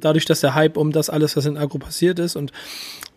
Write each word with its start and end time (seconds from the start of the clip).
Dadurch, 0.00 0.24
dass 0.24 0.40
der 0.40 0.54
Hype 0.54 0.76
um 0.76 0.92
das 0.92 1.10
alles, 1.10 1.36
was 1.36 1.46
in 1.46 1.56
Agro 1.56 1.78
passiert 1.78 2.18
ist 2.18 2.36
und 2.36 2.52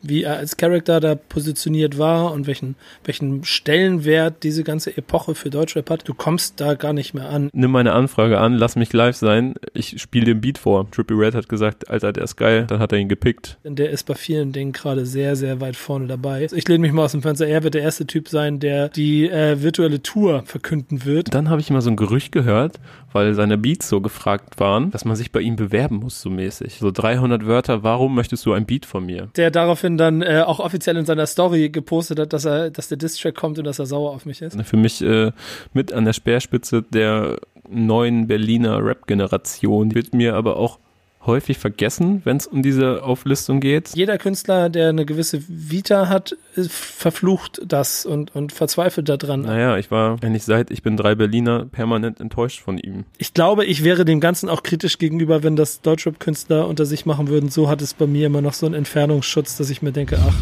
wie 0.01 0.23
er 0.23 0.37
als 0.37 0.57
Charakter 0.57 0.99
da 0.99 1.15
positioniert 1.15 1.97
war 1.97 2.31
und 2.31 2.47
welchen, 2.47 2.75
welchen 3.03 3.43
Stellenwert 3.43 4.43
diese 4.43 4.63
ganze 4.63 4.95
Epoche 4.95 5.35
für 5.35 5.49
Deutschrap 5.49 5.89
hat, 5.89 6.07
du 6.07 6.13
kommst 6.13 6.59
da 6.59 6.73
gar 6.73 6.93
nicht 6.93 7.13
mehr 7.13 7.29
an. 7.29 7.49
Nimm 7.53 7.71
meine 7.71 7.93
Anfrage 7.93 8.39
an, 8.39 8.53
lass 8.53 8.75
mich 8.75 8.93
live 8.93 9.15
sein. 9.15 9.55
Ich 9.73 10.01
spiele 10.01 10.25
den 10.25 10.41
Beat 10.41 10.57
vor. 10.57 10.89
Trippy 10.91 11.13
Red 11.13 11.35
hat 11.35 11.49
gesagt, 11.49 11.89
Alter, 11.89 12.13
der 12.13 12.23
ist 12.23 12.35
geil. 12.35 12.65
Dann 12.67 12.79
hat 12.79 12.91
er 12.91 12.99
ihn 12.99 13.09
gepickt. 13.09 13.57
Denn 13.63 13.75
der 13.75 13.89
ist 13.89 14.05
bei 14.05 14.15
vielen 14.15 14.51
Dingen 14.51 14.71
gerade 14.71 15.05
sehr, 15.05 15.35
sehr 15.35 15.61
weit 15.61 15.75
vorne 15.75 16.07
dabei. 16.07 16.47
Ich 16.51 16.67
lehne 16.67 16.79
mich 16.79 16.91
mal 16.91 17.05
aus 17.05 17.11
dem 17.11 17.21
Fenster. 17.21 17.47
Er 17.47 17.63
wird 17.63 17.73
der 17.73 17.81
erste 17.81 18.05
Typ 18.07 18.29
sein, 18.29 18.59
der 18.59 18.89
die 18.89 19.29
äh, 19.29 19.61
virtuelle 19.61 20.01
Tour 20.01 20.43
verkünden 20.45 21.05
wird. 21.05 21.33
Dann 21.33 21.49
habe 21.49 21.61
ich 21.61 21.69
mal 21.69 21.81
so 21.81 21.89
ein 21.89 21.95
Gerücht 21.95 22.31
gehört, 22.31 22.79
weil 23.13 23.33
seine 23.33 23.57
Beats 23.57 23.89
so 23.89 24.01
gefragt 24.01 24.59
waren, 24.59 24.91
dass 24.91 25.05
man 25.05 25.15
sich 25.15 25.31
bei 25.31 25.41
ihm 25.41 25.55
bewerben 25.55 25.97
muss, 25.97 26.21
so 26.21 26.29
mäßig. 26.29 26.79
So 26.79 26.91
300 26.91 27.45
Wörter, 27.45 27.83
warum 27.83 28.15
möchtest 28.15 28.45
du 28.45 28.53
ein 28.53 28.65
Beat 28.65 28.85
von 28.85 29.05
mir? 29.05 29.29
Der 29.35 29.51
daraufhin 29.51 29.90
dann 29.97 30.21
äh, 30.21 30.43
auch 30.45 30.59
offiziell 30.59 30.97
in 30.97 31.05
seiner 31.05 31.25
Story 31.25 31.69
gepostet 31.69 32.19
hat, 32.19 32.33
dass 32.33 32.45
er, 32.45 32.69
dass 32.69 32.89
der 32.89 32.97
Distrack 32.97 33.35
kommt 33.35 33.57
und 33.57 33.65
dass 33.65 33.79
er 33.79 33.85
sauer 33.85 34.11
auf 34.11 34.25
mich 34.25 34.41
ist. 34.41 34.61
Für 34.63 34.77
mich 34.77 35.01
äh, 35.01 35.31
mit 35.73 35.93
an 35.93 36.05
der 36.05 36.13
Speerspitze 36.13 36.83
der 36.83 37.39
neuen 37.69 38.27
Berliner 38.27 38.83
Rap-Generation 38.83 39.95
wird 39.95 40.13
mir 40.13 40.35
aber 40.35 40.57
auch 40.57 40.79
häufig 41.25 41.57
vergessen, 41.57 42.21
wenn 42.23 42.37
es 42.37 42.47
um 42.47 42.63
diese 42.63 43.03
Auflistung 43.03 43.59
geht. 43.59 43.89
Jeder 43.95 44.17
Künstler, 44.17 44.69
der 44.69 44.89
eine 44.89 45.05
gewisse 45.05 45.43
Vita 45.47 46.09
hat, 46.09 46.35
verflucht 46.67 47.61
das 47.65 48.05
und, 48.05 48.35
und 48.35 48.51
verzweifelt 48.51 49.07
daran. 49.09 49.41
Naja, 49.41 49.77
ich 49.77 49.91
war 49.91 50.17
eigentlich 50.21 50.43
seit 50.43 50.71
ich 50.71 50.83
bin 50.83 50.97
drei 50.97 51.15
Berliner 51.15 51.65
permanent 51.65 52.19
enttäuscht 52.19 52.61
von 52.61 52.77
ihm. 52.77 53.05
Ich 53.17 53.33
glaube, 53.33 53.65
ich 53.65 53.83
wäre 53.83 54.05
dem 54.05 54.19
Ganzen 54.19 54.49
auch 54.49 54.63
kritisch 54.63 54.97
gegenüber, 54.97 55.43
wenn 55.43 55.55
das 55.55 55.81
Deutschrap-Künstler 55.81 56.67
unter 56.67 56.85
sich 56.85 57.05
machen 57.05 57.27
würden. 57.27 57.49
So 57.49 57.69
hat 57.69 57.81
es 57.81 57.93
bei 57.93 58.07
mir 58.07 58.27
immer 58.27 58.41
noch 58.41 58.53
so 58.53 58.65
einen 58.65 58.75
Entfernungsschutz, 58.75 59.57
dass 59.57 59.69
ich 59.69 59.81
mir 59.81 59.91
denke, 59.91 60.17
ach. 60.19 60.35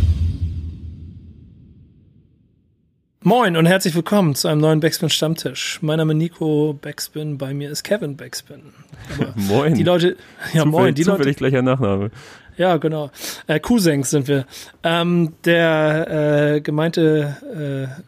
Moin 3.22 3.58
und 3.58 3.66
herzlich 3.66 3.96
willkommen 3.96 4.34
zu 4.34 4.48
einem 4.48 4.62
neuen 4.62 4.80
Backspin 4.80 5.10
Stammtisch. 5.10 5.80
Mein 5.82 5.98
Name 5.98 6.14
ist 6.14 6.20
Nico 6.20 6.80
Backspin, 6.82 7.38
bei 7.38 7.54
mir 7.54 7.70
ist 7.70 7.84
Kevin 7.84 8.16
Backspin. 8.16 8.62
moin. 9.36 9.74
Die 9.74 9.84
Leute, 9.84 10.16
ja 10.54 10.64
zufällig, 10.64 10.66
moin, 10.72 10.96
die 10.96 11.02
zufällig 11.04 11.38
Leute. 11.38 11.52
gleicher 11.52 11.62
Nachname. 11.62 12.12
Ja, 12.56 12.78
genau. 12.78 13.12
Äh, 13.48 13.60
Cousins 13.60 14.12
sind 14.12 14.30
wir. 14.30 14.46
Ähm, 14.84 15.34
der 15.44 16.56
äh, 16.56 16.62
gemeinte 16.62 17.92
äh, 17.92 18.02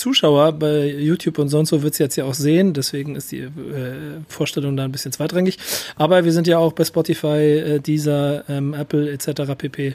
Zuschauer 0.00 0.52
bei 0.52 0.86
YouTube 0.86 1.38
und 1.38 1.48
sonst 1.48 1.72
wo 1.72 1.82
wird 1.82 1.92
es 1.92 1.98
jetzt 1.98 2.16
ja 2.16 2.24
auch 2.24 2.34
sehen, 2.34 2.72
deswegen 2.72 3.14
ist 3.14 3.30
die 3.30 3.40
äh, 3.40 3.50
Vorstellung 4.28 4.76
da 4.76 4.84
ein 4.84 4.92
bisschen 4.92 5.12
zweitrangig. 5.12 5.58
Aber 5.96 6.24
wir 6.24 6.32
sind 6.32 6.46
ja 6.46 6.58
auch 6.58 6.72
bei 6.72 6.84
Spotify, 6.84 7.26
äh, 7.26 7.80
Deezer, 7.80 8.44
ähm, 8.48 8.74
Apple 8.74 9.10
etc. 9.12 9.54
pp. 9.56 9.94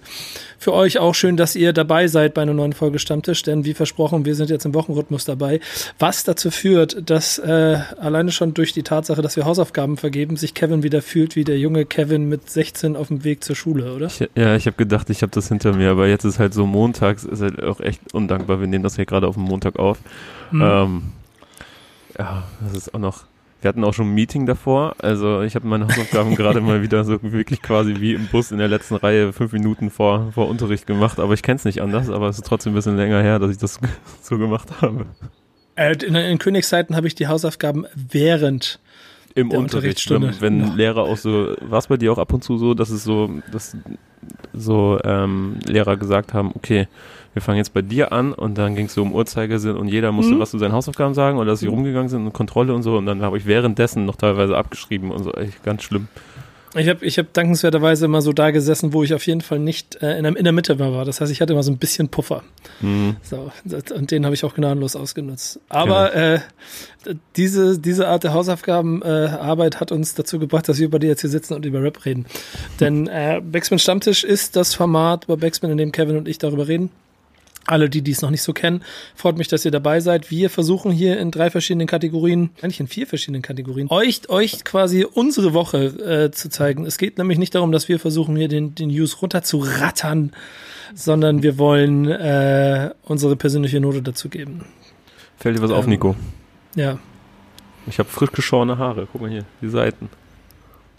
Für 0.59 0.73
euch 0.73 0.99
auch 0.99 1.15
schön, 1.15 1.37
dass 1.37 1.55
ihr 1.55 1.73
dabei 1.73 2.07
seid 2.07 2.33
bei 2.33 2.43
einer 2.43 2.53
neuen 2.53 2.73
Folge 2.73 2.99
Stammtisch, 2.99 3.43
denn 3.43 3.65
wie 3.65 3.73
versprochen, 3.73 4.25
wir 4.25 4.35
sind 4.35 4.49
jetzt 4.49 4.65
im 4.65 4.73
Wochenrhythmus 4.73 5.25
dabei, 5.25 5.59
was 5.99 6.23
dazu 6.23 6.51
führt, 6.51 7.09
dass 7.09 7.37
äh, 7.39 7.79
alleine 7.99 8.31
schon 8.31 8.53
durch 8.53 8.73
die 8.73 8.83
Tatsache, 8.83 9.21
dass 9.21 9.35
wir 9.35 9.45
Hausaufgaben 9.45 9.97
vergeben, 9.97 10.37
sich 10.37 10.53
Kevin 10.53 10.83
wieder 10.83 11.01
fühlt 11.01 11.35
wie 11.35 11.43
der 11.43 11.57
junge 11.57 11.85
Kevin 11.85 12.29
mit 12.29 12.49
16 12.49 12.95
auf 12.95 13.07
dem 13.07 13.23
Weg 13.23 13.43
zur 13.43 13.55
Schule, 13.55 13.93
oder? 13.93 14.07
Ich, 14.07 14.29
ja, 14.35 14.55
ich 14.55 14.67
habe 14.67 14.77
gedacht, 14.77 15.09
ich 15.09 15.21
habe 15.21 15.31
das 15.31 15.47
hinter 15.47 15.73
mir, 15.73 15.91
aber 15.91 16.07
jetzt 16.07 16.25
ist 16.25 16.39
halt 16.39 16.53
so 16.53 16.65
montags, 16.65 17.23
ist 17.23 17.41
halt 17.41 17.61
auch 17.63 17.79
echt 17.79 18.13
undankbar. 18.13 18.59
Wir 18.59 18.67
nehmen 18.67 18.83
das 18.83 18.95
hier 18.95 19.05
gerade 19.05 19.27
auf 19.27 19.35
dem 19.35 19.43
Montag 19.43 19.77
auf. 19.77 19.94
Mhm. 20.51 20.61
Ähm, 20.61 21.03
ja, 22.17 22.43
das 22.61 22.73
ist 22.77 22.93
auch 22.93 22.99
noch. 22.99 23.23
Wir 23.61 23.69
hatten 23.69 23.83
auch 23.83 23.93
schon 23.93 24.11
ein 24.11 24.13
Meeting 24.13 24.45
davor. 24.45 24.95
Also 24.99 25.41
ich 25.41 25.55
habe 25.55 25.67
meine 25.67 25.85
Hausaufgaben 25.85 26.35
gerade 26.35 26.61
mal 26.61 26.83
wieder 26.83 27.03
so 27.03 27.17
wirklich 27.23 27.61
quasi 27.61 27.95
wie 27.99 28.13
im 28.13 28.27
Bus 28.27 28.51
in 28.51 28.59
der 28.59 28.67
letzten 28.67 28.95
Reihe 28.95 29.33
fünf 29.33 29.53
Minuten 29.53 29.89
vor, 29.89 30.31
vor 30.33 30.47
Unterricht 30.47 30.85
gemacht. 30.85 31.19
Aber 31.19 31.33
ich 31.33 31.41
kenne 31.41 31.57
es 31.57 31.65
nicht 31.65 31.81
anders, 31.81 32.09
aber 32.09 32.29
es 32.29 32.37
ist 32.37 32.45
trotzdem 32.45 32.73
ein 32.73 32.75
bisschen 32.75 32.95
länger 32.95 33.21
her, 33.23 33.39
dass 33.39 33.51
ich 33.51 33.57
das 33.57 33.79
so 34.21 34.37
gemacht 34.37 34.67
habe. 34.81 35.07
Äh, 35.75 35.95
in, 36.05 36.15
in 36.15 36.37
Königszeiten 36.37 36.95
habe 36.95 37.07
ich 37.07 37.15
die 37.15 37.27
Hausaufgaben 37.27 37.85
während 37.95 38.79
im 39.35 39.51
Unterricht, 39.51 40.09
wenn, 40.09 40.39
wenn 40.39 40.59
ja. 40.61 40.73
Lehrer 40.75 41.03
auch 41.03 41.17
so, 41.17 41.55
war 41.59 41.79
es 41.79 41.87
bei 41.87 41.97
dir 41.97 42.13
auch 42.13 42.17
ab 42.17 42.31
und 42.31 42.43
zu 42.43 42.57
so, 42.57 42.73
dass 42.73 42.89
es 42.89 43.03
so, 43.03 43.29
dass 43.51 43.75
so 44.53 44.97
ähm, 45.03 45.57
Lehrer 45.65 45.97
gesagt 45.97 46.33
haben, 46.33 46.51
okay, 46.55 46.87
wir 47.35 47.41
fangen 47.41 47.57
jetzt 47.57 47.73
bei 47.73 47.81
dir 47.81 48.13
an 48.13 48.33
und 48.33 48.57
dann 48.57 48.75
ging 48.75 48.85
es 48.85 48.93
so 48.93 49.01
um 49.01 49.13
Uhrzeigersinn 49.13 49.75
und 49.75 49.89
jeder 49.89 50.13
musste 50.13 50.35
mhm. 50.35 50.39
was 50.39 50.51
zu 50.51 50.57
seinen 50.57 50.71
Hausaufgaben 50.71 51.13
sagen 51.13 51.37
oder 51.37 51.51
dass 51.51 51.59
sie 51.59 51.67
mhm. 51.67 51.73
rumgegangen 51.73 52.07
sind 52.07 52.25
und 52.25 52.31
Kontrolle 52.33 52.73
und 52.73 52.81
so 52.81 52.97
und 52.97 53.05
dann 53.05 53.21
habe 53.21 53.37
ich 53.37 53.45
währenddessen 53.45 54.05
noch 54.05 54.15
teilweise 54.15 54.55
abgeschrieben 54.57 55.11
und 55.11 55.23
so, 55.23 55.33
echt 55.33 55.61
ganz 55.63 55.83
schlimm. 55.83 56.07
Ich 56.77 56.89
habe 56.89 57.05
ich 57.05 57.17
hab 57.17 57.31
dankenswerterweise 57.31 58.05
immer 58.05 58.21
so 58.21 58.33
da 58.33 58.51
gesessen, 58.51 58.91
wo 58.91 59.03
ich 59.03 59.13
auf 59.13 59.25
jeden 59.25 59.39
Fall 59.39 59.59
nicht 59.59 60.01
äh, 60.01 60.17
in, 60.17 60.23
der, 60.23 60.35
in 60.35 60.43
der 60.43 60.51
Mitte 60.51 60.77
war. 60.77 61.05
Das 61.05 61.21
heißt, 61.21 61.31
ich 61.31 61.39
hatte 61.39 61.53
immer 61.53 61.63
so 61.63 61.71
ein 61.71 61.77
bisschen 61.77 62.09
Puffer. 62.09 62.43
Mhm. 62.81 63.15
So, 63.21 63.49
und 63.95 64.11
den 64.11 64.25
habe 64.25 64.35
ich 64.35 64.43
auch 64.43 64.53
gnadenlos 64.55 64.97
ausgenutzt. 64.97 65.61
Aber 65.69 66.13
ja. 66.13 66.33
äh, 66.33 66.39
diese, 67.37 67.79
diese 67.79 68.09
Art 68.09 68.25
der 68.25 68.33
Hausaufgabenarbeit 68.33 69.75
äh, 69.75 69.77
hat 69.77 69.93
uns 69.93 70.15
dazu 70.15 70.37
gebracht, 70.37 70.67
dass 70.67 70.77
wir 70.77 70.87
über 70.87 70.99
die 70.99 71.07
jetzt 71.07 71.21
hier 71.21 71.29
sitzen 71.29 71.53
und 71.53 71.65
über 71.65 71.81
Rap 71.81 72.03
reden. 72.03 72.25
Denn 72.81 73.07
äh, 73.07 73.41
Backspin 73.41 73.79
Stammtisch 73.79 74.25
ist 74.25 74.57
das 74.57 74.73
Format 74.73 75.27
bei 75.27 75.37
Backspin, 75.37 75.69
in 75.69 75.77
dem 75.77 75.93
Kevin 75.93 76.17
und 76.17 76.27
ich 76.27 76.39
darüber 76.39 76.67
reden 76.67 76.89
alle, 77.65 77.89
die 77.89 78.01
dies 78.01 78.21
noch 78.21 78.29
nicht 78.29 78.41
so 78.41 78.53
kennen, 78.53 78.83
freut 79.15 79.37
mich, 79.37 79.47
dass 79.47 79.65
ihr 79.65 79.71
dabei 79.71 79.99
seid. 79.99 80.31
Wir 80.31 80.49
versuchen 80.49 80.91
hier 80.91 81.19
in 81.19 81.31
drei 81.31 81.49
verschiedenen 81.49 81.87
Kategorien, 81.87 82.51
eigentlich 82.61 82.79
in 82.79 82.87
vier 82.87 83.07
verschiedenen 83.07 83.41
Kategorien, 83.41 83.87
euch, 83.89 84.29
euch 84.29 84.63
quasi 84.63 85.05
unsere 85.05 85.53
Woche 85.53 85.85
äh, 85.85 86.31
zu 86.31 86.49
zeigen. 86.49 86.85
Es 86.85 86.97
geht 86.97 87.17
nämlich 87.17 87.37
nicht 87.37 87.55
darum, 87.55 87.71
dass 87.71 87.89
wir 87.89 87.99
versuchen, 87.99 88.35
hier 88.35 88.47
den, 88.47 88.75
den 88.75 88.89
News 88.89 89.21
runter 89.21 89.43
zu 89.43 89.59
rattern, 89.59 90.31
sondern 90.93 91.43
wir 91.43 91.57
wollen 91.57 92.09
äh, 92.09 92.91
unsere 93.03 93.35
persönliche 93.35 93.79
Note 93.79 94.01
dazu 94.01 94.29
geben. 94.29 94.65
Fällt 95.37 95.57
dir 95.57 95.61
was 95.61 95.71
ähm, 95.71 95.77
auf, 95.77 95.87
Nico? 95.87 96.15
Ja. 96.75 96.99
Ich 97.87 97.99
habe 97.99 98.09
frisch 98.09 98.31
geschorene 98.31 98.77
Haare. 98.77 99.07
Guck 99.11 99.21
mal 99.21 99.29
hier, 99.29 99.45
die 99.61 99.69
Seiten. 99.69 100.09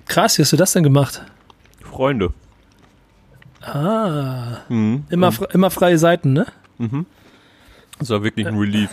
Krass, 0.06 0.38
wie 0.38 0.42
hast 0.42 0.52
du 0.52 0.56
das 0.56 0.72
denn 0.72 0.82
gemacht? 0.82 1.22
Freunde. 1.82 2.32
Ah. 3.66 4.58
Mhm. 4.68 5.04
Immer, 5.10 5.32
immer 5.52 5.70
freie 5.70 5.98
Seiten, 5.98 6.32
ne? 6.32 6.46
Mhm. 6.78 7.06
Das 7.98 8.10
war 8.10 8.22
wirklich 8.22 8.46
ein 8.46 8.56
Relief. 8.56 8.90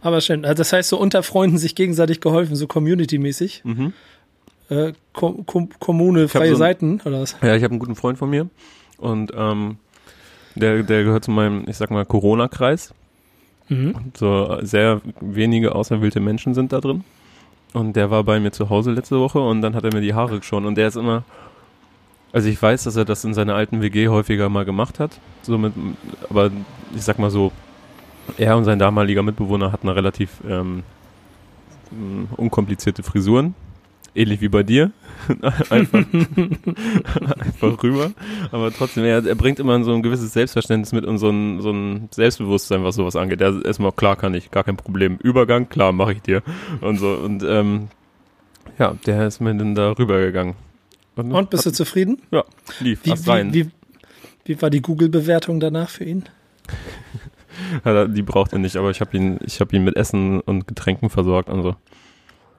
Aber 0.00 0.20
schön. 0.20 0.44
Also 0.44 0.60
das 0.60 0.72
heißt, 0.72 0.88
so 0.88 0.98
unter 0.98 1.22
Freunden 1.22 1.58
sich 1.58 1.74
gegenseitig 1.74 2.20
geholfen, 2.20 2.56
so 2.56 2.66
community-mäßig. 2.66 3.62
Mhm. 3.64 3.92
Äh, 4.68 4.92
Kom 5.12 5.46
Kom 5.46 5.70
Kommune, 5.78 6.28
freie 6.28 6.50
so 6.50 6.56
Seiten, 6.56 7.00
oder 7.04 7.20
was? 7.20 7.36
Ja, 7.42 7.54
ich 7.54 7.62
habe 7.62 7.72
einen 7.72 7.78
guten 7.78 7.96
Freund 7.96 8.18
von 8.18 8.28
mir 8.30 8.48
und 8.98 9.32
ähm, 9.34 9.78
der, 10.54 10.82
der 10.82 11.04
gehört 11.04 11.24
zu 11.24 11.30
meinem, 11.30 11.64
ich 11.68 11.76
sag 11.76 11.90
mal, 11.90 12.04
Corona-Kreis. 12.04 12.92
Mhm. 13.68 14.12
So 14.16 14.58
sehr 14.62 15.00
wenige 15.20 15.74
auserwählte 15.74 16.20
Menschen 16.20 16.54
sind 16.54 16.72
da 16.72 16.80
drin. 16.80 17.04
Und 17.72 17.94
der 17.94 18.10
war 18.10 18.24
bei 18.24 18.40
mir 18.40 18.52
zu 18.52 18.70
Hause 18.70 18.92
letzte 18.92 19.18
Woche 19.18 19.40
und 19.40 19.60
dann 19.60 19.74
hat 19.74 19.84
er 19.84 19.92
mir 19.92 20.00
die 20.00 20.14
Haare 20.14 20.38
geschoren. 20.38 20.66
Und 20.66 20.76
der 20.76 20.88
ist 20.88 20.96
immer, 20.96 21.24
also 22.32 22.48
ich 22.48 22.60
weiß, 22.60 22.84
dass 22.84 22.96
er 22.96 23.04
das 23.04 23.24
in 23.24 23.34
seiner 23.34 23.54
alten 23.54 23.80
WG 23.80 24.08
häufiger 24.08 24.48
mal 24.48 24.64
gemacht 24.64 25.00
hat. 25.00 25.20
So 25.42 25.58
mit, 25.58 25.72
aber 26.28 26.50
ich 26.94 27.02
sag 27.02 27.18
mal 27.18 27.30
so, 27.30 27.52
er 28.36 28.56
und 28.56 28.64
sein 28.64 28.78
damaliger 28.78 29.22
Mitbewohner 29.22 29.72
hatten 29.72 29.88
relativ 29.88 30.30
ähm, 30.48 30.82
unkomplizierte 32.36 33.02
Frisuren. 33.02 33.54
Ähnlich 34.14 34.40
wie 34.40 34.48
bei 34.48 34.62
dir. 34.62 34.92
einfach, 35.70 36.04
einfach 37.38 37.82
rüber. 37.82 38.12
Aber 38.50 38.72
trotzdem, 38.72 39.04
er, 39.04 39.24
er, 39.24 39.34
bringt 39.34 39.60
immer 39.60 39.82
so 39.84 39.94
ein 39.94 40.02
gewisses 40.02 40.32
Selbstverständnis 40.32 40.92
mit 40.92 41.04
und 41.04 41.18
so 41.18 41.28
ein, 41.28 41.60
so 41.60 41.70
ein 41.70 42.08
Selbstbewusstsein, 42.10 42.82
was 42.82 42.94
sowas 42.94 43.14
angeht. 43.14 43.42
Er 43.42 43.50
ist 43.50 43.64
erstmal 43.66 43.92
klar 43.92 44.16
kann 44.16 44.32
ich, 44.34 44.50
gar 44.50 44.64
kein 44.64 44.76
Problem. 44.76 45.18
Übergang, 45.22 45.68
klar, 45.68 45.92
mache 45.92 46.12
ich 46.12 46.22
dir. 46.22 46.42
Und 46.80 46.98
so. 46.98 47.12
Und 47.12 47.42
ähm, 47.42 47.88
ja, 48.78 48.94
der 49.06 49.26
ist 49.26 49.40
mir 49.40 49.54
dann 49.54 49.74
da 49.74 49.92
rübergegangen. 49.92 50.54
Und, 51.16 51.32
Und 51.32 51.50
bist 51.50 51.66
du 51.66 51.70
zufrieden? 51.70 52.20
Ja, 52.30 52.44
lief. 52.80 53.00
Wie, 53.04 53.12
wie, 53.12 53.52
wie, 53.54 53.70
wie, 54.44 54.62
war 54.62 54.70
die 54.70 54.82
Google-Bewertung 54.82 55.60
danach 55.60 55.88
für 55.88 56.04
ihn? 56.04 56.24
die 58.14 58.22
braucht 58.22 58.52
er 58.52 58.58
nicht, 58.58 58.76
aber 58.76 58.90
ich 58.90 59.00
habe 59.00 59.16
ihn, 59.16 59.38
ich 59.44 59.60
ihn 59.72 59.84
mit 59.84 59.96
Essen 59.96 60.40
und 60.40 60.68
Getränken 60.68 61.08
versorgt 61.08 61.48
und 61.48 61.62
so. 61.62 61.76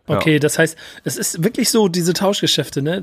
Okay, 0.10 0.34
ja. 0.34 0.40
das 0.40 0.58
heißt, 0.58 0.78
es 1.04 1.18
ist 1.18 1.44
wirklich 1.44 1.70
so, 1.70 1.90
diese 1.90 2.14
Tauschgeschäfte, 2.14 2.82
ne? 2.82 3.02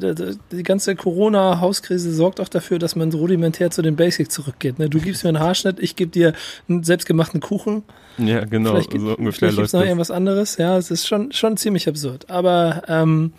Die 0.51 0.62
ganze 0.62 0.97
Corona-Hauskrise 0.97 2.12
sorgt 2.12 2.41
auch 2.41 2.49
dafür, 2.49 2.79
dass 2.79 2.97
man 2.97 3.12
rudimentär 3.12 3.71
zu 3.71 3.83
den 3.83 3.95
Basics 3.95 4.35
zurückgeht. 4.35 4.79
Ne? 4.79 4.89
Du 4.89 4.99
gibst 4.99 5.23
mir 5.23 5.29
einen 5.29 5.39
Haarschnitt, 5.39 5.81
ich 5.81 5.97
gebe 5.97 6.11
dir 6.11 6.33
einen 6.67 6.83
selbstgemachten 6.83 7.41
Kuchen. 7.41 7.83
Ja, 8.17 8.47
genau. 8.47 8.71
Vielleicht, 8.71 8.93
so 8.93 8.99
ungefähr 8.99 9.33
vielleicht 9.33 9.56
gibt's 9.56 9.73
noch 9.75 9.83
irgendwas 9.83 10.11
anderes. 10.11 10.56
Ja, 10.56 10.79
es 10.79 10.91
ist 10.91 11.06
schon, 11.06 11.31
schon 11.33 11.59
ziemlich 11.59 11.89
absurd. 11.89 12.31
Aber 12.31 12.83
ähm, 12.89 13.35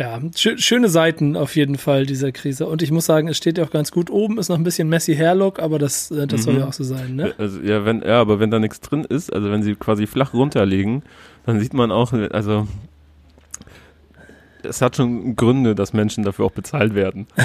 ja, 0.00 0.18
schöne 0.34 0.88
Seiten 0.88 1.36
auf 1.36 1.54
jeden 1.56 1.76
Fall 1.76 2.06
dieser 2.06 2.32
Krise. 2.32 2.66
Und 2.66 2.80
ich 2.80 2.90
muss 2.90 3.04
sagen, 3.04 3.28
es 3.28 3.36
steht 3.36 3.58
ja 3.58 3.64
auch 3.64 3.70
ganz 3.70 3.92
gut. 3.92 4.08
Oben 4.08 4.38
ist 4.38 4.48
noch 4.48 4.56
ein 4.56 4.64
bisschen 4.64 4.88
Messi 4.88 5.14
Hairlook, 5.14 5.58
aber 5.58 5.78
das, 5.78 6.10
äh, 6.10 6.26
das 6.26 6.40
mhm. 6.40 6.44
soll 6.44 6.56
ja 6.56 6.68
auch 6.68 6.72
so 6.72 6.84
sein, 6.84 7.16
ne? 7.16 7.34
Also, 7.36 7.60
ja, 7.60 7.84
wenn, 7.84 8.00
ja, 8.00 8.18
aber 8.18 8.40
wenn 8.40 8.50
da 8.50 8.58
nichts 8.58 8.80
drin 8.80 9.04
ist, 9.04 9.30
also 9.30 9.50
wenn 9.50 9.62
sie 9.62 9.74
quasi 9.74 10.06
flach 10.06 10.32
runterlegen, 10.32 11.02
dann 11.44 11.60
sieht 11.60 11.74
man 11.74 11.92
auch, 11.92 12.14
also 12.14 12.66
es 14.62 14.80
hat 14.80 14.96
schon 14.96 15.36
Gründe, 15.36 15.74
dass 15.74 15.92
Menschen 15.92 16.24
dafür 16.24 16.46
auch 16.46 16.52
bezahlt 16.52 16.94
werden. 16.94 17.26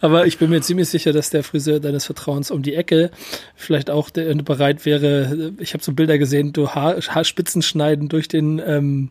Aber 0.00 0.26
ich 0.26 0.38
bin 0.38 0.50
mir 0.50 0.60
ziemlich 0.60 0.88
sicher, 0.88 1.12
dass 1.12 1.30
der 1.30 1.42
Friseur 1.42 1.80
deines 1.80 2.06
Vertrauens 2.06 2.50
um 2.50 2.62
die 2.62 2.74
Ecke 2.74 3.10
vielleicht 3.54 3.90
auch 3.90 4.10
bereit 4.10 4.84
wäre. 4.84 5.52
Ich 5.58 5.74
habe 5.74 5.82
so 5.82 5.92
Bilder 5.92 6.18
gesehen, 6.18 6.52
du 6.52 6.70
Haar, 6.70 6.96
Haarspitzen 7.00 7.62
schneiden 7.62 8.08
durch 8.08 8.28
den 8.28 8.60
ähm, 8.64 9.10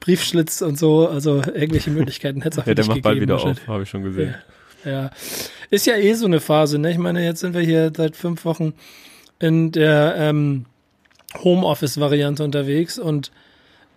Briefschlitz 0.00 0.62
und 0.62 0.78
so. 0.78 1.08
Also 1.08 1.36
irgendwelche 1.36 1.90
Möglichkeiten 1.90 2.42
hätte 2.42 2.60
es 2.60 2.62
auch 2.62 2.66
Ja, 2.66 2.74
der 2.74 2.86
macht 2.86 3.02
bald 3.02 3.20
wieder 3.20 3.36
auf, 3.36 3.66
habe 3.66 3.82
ich 3.82 3.90
schon 3.90 4.02
gesehen. 4.02 4.34
Ja. 4.84 4.90
ja. 4.90 5.10
Ist 5.70 5.86
ja 5.86 5.96
eh 5.96 6.14
so 6.14 6.26
eine 6.26 6.40
Phase, 6.40 6.78
ne? 6.78 6.90
Ich 6.90 6.98
meine, 6.98 7.24
jetzt 7.24 7.40
sind 7.40 7.54
wir 7.54 7.62
hier 7.62 7.92
seit 7.96 8.16
fünf 8.16 8.44
Wochen 8.44 8.74
in 9.38 9.72
der 9.72 10.14
ähm, 10.16 10.66
Homeoffice-Variante 11.42 12.44
unterwegs 12.44 12.98
und 12.98 13.32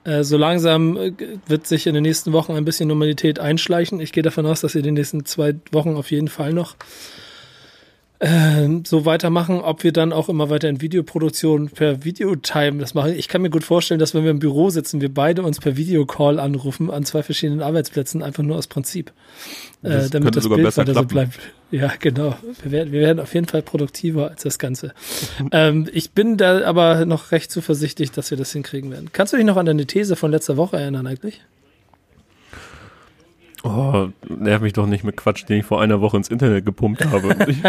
äh, 0.10 0.24
so 0.24 0.38
langsam 0.38 0.98
äh, 0.98 1.12
wird 1.48 1.68
sich 1.68 1.86
in 1.88 1.94
den 1.94 2.04
nächsten 2.04 2.34
Wochen 2.34 2.54
ein 2.54 2.66
bisschen 2.66 2.88
Normalität 2.88 3.40
einschleichen. 3.40 4.00
Ich 4.00 4.12
gehe 4.12 4.24
davon 4.24 4.46
aus, 4.46 4.62
dass 4.62 4.76
ihr 4.76 4.82
die 4.82 4.92
nächsten 4.92 5.26
zwei 5.26 5.56
Wochen 5.72 5.96
auf 5.96 6.12
jeden 6.12 6.28
Fall 6.28 6.54
noch 6.54 6.76
äh, 8.20 8.68
so 8.86 9.06
weitermachen, 9.06 9.62
ob 9.62 9.84
wir 9.84 9.94
dann 9.94 10.12
auch 10.12 10.28
immer 10.28 10.50
weiter 10.50 10.68
in 10.68 10.82
Videoproduktion 10.82 11.70
per 11.70 12.04
Videotime 12.04 12.80
das 12.80 12.94
machen. 12.94 13.14
Ich 13.14 13.28
kann 13.28 13.42
mir 13.42 13.50
gut 13.50 13.64
vorstellen, 13.64 14.00
dass 14.00 14.14
wenn 14.14 14.24
wir 14.24 14.32
im 14.32 14.40
Büro 14.40 14.70
sitzen, 14.70 15.00
wir 15.00 15.14
beide 15.14 15.44
uns 15.44 15.60
per 15.60 15.78
Videocall 15.78 16.40
anrufen 16.40 16.90
an 16.90 17.06
zwei 17.06 17.24
verschiedenen 17.24 17.62
Arbeitsplätzen, 17.62 18.24
einfach 18.24 18.44
nur 18.44 18.58
aus 18.58 18.68
Prinzip. 18.68 19.12
Äh, 19.84 20.10
damit 20.10 20.36
das 20.36 20.50
Bild 20.50 20.78
weiter 20.78 20.94
so 20.94 21.04
bleibt. 21.04 21.40
Ja, 21.72 21.92
genau. 22.00 22.36
Wir 22.64 22.72
werden, 22.72 22.92
wir 22.92 23.02
werden 23.02 23.20
auf 23.20 23.34
jeden 23.34 23.48
Fall 23.48 23.62
produktiver 23.62 24.30
als 24.30 24.42
das 24.44 24.58
Ganze. 24.58 24.94
ähm, 25.52 25.88
ich 25.94 26.12
bin 26.12 26.38
da 26.38 26.66
aber 26.66 27.06
noch 27.06 27.32
recht 27.32 27.52
zuversichtlich, 27.52 28.12
dass 28.12 28.32
wir 28.32 28.38
das 28.38 28.52
hinkriegen 28.52 28.90
werden. 28.92 29.10
Kannst 29.14 29.34
du 29.34 29.38
dich 29.38 29.46
noch 29.46 29.58
an 29.58 29.68
deine 29.68 29.86
These 29.86 30.16
von 30.16 30.32
letzter 30.32 30.58
Woche 30.58 30.78
erinnern 30.78 31.06
eigentlich? 31.06 31.42
Oh, 33.64 34.08
nerv 34.28 34.62
mich 34.62 34.74
doch 34.74 34.88
nicht 34.88 35.04
mit 35.04 35.18
Quatsch, 35.18 35.48
den 35.48 35.60
ich 35.60 35.66
vor 35.66 35.82
einer 35.82 36.02
Woche 36.02 36.18
ins 36.18 36.30
Internet 36.30 36.66
gepumpt 36.66 37.06
habe. 37.06 37.36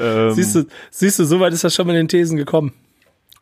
ähm, 0.00 0.32
siehst, 0.32 0.56
du, 0.56 0.66
siehst 0.90 1.18
du, 1.20 1.24
so 1.24 1.38
weit 1.40 1.52
ist 1.52 1.62
das 1.64 1.74
schon 1.74 1.86
mal 1.86 1.92
in 1.92 2.00
den 2.00 2.08
Thesen 2.08 2.36
gekommen. 2.36 2.74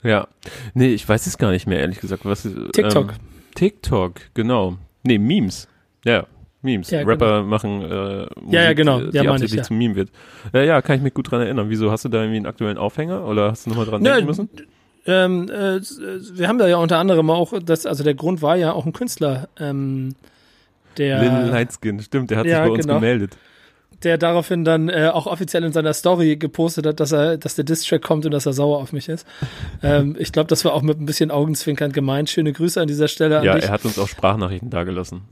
Ja. 0.03 0.29
Nee, 0.75 0.93
ich 0.93 1.09
weiß 1.09 1.27
es 1.27 1.39
gar 1.39 1.51
nicht 1.51 1.67
mehr, 1.67 1.81
ehrlich 1.81 1.99
gesagt. 1.99 2.27
Was, 2.27 2.43
TikTok. 2.43 3.13
Ähm, 3.13 3.19
TikTok, 3.55 4.21
genau. 4.35 4.77
Nee, 5.03 5.19
Memes. 5.19 5.67
Ja, 6.05 6.27
Memes. 6.65 6.91
Ja, 6.91 7.03
Rapper 7.03 7.43
genau. 7.43 7.49
machen 7.49 7.83
äh, 7.83 8.27
Musik, 8.41 8.53
ja, 8.53 8.63
ja, 8.63 8.73
genau. 8.73 9.01
die 9.01 9.17
ja, 9.17 9.31
absichtlich 9.31 9.59
ja. 9.59 9.63
zum 9.63 9.79
Meme 9.79 9.95
wird. 9.95 10.11
Ja, 10.53 10.63
ja, 10.63 10.83
kann 10.83 10.97
ich 10.97 11.03
mich 11.03 11.15
gut 11.15 11.31
dran 11.31 11.43
erinnern. 11.43 11.69
Wieso, 11.69 11.91
hast 11.91 12.05
du 12.05 12.09
da 12.09 12.19
irgendwie 12.19 12.39
einen 12.39 12.47
aktuellen 12.47 12.79
Aufhänger 12.79 13.27
oder 13.27 13.51
hast 13.51 13.67
du 13.67 13.71
nochmal 13.71 13.87
dran 13.87 14.03
denken 14.03 14.27
müssen? 14.27 14.49
ähm, 15.07 15.51
äh, 15.51 15.81
wir 15.81 16.49
haben 16.49 16.59
da 16.59 16.67
ja 16.67 16.79
unter 16.79 16.99
anderem 16.99 17.31
auch, 17.31 17.53
das, 17.65 17.87
also 17.87 18.03
der 18.03 18.15
Grund 18.15 18.43
war 18.43 18.57
ja 18.57 18.73
auch 18.73 18.87
ein 18.87 18.93
Künstler, 18.93 19.49
ähm, 19.59 20.15
der. 20.97 21.21
Lil 21.21 21.51
Lightskin, 21.51 22.01
stimmt, 22.01 22.31
der 22.31 22.39
hat 22.39 22.47
ja, 22.47 22.57
sich 22.57 22.65
bei 22.65 22.71
uns 22.71 22.87
genau. 22.87 22.95
gemeldet. 22.95 23.37
Der 24.03 24.19
daraufhin 24.19 24.65
dann 24.65 24.89
äh, 24.89 25.11
auch 25.13 25.27
offiziell 25.27 25.65
in 25.65 25.73
seiner 25.73 25.93
Story 25.93 26.37
gepostet 26.37 26.87
hat, 26.87 27.01
dass 27.01 27.13
er, 27.13 27.39
dass 27.39 27.55
der 27.55 27.65
Distrack 27.65 28.03
kommt 28.03 28.27
und 28.27 28.33
dass 28.33 28.45
er 28.45 28.53
sauer 28.53 28.79
auf 28.79 28.93
mich 28.93 29.09
ist. 29.09 29.27
ähm, 29.83 30.17
ich 30.19 30.33
glaube, 30.33 30.49
das 30.49 30.65
war 30.65 30.75
auch 30.75 30.83
mit 30.83 31.01
ein 31.01 31.07
bisschen 31.07 31.31
Augenzwinkern 31.31 31.93
gemeint. 31.93 32.29
Schöne 32.29 32.53
Grüße 32.53 32.81
an 32.81 32.89
dieser 32.89 33.09
Stelle. 33.09 33.45
ja, 33.45 33.57
er 33.57 33.71
hat 33.71 33.85
uns 33.85 33.99
auch 33.99 34.09
Sprachnachrichten 34.09 34.71
dagelassen. 34.71 35.23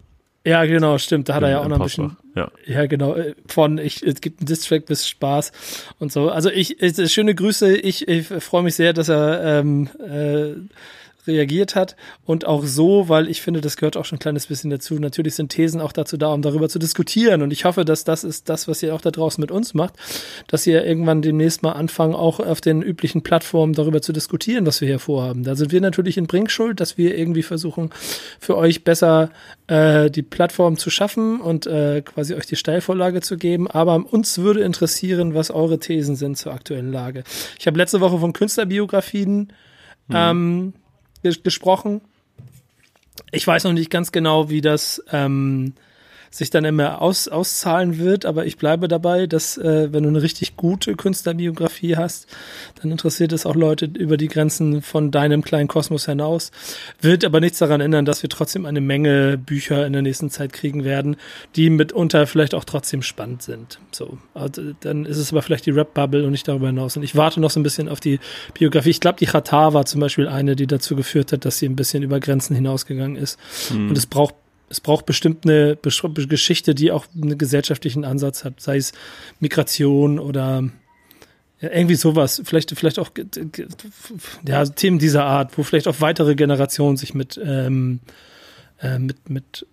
Ja, 0.44 0.64
genau, 0.64 0.98
stimmt. 0.98 1.28
Da 1.28 1.34
hat 1.34 1.42
er 1.44 1.50
ja 1.50 1.60
auch 1.60 1.68
noch 1.68 1.78
ein 1.78 1.82
bisschen. 1.82 2.16
Ja. 2.34 2.50
ja, 2.66 2.86
genau. 2.86 3.14
Äh, 3.14 3.34
von 3.46 3.78
ich, 3.78 4.02
es 4.02 4.20
gibt 4.20 4.40
einen 4.40 4.46
Distrack 4.46 4.86
bis 4.86 5.06
Spaß 5.08 5.52
und 5.98 6.10
so. 6.10 6.30
Also 6.30 6.50
ich, 6.50 6.82
ich 6.82 7.12
schöne 7.12 7.34
Grüße. 7.34 7.76
Ich, 7.76 8.08
ich 8.08 8.26
freue 8.26 8.62
mich 8.62 8.74
sehr, 8.74 8.92
dass 8.92 9.08
er 9.08 9.60
ähm, 9.60 9.88
äh, 10.00 10.54
reagiert 11.26 11.74
hat 11.74 11.96
und 12.24 12.46
auch 12.46 12.64
so, 12.64 13.08
weil 13.08 13.28
ich 13.28 13.42
finde, 13.42 13.60
das 13.60 13.76
gehört 13.76 13.96
auch 13.96 14.04
schon 14.04 14.16
ein 14.16 14.20
kleines 14.20 14.46
bisschen 14.46 14.70
dazu. 14.70 14.94
Natürlich 14.94 15.34
sind 15.34 15.50
Thesen 15.50 15.80
auch 15.80 15.92
dazu 15.92 16.16
da, 16.16 16.32
um 16.32 16.42
darüber 16.42 16.68
zu 16.68 16.78
diskutieren 16.78 17.42
und 17.42 17.52
ich 17.52 17.64
hoffe, 17.64 17.84
dass 17.84 18.04
das 18.04 18.24
ist 18.24 18.48
das, 18.48 18.68
was 18.68 18.82
ihr 18.82 18.94
auch 18.94 19.00
da 19.00 19.10
draußen 19.10 19.40
mit 19.40 19.50
uns 19.50 19.74
macht, 19.74 19.94
dass 20.48 20.66
ihr 20.66 20.84
irgendwann 20.84 21.22
demnächst 21.22 21.62
mal 21.62 21.72
anfangen, 21.72 22.14
auch 22.14 22.40
auf 22.40 22.60
den 22.60 22.82
üblichen 22.82 23.22
Plattformen 23.22 23.74
darüber 23.74 24.02
zu 24.02 24.12
diskutieren, 24.12 24.66
was 24.66 24.80
wir 24.80 24.88
hier 24.88 24.98
vorhaben. 24.98 25.44
Da 25.44 25.54
sind 25.54 25.72
wir 25.72 25.80
natürlich 25.80 26.16
in 26.18 26.26
Bringschuld, 26.26 26.80
dass 26.80 26.98
wir 26.98 27.16
irgendwie 27.16 27.42
versuchen, 27.42 27.90
für 28.40 28.56
euch 28.56 28.84
besser 28.84 29.30
äh, 29.68 30.10
die 30.10 30.22
Plattform 30.22 30.76
zu 30.76 30.90
schaffen 30.90 31.40
und 31.40 31.66
äh, 31.66 32.02
quasi 32.02 32.34
euch 32.34 32.46
die 32.46 32.56
Steilvorlage 32.56 33.20
zu 33.20 33.36
geben, 33.36 33.70
aber 33.70 34.04
uns 34.12 34.38
würde 34.38 34.62
interessieren, 34.62 35.34
was 35.34 35.50
eure 35.50 35.78
Thesen 35.78 36.16
sind 36.16 36.36
zur 36.36 36.52
aktuellen 36.52 36.92
Lage. 36.92 37.24
Ich 37.58 37.66
habe 37.66 37.78
letzte 37.78 38.00
Woche 38.00 38.18
von 38.18 38.32
Künstlerbiografien 38.32 39.52
mhm. 40.08 40.14
ähm, 40.14 40.72
gesprochen. 41.22 42.00
Ich 43.30 43.46
weiß 43.46 43.64
noch 43.64 43.72
nicht 43.72 43.90
ganz 43.90 44.12
genau, 44.12 44.50
wie 44.50 44.60
das 44.60 45.02
ähm, 45.10 45.74
sich 46.32 46.48
dann 46.48 46.64
immer 46.64 47.02
aus, 47.02 47.28
auszahlen 47.28 47.98
wird, 47.98 48.24
aber 48.24 48.46
ich 48.46 48.56
bleibe 48.56 48.88
dabei, 48.88 49.26
dass 49.26 49.58
äh, 49.58 49.92
wenn 49.92 50.02
du 50.02 50.08
eine 50.08 50.22
richtig 50.22 50.56
gute 50.56 50.96
Künstlerbiografie 50.96 51.96
hast, 51.96 52.26
dann 52.80 52.90
interessiert 52.90 53.32
es 53.32 53.44
auch 53.44 53.54
Leute 53.54 53.84
über 53.84 54.16
die 54.16 54.28
Grenzen 54.28 54.80
von 54.80 55.10
deinem 55.10 55.44
kleinen 55.44 55.68
Kosmos 55.68 56.06
hinaus. 56.06 56.50
Wird 57.02 57.26
aber 57.26 57.40
nichts 57.40 57.58
daran 57.58 57.82
ändern, 57.82 58.06
dass 58.06 58.22
wir 58.22 58.30
trotzdem 58.30 58.64
eine 58.64 58.80
Menge 58.80 59.36
Bücher 59.36 59.86
in 59.86 59.92
der 59.92 60.00
nächsten 60.00 60.30
Zeit 60.30 60.54
kriegen 60.54 60.84
werden, 60.84 61.16
die 61.54 61.68
mitunter 61.68 62.26
vielleicht 62.26 62.54
auch 62.54 62.64
trotzdem 62.64 63.02
spannend 63.02 63.42
sind. 63.42 63.78
So, 63.90 64.16
also 64.32 64.62
dann 64.80 65.04
ist 65.04 65.18
es 65.18 65.32
aber 65.32 65.42
vielleicht 65.42 65.66
die 65.66 65.70
Rap-Bubble 65.70 66.24
und 66.24 66.30
nicht 66.30 66.48
darüber 66.48 66.68
hinaus. 66.68 66.96
Und 66.96 67.02
ich 67.02 67.14
warte 67.14 67.40
noch 67.40 67.50
so 67.50 67.60
ein 67.60 67.62
bisschen 67.62 67.90
auf 67.90 68.00
die 68.00 68.20
Biografie. 68.54 68.90
Ich 68.90 69.00
glaube, 69.00 69.18
die 69.18 69.26
Chata 69.26 69.74
war 69.74 69.84
zum 69.84 70.00
Beispiel 70.00 70.28
eine, 70.28 70.56
die 70.56 70.66
dazu 70.66 70.96
geführt 70.96 71.32
hat, 71.32 71.44
dass 71.44 71.58
sie 71.58 71.66
ein 71.66 71.76
bisschen 71.76 72.02
über 72.02 72.20
Grenzen 72.20 72.56
hinausgegangen 72.56 73.16
ist. 73.16 73.38
Mhm. 73.70 73.90
Und 73.90 73.98
es 73.98 74.06
braucht 74.06 74.34
es 74.72 74.80
braucht 74.80 75.04
bestimmt 75.04 75.44
eine 75.44 75.76
Geschichte, 75.76 76.74
die 76.74 76.90
auch 76.90 77.06
einen 77.14 77.36
gesellschaftlichen 77.36 78.04
Ansatz 78.04 78.44
hat, 78.44 78.60
sei 78.60 78.78
es 78.78 78.92
Migration 79.38 80.18
oder 80.18 80.64
ja, 81.60 81.70
irgendwie 81.70 81.94
sowas, 81.94 82.42
vielleicht, 82.44 82.76
vielleicht 82.76 82.98
auch 82.98 83.10
ja, 84.46 84.64
Themen 84.64 84.98
dieser 84.98 85.24
Art, 85.24 85.56
wo 85.58 85.62
vielleicht 85.62 85.86
auch 85.88 86.00
weitere 86.00 86.34
Generationen 86.34 86.96
sich 86.96 87.12
mit, 87.12 87.38
ähm, 87.44 88.00
äh, 88.80 88.98
mit, 88.98 89.28
mit 89.28 89.66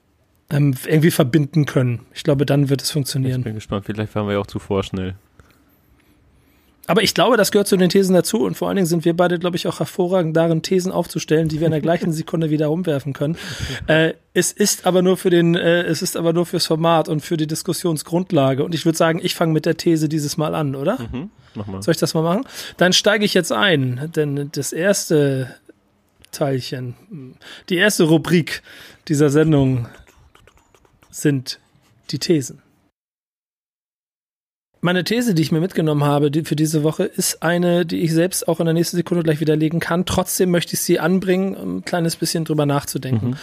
ähm, 0.49 0.75
irgendwie 0.85 1.11
verbinden 1.11 1.65
können. 1.65 2.05
Ich 2.13 2.23
glaube, 2.23 2.45
dann 2.45 2.69
wird 2.69 2.81
es 2.81 2.91
funktionieren. 2.91 3.39
Ich 3.39 3.45
bin 3.45 3.55
gespannt, 3.55 3.85
vielleicht 3.85 4.11
fahren 4.11 4.27
wir 4.27 4.33
ja 4.33 4.39
auch 4.39 4.47
zu 4.47 4.59
vorschnell. 4.59 5.15
Aber 6.89 7.03
ich 7.03 7.13
glaube, 7.13 7.37
das 7.37 7.51
gehört 7.51 7.67
zu 7.67 7.77
den 7.77 7.89
Thesen 7.89 8.15
dazu 8.15 8.39
und 8.39 8.55
vor 8.55 8.67
allen 8.67 8.77
Dingen 8.77 8.87
sind 8.87 9.05
wir 9.05 9.15
beide, 9.15 9.37
glaube 9.37 9.55
ich, 9.55 9.67
auch 9.67 9.77
hervorragend 9.77 10.35
darin, 10.35 10.63
Thesen 10.63 10.91
aufzustellen, 10.91 11.47
die 11.47 11.59
wir 11.59 11.67
in 11.67 11.71
der 11.71 11.81
gleichen 11.81 12.11
Sekunde 12.19 12.49
wieder 12.49 12.71
umwerfen 12.71 13.13
können. 13.13 13.37
Äh, 13.85 14.13
es 14.33 14.51
ist 14.51 14.87
aber 14.87 15.03
nur 15.03 15.15
für 15.15 15.29
den, 15.29 15.53
äh, 15.53 15.83
es 15.83 16.01
ist 16.01 16.17
aber 16.17 16.33
nur 16.33 16.47
fürs 16.47 16.65
Format 16.65 17.07
und 17.07 17.19
für 17.19 17.37
die 17.37 17.45
Diskussionsgrundlage. 17.45 18.63
Und 18.63 18.73
ich 18.73 18.85
würde 18.85 18.97
sagen, 18.97 19.19
ich 19.21 19.35
fange 19.35 19.53
mit 19.53 19.67
der 19.67 19.77
These 19.77 20.09
dieses 20.09 20.35
Mal 20.37 20.55
an, 20.55 20.75
oder? 20.75 20.97
Mhm, 20.99 21.29
mach 21.53 21.67
mal. 21.67 21.83
Soll 21.83 21.91
ich 21.91 21.99
das 21.99 22.15
mal 22.15 22.23
machen? 22.23 22.45
Dann 22.77 22.91
steige 22.91 23.23
ich 23.23 23.35
jetzt 23.35 23.51
ein, 23.51 24.09
denn 24.15 24.49
das 24.51 24.73
erste 24.73 25.53
Teilchen, 26.31 27.35
die 27.69 27.77
erste 27.77 28.05
Rubrik 28.05 28.63
dieser 29.07 29.29
Sendung 29.29 29.87
sind 31.11 31.59
die 32.09 32.17
Thesen. 32.17 32.63
Meine 34.81 35.03
These, 35.03 35.33
die 35.33 35.41
ich 35.41 35.51
mir 35.51 35.59
mitgenommen 35.59 36.03
habe 36.03 36.31
die, 36.31 36.43
für 36.43 36.55
diese 36.55 36.83
Woche, 36.83 37.03
ist 37.03 37.43
eine, 37.43 37.85
die 37.85 37.99
ich 37.99 38.13
selbst 38.13 38.47
auch 38.47 38.59
in 38.59 38.65
der 38.65 38.73
nächsten 38.73 38.95
Sekunde 38.97 39.23
gleich 39.23 39.41
widerlegen 39.41 39.79
kann. 39.79 40.05
Trotzdem 40.05 40.51
möchte 40.51 40.75
ich 40.75 40.81
sie 40.81 40.99
anbringen, 40.99 41.55
um 41.55 41.77
ein 41.77 41.85
kleines 41.85 42.15
bisschen 42.15 42.45
drüber 42.45 42.65
nachzudenken. 42.65 43.31
Mhm. 43.31 43.37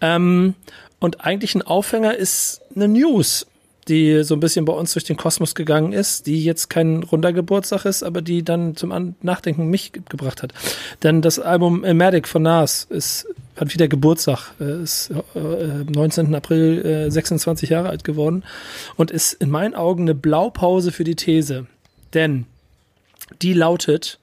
Ähm, 0.00 0.54
und 1.00 1.24
eigentlich 1.24 1.54
ein 1.54 1.62
Aufhänger 1.62 2.16
ist 2.16 2.60
eine 2.74 2.88
News, 2.88 3.46
die 3.88 4.22
so 4.22 4.34
ein 4.34 4.40
bisschen 4.40 4.64
bei 4.64 4.72
uns 4.72 4.92
durch 4.92 5.04
den 5.04 5.16
Kosmos 5.16 5.54
gegangen 5.54 5.92
ist, 5.92 6.26
die 6.26 6.44
jetzt 6.44 6.70
kein 6.70 7.02
runder 7.02 7.32
Geburtstag 7.32 7.84
ist, 7.84 8.02
aber 8.02 8.22
die 8.22 8.42
dann 8.42 8.76
zum 8.76 9.14
Nachdenken 9.22 9.68
mich 9.68 9.92
gebracht 9.92 10.42
hat. 10.42 10.52
Denn 11.02 11.22
das 11.22 11.38
Album 11.38 11.80
Medic 11.80 12.26
von 12.28 12.42
Nas 12.42 12.86
ist, 12.88 13.26
hat 13.56 13.72
wieder 13.72 13.88
Geburtstag, 13.88 14.52
äh, 14.60 14.82
ist 14.82 15.10
äh, 15.34 15.38
19. 15.38 16.34
April 16.34 16.84
äh, 16.84 17.10
26 17.10 17.70
Jahre 17.70 17.88
alt 17.88 18.04
geworden 18.04 18.44
und 18.96 19.10
ist 19.10 19.32
in 19.34 19.50
meinen 19.50 19.74
Augen 19.74 20.02
eine 20.02 20.14
Blaupause 20.14 20.92
für 20.92 21.04
die 21.04 21.16
These. 21.16 21.66
Denn 22.14 22.46
die 23.42 23.52
lautet, 23.52 24.18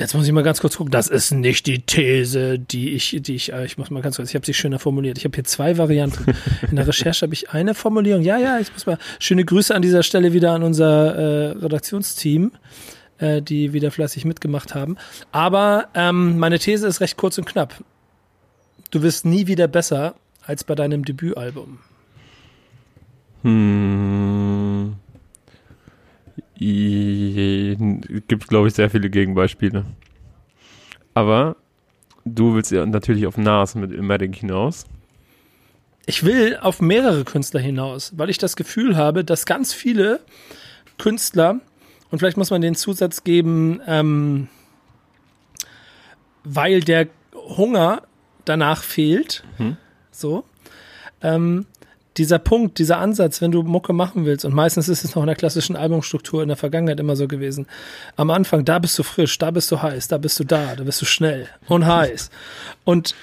Jetzt 0.00 0.14
muss 0.14 0.24
ich 0.28 0.32
mal 0.32 0.44
ganz 0.44 0.60
kurz 0.60 0.76
gucken. 0.76 0.92
Das 0.92 1.08
ist 1.08 1.32
nicht 1.32 1.66
die 1.66 1.80
These, 1.80 2.56
die 2.56 2.90
ich, 2.90 3.18
die 3.20 3.34
ich, 3.34 3.52
äh, 3.52 3.64
ich 3.64 3.78
muss 3.78 3.90
mal 3.90 4.00
ganz 4.00 4.14
kurz, 4.14 4.28
ich 4.28 4.36
habe 4.36 4.46
sie 4.46 4.54
schöner 4.54 4.78
formuliert. 4.78 5.18
Ich 5.18 5.24
habe 5.24 5.34
hier 5.34 5.42
zwei 5.42 5.76
Varianten. 5.76 6.24
In 6.70 6.76
der 6.76 6.86
Recherche 6.86 7.22
habe 7.26 7.34
ich 7.34 7.50
eine 7.50 7.74
Formulierung. 7.74 8.22
Ja, 8.22 8.38
ja, 8.38 8.60
ich 8.60 8.72
muss 8.72 8.86
mal, 8.86 8.96
schöne 9.18 9.44
Grüße 9.44 9.74
an 9.74 9.82
dieser 9.82 10.04
Stelle 10.04 10.32
wieder 10.32 10.52
an 10.52 10.62
unser 10.62 11.16
äh, 11.16 11.46
Redaktionsteam, 11.58 12.52
äh, 13.18 13.42
die 13.42 13.72
wieder 13.72 13.90
fleißig 13.90 14.24
mitgemacht 14.24 14.74
haben. 14.74 14.96
Aber 15.32 15.88
ähm, 15.94 16.38
meine 16.38 16.58
These 16.58 16.86
ist 16.86 17.00
recht 17.00 17.16
kurz 17.16 17.38
und 17.38 17.46
knapp. 17.46 17.74
Du 18.90 19.02
wirst 19.02 19.24
nie 19.24 19.46
wieder 19.46 19.68
besser 19.68 20.14
als 20.46 20.64
bei 20.64 20.74
deinem 20.74 21.04
Debütalbum. 21.04 21.78
Hm. 23.42 24.96
Gibt, 26.58 28.48
glaube 28.48 28.68
ich, 28.68 28.74
sehr 28.74 28.90
viele 28.90 29.10
Gegenbeispiele. 29.10 29.84
Aber 31.14 31.56
du 32.24 32.54
willst 32.54 32.72
ja 32.72 32.84
natürlich 32.84 33.26
auf 33.26 33.36
Nas 33.36 33.74
mit 33.74 33.92
Ilmatic 33.92 34.36
hinaus. 34.36 34.86
Ich 36.06 36.24
will 36.24 36.56
auf 36.60 36.80
mehrere 36.80 37.24
Künstler 37.24 37.60
hinaus, 37.60 38.12
weil 38.16 38.30
ich 38.30 38.38
das 38.38 38.56
Gefühl 38.56 38.96
habe, 38.96 39.24
dass 39.24 39.44
ganz 39.46 39.74
viele 39.74 40.20
Künstler, 40.96 41.60
und 42.10 42.18
vielleicht 42.18 42.36
muss 42.36 42.50
man 42.50 42.60
den 42.60 42.74
Zusatz 42.74 43.24
geben, 43.24 43.80
ähm, 43.86 44.48
weil 46.44 46.80
der 46.80 47.08
Hunger 47.34 48.02
danach 48.44 48.82
fehlt, 48.82 49.44
hm. 49.56 49.76
so, 50.10 50.44
ähm, 51.22 51.66
dieser 52.18 52.40
Punkt, 52.40 52.78
dieser 52.78 52.98
Ansatz, 52.98 53.40
wenn 53.40 53.52
du 53.52 53.62
Mucke 53.62 53.92
machen 53.92 54.24
willst, 54.24 54.44
und 54.44 54.52
meistens 54.52 54.88
ist 54.88 55.04
es 55.04 55.14
noch 55.14 55.22
in 55.22 55.28
der 55.28 55.36
klassischen 55.36 55.76
Albumstruktur 55.76 56.42
in 56.42 56.48
der 56.48 56.56
Vergangenheit 56.56 56.98
immer 56.98 57.14
so 57.14 57.28
gewesen. 57.28 57.66
Am 58.16 58.30
Anfang, 58.30 58.64
da 58.64 58.80
bist 58.80 58.98
du 58.98 59.04
frisch, 59.04 59.38
da 59.38 59.52
bist 59.52 59.70
du 59.70 59.80
heiß, 59.80 60.08
da 60.08 60.18
bist 60.18 60.38
du 60.40 60.44
da, 60.44 60.74
da 60.74 60.82
bist 60.82 61.00
du 61.00 61.06
schnell 61.06 61.48
und 61.68 61.86
heiß. 61.86 62.30
Und 62.84 63.14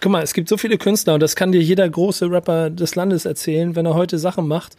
guck 0.00 0.12
mal, 0.12 0.22
es 0.22 0.34
gibt 0.34 0.48
so 0.48 0.56
viele 0.56 0.78
Künstler, 0.78 1.14
und 1.14 1.20
das 1.20 1.34
kann 1.34 1.50
dir 1.50 1.60
jeder 1.60 1.88
große 1.88 2.30
Rapper 2.30 2.70
des 2.70 2.94
Landes 2.94 3.24
erzählen, 3.24 3.74
wenn 3.74 3.86
er 3.86 3.94
heute 3.94 4.18
Sachen 4.18 4.46
macht, 4.46 4.76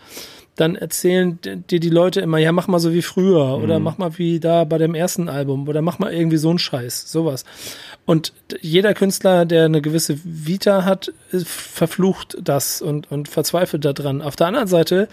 dann 0.56 0.76
erzählen 0.76 1.38
dir 1.42 1.80
die 1.80 1.90
Leute 1.90 2.22
immer, 2.22 2.38
ja, 2.38 2.54
mach 2.54 2.68
mal 2.68 2.80
so 2.80 2.94
wie 2.94 3.02
früher 3.02 3.58
oder 3.58 3.78
mhm. 3.78 3.84
mach 3.84 3.98
mal 3.98 4.18
wie 4.18 4.40
da 4.40 4.64
bei 4.64 4.78
dem 4.78 4.96
ersten 4.96 5.28
Album 5.28 5.68
oder 5.68 5.82
mach 5.82 6.00
mal 6.00 6.14
irgendwie 6.14 6.38
so 6.38 6.50
einen 6.50 6.60
Scheiß, 6.60 7.12
sowas. 7.12 7.44
Und 8.06 8.34
jeder 8.62 8.94
Künstler, 8.94 9.46
der 9.46 9.66
eine 9.66 9.82
gewisse 9.82 10.18
Vita 10.24 10.86
hat, 10.86 11.12
verflucht 11.44 12.38
das 12.42 12.82
und, 12.82 13.12
und 13.12 13.28
verzweifelt 13.28 13.84
daran. 13.84 14.22
Auf 14.22 14.36
der 14.36 14.48
anderen 14.48 14.68
Seite 14.68 15.10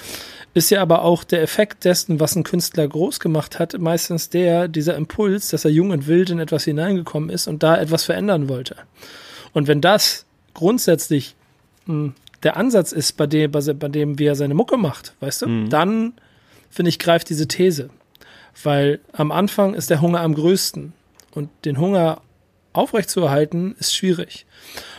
ist 0.54 0.70
ja 0.70 0.80
aber 0.80 1.02
auch 1.02 1.24
der 1.24 1.42
Effekt 1.42 1.84
dessen, 1.84 2.20
was 2.20 2.36
ein 2.36 2.44
Künstler 2.44 2.86
groß 2.86 3.18
gemacht 3.18 3.58
hat, 3.58 3.76
meistens 3.78 4.30
der, 4.30 4.68
dieser 4.68 4.94
Impuls, 4.94 5.48
dass 5.48 5.64
er 5.64 5.72
jung 5.72 5.90
und 5.90 6.06
wild 6.06 6.30
in 6.30 6.38
etwas 6.38 6.64
hineingekommen 6.64 7.30
ist 7.30 7.48
und 7.48 7.62
da 7.62 7.80
etwas 7.80 8.04
verändern 8.04 8.48
wollte. 8.48 8.76
Und 9.52 9.66
wenn 9.66 9.80
das 9.80 10.24
grundsätzlich 10.54 11.34
mh, 11.86 11.94
hm, 11.94 12.14
der 12.42 12.56
Ansatz 12.56 12.92
ist, 12.92 13.16
bei 13.16 13.26
dem, 13.26 13.50
bei, 13.50 13.60
bei 13.60 13.88
dem, 13.88 14.18
wie 14.18 14.26
er 14.26 14.34
seine 14.34 14.54
Mucke 14.54 14.76
macht, 14.76 15.14
weißt 15.20 15.42
du, 15.42 15.48
mhm. 15.48 15.70
dann 15.70 16.14
finde 16.70 16.88
ich, 16.88 16.98
greift 16.98 17.28
diese 17.28 17.46
These. 17.46 17.90
Weil 18.62 19.00
am 19.12 19.32
Anfang 19.32 19.74
ist 19.74 19.90
der 19.90 20.00
Hunger 20.00 20.20
am 20.20 20.34
größten. 20.34 20.92
Und 21.34 21.48
den 21.64 21.78
Hunger 21.78 22.20
aufrechtzuerhalten, 22.72 23.74
ist 23.78 23.94
schwierig. 23.94 24.46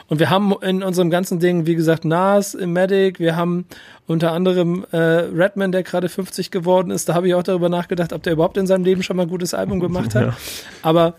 Und 0.08 0.20
wir 0.20 0.30
haben 0.30 0.54
in 0.62 0.84
unserem 0.84 1.10
ganzen 1.10 1.40
Ding, 1.40 1.66
wie 1.66 1.76
gesagt, 1.76 2.06
Nas, 2.06 2.56
Medic, 2.56 3.20
wir 3.20 3.36
haben 3.36 3.66
unter 4.06 4.32
anderem 4.32 4.86
äh, 4.92 4.98
Redman, 4.98 5.72
der 5.72 5.84
gerade 5.84 6.10
50 6.10 6.52
geworden 6.52 6.92
ist. 6.92 7.10
Da 7.10 7.14
habe 7.14 7.28
ich 7.28 7.36
auch 7.36 7.44
darüber 7.44 7.70
nachgedacht, 7.70 8.14
ob 8.14 8.22
der 8.24 8.34
überhaupt 8.34 8.58
in 8.58 8.68
seinem 8.68 8.84
Leben 8.84 9.02
schon 9.02 9.18
mal 9.18 9.24
ein 9.24 9.30
gutes 9.30 9.54
Album 9.54 9.80
gemacht 9.80 10.16
hat. 10.16 10.24
Ja. 10.24 10.38
Aber, 10.82 11.16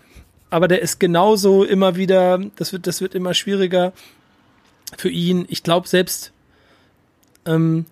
aber 0.49 0.67
der 0.67 0.81
ist 0.81 0.99
genauso 0.99 1.63
immer 1.63 1.95
wieder, 1.95 2.39
das 2.55 2.71
wird, 2.71 2.87
das 2.87 3.01
wird 3.01 3.13
immer 3.13 3.33
schwieriger 3.33 3.93
für 4.97 5.09
ihn, 5.09 5.45
ich 5.49 5.63
glaube 5.63 5.87
selbst, 5.87 6.31
ähm, 7.45 7.85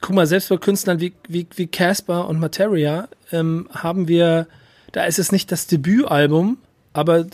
guck 0.00 0.14
mal, 0.14 0.26
selbst 0.26 0.48
bei 0.48 0.56
Künstlern 0.56 1.00
wie, 1.00 1.12
wie, 1.28 1.46
wie 1.54 1.66
Casper 1.66 2.28
und 2.28 2.38
Materia 2.38 3.08
ähm, 3.32 3.68
haben 3.70 4.08
wir, 4.08 4.46
da 4.92 5.04
ist 5.04 5.18
es 5.18 5.32
nicht 5.32 5.52
das 5.52 5.66
Debütalbum, 5.66 6.58
aber 6.92 7.26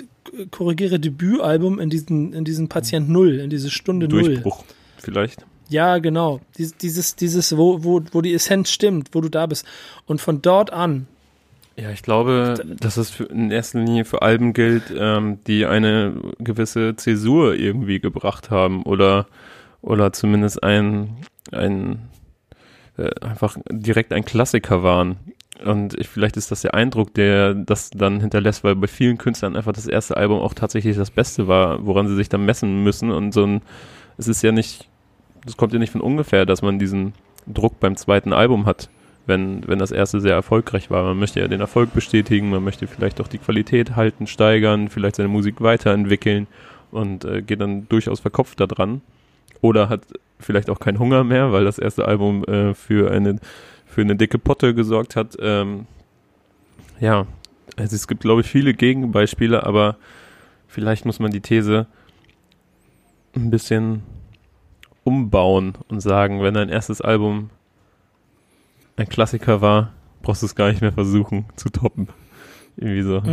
korrigiere 0.50 1.00
Debütalbum 1.00 1.80
in 1.80 1.90
diesen, 1.90 2.32
in 2.32 2.44
diesen 2.44 2.68
Patient 2.68 3.08
Null, 3.08 3.38
in 3.40 3.50
diese 3.50 3.70
Stunde 3.70 4.08
Null. 4.08 4.24
Durchbruch, 4.24 4.64
vielleicht. 4.98 5.44
Ja, 5.68 5.98
genau. 5.98 6.40
Dies, 6.58 6.76
dieses, 6.76 7.16
dieses, 7.16 7.56
wo, 7.56 7.82
wo, 7.82 8.00
wo 8.12 8.20
die 8.20 8.34
Essenz 8.34 8.70
stimmt, 8.70 9.08
wo 9.12 9.20
du 9.20 9.28
da 9.28 9.46
bist. 9.46 9.66
Und 10.06 10.20
von 10.20 10.42
dort 10.42 10.72
an 10.72 11.08
ja, 11.78 11.90
ich 11.90 12.02
glaube, 12.02 12.54
dass 12.80 12.96
es 12.96 13.20
in 13.20 13.50
erster 13.50 13.80
Linie 13.80 14.06
für 14.06 14.22
Alben 14.22 14.54
gilt, 14.54 14.84
ähm, 14.96 15.40
die 15.46 15.66
eine 15.66 16.14
gewisse 16.38 16.96
Zäsur 16.96 17.54
irgendwie 17.54 18.00
gebracht 18.00 18.50
haben 18.50 18.82
oder 18.82 19.26
oder 19.82 20.12
zumindest 20.12 20.62
ein 20.62 21.18
ein 21.52 22.08
äh, 22.96 23.10
einfach 23.20 23.58
direkt 23.70 24.12
ein 24.14 24.24
Klassiker 24.24 24.82
waren. 24.82 25.16
Und 25.64 25.98
ich, 25.98 26.08
vielleicht 26.08 26.36
ist 26.38 26.50
das 26.50 26.62
der 26.62 26.74
Eindruck, 26.74 27.12
der 27.14 27.54
das 27.54 27.90
dann 27.90 28.20
hinterlässt, 28.20 28.64
weil 28.64 28.76
bei 28.76 28.86
vielen 28.86 29.18
Künstlern 29.18 29.56
einfach 29.56 29.72
das 29.72 29.86
erste 29.86 30.16
Album 30.16 30.40
auch 30.40 30.54
tatsächlich 30.54 30.96
das 30.96 31.10
Beste 31.10 31.46
war, 31.46 31.84
woran 31.86 32.08
sie 32.08 32.16
sich 32.16 32.28
dann 32.28 32.44
messen 32.44 32.82
müssen. 32.84 33.10
Und 33.10 33.32
so 33.32 33.44
ein, 33.44 33.62
es 34.18 34.28
ist 34.28 34.42
ja 34.42 34.52
nicht, 34.52 34.88
das 35.44 35.56
kommt 35.56 35.72
ja 35.72 35.78
nicht 35.78 35.92
von 35.92 36.02
ungefähr, 36.02 36.46
dass 36.46 36.62
man 36.62 36.78
diesen 36.78 37.12
Druck 37.46 37.80
beim 37.80 37.96
zweiten 37.96 38.32
Album 38.32 38.66
hat 38.66 38.88
wenn, 39.26 39.66
wenn 39.66 39.78
das 39.78 39.90
erste 39.90 40.20
sehr 40.20 40.34
erfolgreich 40.34 40.90
war. 40.90 41.02
Man 41.04 41.18
möchte 41.18 41.40
ja 41.40 41.48
den 41.48 41.60
Erfolg 41.60 41.92
bestätigen, 41.92 42.50
man 42.50 42.64
möchte 42.64 42.86
vielleicht 42.86 43.20
auch 43.20 43.28
die 43.28 43.38
Qualität 43.38 43.96
halten, 43.96 44.26
steigern, 44.26 44.88
vielleicht 44.88 45.16
seine 45.16 45.28
Musik 45.28 45.60
weiterentwickeln 45.60 46.46
und 46.90 47.24
äh, 47.24 47.42
geht 47.42 47.60
dann 47.60 47.88
durchaus 47.88 48.20
verkopft 48.20 48.60
da 48.60 48.66
dran. 48.66 49.02
Oder 49.60 49.88
hat 49.88 50.02
vielleicht 50.38 50.70
auch 50.70 50.78
keinen 50.78 50.98
Hunger 50.98 51.24
mehr, 51.24 51.52
weil 51.52 51.64
das 51.64 51.78
erste 51.78 52.06
Album 52.06 52.44
äh, 52.44 52.74
für 52.74 53.10
eine 53.10 53.38
für 53.86 54.02
eine 54.02 54.16
dicke 54.16 54.38
Potte 54.38 54.74
gesorgt 54.74 55.16
hat. 55.16 55.36
Ähm, 55.40 55.86
ja, 57.00 57.26
also 57.76 57.96
es 57.96 58.06
gibt, 58.06 58.20
glaube 58.20 58.42
ich, 58.42 58.46
viele 58.46 58.74
Gegenbeispiele, 58.74 59.64
aber 59.64 59.96
vielleicht 60.66 61.06
muss 61.06 61.18
man 61.18 61.30
die 61.30 61.40
These 61.40 61.86
ein 63.34 63.50
bisschen 63.50 64.02
umbauen 65.04 65.74
und 65.88 66.00
sagen, 66.00 66.42
wenn 66.42 66.54
dein 66.54 66.68
erstes 66.68 67.00
Album 67.00 67.50
ein 68.96 69.08
Klassiker 69.08 69.60
war, 69.60 69.92
brauchst 70.22 70.42
du 70.42 70.46
es 70.46 70.54
gar 70.54 70.68
nicht 70.70 70.80
mehr 70.80 70.92
versuchen 70.92 71.46
zu 71.56 71.68
toppen. 71.70 72.08
Irgendwie 72.76 73.02
so. 73.02 73.22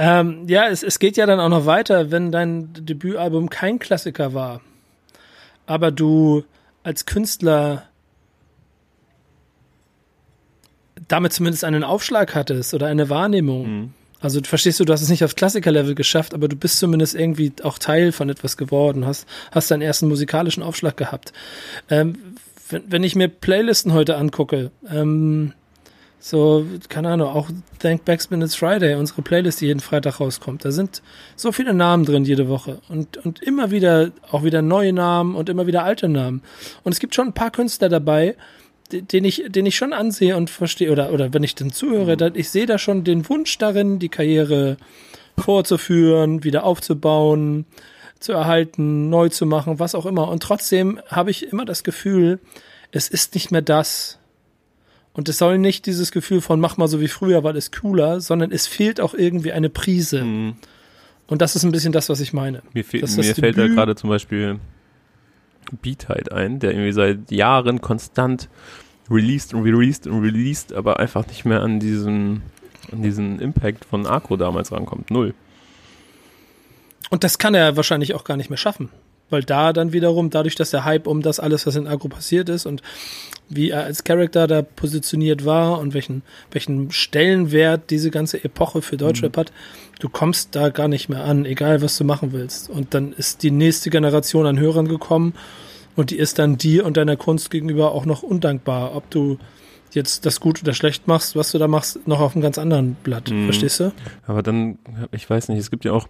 Ähm, 0.00 0.44
ja, 0.46 0.68
es, 0.68 0.84
es 0.84 1.00
geht 1.00 1.16
ja 1.16 1.26
dann 1.26 1.40
auch 1.40 1.48
noch 1.48 1.66
weiter, 1.66 2.12
wenn 2.12 2.30
dein 2.30 2.72
Debütalbum 2.72 3.50
kein 3.50 3.80
Klassiker 3.80 4.32
war, 4.32 4.60
aber 5.66 5.90
du 5.90 6.44
als 6.84 7.04
Künstler 7.04 7.82
damit 11.08 11.32
zumindest 11.32 11.64
einen 11.64 11.82
Aufschlag 11.82 12.36
hattest 12.36 12.74
oder 12.74 12.86
eine 12.86 13.10
Wahrnehmung. 13.10 13.80
Mhm. 13.80 13.94
Also 14.20 14.40
verstehst 14.42 14.80
du, 14.80 14.84
du 14.84 14.92
hast 14.92 15.02
es 15.02 15.08
nicht 15.08 15.24
auf 15.24 15.36
Klassikerlevel 15.36 15.94
geschafft, 15.94 16.34
aber 16.34 16.48
du 16.48 16.56
bist 16.56 16.78
zumindest 16.78 17.14
irgendwie 17.14 17.52
auch 17.62 17.78
Teil 17.78 18.10
von 18.10 18.28
etwas 18.28 18.56
geworden, 18.56 19.06
hast, 19.06 19.26
hast 19.52 19.70
deinen 19.70 19.82
ersten 19.82 20.08
musikalischen 20.08 20.62
Aufschlag 20.62 20.96
gehabt. 20.96 21.32
Ähm, 21.88 22.18
wenn, 22.68 22.90
wenn 22.90 23.02
ich 23.02 23.16
mir 23.16 23.28
Playlisten 23.28 23.92
heute 23.92 24.16
angucke, 24.16 24.70
ähm, 24.90 25.52
so, 26.20 26.66
keine 26.88 27.10
Ahnung, 27.10 27.28
auch 27.28 27.48
Thank 27.78 28.04
Backspin 28.04 28.42
It's 28.42 28.56
Friday, 28.56 28.96
unsere 28.96 29.22
Playlist, 29.22 29.60
die 29.60 29.66
jeden 29.66 29.80
Freitag 29.80 30.18
rauskommt. 30.18 30.64
Da 30.64 30.72
sind 30.72 31.00
so 31.36 31.52
viele 31.52 31.74
Namen 31.74 32.04
drin 32.04 32.24
jede 32.24 32.48
Woche 32.48 32.80
und, 32.88 33.18
und 33.18 33.40
immer 33.40 33.70
wieder, 33.70 34.10
auch 34.30 34.42
wieder 34.42 34.60
neue 34.60 34.92
Namen 34.92 35.36
und 35.36 35.48
immer 35.48 35.68
wieder 35.68 35.84
alte 35.84 36.08
Namen. 36.08 36.42
Und 36.82 36.92
es 36.92 36.98
gibt 36.98 37.14
schon 37.14 37.28
ein 37.28 37.34
paar 37.34 37.52
Künstler 37.52 37.88
dabei, 37.88 38.36
den 38.90 39.24
ich, 39.24 39.44
den 39.48 39.66
ich 39.66 39.76
schon 39.76 39.92
ansehe 39.92 40.36
und 40.36 40.50
verstehe, 40.50 40.90
oder, 40.90 41.12
oder 41.12 41.32
wenn 41.34 41.44
ich 41.44 41.54
dann 41.54 41.70
zuhöre, 41.70 42.16
dann, 42.16 42.34
ich 42.34 42.50
sehe 42.50 42.66
da 42.66 42.78
schon 42.78 43.04
den 43.04 43.28
Wunsch 43.28 43.56
darin, 43.58 43.98
die 43.98 44.08
Karriere 44.08 44.76
fortzuführen, 45.36 46.42
wieder 46.42 46.64
aufzubauen, 46.64 47.64
zu 48.20 48.32
erhalten, 48.32 49.08
neu 49.10 49.28
zu 49.28 49.46
machen, 49.46 49.78
was 49.78 49.94
auch 49.94 50.06
immer. 50.06 50.28
Und 50.28 50.42
trotzdem 50.42 51.00
habe 51.08 51.30
ich 51.30 51.52
immer 51.52 51.64
das 51.64 51.84
Gefühl, 51.84 52.40
es 52.90 53.08
ist 53.08 53.34
nicht 53.34 53.50
mehr 53.50 53.62
das. 53.62 54.18
Und 55.12 55.28
es 55.28 55.38
soll 55.38 55.58
nicht 55.58 55.86
dieses 55.86 56.12
Gefühl 56.12 56.40
von 56.40 56.60
mach 56.60 56.76
mal 56.76 56.88
so 56.88 57.00
wie 57.00 57.08
früher, 57.08 57.42
weil 57.44 57.56
es 57.56 57.72
cooler, 57.72 58.20
sondern 58.20 58.52
es 58.52 58.66
fehlt 58.66 59.00
auch 59.00 59.14
irgendwie 59.14 59.52
eine 59.52 59.68
Prise. 59.68 60.22
Mhm. 60.24 60.56
Und 61.26 61.42
das 61.42 61.56
ist 61.56 61.64
ein 61.64 61.72
bisschen 61.72 61.92
das, 61.92 62.08
was 62.08 62.20
ich 62.20 62.32
meine. 62.32 62.62
Mir, 62.72 62.84
fe 62.84 63.00
mir 63.00 63.34
fällt 63.34 63.58
da 63.58 63.66
gerade 63.66 63.96
zum 63.96 64.10
Beispiel 64.10 64.58
Beatheit 65.82 66.32
ein, 66.32 66.58
der 66.58 66.72
irgendwie 66.72 66.92
seit 66.92 67.30
Jahren 67.30 67.80
konstant 67.80 68.48
released 69.10 69.54
und 69.54 69.62
released 69.62 70.06
und 70.06 70.22
released, 70.22 70.72
aber 70.72 70.98
einfach 70.98 71.26
nicht 71.26 71.44
mehr 71.44 71.62
an 71.62 71.80
diesen, 71.80 72.42
an 72.92 73.02
diesen 73.02 73.40
Impact 73.40 73.84
von 73.84 74.06
Arco 74.06 74.36
damals 74.36 74.72
rankommt. 74.72 75.10
Null. 75.10 75.34
Und 77.10 77.24
das 77.24 77.38
kann 77.38 77.54
er 77.54 77.76
wahrscheinlich 77.76 78.14
auch 78.14 78.24
gar 78.24 78.36
nicht 78.36 78.50
mehr 78.50 78.56
schaffen. 78.56 78.90
Weil 79.30 79.42
da 79.42 79.74
dann 79.74 79.92
wiederum, 79.92 80.30
dadurch, 80.30 80.54
dass 80.54 80.70
der 80.70 80.84
Hype 80.84 81.06
um 81.06 81.20
das 81.20 81.38
alles, 81.38 81.66
was 81.66 81.76
in 81.76 81.86
Agro 81.86 82.08
passiert 82.08 82.48
ist 82.48 82.64
und 82.64 82.82
wie 83.50 83.70
er 83.70 83.84
als 83.84 84.04
Charakter 84.04 84.46
da 84.46 84.62
positioniert 84.62 85.44
war 85.44 85.78
und 85.78 85.92
welchen, 85.92 86.22
welchen 86.50 86.90
Stellenwert 86.90 87.90
diese 87.90 88.10
ganze 88.10 88.42
Epoche 88.42 88.80
für 88.80 88.96
Deutschrap 88.96 89.36
mhm. 89.36 89.40
hat, 89.40 89.52
du 90.00 90.08
kommst 90.08 90.56
da 90.56 90.70
gar 90.70 90.88
nicht 90.88 91.08
mehr 91.08 91.24
an, 91.24 91.44
egal 91.44 91.82
was 91.82 91.98
du 91.98 92.04
machen 92.04 92.32
willst. 92.32 92.70
Und 92.70 92.94
dann 92.94 93.12
ist 93.12 93.42
die 93.42 93.50
nächste 93.50 93.90
Generation 93.90 94.46
an 94.46 94.58
Hörern 94.58 94.88
gekommen 94.88 95.34
und 95.94 96.10
die 96.10 96.16
ist 96.16 96.38
dann 96.38 96.56
dir 96.56 96.86
und 96.86 96.96
deiner 96.96 97.16
Kunst 97.16 97.50
gegenüber 97.50 97.92
auch 97.92 98.06
noch 98.06 98.22
undankbar, 98.22 98.94
ob 98.94 99.10
du 99.10 99.38
jetzt 99.92 100.26
das 100.26 100.40
gut 100.40 100.62
oder 100.62 100.72
schlecht 100.74 101.06
machst, 101.06 101.36
was 101.36 101.52
du 101.52 101.58
da 101.58 101.68
machst, 101.68 102.06
noch 102.06 102.20
auf 102.20 102.34
einem 102.34 102.42
ganz 102.42 102.58
anderen 102.58 102.94
Blatt. 103.02 103.30
Mhm. 103.30 103.44
Verstehst 103.44 103.80
du? 103.80 103.92
Aber 104.26 104.42
dann, 104.42 104.78
ich 105.12 105.28
weiß 105.28 105.48
nicht, 105.48 105.58
es 105.58 105.70
gibt 105.70 105.84
ja 105.84 105.92
auch 105.92 106.08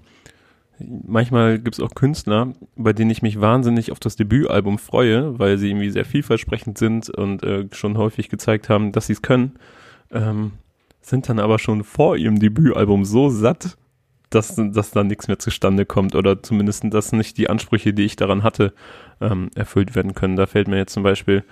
manchmal 0.79 1.59
gibt 1.59 1.79
es 1.79 1.81
auch 1.81 1.95
Künstler, 1.95 2.53
bei 2.77 2.93
denen 2.93 3.11
ich 3.11 3.23
mich 3.23 3.41
wahnsinnig 3.41 3.93
auf 3.93 4.01
das 4.01 4.17
Debütalbum 4.17 4.79
freue, 4.79 5.39
weil 5.39 5.59
sie 5.59 5.71
irgendwie 5.71 5.91
sehr 5.91 6.05
vielversprechend 6.05 6.79
sind 6.79 7.11
und 7.11 7.43
äh, 7.43 7.67
schon 7.73 7.99
häufig 7.99 8.29
gezeigt 8.29 8.69
haben, 8.69 8.93
dass 8.93 9.07
sie 9.07 9.15
es 9.15 9.23
können. 9.23 9.57
ähm, 10.11 10.53
sind 11.01 11.29
dann 11.29 11.39
aber 11.39 11.59
schon 11.59 11.85
vor 11.85 12.17
ihrem 12.17 12.39
Debütalbum 12.39 13.05
so 13.05 13.31
satt, 13.31 13.79
dass, 14.31 14.57
dass 14.57 14.91
da 14.91 15.05
nichts 15.05 15.29
mehr 15.29 15.39
zustande 15.39 15.87
kommt 15.87 16.15
oder 16.15 16.43
zumindest, 16.43 16.85
dass 16.93 17.13
nicht 17.13 17.39
die 17.39 17.49
Ansprüche, 17.49 17.95
die 17.95 18.05
ich 18.05 18.17
daran 18.17 18.43
hatte, 18.43 18.75
ähm, 19.21 19.51
erfüllt 19.55 19.95
werden 19.95 20.15
können. 20.15 20.37
Da 20.37 20.47
fällt 20.47 20.69
mir 20.69 20.77
jetzt 20.77 20.93
zum 20.93 21.03
Beispiel, 21.03 21.45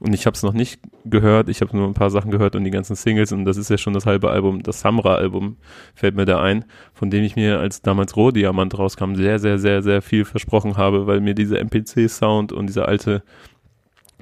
und 0.00 0.12
ich 0.12 0.26
habe 0.26 0.34
es 0.34 0.42
noch 0.42 0.52
nicht 0.52 0.80
gehört, 1.04 1.48
ich 1.48 1.60
habe 1.60 1.76
nur 1.76 1.86
ein 1.86 1.94
paar 1.94 2.10
Sachen 2.10 2.30
gehört 2.30 2.56
und 2.56 2.64
die 2.64 2.70
ganzen 2.70 2.96
Singles. 2.96 3.30
Und 3.32 3.44
das 3.44 3.56
ist 3.56 3.70
ja 3.70 3.78
schon 3.78 3.94
das 3.94 4.06
halbe 4.06 4.30
Album, 4.30 4.62
das 4.62 4.80
Samra-Album 4.80 5.56
fällt 5.94 6.16
mir 6.16 6.24
da 6.24 6.42
ein, 6.42 6.64
von 6.92 7.10
dem 7.10 7.22
ich 7.22 7.36
mir, 7.36 7.60
als 7.60 7.80
damals 7.80 8.16
Rohdiamant 8.16 8.76
rauskam, 8.76 9.14
sehr, 9.14 9.38
sehr, 9.38 9.58
sehr, 9.58 9.82
sehr 9.82 10.02
viel 10.02 10.24
versprochen 10.24 10.76
habe, 10.76 11.06
weil 11.06 11.20
mir 11.20 11.34
dieser 11.34 11.60
MPC-Sound 11.60 12.52
und 12.52 12.66
dieser 12.66 12.88
alte 12.88 13.22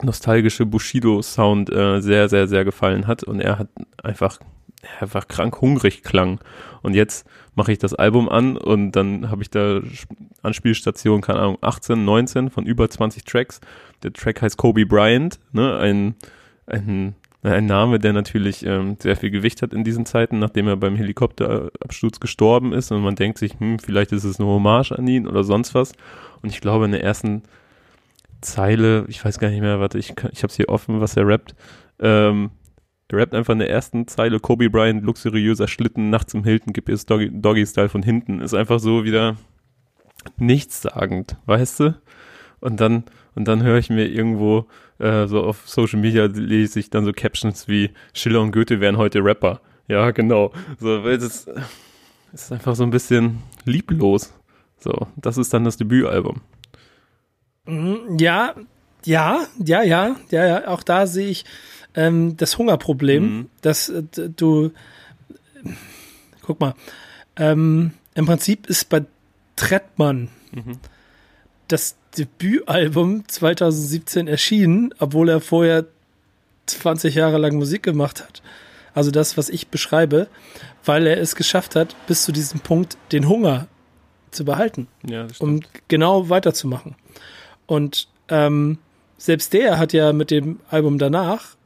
nostalgische 0.03 0.67
Bushido-Sound 0.67 1.71
äh, 1.71 2.01
sehr, 2.01 2.29
sehr, 2.29 2.49
sehr 2.49 2.65
gefallen 2.65 3.07
hat. 3.07 3.23
Und 3.23 3.41
er 3.41 3.59
hat 3.59 3.69
einfach 4.03 4.39
einfach 5.01 5.29
krank 5.29 5.61
hungrig 5.61 6.03
klang. 6.03 6.41
Und 6.83 6.95
jetzt 6.95 7.27
mache 7.55 7.73
ich 7.73 7.79
das 7.79 7.95
Album 7.95 8.29
an 8.29 8.57
und 8.57 8.93
dann 8.93 9.31
habe 9.31 9.43
ich 9.43 9.51
da 9.51 9.81
Anspielstationen, 10.43 11.23
keine 11.23 11.41
Ahnung, 11.41 11.59
18, 11.61 12.05
19 12.05 12.51
von 12.51 12.67
über 12.67 12.91
20 12.91 13.25
Tracks. 13.25 13.61
Der 14.03 14.13
Track 14.13 14.43
heißt 14.43 14.57
Kobe 14.57 14.85
Bryant, 14.85 15.39
ne, 15.53 15.77
ein, 15.79 16.15
ein, 16.67 17.15
ein 17.43 17.67
Name, 17.67 17.99
der 17.99 18.13
natürlich 18.13 18.65
ähm, 18.67 18.97
sehr 19.01 19.17
viel 19.17 19.31
Gewicht 19.31 19.63
hat 19.63 19.73
in 19.73 19.85
diesen 19.85 20.07
Zeiten, 20.07 20.39
nachdem 20.39 20.67
er 20.67 20.77
beim 20.77 20.97
Helikopterabsturz 20.97 22.21
gestorben 22.21 22.73
ist 22.73 22.91
und 22.91 23.03
man 23.03 23.15
denkt 23.15 23.39
sich, 23.39 23.59
hm, 23.59 23.79
vielleicht 23.79 24.13
ist 24.13 24.25
es 24.25 24.41
eine 24.41 24.49
Hommage 24.49 24.93
an 24.93 25.07
ihn 25.07 25.27
oder 25.27 25.45
sonst 25.45 25.75
was. 25.75 25.93
Und 26.43 26.51
ich 26.51 26.61
glaube, 26.61 26.85
in 26.85 26.93
der 26.93 27.05
ersten 27.05 27.43
Zeile, 28.41 29.05
ich 29.09 29.25
weiß 29.25 29.39
gar 29.39 29.51
nicht 29.51 29.61
mehr, 29.61 29.81
warte, 29.81 29.99
ich, 29.99 30.11
ich 30.11 30.43
habe 30.43 30.49
es 30.49 30.57
hier 30.57 30.69
offen, 30.69 31.01
was 31.01 31.17
er 31.17 31.27
rappt, 31.27 31.55
ähm, 32.01 32.51
er 33.13 33.19
rappt 33.19 33.35
einfach 33.35 33.53
in 33.53 33.59
der 33.59 33.71
ersten 33.71 34.09
Zeile 34.09 34.41
Kobe 34.41 34.71
Bryant, 34.71 35.05
luxuriöser 35.05 35.69
Schlitten, 35.69 36.11
nachts 36.11 36.35
im 36.35 36.45
Hilton, 36.45 36.73
gibt 36.73 36.89
es 36.89 37.07
Doggy-Style 37.07 37.89
von 37.89 38.03
hinten. 38.03 38.41
Ist 38.41 38.55
einfach 38.55 38.81
so 38.81 39.05
wieder 39.05 39.37
nichtssagend, 40.39 41.37
weißt 41.47 41.81
du? 41.81 42.01
Und 42.61 42.81
dann, 42.81 43.05
und 43.35 43.47
dann 43.49 43.63
höre 43.63 43.79
ich 43.79 43.91
mir 43.91 44.07
irgendwo 44.07 44.67
äh, 44.99 45.27
so 45.27 45.43
auf 45.43 45.69
Social 45.69 46.01
Media 46.01 46.27
lese 46.27 46.79
ich 46.79 46.91
dann 46.91 47.05
so 47.05 47.13
Captions 47.13 47.69
wie 47.69 47.91
Schiller 48.15 48.41
und 48.41 48.53
Goethe 48.53 48.81
wären 48.81 48.97
heute 48.97 49.23
Rapper. 49.23 49.61
Ja, 49.89 50.11
genau. 50.13 50.53
So, 50.79 51.05
weil 51.05 51.19
das 51.19 51.49
ist 52.33 52.53
einfach 52.53 52.77
so 52.77 52.85
ein 52.85 52.91
bisschen 52.91 53.43
lieblos. 53.65 54.33
So, 54.79 55.09
das 55.17 55.37
ist 55.37 55.53
dann 55.53 55.65
das 55.65 55.77
Debütalbum. 55.77 56.41
Mhm, 57.67 58.17
ja, 58.19 58.55
ja, 59.05 59.47
ja, 59.59 59.83
ja, 59.83 60.17
ja, 60.31 60.47
ja. 60.47 60.69
Auch 60.69 60.83
da 60.83 61.07
sehe 61.07 61.29
ich 61.29 61.45
ähm, 61.95 62.37
das 62.37 62.59
Hungerproblem, 62.59 63.23
mhm. 63.23 63.51
dass 63.61 63.89
äh, 63.89 64.03
du, 64.13 64.71
guck 66.43 66.61
mal, 66.61 66.75
ähm, 67.37 67.93
im 68.15 68.27
Prinzip 68.27 68.67
ist 68.67 68.89
bei 68.89 69.05
Trettmann 69.57 70.29
mhm. 70.53 70.79
das 71.69 71.97
Debütalbum 72.17 73.27
2017 73.27 74.29
erschienen, 74.29 74.95
obwohl 74.99 75.29
er 75.29 75.41
vorher 75.41 75.87
20 76.67 77.15
Jahre 77.15 77.39
lang 77.39 77.57
Musik 77.57 77.83
gemacht 77.83 78.23
hat. 78.23 78.43
Also 78.95 79.11
das, 79.11 79.39
was 79.39 79.49
ich 79.49 79.69
beschreibe, 79.69 80.29
weil 80.85 81.07
er 81.07 81.19
es 81.19 81.35
geschafft 81.35 81.77
hat, 81.77 81.97
bis 82.07 82.25
zu 82.25 82.33
diesem 82.33 82.61
Punkt 82.61 82.99
den 83.11 83.29
Hunger 83.29 83.69
zu 84.31 84.45
behalten, 84.45 84.89
ja, 85.07 85.27
um 85.39 85.61
genau 85.89 86.29
weiterzumachen. 86.29 86.95
Und 87.67 88.09
ähm, 88.29 88.79
selbst 89.17 89.53
der 89.53 89.79
hat 89.79 89.93
ja 89.93 90.13
mit 90.13 90.31
dem 90.31 90.61
Album 90.69 90.99
danach 90.99 91.57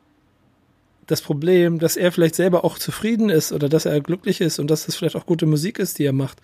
das 1.07 1.23
Problem, 1.23 1.79
dass 1.79 1.97
er 1.97 2.11
vielleicht 2.13 2.35
selber 2.35 2.65
auch 2.65 2.79
zufrieden 2.79 3.31
ist 3.31 3.53
oder 3.53 3.69
dass 3.69 3.87
er 3.87 4.01
glücklich 4.01 4.41
ist 4.41 4.59
und 4.59 4.71
dass 4.71 4.87
das 4.87 4.97
vielleicht 4.97 5.17
auch 5.17 5.27
gute 5.27 5.47
Musik 5.47 5.79
ist, 5.79 5.99
die 5.99 6.05
er 6.05 6.13
macht. 6.13 6.39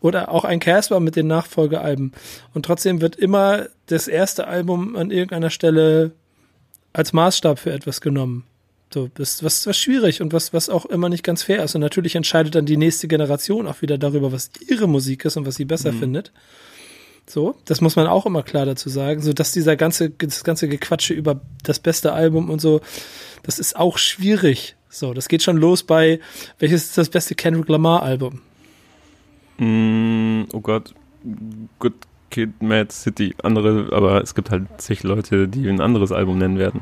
Oder 0.00 0.30
auch 0.30 0.44
ein 0.44 0.60
Casper 0.60 1.00
mit 1.00 1.16
den 1.16 1.26
Nachfolgealben. 1.26 2.12
Und 2.54 2.64
trotzdem 2.64 3.00
wird 3.00 3.16
immer 3.16 3.66
das 3.86 4.08
erste 4.08 4.46
Album 4.46 4.96
an 4.96 5.10
irgendeiner 5.10 5.50
Stelle 5.50 6.12
als 6.92 7.12
Maßstab 7.12 7.58
für 7.58 7.72
etwas 7.72 8.00
genommen. 8.00 8.44
So, 8.92 9.08
das 9.14 9.44
was, 9.44 9.66
was 9.66 9.78
schwierig 9.78 10.20
und 10.20 10.32
was, 10.32 10.52
was 10.52 10.68
auch 10.68 10.86
immer 10.86 11.08
nicht 11.08 11.22
ganz 11.22 11.44
fair 11.44 11.62
ist. 11.62 11.74
Und 11.74 11.80
natürlich 11.80 12.16
entscheidet 12.16 12.54
dann 12.54 12.66
die 12.66 12.76
nächste 12.76 13.06
Generation 13.06 13.68
auch 13.68 13.82
wieder 13.82 13.98
darüber, 13.98 14.32
was 14.32 14.50
ihre 14.66 14.88
Musik 14.88 15.24
ist 15.24 15.36
und 15.36 15.46
was 15.46 15.54
sie 15.54 15.64
besser 15.64 15.92
mhm. 15.92 15.98
findet. 16.00 16.32
So, 17.30 17.54
das 17.64 17.80
muss 17.80 17.94
man 17.94 18.08
auch 18.08 18.26
immer 18.26 18.42
klar 18.42 18.66
dazu 18.66 18.88
sagen, 18.88 19.22
so 19.22 19.32
dass 19.32 19.52
dieser 19.52 19.76
ganze, 19.76 20.10
das 20.10 20.42
ganze 20.42 20.68
Gequatsche 20.68 21.14
über 21.14 21.40
das 21.62 21.78
beste 21.78 22.12
Album 22.12 22.50
und 22.50 22.60
so, 22.60 22.80
das 23.44 23.60
ist 23.60 23.76
auch 23.76 23.98
schwierig. 23.98 24.74
So, 24.88 25.14
das 25.14 25.28
geht 25.28 25.44
schon 25.44 25.56
los 25.56 25.84
bei, 25.84 26.18
welches 26.58 26.86
ist 26.86 26.98
das 26.98 27.08
beste 27.08 27.36
Kendrick 27.36 27.68
Lamar 27.68 28.02
Album? 28.02 28.40
Mm, 29.58 30.42
oh 30.52 30.58
Gott, 30.58 30.92
Good 31.78 31.94
Kid, 32.30 32.60
Mad 32.60 32.92
City, 32.92 33.36
andere, 33.44 33.90
aber 33.92 34.20
es 34.22 34.34
gibt 34.34 34.50
halt 34.50 34.64
zig 34.78 35.04
Leute, 35.04 35.46
die 35.46 35.68
ein 35.68 35.80
anderes 35.80 36.10
Album 36.10 36.38
nennen 36.38 36.58
werden. 36.58 36.80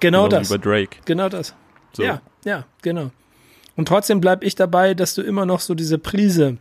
Genau, 0.00 0.24
genau 0.24 0.28
das. 0.28 0.50
Wie 0.50 0.58
bei 0.58 0.62
Drake. 0.62 0.96
Genau 1.06 1.30
das. 1.30 1.54
So. 1.94 2.02
Ja, 2.02 2.20
ja, 2.44 2.66
genau. 2.82 3.10
Und 3.76 3.88
trotzdem 3.88 4.20
bleibe 4.20 4.44
ich 4.44 4.56
dabei, 4.56 4.92
dass 4.92 5.14
du 5.14 5.22
immer 5.22 5.46
noch 5.46 5.60
so 5.60 5.74
diese 5.74 5.96
Prise 5.96 6.58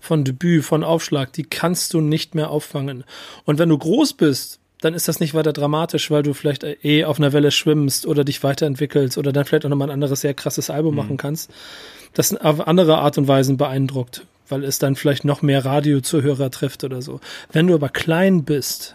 von 0.00 0.24
Debüt, 0.24 0.64
von 0.64 0.84
Aufschlag, 0.84 1.32
die 1.32 1.44
kannst 1.44 1.94
du 1.94 2.00
nicht 2.00 2.34
mehr 2.34 2.50
auffangen. 2.50 3.04
Und 3.44 3.58
wenn 3.58 3.68
du 3.68 3.78
groß 3.78 4.14
bist, 4.14 4.60
dann 4.80 4.94
ist 4.94 5.08
das 5.08 5.20
nicht 5.20 5.34
weiter 5.34 5.52
dramatisch, 5.52 6.10
weil 6.10 6.22
du 6.22 6.34
vielleicht 6.34 6.64
eh 6.84 7.04
auf 7.04 7.18
einer 7.18 7.32
Welle 7.32 7.50
schwimmst 7.50 8.06
oder 8.06 8.24
dich 8.24 8.42
weiterentwickelst 8.42 9.18
oder 9.18 9.32
dann 9.32 9.44
vielleicht 9.44 9.64
auch 9.66 9.70
nochmal 9.70 9.88
ein 9.88 9.94
anderes 9.94 10.20
sehr 10.20 10.34
krasses 10.34 10.70
Album 10.70 10.92
mhm. 10.92 10.98
machen 10.98 11.16
kannst, 11.16 11.50
das 12.14 12.34
auf 12.34 12.66
andere 12.66 12.98
Art 12.98 13.18
und 13.18 13.28
Weise 13.28 13.54
beeindruckt, 13.54 14.24
weil 14.48 14.64
es 14.64 14.78
dann 14.78 14.94
vielleicht 14.94 15.24
noch 15.24 15.42
mehr 15.42 15.64
Radiozuhörer 15.64 16.50
trifft 16.50 16.84
oder 16.84 17.02
so. 17.02 17.20
Wenn 17.52 17.66
du 17.66 17.74
aber 17.74 17.88
klein 17.88 18.44
bist, 18.44 18.94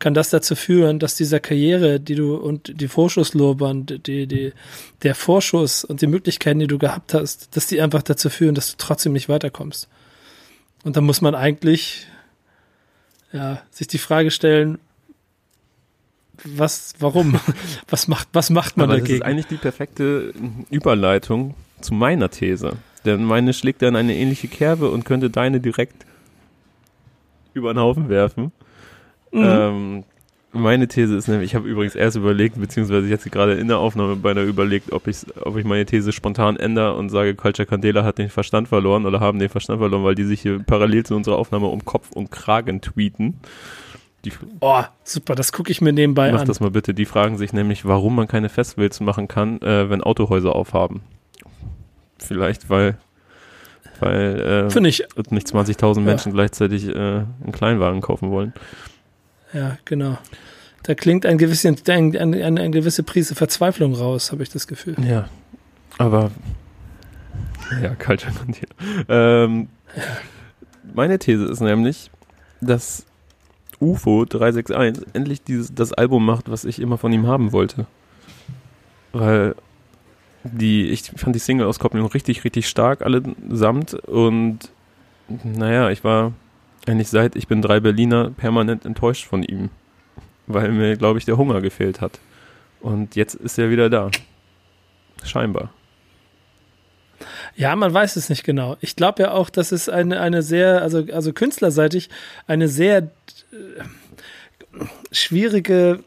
kann 0.00 0.14
das 0.14 0.30
dazu 0.30 0.56
führen, 0.56 0.98
dass 0.98 1.14
dieser 1.14 1.38
Karriere, 1.38 2.00
die 2.00 2.16
du 2.16 2.34
und 2.34 2.80
die 2.80 2.88
Vorschusslorbeeren, 2.88 3.86
die, 3.86 4.26
die, 4.26 4.52
der 5.02 5.14
Vorschuss 5.14 5.84
und 5.84 6.00
die 6.00 6.06
Möglichkeiten, 6.06 6.58
die 6.58 6.66
du 6.66 6.78
gehabt 6.78 7.14
hast, 7.14 7.54
dass 7.54 7.66
die 7.66 7.80
einfach 7.80 8.02
dazu 8.02 8.30
führen, 8.30 8.54
dass 8.54 8.72
du 8.72 8.76
trotzdem 8.78 9.12
nicht 9.12 9.28
weiterkommst. 9.28 9.88
Und 10.82 10.96
dann 10.96 11.04
muss 11.04 11.20
man 11.20 11.34
eigentlich 11.34 12.06
ja, 13.32 13.62
sich 13.70 13.86
die 13.86 13.98
Frage 13.98 14.30
stellen, 14.30 14.78
was, 16.44 16.94
warum? 16.98 17.38
was 17.88 18.08
macht, 18.08 18.28
was 18.32 18.48
macht 18.48 18.78
man 18.78 18.90
Aber 18.90 18.98
dagegen? 18.98 19.20
Das 19.20 19.28
ist 19.28 19.30
eigentlich 19.30 19.46
die 19.46 19.56
perfekte 19.58 20.32
Überleitung 20.70 21.54
zu 21.82 21.92
meiner 21.92 22.30
These. 22.30 22.72
Denn 23.04 23.24
meine 23.24 23.52
schlägt 23.52 23.82
dann 23.82 23.96
eine 23.96 24.16
ähnliche 24.16 24.48
Kerbe 24.48 24.90
und 24.90 25.04
könnte 25.04 25.28
deine 25.28 25.60
direkt 25.60 26.06
über 27.52 27.74
den 27.74 27.80
Haufen 27.80 28.08
werfen. 28.08 28.52
Mhm. 29.32 29.44
Ähm, 29.44 30.04
meine 30.52 30.88
These 30.88 31.16
ist 31.16 31.28
nämlich, 31.28 31.50
ich 31.50 31.54
habe 31.54 31.68
übrigens 31.68 31.94
erst 31.94 32.16
überlegt, 32.16 32.60
beziehungsweise 32.60 33.06
jetzt 33.06 33.30
gerade 33.30 33.54
in 33.54 33.68
der 33.68 33.78
Aufnahme 33.78 34.16
beinahe 34.16 34.44
überlegt, 34.44 34.92
ob 34.92 35.06
ich, 35.06 35.18
ob 35.42 35.56
ich 35.56 35.64
meine 35.64 35.86
These 35.86 36.12
spontan 36.12 36.56
ändere 36.56 36.94
und 36.94 37.08
sage, 37.08 37.36
Culture 37.36 37.66
Candela 37.66 38.02
hat 38.02 38.18
den 38.18 38.30
Verstand 38.30 38.66
verloren 38.66 39.06
oder 39.06 39.20
haben 39.20 39.38
den 39.38 39.48
Verstand 39.48 39.78
verloren, 39.78 40.02
weil 40.02 40.16
die 40.16 40.24
sich 40.24 40.40
hier 40.40 40.58
parallel 40.58 41.06
zu 41.06 41.14
unserer 41.14 41.36
Aufnahme 41.36 41.66
um 41.66 41.84
Kopf 41.84 42.10
und 42.12 42.32
Kragen 42.32 42.80
tweeten. 42.80 43.38
Die, 44.24 44.32
oh, 44.60 44.82
super, 45.04 45.34
das 45.34 45.52
gucke 45.52 45.70
ich 45.70 45.80
mir 45.80 45.92
nebenbei 45.92 46.26
mach 46.26 46.40
an. 46.40 46.40
Mach 46.40 46.48
das 46.48 46.60
mal 46.60 46.70
bitte. 46.70 46.94
Die 46.94 47.06
fragen 47.06 47.38
sich 47.38 47.52
nämlich, 47.52 47.86
warum 47.86 48.16
man 48.16 48.26
keine 48.26 48.48
Festivals 48.48 49.00
machen 49.00 49.28
kann, 49.28 49.62
äh, 49.62 49.88
wenn 49.88 50.02
Autohäuser 50.02 50.54
aufhaben. 50.54 51.00
Vielleicht, 52.18 52.68
weil 52.68 52.98
weil 54.00 54.68
äh, 54.72 54.88
ich, 54.88 55.06
nicht 55.30 55.46
20.000 55.46 56.00
Menschen 56.00 56.30
ja. 56.30 56.34
gleichzeitig 56.34 56.88
äh, 56.88 56.92
einen 56.92 57.52
Kleinwagen 57.52 58.00
kaufen 58.00 58.30
wollen. 58.30 58.54
Ja, 59.52 59.78
genau. 59.84 60.18
Da 60.82 60.94
klingt 60.94 61.26
ein 61.26 61.36
bisschen, 61.36 61.76
ein, 61.88 62.16
ein, 62.16 62.34
eine, 62.34 62.44
eine 62.44 62.70
gewisse 62.70 63.02
Prise 63.02 63.34
Verzweiflung 63.34 63.94
raus, 63.94 64.32
habe 64.32 64.42
ich 64.42 64.48
das 64.48 64.66
Gefühl. 64.66 64.96
Ja, 65.06 65.28
aber 65.98 66.30
ja, 67.82 67.94
Culture 67.94 68.32
Contier. 68.32 68.68
Ähm, 69.08 69.68
meine 70.94 71.18
These 71.18 71.44
ist 71.44 71.60
nämlich, 71.60 72.10
dass 72.60 73.04
UFO 73.80 74.24
361 74.24 75.06
endlich 75.14 75.42
dieses, 75.42 75.74
das 75.74 75.92
Album 75.92 76.24
macht, 76.24 76.50
was 76.50 76.64
ich 76.64 76.80
immer 76.80 76.98
von 76.98 77.12
ihm 77.12 77.26
haben 77.26 77.52
wollte. 77.52 77.86
Weil 79.12 79.54
die, 80.44 80.88
ich 80.88 81.12
fand 81.16 81.34
die 81.34 81.40
Single-Auskopplung 81.40 82.06
richtig, 82.06 82.44
richtig 82.44 82.68
stark, 82.68 83.02
allesamt. 83.02 83.94
Und 83.94 84.70
naja, 85.44 85.90
ich 85.90 86.04
war 86.04 86.32
eigentlich 86.90 87.08
seit 87.08 87.36
ich 87.36 87.46
bin 87.46 87.62
drei 87.62 87.80
Berliner 87.80 88.30
permanent 88.30 88.84
enttäuscht 88.84 89.26
von 89.26 89.42
ihm, 89.42 89.70
weil 90.46 90.72
mir, 90.72 90.96
glaube 90.96 91.18
ich, 91.18 91.24
der 91.24 91.36
Hunger 91.36 91.60
gefehlt 91.60 92.00
hat. 92.00 92.18
Und 92.80 93.14
jetzt 93.14 93.34
ist 93.34 93.58
er 93.58 93.70
wieder 93.70 93.88
da. 93.88 94.10
Scheinbar. 95.22 95.70
Ja, 97.54 97.76
man 97.76 97.92
weiß 97.92 98.16
es 98.16 98.28
nicht 98.28 98.44
genau. 98.44 98.76
Ich 98.80 98.96
glaube 98.96 99.22
ja 99.22 99.32
auch, 99.32 99.50
dass 99.50 99.70
es 99.72 99.88
eine, 99.88 100.20
eine 100.20 100.42
sehr, 100.42 100.82
also, 100.82 101.04
also 101.12 101.32
künstlerseitig, 101.32 102.08
eine 102.46 102.68
sehr 102.68 102.98
äh, 103.02 103.08
schwierige 105.12 106.02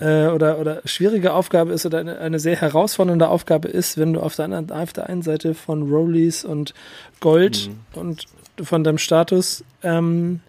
äh, 0.00 0.26
oder, 0.28 0.58
oder 0.58 0.82
schwierige 0.84 1.32
Aufgabe 1.32 1.72
ist 1.72 1.86
oder 1.86 1.98
eine, 1.98 2.18
eine 2.18 2.38
sehr 2.38 2.56
herausfordernde 2.56 3.28
Aufgabe 3.28 3.68
ist, 3.68 3.98
wenn 3.98 4.12
du 4.12 4.20
auf 4.20 4.36
der, 4.36 4.44
anderen, 4.44 4.70
auf 4.70 4.92
der 4.92 5.08
einen 5.08 5.22
Seite 5.22 5.54
von 5.54 5.90
Rollies 5.90 6.44
und 6.44 6.74
Gold 7.20 7.68
mhm. 7.68 8.00
und 8.00 8.26
von 8.62 8.84
deinem 8.84 8.98
Status 8.98 9.64
ähm, 9.82 10.40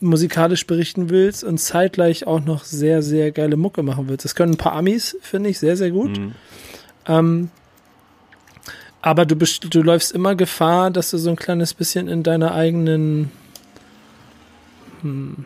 musikalisch 0.00 0.66
berichten 0.66 1.10
willst 1.10 1.44
und 1.44 1.58
zeitgleich 1.58 2.26
auch 2.26 2.40
noch 2.40 2.64
sehr, 2.64 3.02
sehr 3.02 3.32
geile 3.32 3.56
Mucke 3.56 3.82
machen 3.82 4.08
willst. 4.08 4.24
Das 4.24 4.34
können 4.34 4.54
ein 4.54 4.58
paar 4.58 4.74
Amis, 4.74 5.16
finde 5.20 5.50
ich, 5.50 5.58
sehr, 5.58 5.76
sehr 5.76 5.90
gut. 5.90 6.18
Mhm. 6.18 6.34
Ähm, 7.06 7.50
aber 9.00 9.24
du, 9.24 9.36
du 9.36 9.82
läufst 9.82 10.12
immer 10.12 10.34
Gefahr, 10.34 10.90
dass 10.90 11.10
du 11.10 11.18
so 11.18 11.30
ein 11.30 11.36
kleines 11.36 11.74
bisschen 11.74 12.08
in 12.08 12.22
deiner 12.22 12.54
eigenen 12.54 13.30
hm, 15.02 15.44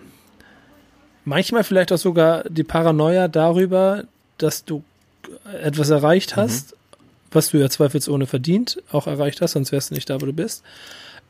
manchmal 1.25 1.65
vielleicht 1.65 1.93
auch 1.93 1.99
sogar 1.99 2.45
die 2.49 2.65
Paranoia 2.65 3.29
darüber, 3.29 4.05
dass 4.39 4.65
du 4.65 4.83
etwas 5.63 5.91
erreicht 5.91 6.37
mhm. 6.37 6.41
hast, 6.41 6.73
mhm. 6.73 6.77
was 7.33 7.51
du 7.51 7.59
ja 7.59 7.69
zweifelsohne 7.69 8.27
verdient, 8.27 8.83
auch 8.91 9.07
erreicht 9.07 9.41
hast, 9.41 9.53
sonst 9.53 9.73
wärst 9.73 9.91
du 9.91 9.95
nicht 9.95 10.11
da, 10.11 10.21
wo 10.21 10.27
du 10.27 10.33
bist. 10.33 10.63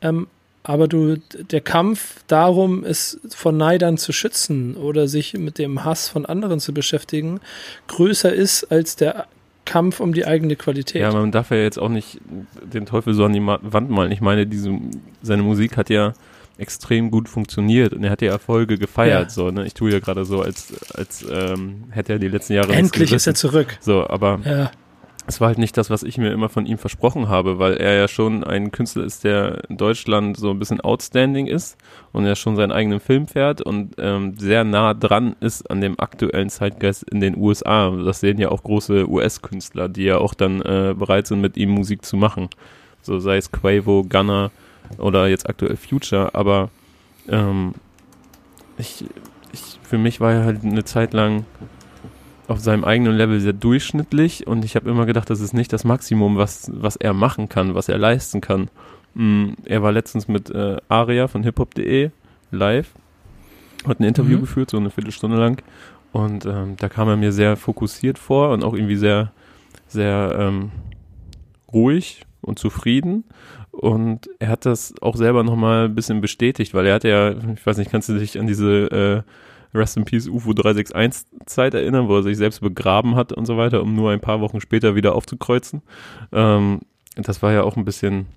Ähm, 0.01 0.27
aber 0.63 0.87
du, 0.87 1.17
der 1.17 1.61
Kampf 1.61 2.23
darum, 2.27 2.83
es 2.83 3.19
von 3.29 3.57
Neidern 3.57 3.97
zu 3.97 4.11
schützen 4.11 4.75
oder 4.75 5.07
sich 5.07 5.33
mit 5.33 5.57
dem 5.57 5.83
Hass 5.83 6.07
von 6.07 6.25
anderen 6.25 6.59
zu 6.59 6.73
beschäftigen, 6.73 7.39
größer 7.87 8.31
ist 8.31 8.65
als 8.65 8.95
der 8.95 9.27
Kampf 9.65 9.99
um 9.99 10.13
die 10.13 10.25
eigene 10.25 10.55
Qualität. 10.55 11.01
Ja, 11.01 11.11
man 11.11 11.31
darf 11.31 11.51
ja 11.51 11.57
jetzt 11.57 11.79
auch 11.79 11.89
nicht 11.89 12.19
den 12.61 12.85
Teufel 12.85 13.13
so 13.13 13.25
an 13.25 13.33
die 13.33 13.45
Wand 13.45 13.89
malen. 13.89 14.11
Ich 14.11 14.21
meine, 14.21 14.45
diese, 14.45 14.71
seine 15.21 15.43
Musik 15.43 15.77
hat 15.77 15.89
ja 15.89 16.13
extrem 16.57 17.09
gut 17.09 17.27
funktioniert 17.27 17.93
und 17.93 18.03
er 18.03 18.11
hat 18.11 18.21
ja 18.21 18.31
Erfolge 18.31 18.77
gefeiert. 18.77 19.23
Ja. 19.23 19.29
So, 19.29 19.49
ne? 19.49 19.65
Ich 19.65 19.73
tue 19.73 19.91
ja 19.91 19.99
gerade 19.99 20.25
so, 20.25 20.41
als, 20.41 20.73
als 20.93 21.25
ähm, 21.29 21.85
hätte 21.89 22.13
er 22.13 22.19
die 22.19 22.27
letzten 22.27 22.53
Jahre. 22.53 22.73
Endlich 22.73 23.11
ist 23.11 23.25
er 23.25 23.33
zurück. 23.33 23.77
So, 23.81 24.07
aber 24.07 24.39
ja. 24.45 24.71
Es 25.27 25.39
war 25.39 25.49
halt 25.49 25.59
nicht 25.59 25.77
das, 25.77 25.89
was 25.89 26.03
ich 26.03 26.17
mir 26.17 26.31
immer 26.31 26.49
von 26.49 26.65
ihm 26.65 26.77
versprochen 26.77 27.29
habe, 27.29 27.59
weil 27.59 27.75
er 27.75 27.95
ja 27.95 28.07
schon 28.07 28.43
ein 28.43 28.71
Künstler 28.71 29.03
ist, 29.03 29.23
der 29.23 29.69
in 29.69 29.77
Deutschland 29.77 30.35
so 30.37 30.49
ein 30.49 30.59
bisschen 30.59 30.81
outstanding 30.81 31.47
ist 31.47 31.77
und 32.11 32.25
er 32.25 32.35
schon 32.35 32.55
seinen 32.55 32.71
eigenen 32.71 32.99
Film 32.99 33.27
fährt 33.27 33.61
und 33.61 33.95
ähm, 33.99 34.37
sehr 34.37 34.63
nah 34.63 34.93
dran 34.93 35.35
ist 35.39 35.69
an 35.69 35.79
dem 35.79 35.99
aktuellen 35.99 36.49
Zeitgeist 36.49 37.03
in 37.03 37.21
den 37.21 37.37
USA. 37.37 37.91
Das 37.91 38.19
sehen 38.19 38.39
ja 38.39 38.49
auch 38.49 38.63
große 38.63 39.07
US-Künstler, 39.07 39.89
die 39.89 40.05
ja 40.05 40.17
auch 40.17 40.33
dann 40.33 40.61
äh, 40.61 40.95
bereit 40.97 41.27
sind, 41.27 41.41
mit 41.41 41.55
ihm 41.55 41.69
Musik 41.69 42.03
zu 42.03 42.17
machen. 42.17 42.49
So 43.03 43.19
sei 43.19 43.37
es 43.37 43.51
Quavo, 43.51 44.03
Gunner, 44.07 44.51
oder 44.97 45.27
jetzt 45.27 45.47
aktuell 45.47 45.77
Future, 45.77 46.33
aber 46.33 46.69
ähm, 47.29 47.73
ich, 48.77 49.05
ich, 49.53 49.79
für 49.83 49.97
mich 49.97 50.19
war 50.19 50.33
er 50.33 50.45
halt 50.45 50.63
eine 50.63 50.83
Zeit 50.83 51.13
lang 51.13 51.45
auf 52.51 52.59
seinem 52.59 52.83
eigenen 52.83 53.15
Level 53.15 53.39
sehr 53.39 53.53
durchschnittlich 53.53 54.45
und 54.45 54.65
ich 54.65 54.75
habe 54.75 54.89
immer 54.89 55.05
gedacht, 55.05 55.29
das 55.29 55.39
ist 55.39 55.53
nicht 55.53 55.71
das 55.71 55.85
Maximum, 55.85 56.35
was, 56.35 56.69
was 56.73 56.97
er 56.97 57.13
machen 57.13 57.47
kann, 57.47 57.75
was 57.75 57.87
er 57.87 57.97
leisten 57.97 58.41
kann. 58.41 58.69
Mhm, 59.13 59.55
er 59.63 59.81
war 59.81 59.91
letztens 59.93 60.27
mit 60.27 60.49
äh, 60.51 60.77
Aria 60.89 61.27
von 61.29 61.43
hiphop.de 61.43 62.11
live, 62.51 62.89
hat 63.87 63.99
ein 63.99 64.03
Interview 64.03 64.37
mhm. 64.37 64.41
geführt, 64.41 64.69
so 64.69 64.77
eine 64.77 64.89
Viertelstunde 64.89 65.37
lang 65.37 65.63
und 66.11 66.45
ähm, 66.45 66.75
da 66.77 66.89
kam 66.89 67.07
er 67.07 67.15
mir 67.15 67.31
sehr 67.31 67.55
fokussiert 67.55 68.19
vor 68.19 68.51
und 68.51 68.65
auch 68.65 68.73
irgendwie 68.73 68.97
sehr, 68.97 69.31
sehr 69.87 70.35
ähm, 70.37 70.71
ruhig 71.71 72.25
und 72.41 72.59
zufrieden 72.59 73.23
und 73.71 74.29
er 74.39 74.49
hat 74.49 74.65
das 74.65 74.93
auch 75.01 75.15
selber 75.15 75.43
nochmal 75.43 75.85
ein 75.85 75.95
bisschen 75.95 76.19
bestätigt, 76.19 76.73
weil 76.73 76.85
er 76.85 76.95
hat 76.95 77.05
ja, 77.05 77.31
ich 77.31 77.65
weiß 77.65 77.77
nicht, 77.77 77.91
kannst 77.91 78.09
du 78.09 78.19
dich 78.19 78.37
an 78.37 78.47
diese 78.47 79.23
äh, 79.25 79.31
Rest 79.73 79.97
in 79.97 80.05
Peace 80.05 80.27
UFO 80.27 80.53
361 80.53 81.27
Zeit 81.45 81.73
erinnern, 81.73 82.07
wo 82.07 82.17
er 82.17 82.23
sich 82.23 82.37
selbst 82.37 82.61
begraben 82.61 83.15
hat 83.15 83.31
und 83.31 83.45
so 83.45 83.57
weiter, 83.57 83.81
um 83.81 83.95
nur 83.95 84.11
ein 84.11 84.19
paar 84.19 84.41
Wochen 84.41 84.61
später 84.61 84.95
wieder 84.95 85.15
aufzukreuzen. 85.15 85.81
Ähm, 86.31 86.81
das 87.15 87.41
war 87.41 87.51
ja 87.53 87.63
auch 87.63 87.77
ein 87.77 87.85
bisschen, 87.85 88.27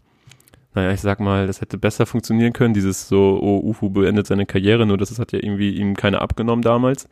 naja, 0.75 0.93
ich 0.93 1.01
sag 1.01 1.21
mal, 1.21 1.47
das 1.47 1.61
hätte 1.61 1.79
besser 1.79 2.07
funktionieren 2.07 2.53
können, 2.53 2.75
dieses 2.75 3.09
so, 3.09 3.39
oh, 3.41 3.61
UFO 3.69 3.91
beendet 3.91 4.27
seine 4.27 4.47
Karriere, 4.47 4.87
nur 4.87 4.99
das 4.99 5.19
hat 5.19 5.33
ja 5.33 5.39
irgendwie 5.43 5.77
ihm 5.77 5.95
keiner 5.95 6.23
abgenommen 6.23 6.63
damals. 6.63 7.09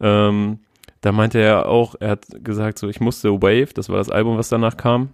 Ähm, 0.00 0.60
da 1.00 1.12
meinte 1.12 1.38
er 1.38 1.68
auch, 1.68 1.94
er 2.00 2.10
hat 2.10 2.26
gesagt, 2.42 2.78
so, 2.78 2.88
ich 2.88 3.00
musste 3.00 3.42
Wave, 3.42 3.72
das 3.74 3.88
war 3.88 3.98
das 3.98 4.10
Album, 4.10 4.36
was 4.36 4.48
danach 4.48 4.76
kam, 4.76 5.10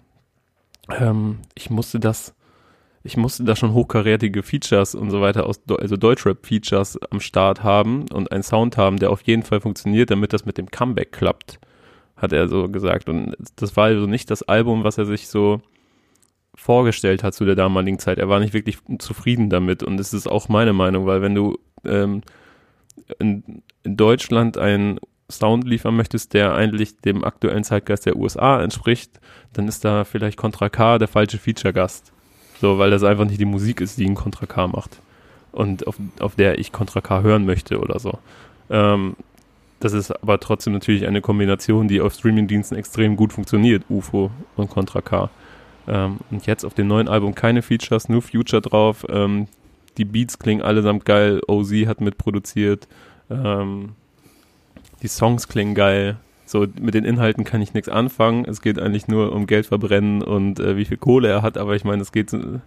ähm, 0.89 1.39
ich 1.55 1.71
musste 1.71 2.01
das 2.01 2.35
ich 3.05 3.17
musste 3.17 3.45
da 3.45 3.57
schon 3.57 3.73
hochkarätige 3.73 4.43
Features 4.43 4.95
und 4.95 5.11
so 5.11 5.21
weiter 5.21 5.47
aus, 5.47 5.61
also 5.69 5.97
Deutschrap-Features 5.97 6.99
am 7.11 7.21
Start 7.21 7.63
haben 7.63 8.07
und 8.13 8.31
einen 8.31 8.43
Sound 8.43 8.77
haben, 8.77 8.99
der 8.99 9.11
auf 9.11 9.23
jeden 9.23 9.43
Fall 9.43 9.61
funktioniert, 9.61 10.11
damit 10.11 10.33
das 10.33 10.45
mit 10.45 10.57
dem 10.57 10.71
Comeback 10.71 11.13
klappt, 11.13 11.59
hat 12.17 12.33
er 12.33 12.49
so 12.49 12.69
gesagt. 12.69 13.09
Und 13.09 13.35
das 13.57 13.77
war 13.77 13.87
also 13.87 14.07
nicht 14.07 14.31
das 14.31 14.43
Album, 14.45 14.85
was 14.85 14.99
er 14.99 15.07
sich 15.07 15.29
so 15.29 15.61
vorgestellt 16.55 17.25
hat 17.25 17.35
zu 17.35 17.45
der 17.45 17.57
damaligen 17.57 17.99
Zeit. 17.99 18.19
Er 18.19 18.29
war 18.29 18.39
nicht 18.39 18.53
wirklich 18.55 18.79
zufrieden 18.99 19.51
damit 19.51 19.83
und 19.83 19.97
das 19.97 20.13
ist 20.13 20.29
auch 20.29 20.49
meine 20.49 20.73
Meinung, 20.73 21.07
weil 21.07 21.23
wenn 21.23 21.35
du 21.35 21.59
ähm, 21.85 22.23
in, 23.19 23.63
in 23.83 23.97
Deutschland 23.97 24.59
einen 24.59 25.01
Sound 25.31 25.67
liefern 25.67 25.97
möchtest, 25.97 26.35
der 26.35 26.55
eigentlich 26.55 26.99
dem 26.99 27.25
aktuellen 27.25 27.65
Zeitgeist 27.65 28.07
der 28.07 28.17
USA 28.17 28.63
entspricht, 28.63 29.19
dann 29.55 29.67
ist 29.67 29.85
da 29.85 30.05
vielleicht 30.05 30.37
Contra 30.37 30.69
K 30.69 30.99
der 30.99 31.09
falsche 31.09 31.39
Feature-Gast. 31.39 32.13
So, 32.63 32.79
weil 32.79 32.93
das 32.93 33.03
einfach 33.03 33.25
nicht 33.25 33.41
die 33.41 33.45
Musik 33.45 33.81
ist, 33.81 33.99
die 33.99 34.07
ein 34.07 34.15
Contra 34.15 34.47
K 34.47 34.69
macht. 34.69 35.01
Und 35.51 35.85
auf, 35.89 35.97
auf 36.21 36.37
der 36.37 36.61
ich 36.61 36.71
Contra 36.71 37.01
K 37.01 37.23
hören 37.23 37.45
möchte 37.45 37.81
oder 37.81 37.99
so. 37.99 38.21
Ähm, 38.71 39.17
das 39.81 39.93
ist 39.95 40.13
aber 40.13 40.39
trotzdem 40.39 40.73
natürlich 40.73 41.09
eine 41.09 41.21
Kombination, 41.21 41.89
die 41.89 42.01
auf 42.01 42.15
Streamingdiensten 42.15 42.79
extrem 42.79 43.17
gut 43.17 43.33
funktioniert, 43.33 43.83
UFO 43.89 44.31
und 44.55 44.71
Contra 44.71 45.01
K. 45.01 45.29
Ähm, 45.89 46.19
und 46.31 46.47
jetzt 46.47 46.65
auf 46.65 46.73
dem 46.73 46.87
neuen 46.87 47.09
Album 47.09 47.35
keine 47.35 47.63
Features, 47.63 48.09
nur 48.09 48.23
Future 48.23 48.63
drauf. 48.63 49.05
Ähm, 49.09 49.49
die 49.97 50.05
Beats 50.05 50.39
klingen 50.39 50.63
allesamt 50.63 51.05
geil. 51.05 51.41
OZ 51.49 51.73
hat 51.89 52.01
mitproduziert. 52.01 52.87
Ähm, 53.29 53.97
die 55.03 55.09
Songs 55.09 55.49
klingen 55.49 55.75
geil. 55.75 56.17
So, 56.53 56.67
mit 56.79 56.93
den 56.93 57.07
Inhalten 57.07 57.45
kann 57.45 57.63
ich 57.63 57.73
nichts 57.73 57.89
anfangen. 57.89 58.45
Es 58.45 58.61
geht 58.61 58.79
eigentlich 58.79 59.09
nur 59.09 59.33
um 59.33 59.47
Geld 59.47 59.65
verbrennen 59.65 60.21
und 60.21 60.61
äh, 60.61 60.77
wie 60.77 60.85
viel 60.85 60.99
Kohle 60.99 61.29
er 61.29 61.41
hat, 61.41 61.57
aber 61.57 61.75
ich 61.77 61.85
meine, 61.85 62.03
es 62.03 62.13
geht 62.13 62.31
äh, 62.35 62.59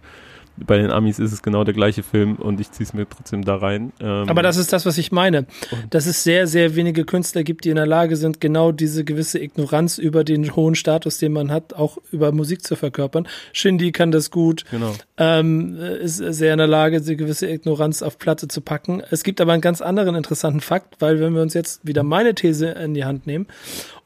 bei 0.56 0.78
den 0.78 0.90
Amis 0.90 1.18
ist 1.18 1.32
es 1.32 1.42
genau 1.42 1.64
der 1.64 1.74
gleiche 1.74 2.02
Film 2.02 2.36
und 2.36 2.60
ich 2.60 2.70
ziehe 2.70 2.86
es 2.86 2.94
mir 2.94 3.06
trotzdem 3.08 3.44
da 3.44 3.56
rein. 3.56 3.92
Ähm 4.00 4.28
Aber 4.28 4.42
das 4.42 4.56
ist 4.56 4.72
das, 4.72 4.86
was 4.86 4.96
ich 4.98 5.12
meine. 5.12 5.46
Dass 5.90 6.06
es 6.06 6.24
sehr, 6.24 6.46
sehr 6.46 6.76
wenige 6.76 7.04
Künstler 7.04 7.42
gibt, 7.42 7.64
die 7.64 7.70
in 7.70 7.76
der 7.76 7.86
Lage 7.86 8.16
sind, 8.16 8.40
genau 8.40 8.72
diese 8.72 9.04
gewisse 9.04 9.38
Ignoranz 9.38 9.98
über 9.98 10.24
den 10.24 10.56
hohen 10.56 10.74
Status, 10.74 11.18
den 11.18 11.32
man 11.32 11.50
hat, 11.50 11.74
auch 11.74 11.98
über 12.10 12.32
Musik 12.32 12.64
zu 12.64 12.76
verkörpern. 12.76 13.28
Shindy 13.52 13.92
kann 13.92 14.10
das 14.10 14.30
gut. 14.30 14.64
Genau. 14.70 14.94
Ähm, 15.18 15.76
ist 15.76 16.16
sehr 16.16 16.52
in 16.52 16.58
der 16.58 16.66
Lage, 16.66 17.00
diese 17.00 17.16
gewisse 17.16 17.48
Ignoranz 17.48 18.02
auf 18.02 18.18
Platte 18.18 18.48
zu 18.48 18.60
packen. 18.60 19.02
Es 19.10 19.22
gibt 19.22 19.40
aber 19.40 19.52
einen 19.52 19.62
ganz 19.62 19.80
anderen 19.80 20.14
interessanten 20.14 20.60
Fakt, 20.60 20.96
weil 21.00 21.20
wenn 21.20 21.34
wir 21.34 21.42
uns 21.42 21.54
jetzt 21.54 21.86
wieder 21.86 22.02
meine 22.02 22.34
These 22.34 22.68
in 22.68 22.94
die 22.94 23.04
Hand 23.04 23.26
nehmen 23.26 23.46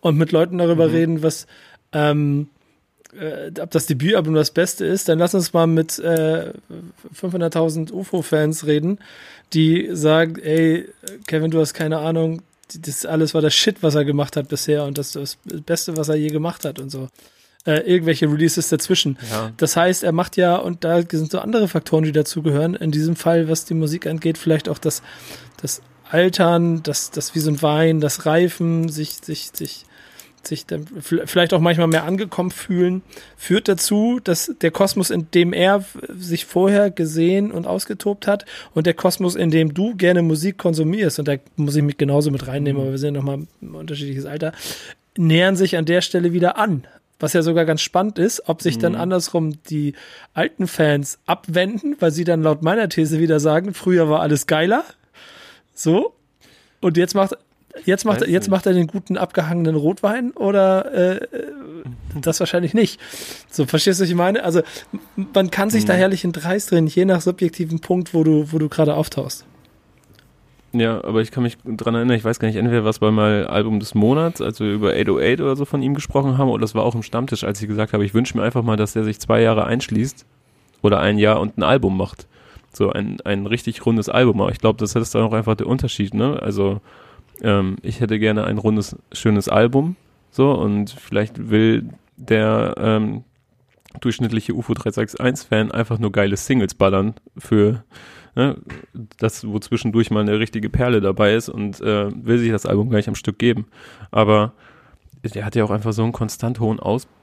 und 0.01 0.17
mit 0.17 0.33
Leuten 0.33 0.59
darüber 0.59 0.89
mhm. 0.89 0.95
reden, 0.95 1.23
was 1.23 1.47
ähm, 1.93 2.49
äh, 3.18 3.51
ob 3.61 3.70
das 3.70 3.87
Debütalbum 3.87 4.35
das 4.35 4.51
Beste 4.51 4.85
ist, 4.85 5.09
dann 5.09 5.18
lass 5.18 5.35
uns 5.35 5.53
mal 5.53 5.66
mit 5.66 5.99
äh, 5.99 6.53
500.000 7.20 7.92
UFO-Fans 7.92 8.66
reden, 8.66 8.99
die 9.53 9.88
sagen, 9.92 10.37
ey, 10.40 10.88
Kevin, 11.27 11.51
du 11.51 11.61
hast 11.61 11.75
keine 11.75 11.99
Ahnung, 11.99 12.42
das 12.79 13.05
alles 13.05 13.35
war 13.35 13.42
das 13.42 13.55
Shit, 13.55 13.83
was 13.83 13.94
er 13.94 14.05
gemacht 14.05 14.37
hat 14.37 14.49
bisher 14.49 14.85
und 14.85 14.99
das 14.99 15.16
ist 15.16 15.38
das 15.44 15.62
Beste, 15.62 15.96
was 15.96 16.09
er 16.09 16.16
je 16.16 16.29
gemacht 16.29 16.64
hat 16.64 16.79
und 16.79 16.90
so. 16.90 17.09
Äh, 17.66 17.81
irgendwelche 17.81 18.27
Releases 18.27 18.70
dazwischen. 18.70 19.18
Ja. 19.31 19.53
Das 19.59 19.77
heißt, 19.77 20.03
er 20.03 20.12
macht 20.12 20.38
ja, 20.38 20.57
und 20.57 20.83
da 20.83 21.03
sind 21.03 21.31
so 21.31 21.40
andere 21.40 21.68
Faktoren, 21.68 22.05
die 22.05 22.12
dazugehören, 22.12 22.75
in 22.75 22.90
diesem 22.90 23.16
Fall, 23.16 23.49
was 23.49 23.66
die 23.66 23.75
Musik 23.75 24.07
angeht, 24.07 24.38
vielleicht 24.38 24.68
auch 24.68 24.79
das, 24.79 25.03
das 25.61 25.83
Altern, 26.11 26.83
das, 26.83 27.11
das 27.11 27.35
wie 27.35 27.40
so 27.40 27.51
ein 27.51 27.61
Wein, 27.61 28.01
das 28.01 28.25
Reifen, 28.25 28.88
sich, 28.88 29.16
sich, 29.23 29.51
sich 29.53 29.85
sich 30.46 30.66
dann 30.66 30.87
vielleicht 31.03 31.53
auch 31.55 31.61
manchmal 31.61 31.87
mehr 31.87 32.05
angekommen 32.05 32.50
fühlen, 32.50 33.03
führt 33.37 33.68
dazu, 33.68 34.20
dass 34.22 34.53
der 34.61 34.70
Kosmos, 34.70 35.11
in 35.11 35.31
dem 35.33 35.53
er 35.53 35.85
sich 36.09 36.46
vorher 36.46 36.90
gesehen 36.90 37.50
und 37.50 37.66
ausgetobt 37.66 38.26
hat 38.26 38.46
und 38.74 38.87
der 38.87 38.94
Kosmos, 38.94 39.35
in 39.37 39.50
dem 39.50 39.74
du 39.74 39.94
gerne 39.94 40.22
Musik 40.22 40.59
konsumierst, 40.59 41.18
und 41.18 41.29
da 41.29 41.37
muss 41.57 41.76
ich 41.76 41.83
mich 41.83 41.98
genauso 41.98 42.31
mit 42.31 42.46
reinnehmen, 42.46 42.81
mhm. 42.81 42.83
aber 42.83 42.90
wir 42.92 42.98
sehen 42.98 43.14
nochmal 43.14 43.46
ein 43.62 43.74
unterschiedliches 43.74 44.26
Alter, 44.26 44.53
nähern 45.16 45.57
sich 45.57 45.76
an 45.76 45.85
der 45.85 46.00
Stelle 46.00 46.33
wieder 46.33 46.57
an. 46.59 46.87
Was 47.18 47.35
ja 47.35 47.42
sogar 47.42 47.66
ganz 47.66 47.83
spannend 47.83 48.18
ist, 48.18 48.48
ob 48.48 48.62
sich 48.62 48.79
dann 48.79 48.92
mhm. 48.92 49.00
andersrum 49.00 49.62
die 49.64 49.94
alten 50.33 50.66
Fans 50.66 51.18
abwenden, 51.26 51.96
weil 52.00 52.12
sie 52.12 52.24
dann 52.24 52.42
laut 52.42 52.62
meiner 52.62 52.88
These 52.88 53.18
wieder 53.18 53.40
sagen, 53.40 53.74
früher 53.74 54.09
war 54.09 54.20
alles 54.20 54.46
geiler. 54.46 54.85
So. 55.74 56.14
Und 56.81 56.96
jetzt 56.96 57.14
macht 57.14 57.37
Jetzt 57.85 58.05
macht, 58.05 58.27
jetzt 58.27 58.49
macht 58.49 58.66
er 58.66 58.73
den 58.73 58.87
guten 58.87 59.16
abgehangenen 59.16 59.75
Rotwein 59.75 60.33
oder 60.33 60.93
äh, 61.16 61.27
das 62.21 62.40
wahrscheinlich 62.40 62.75
nicht. 62.75 63.01
So, 63.51 63.66
verstehst 63.66 64.01
du, 64.01 64.05
was 64.05 64.11
ich 64.11 64.16
meine? 64.16 64.43
Also 64.45 64.62
man 65.35 65.51
kann 65.51 65.71
sich 65.71 65.85
mhm. 65.85 65.88
da 65.88 65.95
herrlich 65.95 66.25
in 66.25 66.33
Dreis 66.33 66.66
drin, 66.66 66.87
je 66.87 67.05
nach 67.05 67.21
subjektiven 67.21 67.81
Punkt, 67.81 68.14
wo 68.14 68.25
du, 68.25 68.53
wo 68.53 68.59
du 68.59 68.69
gerade 68.69 68.95
auftauchst. 68.95 69.45
Ja, 70.73 71.03
aber 71.03 71.21
ich 71.21 71.33
kann 71.33 71.43
mich 71.43 71.59
dran 71.64 71.97
erinnern, 71.97 72.16
ich 72.16 72.25
weiß 72.25 72.38
gar 72.38 72.47
nicht, 72.47 72.57
entweder 72.57 72.85
was 72.85 73.01
bei 73.01 73.11
mal 73.11 73.47
Album 73.49 73.81
des 73.81 73.95
Monats, 73.95 74.40
als 74.40 74.61
wir 74.61 74.71
über 74.71 74.90
808 74.90 75.40
oder 75.40 75.57
so 75.57 75.64
von 75.64 75.83
ihm 75.83 75.95
gesprochen 75.95 76.38
haben, 76.38 76.49
oder 76.49 76.61
das 76.61 76.77
war 76.77 76.85
auch 76.85 76.95
im 76.95 77.03
Stammtisch, 77.03 77.43
als 77.43 77.61
ich 77.61 77.66
gesagt 77.66 77.93
habe, 77.93 78.05
ich 78.05 78.14
wünsche 78.14 78.37
mir 78.37 78.45
einfach 78.45 78.62
mal, 78.62 78.77
dass 78.77 78.95
er 78.95 79.03
sich 79.03 79.19
zwei 79.19 79.43
Jahre 79.43 79.64
einschließt 79.64 80.25
oder 80.83 81.01
ein 81.01 81.19
Jahr 81.19 81.40
und 81.40 81.59
ein 81.59 81.64
Album 81.64 81.97
macht. 81.97 82.29
So 82.73 82.90
ein, 82.93 83.21
ein 83.23 83.47
richtig 83.47 83.85
rundes 83.85 84.09
Album. 84.09 84.40
Aber 84.40 84.53
ich 84.53 84.59
glaube, 84.59 84.79
das 84.79 84.95
ist 84.95 85.14
dann 85.14 85.23
auch 85.23 85.33
einfach 85.33 85.57
der 85.57 85.66
Unterschied, 85.66 86.14
ne? 86.14 86.40
Also, 86.40 86.81
ähm, 87.42 87.76
ich 87.83 88.00
hätte 88.00 88.18
gerne 88.18 88.44
ein 88.44 88.59
rundes, 88.59 88.96
schönes 89.12 89.48
Album, 89.48 89.96
so, 90.31 90.53
und 90.53 90.90
vielleicht 90.90 91.50
will 91.50 91.88
der 92.16 92.74
ähm, 92.79 93.24
durchschnittliche 94.00 94.55
UFO 94.55 94.72
361-Fan 94.72 95.72
einfach 95.72 95.98
nur 95.98 96.12
geile 96.12 96.37
Singles 96.37 96.74
ballern 96.74 97.14
für 97.37 97.85
ne, 98.37 98.57
das, 99.18 99.46
wo 99.46 99.59
zwischendurch 99.59 100.11
mal 100.11 100.20
eine 100.20 100.38
richtige 100.38 100.70
Perle 100.70 101.00
dabei 101.00 101.35
ist 101.35 101.48
und 101.48 101.81
äh, 101.81 102.11
will 102.14 102.38
sich 102.38 102.50
das 102.50 102.66
Album 102.66 102.90
gar 102.90 102.98
nicht 102.98 103.09
am 103.09 103.14
Stück 103.14 103.38
geben. 103.38 103.66
Aber 104.11 104.53
der 105.22 105.44
hat 105.44 105.57
ja 105.57 105.64
auch 105.64 105.70
einfach 105.70 105.92
so 105.92 106.03
einen 106.03 106.12
konstant 106.12 106.61
hohen 106.61 106.81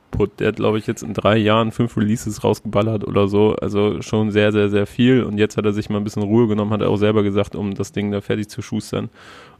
Output. 0.07 0.39
Der 0.39 0.49
hat, 0.49 0.55
glaube 0.57 0.77
ich, 0.77 0.87
jetzt 0.87 1.03
in 1.03 1.13
drei 1.13 1.37
Jahren 1.37 1.71
fünf 1.71 1.97
Releases 1.97 2.43
rausgeballert 2.43 3.05
oder 3.05 3.27
so. 3.27 3.55
Also 3.55 4.01
schon 4.01 4.31
sehr, 4.31 4.51
sehr, 4.51 4.69
sehr 4.69 4.87
viel. 4.87 5.23
Und 5.23 5.37
jetzt 5.37 5.57
hat 5.57 5.65
er 5.65 5.73
sich 5.73 5.89
mal 5.89 5.97
ein 5.97 6.03
bisschen 6.03 6.23
Ruhe 6.23 6.47
genommen, 6.47 6.71
hat 6.71 6.81
er 6.81 6.89
auch 6.89 6.97
selber 6.97 7.23
gesagt, 7.23 7.55
um 7.55 7.73
das 7.73 7.91
Ding 7.91 8.11
da 8.11 8.21
fertig 8.21 8.49
zu 8.49 8.61
schustern. 8.61 9.09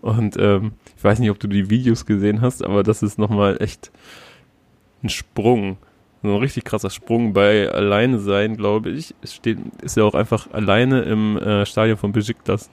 Und 0.01 0.38
ähm, 0.38 0.73
ich 0.97 1.03
weiß 1.03 1.19
nicht, 1.19 1.29
ob 1.29 1.39
du 1.39 1.47
die 1.47 1.69
Videos 1.69 2.05
gesehen 2.05 2.41
hast, 2.41 2.63
aber 2.63 2.83
das 2.83 3.03
ist 3.03 3.17
nochmal 3.17 3.62
echt 3.62 3.91
ein 5.03 5.10
Sprung 5.10 5.77
so 6.23 6.33
ein 6.33 6.39
richtig 6.41 6.65
krasser 6.65 6.89
Sprung 6.89 7.31
bei 7.31 7.69
Alleine 7.69 8.17
sein, 8.17 8.57
glaube 8.57 8.89
ich. 8.89 9.13
Es 9.21 9.36
steht, 9.36 9.60
ist 9.83 9.95
ja 9.97 10.03
auch 10.03 10.15
einfach 10.15 10.51
alleine 10.51 11.03
im 11.03 11.38
äh, 11.38 11.65
Stadion 11.65 11.95
von 11.95 12.12
Besiktas 12.12 12.71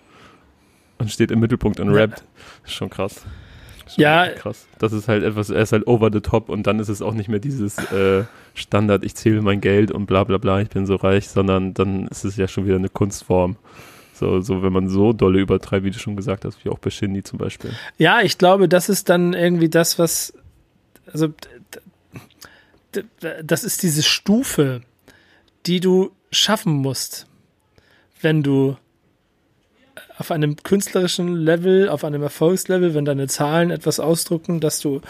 und 0.98 1.10
steht 1.10 1.30
im 1.30 1.40
Mittelpunkt 1.40 1.78
und 1.78 1.90
rappt. 1.90 2.24
Ist 2.64 2.72
schon 2.72 2.88
krass. 2.88 3.24
Ja. 3.96 4.28
Krass. 4.28 4.66
Das 4.78 4.92
ist 4.92 5.08
halt 5.08 5.22
etwas, 5.22 5.50
er 5.50 5.62
ist 5.62 5.72
halt 5.72 5.86
over 5.86 6.10
the 6.12 6.20
top 6.20 6.48
und 6.48 6.66
dann 6.66 6.78
ist 6.78 6.88
es 6.88 7.02
auch 7.02 7.14
nicht 7.14 7.28
mehr 7.28 7.38
dieses 7.38 7.78
äh, 7.92 8.24
Standard, 8.54 9.04
ich 9.04 9.14
zähle 9.14 9.42
mein 9.42 9.60
Geld 9.60 9.90
und 9.90 10.06
bla 10.06 10.24
bla 10.24 10.38
bla, 10.38 10.60
ich 10.60 10.68
bin 10.70 10.86
so 10.86 10.96
reich, 10.96 11.28
sondern 11.28 11.74
dann 11.74 12.08
ist 12.08 12.24
es 12.24 12.36
ja 12.36 12.48
schon 12.48 12.66
wieder 12.66 12.76
eine 12.76 12.88
Kunstform. 12.88 13.56
So, 14.14 14.40
so 14.40 14.62
wenn 14.62 14.72
man 14.72 14.88
so 14.88 15.12
dolle 15.12 15.40
übertreibt, 15.40 15.84
wie 15.84 15.90
du 15.90 15.98
schon 15.98 16.16
gesagt 16.16 16.44
hast, 16.44 16.64
wie 16.64 16.70
auch 16.70 16.78
bei 16.78 16.90
Shindy 16.90 17.24
zum 17.24 17.38
Beispiel. 17.38 17.72
Ja, 17.98 18.20
ich 18.22 18.38
glaube, 18.38 18.68
das 18.68 18.88
ist 18.88 19.08
dann 19.08 19.32
irgendwie 19.32 19.68
das, 19.68 19.98
was, 19.98 20.32
also 21.12 21.28
das 23.42 23.64
ist 23.64 23.82
diese 23.82 24.04
Stufe, 24.04 24.82
die 25.66 25.80
du 25.80 26.12
schaffen 26.30 26.74
musst, 26.74 27.26
wenn 28.20 28.42
du 28.42 28.76
auf 30.18 30.30
einem 30.30 30.56
künstlerischen 30.56 31.36
Level, 31.36 31.88
auf 31.88 32.04
einem 32.04 32.22
Erfolgslevel, 32.22 32.94
wenn 32.94 33.04
deine 33.04 33.26
Zahlen 33.26 33.70
etwas 33.70 34.00
ausdrücken, 34.00 34.60
dass 34.60 34.80
du 34.80 35.00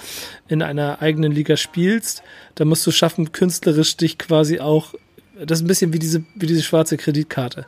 in 0.48 0.62
einer 0.62 1.02
eigenen 1.02 1.32
Liga 1.32 1.56
spielst, 1.56 2.22
dann 2.54 2.68
musst 2.68 2.86
du 2.86 2.90
schaffen, 2.90 3.32
künstlerisch 3.32 3.96
dich 3.96 4.18
quasi 4.18 4.60
auch 4.60 4.94
das 5.36 5.58
ist 5.58 5.64
ein 5.64 5.68
bisschen 5.68 5.92
wie 5.92 5.98
diese, 5.98 6.22
wie 6.34 6.46
diese 6.46 6.62
schwarze 6.62 6.96
Kreditkarte. 6.96 7.66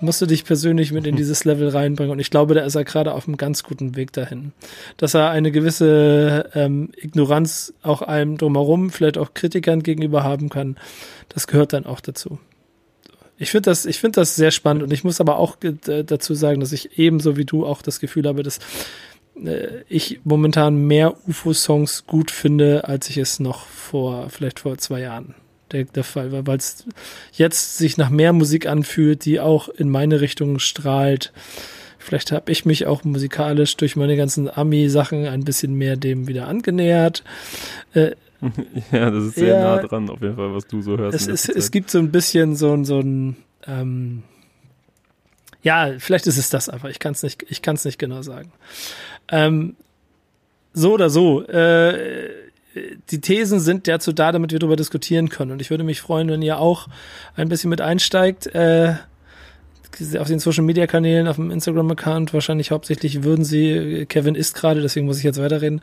Musst 0.00 0.22
du 0.22 0.26
dich 0.26 0.44
persönlich 0.44 0.92
mit 0.92 1.06
in 1.06 1.16
dieses 1.16 1.44
Level 1.44 1.68
reinbringen. 1.68 2.12
Und 2.12 2.20
ich 2.20 2.30
glaube, 2.30 2.54
da 2.54 2.60
ist 2.62 2.74
er 2.74 2.84
gerade 2.84 3.14
auf 3.14 3.26
einem 3.26 3.36
ganz 3.36 3.64
guten 3.64 3.96
Weg 3.96 4.12
dahin. 4.12 4.52
Dass 4.96 5.14
er 5.14 5.30
eine 5.30 5.50
gewisse 5.50 6.50
ähm, 6.54 6.90
Ignoranz 6.96 7.74
auch 7.82 8.02
allem 8.02 8.38
drumherum, 8.38 8.90
vielleicht 8.90 9.18
auch 9.18 9.34
Kritikern 9.34 9.82
gegenüber 9.82 10.22
haben 10.22 10.48
kann, 10.50 10.76
das 11.28 11.46
gehört 11.46 11.72
dann 11.72 11.86
auch 11.86 12.00
dazu. 12.00 12.38
Ich 13.40 13.50
finde 13.50 13.70
das, 13.70 13.86
ich 13.86 13.98
finde 13.98 14.20
das 14.20 14.36
sehr 14.36 14.50
spannend 14.50 14.82
und 14.82 14.92
ich 14.92 15.02
muss 15.02 15.18
aber 15.18 15.38
auch 15.38 15.56
dazu 15.56 16.34
sagen, 16.34 16.60
dass 16.60 16.72
ich 16.72 16.98
ebenso 16.98 17.38
wie 17.38 17.46
du 17.46 17.64
auch 17.64 17.80
das 17.80 17.98
Gefühl 17.98 18.28
habe, 18.28 18.42
dass 18.42 18.58
äh, 19.42 19.82
ich 19.88 20.20
momentan 20.24 20.86
mehr 20.86 21.14
UFO-Songs 21.26 22.04
gut 22.06 22.30
finde, 22.30 22.86
als 22.86 23.08
ich 23.08 23.16
es 23.16 23.40
noch 23.40 23.66
vor, 23.66 24.28
vielleicht 24.28 24.60
vor 24.60 24.76
zwei 24.76 25.00
Jahren 25.00 25.34
der, 25.72 25.84
der 25.84 26.04
Fall 26.04 26.32
war, 26.32 26.46
weil 26.46 26.58
es 26.58 26.84
jetzt 27.32 27.78
sich 27.78 27.96
nach 27.96 28.10
mehr 28.10 28.34
Musik 28.34 28.66
anfühlt, 28.66 29.24
die 29.24 29.40
auch 29.40 29.70
in 29.70 29.88
meine 29.88 30.20
Richtung 30.20 30.58
strahlt. 30.58 31.32
Vielleicht 31.98 32.32
habe 32.32 32.52
ich 32.52 32.66
mich 32.66 32.84
auch 32.84 33.04
musikalisch 33.04 33.74
durch 33.78 33.96
meine 33.96 34.16
ganzen 34.18 34.50
Ami-Sachen 34.50 35.26
ein 35.26 35.44
bisschen 35.44 35.72
mehr 35.72 35.96
dem 35.96 36.28
wieder 36.28 36.46
angenähert. 36.46 37.24
Äh, 37.94 38.10
ja, 38.92 39.10
das 39.10 39.24
ist 39.24 39.34
sehr 39.34 39.58
ja, 39.58 39.76
nah 39.76 39.82
dran, 39.82 40.08
auf 40.08 40.20
jeden 40.20 40.36
Fall, 40.36 40.54
was 40.54 40.66
du 40.66 40.80
so 40.82 40.96
hörst. 40.96 41.14
Es, 41.14 41.26
ist, 41.26 41.48
es 41.48 41.70
gibt 41.70 41.90
so 41.90 41.98
ein 41.98 42.10
bisschen 42.10 42.56
so, 42.56 42.72
ein 42.72 42.84
so 42.84 43.00
ein, 43.00 43.36
ähm, 43.66 44.22
ja, 45.62 45.92
vielleicht 45.98 46.26
ist 46.26 46.38
es 46.38 46.50
das 46.50 46.68
einfach. 46.68 46.88
Ich 46.88 46.98
kann 46.98 47.12
es 47.12 47.22
nicht, 47.22 47.44
ich 47.48 47.62
kann 47.62 47.76
es 47.76 47.84
nicht 47.84 47.98
genau 47.98 48.22
sagen. 48.22 48.52
Ähm, 49.28 49.76
so 50.72 50.94
oder 50.94 51.10
so. 51.10 51.42
Äh, 51.46 52.30
die 53.10 53.20
Thesen 53.20 53.60
sind 53.60 53.88
dazu 53.88 54.12
da, 54.12 54.32
damit 54.32 54.52
wir 54.52 54.58
darüber 54.58 54.76
diskutieren 54.76 55.28
können. 55.28 55.50
Und 55.50 55.60
ich 55.60 55.70
würde 55.70 55.84
mich 55.84 56.00
freuen, 56.00 56.28
wenn 56.28 56.42
ihr 56.42 56.58
auch 56.58 56.88
ein 57.34 57.48
bisschen 57.48 57.68
mit 57.68 57.80
einsteigt. 57.80 58.46
Äh, 58.54 58.94
auf 60.18 60.28
den 60.28 60.38
Social 60.38 60.64
Media 60.64 60.86
Kanälen, 60.86 61.28
auf 61.28 61.36
dem 61.36 61.50
Instagram 61.50 61.90
Account 61.90 62.32
wahrscheinlich 62.32 62.70
hauptsächlich 62.70 63.22
würden 63.22 63.44
sie, 63.44 64.06
Kevin 64.08 64.34
ist 64.34 64.54
gerade, 64.54 64.80
deswegen 64.80 65.06
muss 65.06 65.18
ich 65.18 65.24
jetzt 65.24 65.40
weiterreden, 65.40 65.82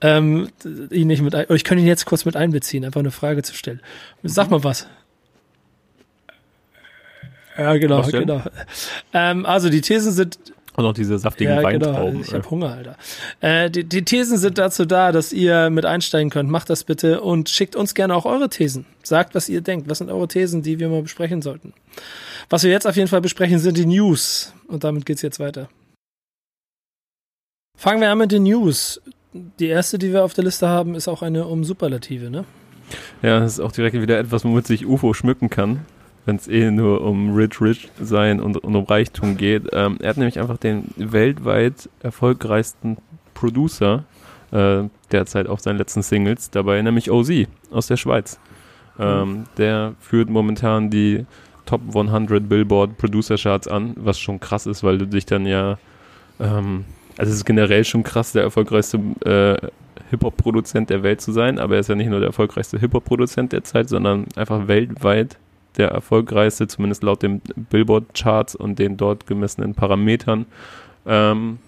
ähm, 0.00 0.48
ihn 0.90 1.08
nicht 1.08 1.22
mit, 1.22 1.34
ich 1.50 1.64
kann 1.64 1.78
ihn 1.78 1.86
jetzt 1.86 2.04
kurz 2.04 2.24
mit 2.24 2.36
einbeziehen, 2.36 2.84
einfach 2.84 3.00
eine 3.00 3.10
Frage 3.10 3.42
zu 3.42 3.54
stellen. 3.54 3.80
Sag 4.22 4.50
mal 4.50 4.64
was. 4.64 4.86
Ja, 7.56 7.76
genau, 7.76 8.02
genau. 8.02 8.42
Ähm, 9.12 9.46
also 9.46 9.70
die 9.70 9.80
Thesen 9.80 10.12
sind 10.12 10.38
und 10.76 10.84
auch 10.84 10.92
diese 10.92 11.18
saftigen 11.18 11.50
ja, 11.52 11.56
genau. 11.56 11.86
Weintrauben. 11.86 12.12
Genau. 12.14 12.24
Ich 12.24 12.34
habe 12.34 12.50
Hunger, 12.50 12.72
Alter. 12.72 12.96
Äh, 13.40 13.70
die, 13.70 13.84
die 13.84 14.04
Thesen 14.04 14.38
sind 14.38 14.58
dazu 14.58 14.84
da, 14.84 15.12
dass 15.12 15.32
ihr 15.32 15.70
mit 15.70 15.84
einsteigen 15.84 16.30
könnt. 16.30 16.50
Macht 16.50 16.70
das 16.70 16.84
bitte 16.84 17.20
und 17.20 17.48
schickt 17.48 17.76
uns 17.76 17.94
gerne 17.94 18.14
auch 18.14 18.24
eure 18.24 18.48
Thesen. 18.48 18.86
Sagt, 19.02 19.34
was 19.34 19.48
ihr 19.48 19.60
denkt. 19.60 19.88
Was 19.88 19.98
sind 19.98 20.10
eure 20.10 20.28
Thesen, 20.28 20.62
die 20.62 20.80
wir 20.80 20.88
mal 20.88 21.02
besprechen 21.02 21.42
sollten? 21.42 21.72
Was 22.50 22.64
wir 22.64 22.70
jetzt 22.70 22.86
auf 22.86 22.96
jeden 22.96 23.08
Fall 23.08 23.20
besprechen, 23.20 23.58
sind 23.58 23.76
die 23.78 23.86
News. 23.86 24.52
Und 24.66 24.84
damit 24.84 25.06
geht's 25.06 25.22
jetzt 25.22 25.38
weiter. 25.38 25.68
Fangen 27.76 28.00
wir 28.00 28.10
an 28.10 28.18
mit 28.18 28.32
den 28.32 28.44
News. 28.44 29.00
Die 29.32 29.66
erste, 29.66 29.98
die 29.98 30.12
wir 30.12 30.24
auf 30.24 30.34
der 30.34 30.44
Liste 30.44 30.68
haben, 30.68 30.94
ist 30.94 31.08
auch 31.08 31.22
eine 31.22 31.46
um 31.46 31.64
Superlative, 31.64 32.30
ne? 32.30 32.44
Ja, 33.22 33.40
das 33.40 33.54
ist 33.54 33.60
auch 33.60 33.72
direkt 33.72 34.00
wieder 34.00 34.18
etwas, 34.18 34.44
womit 34.44 34.66
sich 34.66 34.86
UFO 34.86 35.14
schmücken 35.14 35.50
kann 35.50 35.84
wenn 36.26 36.36
es 36.36 36.48
eh 36.48 36.70
nur 36.70 37.02
um 37.02 37.34
Rich 37.34 37.60
Rich 37.60 37.90
sein 38.00 38.40
und, 38.40 38.56
und 38.58 38.74
um 38.74 38.84
Reichtum 38.84 39.36
geht. 39.36 39.64
Ähm, 39.72 39.98
er 40.00 40.10
hat 40.10 40.16
nämlich 40.16 40.38
einfach 40.38 40.56
den 40.56 40.90
weltweit 40.96 41.88
erfolgreichsten 42.02 42.96
Producer 43.34 44.04
äh, 44.52 44.84
derzeit 45.12 45.48
auf 45.48 45.60
seinen 45.60 45.78
letzten 45.78 46.02
Singles 46.02 46.50
dabei, 46.50 46.80
nämlich 46.82 47.10
OZ 47.10 47.30
aus 47.70 47.88
der 47.88 47.96
Schweiz. 47.96 48.38
Ähm. 48.98 49.44
Der 49.58 49.94
führt 50.00 50.30
momentan 50.30 50.88
die 50.90 51.26
Top 51.66 51.80
100 51.94 52.48
Billboard 52.48 52.96
Producer 52.98 53.36
Charts 53.36 53.66
an, 53.68 53.94
was 53.96 54.18
schon 54.18 54.38
krass 54.38 54.66
ist, 54.66 54.84
weil 54.84 54.98
du 54.98 55.06
dich 55.06 55.26
dann 55.26 55.46
ja, 55.46 55.78
ähm, 56.38 56.84
also 57.16 57.30
es 57.30 57.38
ist 57.38 57.44
generell 57.44 57.84
schon 57.84 58.02
krass, 58.02 58.32
der 58.32 58.42
erfolgreichste 58.42 58.98
äh, 59.24 59.68
Hip-Hop-Produzent 60.10 60.90
der 60.90 61.02
Welt 61.02 61.20
zu 61.20 61.32
sein, 61.32 61.58
aber 61.58 61.74
er 61.74 61.80
ist 61.80 61.88
ja 61.88 61.94
nicht 61.94 62.10
nur 62.10 62.20
der 62.20 62.28
erfolgreichste 62.28 62.78
Hip-Hop-Produzent 62.78 63.52
der 63.52 63.64
Zeit, 63.64 63.88
sondern 63.88 64.26
einfach 64.36 64.68
weltweit 64.68 65.38
der 65.76 65.88
erfolgreichste, 65.88 66.66
zumindest 66.66 67.02
laut 67.02 67.22
den 67.22 67.40
Billboard-Charts 67.70 68.54
und 68.54 68.78
den 68.78 68.96
dort 68.96 69.26
gemessenen 69.26 69.74
Parametern, 69.74 70.46
ähm, 71.06 71.58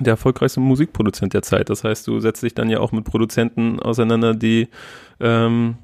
der 0.00 0.12
erfolgreichste 0.12 0.60
Musikproduzent 0.60 1.34
der 1.34 1.42
Zeit. 1.42 1.70
Das 1.70 1.84
heißt, 1.84 2.06
du 2.06 2.20
setzt 2.20 2.42
dich 2.42 2.54
dann 2.54 2.70
ja 2.70 2.80
auch 2.80 2.92
mit 2.92 3.04
Produzenten 3.04 3.80
auseinander, 3.80 4.34
die 4.34 4.68
ähm, 5.20 5.76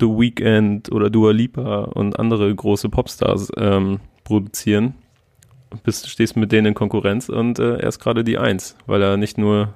The 0.00 0.06
Weeknd 0.06 0.90
oder 0.92 1.10
Dua 1.10 1.30
Lipa 1.30 1.84
und 1.84 2.18
andere 2.18 2.54
große 2.54 2.88
Popstars 2.88 3.50
ähm, 3.56 4.00
produzieren. 4.24 4.94
Bist, 5.84 6.08
stehst 6.08 6.36
mit 6.36 6.50
denen 6.50 6.68
in 6.68 6.74
Konkurrenz 6.74 7.28
und 7.28 7.60
äh, 7.60 7.76
er 7.76 7.88
ist 7.88 8.00
gerade 8.00 8.24
die 8.24 8.38
Eins, 8.38 8.76
weil 8.86 9.00
er 9.02 9.16
nicht 9.16 9.38
nur, 9.38 9.74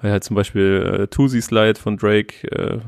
weil 0.00 0.10
er 0.10 0.12
halt 0.12 0.24
zum 0.24 0.34
Beispiel 0.34 1.00
äh, 1.02 1.06
Tusi 1.08 1.42
Slide 1.42 1.78
von 1.78 1.98
Drake 1.98 2.50
äh, 2.50 2.78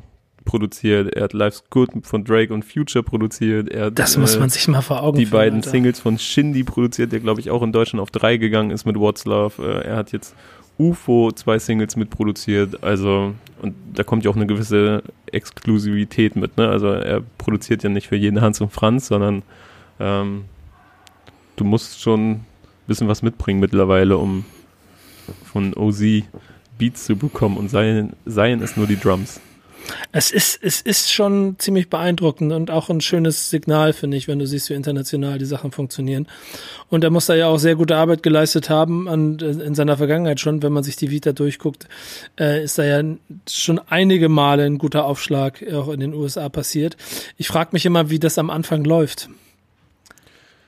produziert, 0.48 1.14
er 1.14 1.24
hat 1.24 1.34
Life's 1.34 1.62
Good 1.68 1.90
von 2.02 2.24
Drake 2.24 2.52
und 2.54 2.64
Future 2.64 3.02
produziert. 3.02 3.68
Er 3.68 3.86
hat, 3.86 3.98
das 3.98 4.16
muss 4.16 4.34
äh, 4.34 4.40
man 4.40 4.48
sich 4.48 4.66
mal 4.66 4.80
vor 4.80 5.02
Augen 5.02 5.18
Die 5.18 5.26
führen, 5.26 5.38
beiden 5.38 5.58
Alter. 5.58 5.70
Singles 5.70 6.00
von 6.00 6.18
Shindy 6.18 6.64
produziert, 6.64 7.12
der 7.12 7.20
glaube 7.20 7.40
ich 7.40 7.50
auch 7.50 7.62
in 7.62 7.70
Deutschland 7.70 8.00
auf 8.00 8.10
drei 8.10 8.38
gegangen 8.38 8.70
ist 8.70 8.86
mit 8.86 8.96
What's 8.96 9.26
Love. 9.26 9.62
Äh, 9.62 9.88
er 9.88 9.96
hat 9.96 10.12
jetzt 10.12 10.34
UFO 10.78 11.30
zwei 11.32 11.58
Singles 11.58 11.96
mitproduziert, 11.96 12.82
also 12.82 13.34
und 13.60 13.74
da 13.92 14.04
kommt 14.04 14.24
ja 14.24 14.30
auch 14.30 14.36
eine 14.36 14.46
gewisse 14.46 15.02
Exklusivität 15.30 16.34
mit, 16.34 16.56
ne? 16.56 16.68
Also 16.68 16.88
er 16.88 17.22
produziert 17.36 17.82
ja 17.82 17.90
nicht 17.90 18.08
für 18.08 18.16
jeden 18.16 18.40
Hans 18.40 18.60
und 18.62 18.72
Franz, 18.72 19.08
sondern 19.08 19.42
ähm, 20.00 20.46
du 21.56 21.64
musst 21.64 22.00
schon 22.00 22.30
ein 22.30 22.46
bisschen 22.86 23.08
was 23.08 23.20
mitbringen 23.20 23.60
mittlerweile, 23.60 24.16
um 24.16 24.46
von 25.44 25.74
OZ 25.74 26.22
Beats 26.78 27.04
zu 27.04 27.16
bekommen 27.16 27.58
und 27.58 27.68
seien, 27.68 28.14
seien 28.24 28.62
es 28.62 28.76
nur 28.76 28.86
die 28.86 28.98
Drums. 28.98 29.40
Es 30.12 30.30
ist, 30.30 30.58
es 30.62 30.80
ist 30.80 31.12
schon 31.12 31.56
ziemlich 31.58 31.88
beeindruckend 31.88 32.52
und 32.52 32.70
auch 32.70 32.88
ein 32.88 33.00
schönes 33.00 33.50
Signal, 33.50 33.92
finde 33.92 34.16
ich, 34.16 34.28
wenn 34.28 34.38
du 34.38 34.46
siehst, 34.46 34.70
wie 34.70 34.74
international 34.74 35.38
die 35.38 35.44
Sachen 35.44 35.72
funktionieren. 35.72 36.26
Und 36.88 37.04
er 37.04 37.10
muss 37.10 37.26
da 37.26 37.34
ja 37.34 37.46
auch 37.46 37.58
sehr 37.58 37.76
gute 37.76 37.96
Arbeit 37.96 38.22
geleistet 38.22 38.70
haben 38.70 39.08
an, 39.08 39.38
in 39.38 39.74
seiner 39.74 39.96
Vergangenheit 39.96 40.40
schon, 40.40 40.62
wenn 40.62 40.72
man 40.72 40.84
sich 40.84 40.96
die 40.96 41.10
Vita 41.10 41.32
durchguckt, 41.32 41.88
äh, 42.38 42.62
ist 42.62 42.78
da 42.78 42.84
ja 42.84 43.02
schon 43.48 43.80
einige 43.88 44.28
Male 44.28 44.64
ein 44.64 44.78
guter 44.78 45.04
Aufschlag 45.04 45.64
auch 45.72 45.88
in 45.88 46.00
den 46.00 46.14
USA 46.14 46.48
passiert. 46.48 46.96
Ich 47.36 47.48
frage 47.48 47.70
mich 47.72 47.86
immer, 47.86 48.10
wie 48.10 48.18
das 48.18 48.38
am 48.38 48.50
Anfang 48.50 48.84
läuft. 48.84 49.28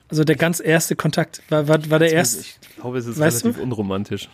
Also 0.08 0.24
der 0.24 0.36
ganz 0.36 0.60
erste 0.60 0.96
Kontakt 0.96 1.40
war, 1.48 1.68
war, 1.68 1.88
war 1.88 1.98
der 2.00 2.12
erste. 2.12 2.40
Ich 2.40 2.58
glaube, 2.76 2.98
es 2.98 3.06
ist 3.06 3.20
relativ 3.20 3.56
du? 3.56 3.62
unromantisch. 3.62 4.28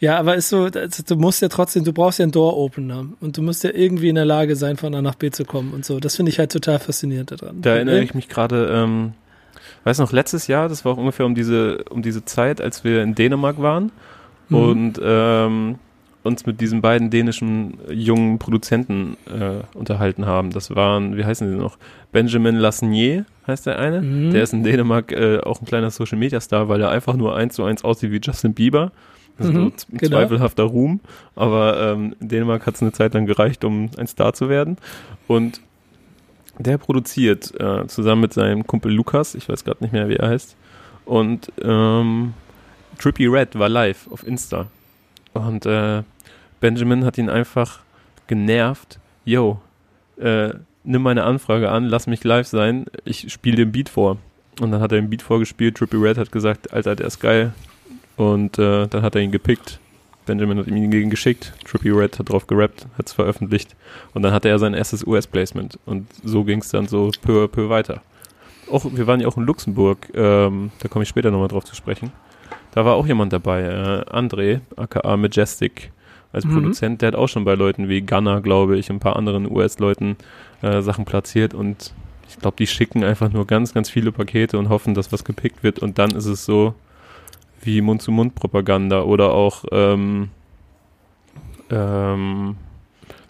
Ja, 0.00 0.18
aber 0.18 0.34
ist 0.34 0.48
so, 0.48 0.70
du 0.70 1.16
musst 1.16 1.42
ja 1.42 1.48
trotzdem, 1.48 1.84
du 1.84 1.92
brauchst 1.92 2.18
ja 2.18 2.22
einen 2.22 2.32
Door-Opener 2.32 3.04
und 3.20 3.36
du 3.36 3.42
musst 3.42 3.62
ja 3.64 3.70
irgendwie 3.70 4.08
in 4.08 4.14
der 4.14 4.24
Lage 4.24 4.56
sein, 4.56 4.78
von 4.78 4.94
A 4.94 5.02
nach 5.02 5.14
B 5.14 5.30
zu 5.30 5.44
kommen 5.44 5.74
und 5.74 5.84
so. 5.84 6.00
Das 6.00 6.16
finde 6.16 6.30
ich 6.30 6.38
halt 6.38 6.50
total 6.50 6.78
faszinierend 6.78 7.30
daran. 7.30 7.60
Da 7.60 7.74
erinnere 7.74 8.00
ich 8.00 8.14
mich 8.14 8.28
gerade, 8.28 8.70
ähm, 8.72 9.12
weiß 9.84 9.98
noch, 9.98 10.10
letztes 10.10 10.46
Jahr, 10.46 10.70
das 10.70 10.86
war 10.86 10.92
auch 10.92 10.96
ungefähr 10.96 11.26
um 11.26 11.34
diese, 11.34 11.84
um 11.90 12.00
diese 12.00 12.24
Zeit, 12.24 12.62
als 12.62 12.82
wir 12.82 13.02
in 13.02 13.14
Dänemark 13.14 13.60
waren 13.60 13.92
mhm. 14.48 14.56
und 14.56 15.00
ähm, 15.04 15.78
uns 16.22 16.46
mit 16.46 16.62
diesen 16.62 16.80
beiden 16.80 17.10
dänischen 17.10 17.78
jungen 17.90 18.38
Produzenten 18.38 19.18
äh, 19.26 19.76
unterhalten 19.76 20.24
haben. 20.24 20.50
Das 20.50 20.74
waren, 20.74 21.18
wie 21.18 21.26
heißen 21.26 21.50
die 21.50 21.58
noch? 21.58 21.76
Benjamin 22.10 22.56
Lassenier 22.56 23.26
heißt 23.46 23.66
der 23.66 23.78
eine. 23.78 24.00
Mhm. 24.00 24.30
Der 24.30 24.42
ist 24.42 24.54
in 24.54 24.62
Dänemark 24.62 25.12
äh, 25.12 25.40
auch 25.40 25.60
ein 25.60 25.66
kleiner 25.66 25.90
Social 25.90 26.18
Media 26.18 26.40
Star, 26.40 26.70
weil 26.70 26.80
er 26.80 26.90
einfach 26.90 27.16
nur 27.16 27.36
eins 27.36 27.54
zu 27.54 27.64
eins 27.64 27.84
aussieht 27.84 28.12
wie 28.12 28.20
Justin 28.22 28.54
Bieber. 28.54 28.92
Das 29.40 29.48
ist 29.48 29.54
mhm, 29.54 29.72
ein 29.92 29.96
genau. 29.96 30.18
zweifelhafter 30.18 30.64
Ruhm, 30.64 31.00
aber 31.34 31.80
ähm, 31.80 32.14
in 32.20 32.28
Dänemark 32.28 32.66
hat 32.66 32.74
es 32.74 32.82
eine 32.82 32.92
Zeit 32.92 33.14
lang 33.14 33.24
gereicht, 33.24 33.64
um 33.64 33.88
ein 33.96 34.06
Star 34.06 34.34
zu 34.34 34.50
werden. 34.50 34.76
Und 35.28 35.62
der 36.58 36.76
produziert 36.76 37.58
äh, 37.58 37.86
zusammen 37.86 38.20
mit 38.20 38.34
seinem 38.34 38.66
Kumpel 38.66 38.92
Lukas, 38.92 39.34
ich 39.34 39.48
weiß 39.48 39.64
gerade 39.64 39.82
nicht 39.82 39.94
mehr, 39.94 40.10
wie 40.10 40.16
er 40.16 40.28
heißt. 40.28 40.56
Und 41.06 41.50
ähm, 41.62 42.34
Trippy 42.98 43.28
Red 43.28 43.58
war 43.58 43.70
live 43.70 44.08
auf 44.10 44.26
Insta. 44.26 44.66
Und 45.32 45.64
äh, 45.64 46.02
Benjamin 46.60 47.06
hat 47.06 47.16
ihn 47.16 47.30
einfach 47.30 47.80
genervt. 48.26 48.98
Yo, 49.24 49.58
äh, 50.18 50.50
nimm 50.84 51.00
meine 51.00 51.24
Anfrage 51.24 51.70
an, 51.70 51.86
lass 51.86 52.06
mich 52.06 52.22
live 52.24 52.46
sein, 52.46 52.84
ich 53.06 53.32
spiele 53.32 53.56
den 53.56 53.72
Beat 53.72 53.88
vor. 53.88 54.18
Und 54.60 54.70
dann 54.70 54.82
hat 54.82 54.92
er 54.92 55.00
den 55.00 55.08
Beat 55.08 55.22
vorgespielt. 55.22 55.78
Trippy 55.78 55.96
Red 55.96 56.18
hat 56.18 56.30
gesagt, 56.30 56.74
Alter, 56.74 56.94
der 56.94 57.06
ist 57.06 57.20
geil, 57.20 57.54
und 58.20 58.58
äh, 58.58 58.86
dann 58.86 59.00
hat 59.00 59.14
er 59.14 59.22
ihn 59.22 59.30
gepickt. 59.30 59.80
Benjamin 60.26 60.58
hat 60.58 60.66
ihm 60.66 60.76
ihn 60.76 61.08
geschickt. 61.08 61.54
Trippy 61.64 61.88
Red 61.88 62.18
hat 62.18 62.28
drauf 62.28 62.46
gerappt, 62.46 62.86
hat 62.98 63.06
es 63.06 63.14
veröffentlicht. 63.14 63.74
Und 64.12 64.20
dann 64.22 64.34
hatte 64.34 64.50
er 64.50 64.58
sein 64.58 64.74
erstes 64.74 65.06
US-Placement. 65.06 65.78
Und 65.86 66.06
so 66.22 66.44
ging 66.44 66.58
es 66.58 66.68
dann 66.68 66.86
so 66.86 67.10
peu 67.22 67.44
à 67.44 67.48
peu 67.48 67.70
weiter. 67.70 68.02
Auch, 68.70 68.84
wir 68.92 69.06
waren 69.06 69.20
ja 69.20 69.26
auch 69.26 69.38
in 69.38 69.44
Luxemburg, 69.44 70.08
ähm, 70.14 70.70
da 70.80 70.88
komme 70.88 71.04
ich 71.04 71.08
später 71.08 71.30
nochmal 71.30 71.48
drauf 71.48 71.64
zu 71.64 71.74
sprechen. 71.74 72.12
Da 72.72 72.84
war 72.84 72.94
auch 72.94 73.06
jemand 73.06 73.32
dabei, 73.32 73.62
äh, 73.62 74.14
André, 74.14 74.60
aka 74.76 75.16
Majestic, 75.16 75.90
als 76.30 76.44
mhm. 76.44 76.52
Produzent. 76.52 77.00
Der 77.00 77.08
hat 77.08 77.14
auch 77.14 77.28
schon 77.28 77.44
bei 77.44 77.54
Leuten 77.54 77.88
wie 77.88 78.02
Gunner, 78.02 78.42
glaube 78.42 78.76
ich, 78.76 78.90
und 78.90 78.96
ein 78.96 79.00
paar 79.00 79.16
anderen 79.16 79.50
US-Leuten 79.50 80.16
äh, 80.60 80.82
Sachen 80.82 81.06
platziert. 81.06 81.54
Und 81.54 81.94
ich 82.28 82.38
glaube, 82.38 82.58
die 82.58 82.66
schicken 82.66 83.02
einfach 83.02 83.32
nur 83.32 83.46
ganz, 83.46 83.72
ganz 83.72 83.88
viele 83.88 84.12
Pakete 84.12 84.58
und 84.58 84.68
hoffen, 84.68 84.92
dass 84.92 85.10
was 85.10 85.24
gepickt 85.24 85.62
wird. 85.62 85.78
Und 85.78 85.96
dann 85.96 86.10
ist 86.10 86.26
es 86.26 86.44
so, 86.44 86.74
wie 87.62 87.80
Mund-zu-Mund-Propaganda 87.80 89.02
oder 89.02 89.32
auch, 89.32 89.64
ähm, 89.72 90.30
ähm, 91.70 92.56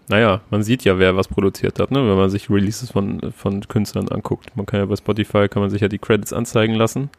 naja, 0.08 0.40
man 0.50 0.62
sieht 0.62 0.84
ja, 0.84 0.98
wer 0.98 1.16
was 1.16 1.28
produziert 1.28 1.78
hat, 1.78 1.90
ne? 1.90 1.98
wenn 1.98 2.16
man 2.16 2.30
sich 2.30 2.50
Releases 2.50 2.90
von, 2.90 3.32
von 3.32 3.66
Künstlern 3.68 4.08
anguckt. 4.08 4.56
Man 4.56 4.66
kann 4.66 4.80
ja 4.80 4.86
bei 4.86 4.96
Spotify, 4.96 5.48
kann 5.48 5.62
man 5.62 5.70
sich 5.70 5.82
ja 5.82 5.88
die 5.88 5.98
Credits 5.98 6.32
anzeigen 6.32 6.74
lassen. 6.74 7.10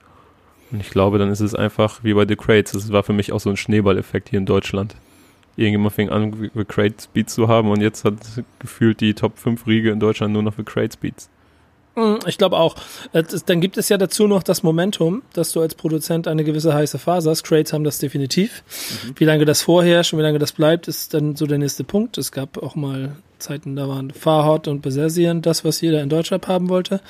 Und 0.71 0.79
ich 0.79 0.89
glaube, 0.89 1.17
dann 1.17 1.29
ist 1.29 1.41
es 1.41 1.53
einfach 1.53 2.03
wie 2.03 2.13
bei 2.13 2.25
The 2.25 2.35
Crates. 2.35 2.71
Das 2.71 2.91
war 2.91 3.03
für 3.03 3.13
mich 3.13 3.31
auch 3.33 3.39
so 3.39 3.49
ein 3.49 3.57
Schneeballeffekt 3.57 4.29
hier 4.29 4.39
in 4.39 4.45
Deutschland. 4.45 4.95
Irgendjemand 5.57 5.93
fing 5.93 6.09
an, 6.09 6.49
The 6.53 6.65
Crates 6.65 7.07
Beats 7.07 7.33
zu 7.33 7.49
haben 7.49 7.69
und 7.69 7.81
jetzt 7.81 8.05
hat 8.05 8.15
gefühlt 8.59 9.01
die 9.01 9.13
Top 9.13 9.37
5 9.37 9.67
Riege 9.67 9.91
in 9.91 9.99
Deutschland 9.99 10.33
nur 10.33 10.43
noch 10.43 10.55
The 10.55 10.63
Crates 10.63 10.95
Beats. 10.95 11.29
Mm, 11.95 12.15
ich 12.25 12.37
glaube 12.37 12.57
auch. 12.57 12.75
Äh, 13.13 13.23
dann 13.45 13.61
gibt 13.61 13.77
es 13.77 13.89
ja 13.89 13.97
dazu 13.97 14.27
noch 14.27 14.43
das 14.43 14.63
Momentum, 14.63 15.23
dass 15.33 15.51
du 15.51 15.61
als 15.61 15.75
Produzent 15.75 16.27
eine 16.27 16.43
gewisse 16.43 16.73
heiße 16.73 16.99
Phase 16.99 17.29
hast. 17.29 17.43
Crates 17.43 17.73
haben 17.73 17.83
das 17.83 17.97
definitiv. 17.97 18.63
Mhm. 19.05 19.13
Wie 19.17 19.25
lange 19.25 19.45
das 19.45 19.61
vorherrscht 19.61 20.13
und 20.13 20.19
wie 20.19 20.23
lange 20.23 20.39
das 20.39 20.53
bleibt, 20.53 20.87
ist 20.87 21.13
dann 21.13 21.35
so 21.35 21.45
der 21.45 21.57
nächste 21.57 21.83
Punkt. 21.83 22.17
Es 22.17 22.31
gab 22.31 22.57
auch 22.57 22.75
mal 22.75 23.15
Zeiten, 23.39 23.75
da 23.75 23.87
waren 23.87 24.11
Farhot 24.11 24.67
und 24.67 24.81
Besersien 24.81 25.41
das, 25.41 25.65
was 25.65 25.81
jeder 25.81 26.01
in 26.01 26.09
Deutschland 26.09 26.47
haben 26.47 26.69
wollte. 26.69 27.01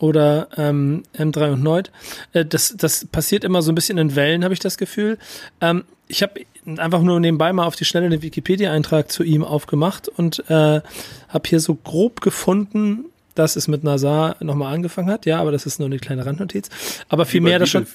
Oder 0.00 0.48
ähm, 0.56 1.04
M3 1.16 1.52
und 1.52 1.62
Neut. 1.62 1.92
Äh, 2.32 2.44
das, 2.44 2.74
das 2.76 3.04
passiert 3.04 3.44
immer 3.44 3.62
so 3.62 3.70
ein 3.70 3.76
bisschen 3.76 3.98
in 3.98 4.16
Wellen, 4.16 4.42
habe 4.42 4.54
ich 4.54 4.60
das 4.60 4.78
Gefühl. 4.78 5.18
Ähm, 5.60 5.84
ich 6.08 6.22
habe 6.22 6.40
einfach 6.76 7.02
nur 7.02 7.20
nebenbei 7.20 7.52
mal 7.52 7.66
auf 7.66 7.76
die 7.76 7.84
Schnelle 7.84 8.10
den 8.10 8.22
Wikipedia-Eintrag 8.22 9.10
zu 9.12 9.22
ihm 9.22 9.44
aufgemacht 9.44 10.08
und 10.08 10.40
äh, 10.50 10.80
habe 11.28 11.48
hier 11.48 11.60
so 11.60 11.74
grob 11.74 12.20
gefunden, 12.20 13.06
dass 13.34 13.56
es 13.56 13.68
mit 13.68 13.84
Nazar 13.84 14.36
nochmal 14.40 14.74
angefangen 14.74 15.10
hat, 15.10 15.26
ja, 15.26 15.40
aber 15.40 15.52
das 15.52 15.66
ist 15.66 15.78
nur 15.78 15.86
eine 15.86 15.98
kleine 15.98 16.26
Randnotiz. 16.26 16.68
Aber 17.08 17.26
vielmehr 17.26 17.58
das 17.58 17.70
schon. 17.70 17.86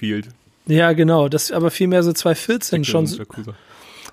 Ja, 0.67 0.93
genau, 0.93 1.29
das 1.29 1.51
aber 1.51 1.71
vielmehr 1.71 2.03
so 2.03 2.11
2014 2.11 2.83
schon. 2.83 3.07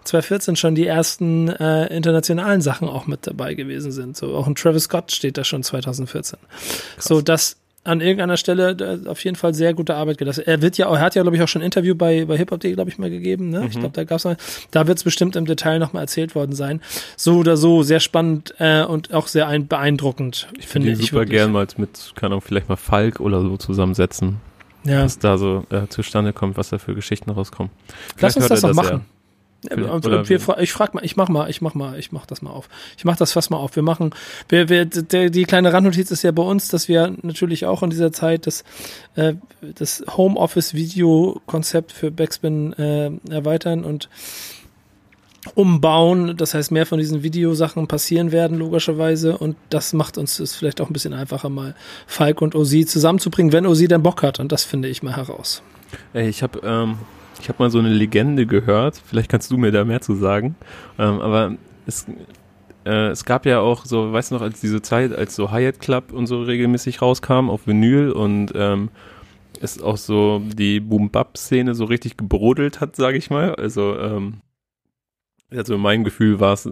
2014 0.05 0.57
schon 0.57 0.75
die 0.75 0.87
ersten 0.87 1.49
äh, 1.49 1.87
internationalen 1.87 2.61
Sachen 2.61 2.89
auch 2.89 3.07
mit 3.07 3.27
dabei 3.27 3.55
gewesen 3.55 3.91
sind. 3.91 4.17
So 4.17 4.37
auch 4.37 4.47
ein 4.47 4.55
Travis 4.55 4.85
Scott 4.85 5.13
steht 5.13 5.39
da 5.39 5.45
schon 5.45 5.63
2014. 5.63 6.39
Krass. 6.39 7.05
So 7.05 7.23
dass 7.23 7.57
an 7.85 8.01
irgendeiner 8.01 8.37
Stelle 8.39 9.03
auf 9.07 9.23
jeden 9.25 9.37
Fall 9.37 9.55
sehr 9.55 9.75
gute 9.75 9.95
Arbeit 9.95 10.19
geleistet. 10.19 10.47
Er 10.47 10.63
wird 10.63 10.79
ja, 10.79 10.91
er 10.91 11.01
hat 11.01 11.15
ja, 11.15 11.23
glaube 11.23 11.37
ich, 11.37 11.43
auch 11.43 11.49
schon 11.49 11.63
ein 11.63 11.67
Interview 11.67 11.95
bei, 11.95 12.25
bei 12.25 12.37
hiphop.de, 12.37 12.73
glaube 12.73 12.91
ich, 12.91 12.99
mal 12.99 13.11
gegeben. 13.11 13.51
Ne? 13.51 13.61
Mhm. 13.61 13.67
Ich 13.67 13.79
glaube, 13.79 13.91
da 13.93 14.05
gab's 14.05 14.25
mal, 14.25 14.37
da 14.71 14.87
wird 14.87 14.99
es 14.99 15.05
bestimmt 15.05 15.37
im 15.37 15.45
Detail 15.45 15.79
nochmal 15.79 16.03
erzählt 16.03 16.35
worden 16.35 16.55
sein. 16.55 16.81
So 17.17 17.37
oder 17.37 17.57
so, 17.57 17.83
sehr 17.83 18.01
spannend 18.01 18.55
äh, 18.59 18.83
und 18.85 19.13
auch 19.13 19.29
sehr 19.29 19.47
ein, 19.49 19.67
beeindruckend. 19.67 20.49
Ich 20.59 20.67
finde 20.67 20.91
ich 20.91 21.11
super 21.11 21.27
gern 21.27 21.53
mal 21.53 21.67
mit, 21.77 22.13
kann 22.17 22.33
auch 22.33 22.43
vielleicht 22.43 22.69
mal 22.69 22.77
Falk 22.77 23.21
oder 23.21 23.43
so 23.43 23.57
zusammensetzen. 23.57 24.39
Ja. 24.85 25.05
Was 25.05 25.19
da 25.19 25.39
so 25.39 25.65
äh, 25.71 25.87
zustande 25.89 26.33
kommt, 26.33 26.57
was 26.57 26.71
da 26.71 26.79
für 26.79 26.95
Geschichten 26.95 27.31
rauskommen. 27.31 27.71
Vielleicht 28.17 28.37
Lass 28.37 28.51
uns 28.51 28.61
das 28.61 28.61
doch 28.61 28.75
machen. 28.75 29.05
Ja. 29.71 29.77
Und, 29.91 30.07
und 30.07 30.29
wir, 30.29 30.59
ich 30.59 30.73
frag 30.73 30.95
mal, 30.95 31.05
ich 31.05 31.17
mach 31.17 31.29
mal, 31.29 31.49
ich 31.49 31.61
mach 31.61 31.75
mal, 31.75 31.99
ich 31.99 32.13
mach 32.13 32.27
das 32.27 32.43
mal 32.43 32.51
auf. 32.51 32.69
Ich 32.97 33.05
mach 33.05 33.17
das 33.17 33.33
fast 33.33 33.51
mal 33.51 33.57
auf. 33.57 33.77
Wir 33.77 33.83
machen, 33.83 34.11
wir, 34.49 34.69
wir, 34.69 34.85
der, 34.85 35.31
die 35.31 35.45
kleine 35.45 35.73
Randnotiz 35.73 36.11
ist 36.11 36.23
ja 36.23 36.33
bei 36.33 36.43
uns, 36.43 36.69
dass 36.69 36.89
wir 36.89 37.15
natürlich 37.23 37.67
auch 37.67 37.83
in 37.83 37.91
dieser 37.91 38.13
Zeit 38.13 38.47
das, 38.47 38.65
äh, 39.17 39.35
das 39.75 40.05
Homeoffice-Video-Konzept 40.17 41.93
für 41.93 42.11
Backspin 42.11 42.73
äh, 42.75 43.11
erweitern 43.31 43.85
und 43.85 44.09
umbauen. 45.55 46.37
Das 46.37 46.55
heißt, 46.55 46.71
mehr 46.71 46.87
von 46.87 46.99
diesen 46.99 47.23
Videosachen 47.23 47.87
passieren 47.87 48.33
werden, 48.33 48.59
logischerweise. 48.59 49.37
Und 49.37 49.57
das 49.71 49.93
macht 49.93 50.19
uns 50.19 50.39
es 50.41 50.55
vielleicht 50.55 50.81
auch 50.81 50.89
ein 50.89 50.93
bisschen 50.93 51.13
einfacher, 51.13 51.49
mal 51.49 51.75
Falk 52.07 52.43
und 52.43 52.55
Osi 52.55 52.87
zusammenzubringen, 52.87 53.53
wenn 53.53 53.67
Osi 53.67 53.89
dann 53.89 54.03
Bock 54.03 54.23
hat. 54.23 54.41
Und 54.41 54.53
das 54.53 54.65
finde 54.65 54.89
ich 54.89 55.03
mal 55.03 55.17
heraus. 55.17 55.63
Ey, 56.13 56.29
ich 56.29 56.43
habe 56.43 56.61
ähm, 56.65 56.99
ich 57.45 57.49
habe 57.51 57.63
mal 57.63 57.71
so 57.71 57.79
eine 57.79 57.91
Legende 57.91 58.47
gehört, 58.47 58.97
vielleicht 59.05 59.31
kannst 59.31 59.51
du 59.51 59.59
mir 59.59 59.71
da 59.71 59.85
mehr 59.85 60.01
zu 60.01 60.15
sagen, 60.15 60.57
ähm, 60.99 61.21
aber 61.21 61.57
es, 61.85 62.07
äh, 62.87 63.09
es 63.09 63.27
gab 63.27 63.45
ja 63.45 63.61
auch 63.61 63.85
so, 63.85 64.15
weißt 64.15 64.31
du 64.31 64.37
noch, 64.37 64.43
als 64.43 64.63
diese 64.63 64.81
Zeit, 64.81 65.15
als 65.15 65.37
so 65.37 65.53
Hyatt 65.53 65.79
Club 65.79 66.11
und 66.13 66.27
so 66.27 66.41
regelmäßig 66.41 67.03
rauskam 67.03 67.51
auf 67.51 67.67
Vinyl 67.67 68.13
und 68.13 68.53
ähm, 68.55 68.89
es 69.61 69.83
auch 69.83 69.99
so 69.99 70.41
die 70.43 70.81
Boom-Bap-Szene 70.81 71.75
so 71.75 71.85
richtig 71.85 72.17
gebrodelt 72.17 72.81
hat, 72.81 72.97
sage 72.97 73.19
ich 73.19 73.29
mal. 73.29 73.55
Also, 73.57 73.95
ähm, 73.99 74.41
also 75.51 75.77
mein 75.77 76.03
Gefühl 76.03 76.41
war 76.41 76.55
es, 76.55 76.65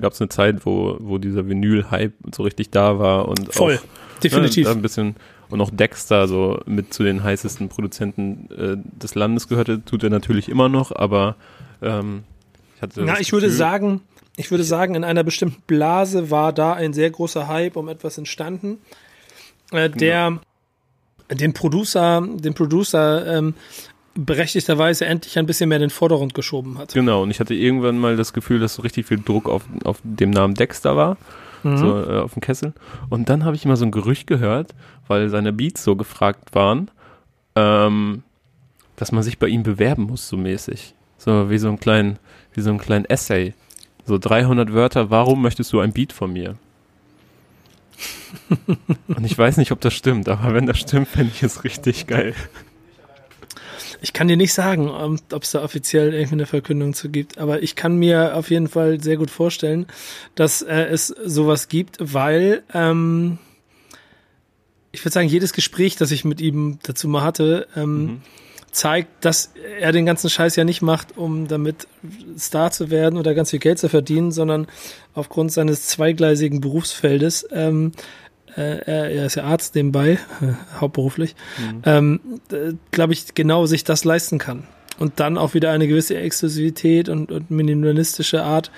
gab 0.00 0.12
es 0.12 0.20
eine 0.20 0.28
Zeit, 0.28 0.64
wo, 0.64 0.96
wo 1.00 1.18
dieser 1.18 1.48
Vinyl-Hype 1.48 2.14
so 2.32 2.44
richtig 2.44 2.70
da 2.70 3.00
war 3.00 3.26
und 3.26 3.52
Voll, 3.52 3.78
auch, 3.78 3.82
ne, 3.82 3.88
definitiv. 4.22 4.68
Ne, 4.68 4.74
ein 4.74 4.82
bisschen 4.82 5.16
und 5.50 5.60
auch 5.60 5.70
Dexter 5.70 6.28
so 6.28 6.60
mit 6.66 6.94
zu 6.94 7.02
den 7.02 7.22
heißesten 7.22 7.68
Produzenten 7.68 8.48
äh, 8.50 8.76
des 8.98 9.14
Landes 9.14 9.48
gehörte, 9.48 9.84
tut 9.84 10.02
er 10.02 10.10
natürlich 10.10 10.48
immer 10.48 10.68
noch, 10.68 10.92
aber 10.92 11.36
ähm, 11.82 12.24
ich 12.76 12.82
hatte. 12.82 13.02
Na, 13.02 13.14
ich 13.14 13.18
Gefühl, 13.18 13.42
würde 13.42 13.50
sagen, 13.50 14.00
ich 14.36 14.50
würde 14.50 14.64
sagen, 14.64 14.94
in 14.94 15.04
einer 15.04 15.24
bestimmten 15.24 15.62
Blase 15.66 16.30
war 16.30 16.52
da 16.52 16.72
ein 16.72 16.92
sehr 16.92 17.10
großer 17.10 17.48
Hype 17.48 17.76
um 17.76 17.88
etwas 17.88 18.18
entstanden, 18.18 18.78
äh, 19.72 19.90
der 19.90 20.28
genau. 20.28 21.38
den 21.38 21.52
Producer, 21.52 22.26
den 22.26 22.54
Producer 22.54 23.26
ähm, 23.26 23.54
berechtigterweise 24.14 25.06
endlich 25.06 25.38
ein 25.38 25.46
bisschen 25.46 25.68
mehr 25.68 25.76
in 25.76 25.82
den 25.82 25.90
Vordergrund 25.90 26.34
geschoben 26.34 26.78
hat. 26.78 26.94
Genau, 26.94 27.22
und 27.22 27.30
ich 27.30 27.40
hatte 27.40 27.54
irgendwann 27.54 27.98
mal 27.98 28.16
das 28.16 28.32
Gefühl, 28.32 28.58
dass 28.58 28.74
so 28.74 28.82
richtig 28.82 29.06
viel 29.06 29.20
Druck 29.20 29.48
auf, 29.48 29.62
auf 29.84 30.00
dem 30.02 30.30
Namen 30.30 30.54
Dexter 30.54 30.96
war 30.96 31.16
mhm. 31.62 31.76
so 31.76 32.02
äh, 32.02 32.18
auf 32.18 32.34
dem 32.34 32.40
Kessel. 32.40 32.72
Und 33.08 33.28
dann 33.28 33.44
habe 33.44 33.56
ich 33.56 33.64
immer 33.64 33.76
so 33.76 33.84
ein 33.84 33.90
Gerücht 33.90 34.26
gehört, 34.26 34.74
weil 35.06 35.28
seine 35.28 35.52
Beats 35.52 35.84
so 35.84 35.96
gefragt 35.96 36.54
waren, 36.54 36.90
ähm, 37.56 38.22
dass 38.96 39.12
man 39.12 39.22
sich 39.22 39.38
bei 39.38 39.48
ihm 39.48 39.62
bewerben 39.62 40.04
muss, 40.04 40.28
so 40.28 40.36
mäßig. 40.36 40.94
So 41.18 41.50
wie 41.50 41.58
so 41.58 41.68
ein 41.68 41.80
kleinen, 41.80 42.18
wie 42.54 42.60
so 42.60 42.70
ein 42.70 42.78
kleinen 42.78 43.04
Essay. 43.04 43.54
So 44.06 44.18
300 44.18 44.72
Wörter, 44.72 45.10
warum 45.10 45.42
möchtest 45.42 45.72
du 45.72 45.80
ein 45.80 45.92
Beat 45.92 46.12
von 46.12 46.32
mir? 46.32 46.56
Und 49.08 49.24
ich 49.24 49.36
weiß 49.36 49.56
nicht, 49.56 49.72
ob 49.72 49.80
das 49.80 49.94
stimmt, 49.94 50.28
aber 50.28 50.54
wenn 50.54 50.66
das 50.66 50.78
stimmt, 50.78 51.08
fände 51.08 51.32
ich 51.34 51.42
es 51.42 51.64
richtig 51.64 52.06
geil. 52.06 52.34
Ich 54.02 54.12
kann 54.12 54.28
dir 54.28 54.36
nicht 54.36 54.54
sagen, 54.54 54.88
ob 54.88 55.42
es 55.42 55.50
da 55.50 55.62
offiziell 55.62 56.14
irgendwie 56.14 56.34
eine 56.34 56.46
Verkündung 56.46 56.94
zu 56.94 57.10
gibt, 57.10 57.38
aber 57.38 57.62
ich 57.62 57.76
kann 57.76 57.96
mir 57.96 58.36
auf 58.36 58.50
jeden 58.50 58.68
Fall 58.68 59.00
sehr 59.02 59.16
gut 59.16 59.30
vorstellen, 59.30 59.86
dass 60.34 60.62
äh, 60.62 60.84
es 60.84 61.08
sowas 61.08 61.68
gibt, 61.68 61.98
weil 62.00 62.62
ähm, 62.72 63.38
ich 64.92 65.04
würde 65.04 65.12
sagen, 65.12 65.28
jedes 65.28 65.52
Gespräch, 65.52 65.96
das 65.96 66.10
ich 66.10 66.24
mit 66.24 66.40
ihm 66.40 66.78
dazu 66.82 67.08
mal 67.08 67.22
hatte, 67.22 67.68
ähm, 67.76 68.02
mhm. 68.02 68.22
zeigt, 68.72 69.24
dass 69.24 69.52
er 69.78 69.92
den 69.92 70.06
ganzen 70.06 70.30
Scheiß 70.30 70.56
ja 70.56 70.64
nicht 70.64 70.82
macht, 70.82 71.16
um 71.16 71.46
damit 71.46 71.86
Star 72.38 72.70
zu 72.70 72.90
werden 72.90 73.18
oder 73.18 73.34
ganz 73.34 73.50
viel 73.50 73.58
Geld 73.58 73.78
zu 73.78 73.88
verdienen, 73.88 74.32
sondern 74.32 74.66
aufgrund 75.14 75.52
seines 75.52 75.86
zweigleisigen 75.86 76.60
Berufsfeldes 76.60 77.46
ähm, 77.52 77.92
äh, 78.56 79.08
er 79.10 79.26
ist 79.26 79.36
ja 79.36 79.44
Arzt 79.44 79.74
nebenbei, 79.74 80.18
äh, 80.40 80.52
hauptberuflich, 80.80 81.34
mhm. 81.58 81.82
ähm, 81.84 82.20
äh, 82.52 82.74
glaube 82.90 83.12
ich, 83.12 83.34
genau 83.34 83.66
sich 83.66 83.84
das 83.84 84.04
leisten 84.04 84.38
kann. 84.38 84.64
Und 84.98 85.18
dann 85.18 85.38
auch 85.38 85.54
wieder 85.54 85.70
eine 85.70 85.88
gewisse 85.88 86.16
Exklusivität 86.16 87.08
und, 87.08 87.32
und 87.32 87.50
minimalistische 87.50 88.42
Art 88.42 88.70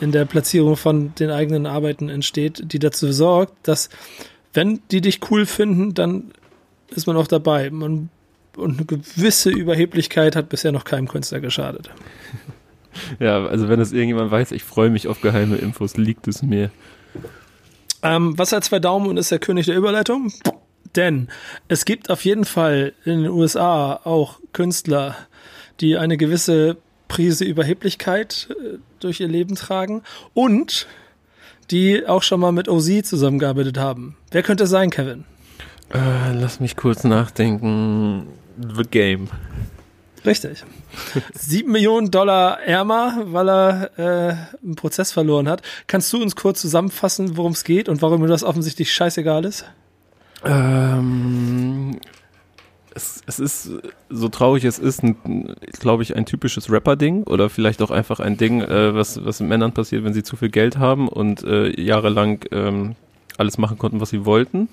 in 0.00 0.12
der 0.12 0.26
Platzierung 0.26 0.76
von 0.76 1.14
den 1.14 1.30
eigenen 1.30 1.66
Arbeiten 1.66 2.10
entsteht, 2.10 2.72
die 2.72 2.78
dazu 2.78 3.10
sorgt, 3.12 3.54
dass 3.66 3.88
wenn 4.52 4.80
die 4.90 5.00
dich 5.00 5.20
cool 5.30 5.46
finden, 5.46 5.94
dann 5.94 6.32
ist 6.88 7.06
man 7.06 7.16
auch 7.16 7.26
dabei. 7.26 7.70
Man, 7.70 8.10
und 8.56 8.76
eine 8.76 8.86
gewisse 8.86 9.50
Überheblichkeit 9.50 10.36
hat 10.36 10.48
bisher 10.48 10.72
noch 10.72 10.84
keinem 10.84 11.08
Künstler 11.08 11.40
geschadet. 11.40 11.90
Ja, 13.18 13.44
also 13.44 13.68
wenn 13.68 13.78
es 13.78 13.92
irgendjemand 13.92 14.30
weiß, 14.30 14.52
ich 14.52 14.64
freue 14.64 14.88
mich 14.88 15.06
auf 15.06 15.20
geheime 15.20 15.56
Infos, 15.56 15.98
liegt 15.98 16.28
es 16.28 16.42
mir. 16.42 16.70
Ähm, 18.06 18.38
was 18.38 18.52
hat 18.52 18.62
zwei 18.62 18.78
Daumen 18.78 19.08
und 19.08 19.16
ist 19.16 19.32
der 19.32 19.40
König 19.40 19.66
der 19.66 19.76
Überleitung? 19.76 20.32
Denn 20.94 21.28
es 21.66 21.84
gibt 21.84 22.08
auf 22.08 22.24
jeden 22.24 22.44
Fall 22.44 22.92
in 23.04 23.24
den 23.24 23.30
USA 23.32 24.00
auch 24.04 24.38
Künstler, 24.52 25.16
die 25.80 25.96
eine 25.96 26.16
gewisse 26.16 26.76
Prise 27.08 27.44
Überheblichkeit 27.44 28.48
äh, 28.50 28.78
durch 29.00 29.20
ihr 29.20 29.28
Leben 29.28 29.56
tragen 29.56 30.02
und 30.34 30.86
die 31.72 32.06
auch 32.06 32.22
schon 32.22 32.38
mal 32.38 32.52
mit 32.52 32.68
OZ 32.68 33.08
zusammengearbeitet 33.08 33.76
haben. 33.76 34.16
Wer 34.30 34.44
könnte 34.44 34.64
es 34.64 34.70
sein, 34.70 34.90
Kevin? 34.90 35.24
Äh, 35.92 36.32
lass 36.32 36.60
mich 36.60 36.76
kurz 36.76 37.02
nachdenken. 37.02 38.28
The 38.56 38.84
Game. 38.84 39.28
Richtig. 40.26 40.64
Sieben 41.32 41.72
Millionen 41.72 42.10
Dollar 42.10 42.60
ärmer, 42.60 43.22
weil 43.26 43.48
er 43.48 43.90
äh, 43.98 44.64
einen 44.64 44.74
Prozess 44.74 45.12
verloren 45.12 45.48
hat. 45.48 45.62
Kannst 45.86 46.12
du 46.12 46.20
uns 46.20 46.34
kurz 46.34 46.60
zusammenfassen, 46.60 47.36
worum 47.36 47.52
es 47.52 47.62
geht 47.62 47.88
und 47.88 48.02
warum 48.02 48.20
mir 48.20 48.26
das 48.26 48.42
offensichtlich 48.42 48.92
scheißegal 48.92 49.44
ist? 49.44 49.64
Ähm, 50.44 51.98
es, 52.94 53.22
es 53.26 53.38
ist, 53.38 53.70
so 54.10 54.28
traurig 54.28 54.64
es 54.64 54.78
ist, 54.78 55.02
glaube 55.78 56.02
ich, 56.02 56.16
ein 56.16 56.26
typisches 56.26 56.70
Rapper-Ding 56.70 57.22
oder 57.24 57.48
vielleicht 57.48 57.80
auch 57.82 57.90
einfach 57.90 58.20
ein 58.20 58.36
Ding, 58.36 58.62
äh, 58.62 58.94
was, 58.94 59.24
was 59.24 59.40
Männern 59.40 59.72
passiert, 59.72 60.02
wenn 60.04 60.14
sie 60.14 60.22
zu 60.22 60.36
viel 60.36 60.50
Geld 60.50 60.78
haben 60.78 61.08
und 61.08 61.44
äh, 61.44 61.80
jahrelang 61.80 62.40
ähm, 62.50 62.96
alles 63.38 63.58
machen 63.58 63.78
konnten, 63.78 64.00
was 64.00 64.10
sie 64.10 64.24
wollten. 64.24 64.68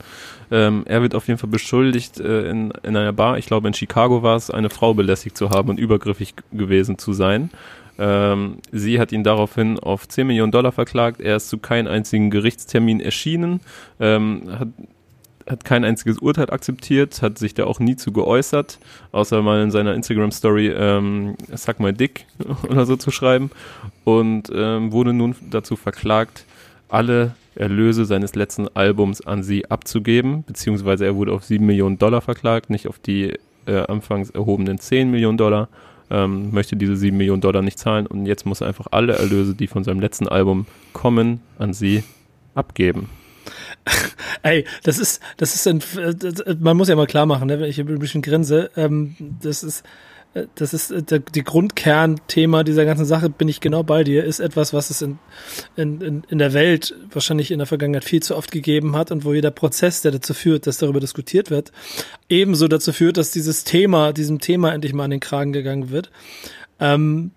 Ähm, 0.53 0.83
er 0.85 1.01
wird 1.01 1.15
auf 1.15 1.27
jeden 1.27 1.39
Fall 1.39 1.49
beschuldigt, 1.49 2.19
äh, 2.19 2.47
in, 2.47 2.69
in 2.83 2.95
einer 2.95 3.11
Bar, 3.11 3.39
ich 3.39 3.47
glaube 3.47 3.67
in 3.67 3.73
Chicago 3.73 4.21
war 4.21 4.35
es, 4.35 4.51
eine 4.51 4.69
Frau 4.69 4.93
belästigt 4.93 5.35
zu 5.35 5.49
haben 5.49 5.69
und 5.69 5.79
übergriffig 5.79 6.35
gewesen 6.51 6.99
zu 6.99 7.11
sein. 7.11 7.49
Ähm, 7.97 8.57
sie 8.71 8.99
hat 8.99 9.11
ihn 9.11 9.23
daraufhin 9.23 9.79
auf 9.79 10.07
10 10.07 10.27
Millionen 10.27 10.51
Dollar 10.51 10.71
verklagt. 10.71 11.21
Er 11.21 11.37
ist 11.37 11.49
zu 11.49 11.57
keinem 11.57 11.91
einzigen 11.91 12.29
Gerichtstermin 12.29 12.99
erschienen, 12.99 13.61
ähm, 13.99 14.43
hat, 14.59 14.67
hat 15.49 15.65
kein 15.65 15.83
einziges 15.83 16.19
Urteil 16.19 16.51
akzeptiert, 16.51 17.23
hat 17.23 17.39
sich 17.39 17.55
da 17.55 17.65
auch 17.65 17.79
nie 17.79 17.95
zu 17.95 18.11
geäußert, 18.11 18.77
außer 19.11 19.41
mal 19.41 19.63
in 19.63 19.71
seiner 19.71 19.95
Instagram-Story 19.95 20.67
ähm, 20.69 21.35
Suck 21.55 21.79
my 21.79 21.93
dick 21.93 22.27
oder 22.69 22.85
so 22.85 22.95
zu 22.95 23.09
schreiben 23.09 23.49
und 24.03 24.51
ähm, 24.53 24.91
wurde 24.91 25.13
nun 25.13 25.35
dazu 25.49 25.75
verklagt, 25.75 26.45
alle 26.89 27.33
Erlöse 27.55 28.05
seines 28.05 28.35
letzten 28.35 28.67
Albums 28.75 29.21
an 29.21 29.43
sie 29.43 29.69
abzugeben, 29.69 30.43
beziehungsweise 30.43 31.05
er 31.05 31.15
wurde 31.15 31.33
auf 31.33 31.43
7 31.43 31.65
Millionen 31.65 31.97
Dollar 31.97 32.21
verklagt, 32.21 32.69
nicht 32.69 32.87
auf 32.87 32.99
die 32.99 33.33
äh, 33.65 33.77
anfangs 33.87 34.29
erhobenen 34.29 34.79
10 34.79 35.11
Millionen 35.11 35.37
Dollar, 35.37 35.69
ähm, 36.09 36.51
möchte 36.51 36.75
diese 36.75 36.95
7 36.95 37.15
Millionen 37.15 37.41
Dollar 37.41 37.61
nicht 37.61 37.79
zahlen 37.79 38.07
und 38.07 38.25
jetzt 38.25 38.45
muss 38.45 38.61
er 38.61 38.67
einfach 38.67 38.87
alle 38.91 39.13
Erlöse, 39.13 39.55
die 39.55 39.67
von 39.67 39.83
seinem 39.83 39.99
letzten 39.99 40.27
Album 40.27 40.65
kommen, 40.93 41.41
an 41.57 41.73
sie 41.73 42.03
abgeben. 42.55 43.09
Ey, 44.43 44.65
das 44.83 44.99
ist, 44.99 45.21
das 45.37 45.55
ist 45.55 45.67
ein, 45.67 45.81
man 46.59 46.77
muss 46.77 46.87
ja 46.87 46.95
mal 46.95 47.07
klar 47.07 47.25
machen, 47.25 47.47
ne, 47.47 47.59
wenn 47.59 47.69
ich 47.69 47.79
ein 47.79 47.99
bisschen 47.99 48.21
grinse, 48.21 48.69
ähm, 48.75 49.15
das 49.41 49.63
ist, 49.63 49.83
das 50.55 50.73
ist 50.73 50.91
äh, 50.91 51.03
der, 51.03 51.19
die 51.19 51.43
Grundkernthema 51.43 52.63
dieser 52.63 52.85
ganzen 52.85 53.05
Sache, 53.05 53.29
bin 53.29 53.47
ich 53.47 53.61
genau 53.61 53.83
bei 53.83 54.03
dir, 54.03 54.23
ist 54.23 54.39
etwas, 54.39 54.73
was 54.73 54.89
es 54.89 55.01
in, 55.01 55.19
in, 55.75 56.23
in 56.27 56.37
der 56.37 56.53
Welt 56.53 56.95
wahrscheinlich 57.11 57.51
in 57.51 57.59
der 57.59 57.67
Vergangenheit 57.67 58.03
viel 58.03 58.23
zu 58.23 58.35
oft 58.35 58.51
gegeben 58.51 58.95
hat 58.95 59.11
und 59.11 59.25
wo 59.25 59.33
jeder 59.33 59.51
Prozess, 59.51 60.01
der 60.01 60.11
dazu 60.11 60.33
führt, 60.33 60.65
dass 60.67 60.77
darüber 60.77 60.99
diskutiert 60.99 61.51
wird, 61.51 61.71
ebenso 62.29 62.67
dazu 62.67 62.93
führt, 62.93 63.17
dass 63.17 63.31
dieses 63.31 63.63
Thema, 63.63 64.13
diesem 64.13 64.39
Thema 64.39 64.73
endlich 64.73 64.93
mal 64.93 65.05
an 65.05 65.11
den 65.11 65.19
Kragen 65.19 65.53
gegangen 65.53 65.91
wird. 65.91 66.09
Ähm, 66.79 67.31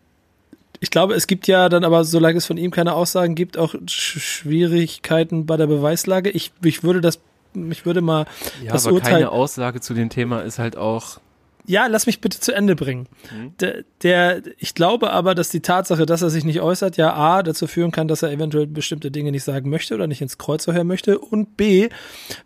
ich 0.80 0.90
glaube, 0.90 1.14
es 1.14 1.26
gibt 1.26 1.46
ja 1.46 1.68
dann 1.68 1.84
aber, 1.84 2.04
solange 2.04 2.38
es 2.38 2.46
von 2.46 2.58
ihm 2.58 2.70
keine 2.70 2.94
Aussagen 2.94 3.34
gibt, 3.34 3.58
auch 3.58 3.74
Schwierigkeiten 3.86 5.46
bei 5.46 5.56
der 5.56 5.66
Beweislage. 5.66 6.30
Ich, 6.30 6.52
ich 6.62 6.82
würde 6.82 7.00
das, 7.00 7.18
ich 7.70 7.86
würde 7.86 8.02
mal 8.02 8.26
ja, 8.62 8.72
das 8.72 8.86
aber 8.86 8.96
Urteil. 8.96 9.12
Keine 9.12 9.30
Aussage 9.30 9.80
zu 9.80 9.94
dem 9.94 10.10
Thema 10.10 10.40
ist 10.42 10.58
halt 10.58 10.76
auch 10.76 11.18
ja, 11.66 11.86
lass 11.86 12.06
mich 12.06 12.20
bitte 12.20 12.40
zu 12.40 12.52
Ende 12.52 12.76
bringen. 12.76 13.08
Mhm. 13.32 13.52
Der, 13.60 13.84
der, 14.02 14.42
ich 14.58 14.74
glaube 14.74 15.10
aber, 15.10 15.34
dass 15.34 15.48
die 15.48 15.60
Tatsache, 15.60 16.06
dass 16.06 16.22
er 16.22 16.30
sich 16.30 16.44
nicht 16.44 16.60
äußert, 16.60 16.96
ja 16.96 17.14
A, 17.14 17.42
dazu 17.42 17.66
führen 17.66 17.90
kann, 17.90 18.08
dass 18.08 18.22
er 18.22 18.30
eventuell 18.30 18.66
bestimmte 18.66 19.10
Dinge 19.10 19.32
nicht 19.32 19.44
sagen 19.44 19.70
möchte 19.70 19.94
oder 19.94 20.06
nicht 20.06 20.22
ins 20.22 20.38
Kreuz 20.38 20.66
hören 20.66 20.86
möchte 20.86 21.18
und 21.18 21.56
B, 21.56 21.88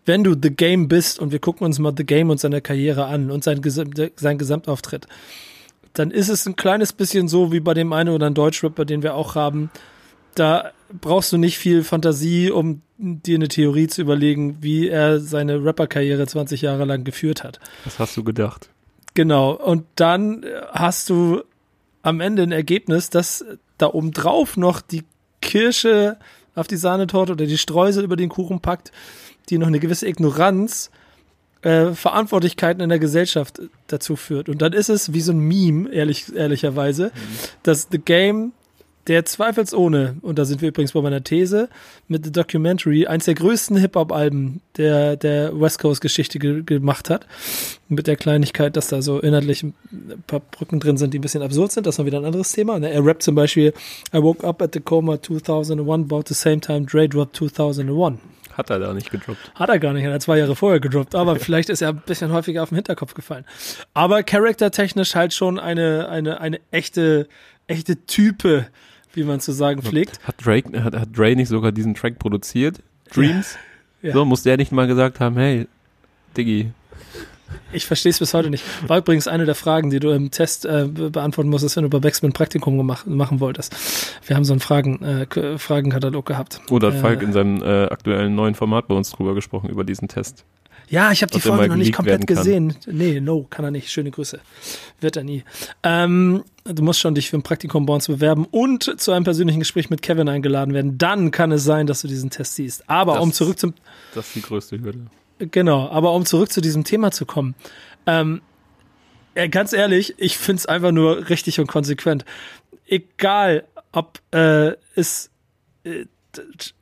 wenn 0.05 0.23
du 0.23 0.35
The 0.41 0.51
Game 0.51 0.87
bist 0.87 1.19
und 1.19 1.31
wir 1.31 1.39
gucken 1.39 1.65
uns 1.65 1.79
mal 1.79 1.93
The 1.95 2.05
Game 2.05 2.29
und 2.29 2.39
seine 2.39 2.61
Karriere 2.61 3.05
an 3.05 3.31
und 3.31 3.43
sein, 3.43 3.61
sein 4.15 4.37
Gesamtauftritt, 4.37 5.07
dann 5.93 6.11
ist 6.11 6.29
es 6.29 6.45
ein 6.45 6.55
kleines 6.55 6.93
bisschen 6.93 7.27
so 7.27 7.51
wie 7.51 7.59
bei 7.59 7.73
dem 7.73 7.93
einen 7.93 8.09
oder 8.09 8.27
anderen 8.27 8.33
Deutschrapper, 8.33 8.85
den 8.85 9.03
wir 9.03 9.15
auch 9.15 9.35
haben. 9.35 9.69
Da 10.35 10.71
brauchst 10.99 11.31
du 11.33 11.37
nicht 11.37 11.57
viel 11.57 11.83
Fantasie, 11.83 12.49
um 12.49 12.81
dir 12.97 13.35
eine 13.35 13.47
Theorie 13.47 13.87
zu 13.87 14.01
überlegen, 14.01 14.57
wie 14.61 14.87
er 14.87 15.19
seine 15.19 15.63
Rapperkarriere 15.63 16.25
20 16.25 16.61
Jahre 16.61 16.85
lang 16.85 17.03
geführt 17.03 17.43
hat. 17.43 17.59
Was 17.83 17.99
hast 17.99 18.15
du 18.15 18.23
gedacht? 18.23 18.70
Genau. 19.13 19.51
Und 19.53 19.85
dann 19.95 20.45
hast 20.71 21.09
du 21.09 21.43
am 22.01 22.19
Ende 22.19 22.43
ein 22.43 22.51
Ergebnis, 22.51 23.09
das 23.09 23.45
da 23.77 23.87
oben 23.87 24.11
drauf 24.11 24.57
noch 24.57 24.81
die 24.81 25.03
Kirsche 25.41 26.17
auf 26.55 26.67
die 26.67 26.77
Sahnetorte 26.77 27.33
oder 27.33 27.45
die 27.45 27.57
Streusel 27.57 28.03
über 28.03 28.15
den 28.15 28.29
Kuchen 28.29 28.59
packt, 28.59 28.91
die 29.49 29.57
noch 29.57 29.67
eine 29.67 29.79
gewisse 29.79 30.07
Ignoranz, 30.07 30.91
äh, 31.61 31.91
Verantwortlichkeiten 31.91 32.81
in 32.81 32.89
der 32.89 32.99
Gesellschaft 32.99 33.61
dazu 33.87 34.15
führt. 34.15 34.49
Und 34.49 34.61
dann 34.61 34.73
ist 34.73 34.89
es 34.89 35.13
wie 35.13 35.21
so 35.21 35.31
ein 35.31 35.39
Meme, 35.39 35.89
ehrlich, 35.91 36.33
ehrlicherweise, 36.35 37.05
mhm. 37.05 37.37
dass 37.63 37.87
The 37.91 37.99
Game 37.99 38.53
der 39.07 39.25
zweifelsohne, 39.25 40.17
und 40.21 40.37
da 40.37 40.45
sind 40.45 40.61
wir 40.61 40.69
übrigens 40.69 40.91
bei 40.91 41.01
meiner 41.01 41.23
These, 41.23 41.69
mit 42.07 42.25
The 42.25 42.31
Documentary 42.31 43.07
eins 43.07 43.25
der 43.25 43.33
größten 43.33 43.77
Hip-Hop-Alben 43.77 44.61
der, 44.77 45.15
der 45.15 45.59
West 45.59 45.79
Coast-Geschichte 45.79 46.39
ge 46.39 46.63
gemacht 46.63 47.09
hat. 47.09 47.25
Mit 47.89 48.07
der 48.07 48.15
Kleinigkeit, 48.15 48.77
dass 48.77 48.87
da 48.87 49.01
so 49.01 49.19
inhaltlich 49.19 49.63
ein 49.63 49.73
paar 50.27 50.39
Brücken 50.39 50.79
drin 50.79 50.97
sind, 50.97 51.13
die 51.13 51.19
ein 51.19 51.21
bisschen 51.21 51.41
absurd 51.41 51.71
sind. 51.71 51.85
Das 51.85 51.95
ist 51.95 51.99
noch 51.99 52.05
wieder 52.05 52.19
ein 52.19 52.25
anderes 52.25 52.51
Thema. 52.51 52.79
Ne, 52.79 52.91
er 52.91 53.05
rappt 53.05 53.23
zum 53.23 53.35
Beispiel 53.35 53.73
I 54.13 54.21
woke 54.21 54.47
up 54.47 54.61
at 54.61 54.73
the 54.73 54.79
coma 54.79 55.21
2001, 55.21 56.05
about 56.05 56.23
the 56.27 56.33
same 56.33 56.61
time 56.61 56.85
Dre 56.85 57.09
dropped 57.09 57.35
2001. 57.35 58.19
Hat 58.53 58.69
er 58.69 58.79
da 58.79 58.93
nicht 58.93 59.09
gedroppt? 59.11 59.51
Hat 59.55 59.69
er 59.69 59.79
gar 59.79 59.93
nicht, 59.93 60.05
hat 60.05 60.11
er 60.11 60.19
zwei 60.19 60.37
Jahre 60.37 60.55
vorher 60.55 60.79
gedroppt, 60.79 61.15
aber 61.15 61.35
vielleicht 61.39 61.69
ist 61.69 61.81
er 61.81 61.89
ein 61.89 62.01
bisschen 62.05 62.31
häufiger 62.31 62.63
auf 62.63 62.69
den 62.69 62.75
Hinterkopf 62.75 63.13
gefallen. 63.13 63.45
Aber 63.93 64.23
charaktertechnisch 64.23 65.15
halt 65.15 65.33
schon 65.33 65.59
eine, 65.59 66.09
eine, 66.09 66.41
eine 66.41 66.59
echte, 66.71 67.27
echte 67.67 68.05
Type, 68.05 68.67
wie 69.13 69.23
man 69.23 69.39
zu 69.39 69.51
sagen 69.51 69.81
pflegt. 69.81 70.19
Hat 70.23 70.35
Drake, 70.43 70.83
hat, 70.83 70.95
hat 70.95 71.17
Dre 71.17 71.35
nicht 71.35 71.49
sogar 71.49 71.71
diesen 71.71 71.95
Track 71.95 72.19
produziert? 72.19 72.81
Dreams? 73.13 73.53
Ja. 73.53 73.59
Ja. 74.09 74.13
So, 74.13 74.25
muss 74.25 74.43
der 74.43 74.57
nicht 74.57 74.71
mal 74.71 74.87
gesagt 74.87 75.19
haben, 75.19 75.37
hey, 75.37 75.67
Diggi. 76.35 76.71
Ich 77.73 77.85
verstehe 77.85 78.09
es 78.09 78.19
bis 78.19 78.33
heute 78.33 78.49
nicht. 78.49 78.63
War 78.87 78.99
übrigens 78.99 79.27
eine 79.27 79.45
der 79.45 79.55
Fragen, 79.55 79.89
die 79.89 79.99
du 79.99 80.11
im 80.11 80.31
Test 80.31 80.65
äh, 80.65 80.87
beantworten 80.87 81.49
musstest, 81.49 81.75
wenn 81.75 81.83
du 81.83 81.89
bei 81.89 81.99
Backspin 81.99 82.33
Praktikum 82.33 82.77
gemacht, 82.77 83.07
machen 83.07 83.39
wolltest. 83.39 83.75
Wir 84.25 84.35
haben 84.35 84.45
so 84.45 84.53
einen 84.53 84.59
Fragen, 84.61 85.03
äh, 85.03 85.57
Fragenkatalog 85.57 86.25
gehabt. 86.25 86.61
Oder 86.69 86.87
hat 86.87 86.95
äh, 86.95 86.99
Falk 86.99 87.21
in 87.21 87.33
seinem 87.33 87.61
äh, 87.61 87.85
aktuellen 87.85 88.35
neuen 88.35 88.55
Format 88.55 88.87
bei 88.87 88.95
uns 88.95 89.11
drüber 89.11 89.35
gesprochen, 89.35 89.69
über 89.69 89.83
diesen 89.83 90.07
Test. 90.07 90.45
Ja, 90.91 91.11
ich 91.11 91.21
habe 91.21 91.31
die 91.31 91.39
Folge 91.39 91.69
noch 91.69 91.77
nicht 91.77 91.93
komplett 91.93 92.27
gesehen. 92.27 92.75
Nee, 92.85 93.21
no, 93.21 93.47
kann 93.49 93.63
er 93.63 93.71
nicht. 93.71 93.89
Schöne 93.89 94.11
Grüße. 94.11 94.41
Wird 94.99 95.15
er 95.15 95.23
nie. 95.23 95.45
Ähm, 95.83 96.43
du 96.65 96.83
musst 96.83 96.99
schon 96.99 97.15
dich 97.15 97.29
für 97.29 97.37
ein 97.37 97.43
Praktikum 97.43 97.85
bei 97.85 97.93
uns 97.93 98.07
bewerben 98.07 98.45
und 98.51 98.99
zu 98.99 99.13
einem 99.13 99.23
persönlichen 99.23 99.59
Gespräch 99.59 99.89
mit 99.89 100.01
Kevin 100.01 100.27
eingeladen 100.27 100.73
werden. 100.73 100.97
Dann 100.97 101.31
kann 101.31 101.53
es 101.53 101.63
sein, 101.63 101.87
dass 101.87 102.01
du 102.01 102.09
diesen 102.09 102.29
Test 102.29 102.55
siehst. 102.55 102.89
Aber 102.89 103.13
das, 103.13 103.23
um 103.23 103.31
zurück 103.31 103.57
zum. 103.57 103.73
Das 104.13 104.27
ist 104.27 104.35
die 104.35 104.41
größte 104.41 104.81
Hürde. 104.81 104.99
Genau, 105.39 105.89
aber 105.89 106.13
um 106.13 106.25
zurück 106.25 106.51
zu 106.51 106.59
diesem 106.59 106.83
Thema 106.83 107.11
zu 107.11 107.25
kommen. 107.25 107.55
Ähm, 108.05 108.41
ganz 109.49 109.71
ehrlich, 109.71 110.15
ich 110.17 110.37
find's 110.37 110.65
einfach 110.65 110.91
nur 110.91 111.29
richtig 111.29 111.61
und 111.61 111.67
konsequent. 111.67 112.25
Egal, 112.85 113.63
ob 113.93 114.19
äh, 114.31 114.73
es 114.95 115.31
äh, 115.85 116.05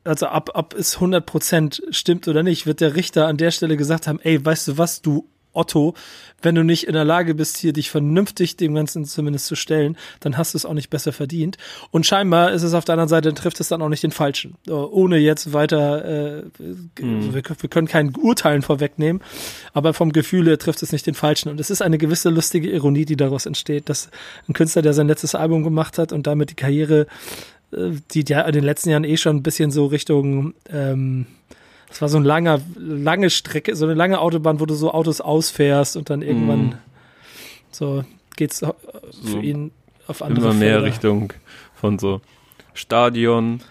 also 0.04 0.28
ab, 0.28 0.52
ab 0.54 0.76
es 0.78 0.98
100% 0.98 1.94
stimmt 1.94 2.28
oder 2.28 2.44
nicht, 2.44 2.66
wird 2.66 2.82
der 2.82 2.96
Richter 2.96 3.28
an 3.28 3.38
der 3.38 3.52
Stelle 3.52 3.78
gesagt 3.78 4.08
haben, 4.08 4.20
ey, 4.22 4.44
weißt 4.44 4.68
du 4.68 4.78
was, 4.78 5.02
du 5.02 5.28
Otto, 5.52 5.96
wenn 6.42 6.56
du 6.56 6.64
nicht 6.64 6.86
in 6.86 6.94
der 6.94 7.06
Lage 7.06 7.34
bist, 7.34 7.58
hier 7.58 7.74
dich 7.74 7.90
vernünftig 7.90 8.56
dem 8.56 8.76
Ganzen 8.76 9.04
zumindest 9.06 9.48
zu 9.48 9.56
stellen, 9.56 9.98
dann 10.20 10.38
hast 10.38 10.54
du 10.54 10.58
es 10.58 10.66
auch 10.66 10.74
nicht 10.74 10.90
besser 10.90 11.12
verdient. 11.12 11.58
Und 11.92 12.06
scheinbar 12.06 12.52
ist 12.52 12.64
es 12.64 12.74
auf 12.74 12.86
der 12.86 12.94
anderen 12.94 13.10
Seite, 13.10 13.30
dann 13.30 13.36
trifft 13.36 13.60
es 13.60 13.68
dann 13.68 13.82
auch 13.82 13.90
nicht 13.90 14.04
den 14.04 14.12
Falschen. 14.12 14.56
Ohne 14.68 15.18
jetzt 15.18 15.52
weiter, 15.52 16.06
äh, 16.06 16.44
mhm. 17.02 17.34
wir, 17.34 17.44
wir, 17.44 17.70
können 17.70 17.88
kein 17.88 18.16
Urteilen 18.16 18.62
vorwegnehmen, 18.62 19.22
aber 19.74 19.94
vom 19.94 20.12
Gefühl 20.12 20.48
her 20.48 20.60
trifft 20.60 20.84
es 20.84 20.92
nicht 20.92 21.08
den 21.08 21.16
Falschen. 21.16 21.50
Und 21.50 21.60
es 21.60 21.70
ist 21.70 21.82
eine 21.82 21.98
gewisse 21.98 22.30
lustige 22.30 22.70
Ironie, 22.70 23.06
die 23.06 23.18
daraus 23.18 23.46
entsteht, 23.46 23.90
dass 23.90 24.10
ein 24.48 24.54
Künstler, 24.54 24.84
der 24.84 24.94
sein 24.94 25.08
letztes 25.08 25.36
Album 25.36 25.64
gemacht 25.64 25.98
hat 25.98 26.14
und 26.14 26.28
damit 26.28 26.52
die 26.52 26.56
Karriere 26.56 27.08
die 27.72 28.26
ja 28.28 28.42
in 28.42 28.54
den 28.54 28.64
letzten 28.64 28.90
Jahren 28.90 29.04
eh 29.04 29.18
schon 29.18 29.38
ein 29.38 29.44
bisschen 29.44 29.72
so 29.72 29.86
Richtung, 29.86 30.54
ähm, 30.70 31.28
das 31.88 32.02
war 32.02 32.10
so 32.10 32.18
ein 32.18 32.24
langer, 32.24 32.60
lange 32.76 33.30
Strecke, 33.30 33.76
so 33.76 33.86
eine 33.86 33.94
lange 33.94 34.20
Autobahn, 34.20 34.60
wo 34.60 34.66
du 34.66 34.74
so 34.76 34.92
Autos 34.92 35.22
ausfährst 35.22 35.98
und 35.98 36.10
dann 36.10 36.22
irgendwann 36.22 36.66
mm. 36.66 36.74
so 37.72 38.04
geht's 38.36 38.60
für 38.60 38.76
so 39.12 39.40
ihn 39.40 39.72
auf 40.08 40.22
andere 40.22 40.46
Immer 40.46 40.54
mehr 40.54 40.74
Felder. 40.74 40.86
Richtung 40.86 41.34
von 41.76 42.00
so 42.00 42.22
Stadion, 42.74 43.62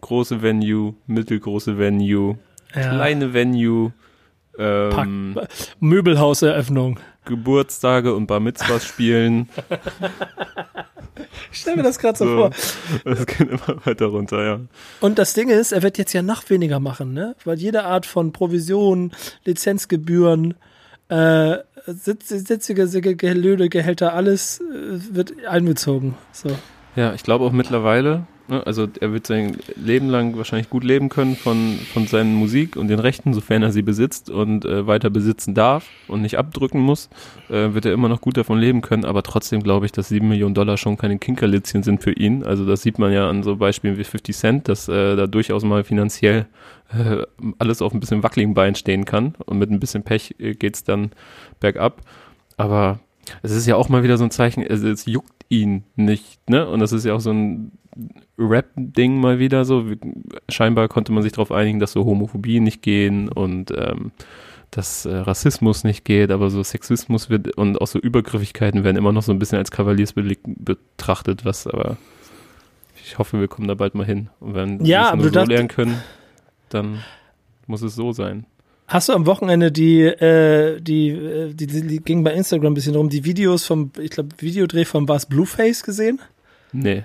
große 0.00 0.42
Venue, 0.42 0.94
mittelgroße 1.06 1.78
Venue, 1.78 2.38
ja. 2.74 2.90
kleine 2.90 3.32
Venue, 3.32 3.92
ähm, 4.58 5.38
Möbelhauseröffnung. 5.80 6.98
Geburtstage 7.28 8.14
und 8.14 8.26
Bar 8.26 8.40
Mitzvahs 8.40 8.84
spielen. 8.84 9.48
Ich 11.50 11.60
stelle 11.60 11.78
mir 11.78 11.82
das 11.82 11.98
gerade 11.98 12.18
so, 12.18 12.26
so, 12.26 12.36
vor. 12.36 12.50
Das 13.04 13.26
geht 13.26 13.48
immer 13.48 13.84
weiter 13.84 14.06
runter, 14.06 14.44
ja. 14.44 14.60
Und 15.00 15.18
das 15.18 15.34
Ding 15.34 15.48
ist, 15.48 15.72
er 15.72 15.82
wird 15.82 15.98
jetzt 15.98 16.12
ja 16.12 16.22
noch 16.22 16.48
weniger 16.50 16.78
machen, 16.78 17.12
ne? 17.12 17.34
Weil 17.44 17.58
jede 17.58 17.84
Art 17.84 18.06
von 18.06 18.32
Provision, 18.32 19.12
Lizenzgebühren, 19.44 20.54
äh, 21.08 21.56
sitzige 21.86 23.16
Gelöde, 23.16 23.68
Gehälter, 23.68 24.14
alles 24.14 24.60
äh, 24.60 25.14
wird 25.14 25.46
einbezogen. 25.46 26.14
So. 26.32 26.50
Ja, 26.96 27.14
ich 27.14 27.22
glaube 27.22 27.44
auch 27.44 27.52
mittlerweile? 27.52 28.26
Also 28.48 28.88
er 29.00 29.12
wird 29.12 29.26
sein 29.26 29.58
Leben 29.76 30.08
lang 30.08 30.36
wahrscheinlich 30.38 30.70
gut 30.70 30.82
leben 30.82 31.10
können 31.10 31.36
von, 31.36 31.78
von 31.92 32.06
seinen 32.06 32.34
Musik 32.34 32.76
und 32.76 32.88
den 32.88 32.98
Rechten, 32.98 33.34
sofern 33.34 33.62
er 33.62 33.72
sie 33.72 33.82
besitzt 33.82 34.30
und 34.30 34.64
äh, 34.64 34.86
weiter 34.86 35.10
besitzen 35.10 35.54
darf 35.54 35.86
und 36.06 36.22
nicht 36.22 36.38
abdrücken 36.38 36.80
muss, 36.80 37.10
äh, 37.50 37.74
wird 37.74 37.84
er 37.84 37.92
immer 37.92 38.08
noch 38.08 38.22
gut 38.22 38.38
davon 38.38 38.58
leben 38.58 38.80
können. 38.80 39.04
Aber 39.04 39.22
trotzdem 39.22 39.62
glaube 39.62 39.84
ich, 39.84 39.92
dass 39.92 40.08
sieben 40.08 40.28
Millionen 40.28 40.54
Dollar 40.54 40.78
schon 40.78 40.96
keine 40.96 41.18
Kinkerlitzchen 41.18 41.82
sind 41.82 42.02
für 42.02 42.12
ihn. 42.12 42.42
Also 42.42 42.64
das 42.64 42.80
sieht 42.80 42.98
man 42.98 43.12
ja 43.12 43.28
an 43.28 43.42
so 43.42 43.56
Beispielen 43.56 43.98
wie 43.98 44.04
50 44.04 44.34
Cent, 44.34 44.68
dass 44.68 44.88
äh, 44.88 45.14
da 45.14 45.26
durchaus 45.26 45.62
mal 45.64 45.84
finanziell 45.84 46.46
äh, 46.90 47.24
alles 47.58 47.82
auf 47.82 47.92
ein 47.92 48.00
bisschen 48.00 48.22
wackeligen 48.22 48.54
Bein 48.54 48.74
stehen 48.74 49.04
kann 49.04 49.34
und 49.44 49.58
mit 49.58 49.70
ein 49.70 49.80
bisschen 49.80 50.04
Pech 50.04 50.34
äh, 50.38 50.54
geht's 50.54 50.84
dann 50.84 51.10
bergab. 51.60 52.00
Aber 52.56 53.00
es 53.42 53.52
ist 53.52 53.66
ja 53.66 53.76
auch 53.76 53.90
mal 53.90 54.02
wieder 54.02 54.16
so 54.16 54.24
ein 54.24 54.30
Zeichen, 54.30 54.62
es, 54.62 54.82
es 54.82 55.04
juckt 55.04 55.44
ihn 55.50 55.84
nicht, 55.96 56.48
ne? 56.48 56.66
Und 56.66 56.80
das 56.80 56.92
ist 56.92 57.04
ja 57.04 57.14
auch 57.14 57.20
so 57.20 57.30
ein 57.30 57.72
Rap-Ding 58.38 59.20
mal 59.20 59.38
wieder 59.38 59.64
so. 59.64 59.84
Scheinbar 60.48 60.88
konnte 60.88 61.12
man 61.12 61.22
sich 61.22 61.32
darauf 61.32 61.52
einigen, 61.52 61.80
dass 61.80 61.92
so 61.92 62.04
Homophobie 62.04 62.60
nicht 62.60 62.82
gehen 62.82 63.28
und 63.28 63.72
ähm, 63.76 64.12
dass 64.70 65.06
äh, 65.06 65.14
Rassismus 65.14 65.84
nicht 65.84 66.04
geht, 66.04 66.30
aber 66.30 66.50
so 66.50 66.62
Sexismus 66.62 67.30
wird 67.30 67.56
und 67.56 67.80
auch 67.80 67.86
so 67.86 67.98
Übergriffigkeiten 67.98 68.84
werden 68.84 68.96
immer 68.96 69.12
noch 69.12 69.22
so 69.22 69.32
ein 69.32 69.38
bisschen 69.38 69.58
als 69.58 69.70
Kavaliersbeleg 69.70 70.40
betrachtet, 70.44 71.44
was 71.44 71.66
aber 71.66 71.96
ich 73.02 73.18
hoffe, 73.18 73.40
wir 73.40 73.48
kommen 73.48 73.68
da 73.68 73.74
bald 73.74 73.94
mal 73.94 74.04
hin. 74.04 74.28
Und 74.40 74.54
wenn 74.54 74.84
ja, 74.84 75.12
wir 75.12 75.24
es 75.24 75.32
nur 75.32 75.44
so 75.44 75.48
lernen 75.50 75.68
können, 75.68 76.02
dann 76.68 77.02
muss 77.66 77.80
es 77.82 77.94
so 77.94 78.12
sein. 78.12 78.44
Hast 78.86 79.08
du 79.08 79.12
am 79.12 79.26
Wochenende 79.26 79.72
die, 79.72 80.02
äh, 80.02 80.80
die, 80.80 81.10
äh, 81.10 81.54
die, 81.54 81.66
die, 81.66 81.86
die 81.86 81.98
ging 82.00 82.24
bei 82.24 82.32
Instagram 82.32 82.72
ein 82.72 82.74
bisschen 82.74 82.94
rum, 82.94 83.08
die 83.08 83.24
Videos 83.24 83.64
vom, 83.64 83.92
ich 83.98 84.10
glaube, 84.10 84.30
Videodreh 84.38 84.84
von 84.84 85.06
Bas 85.06 85.26
Blueface 85.26 85.82
gesehen? 85.82 86.20
Nee. 86.72 87.04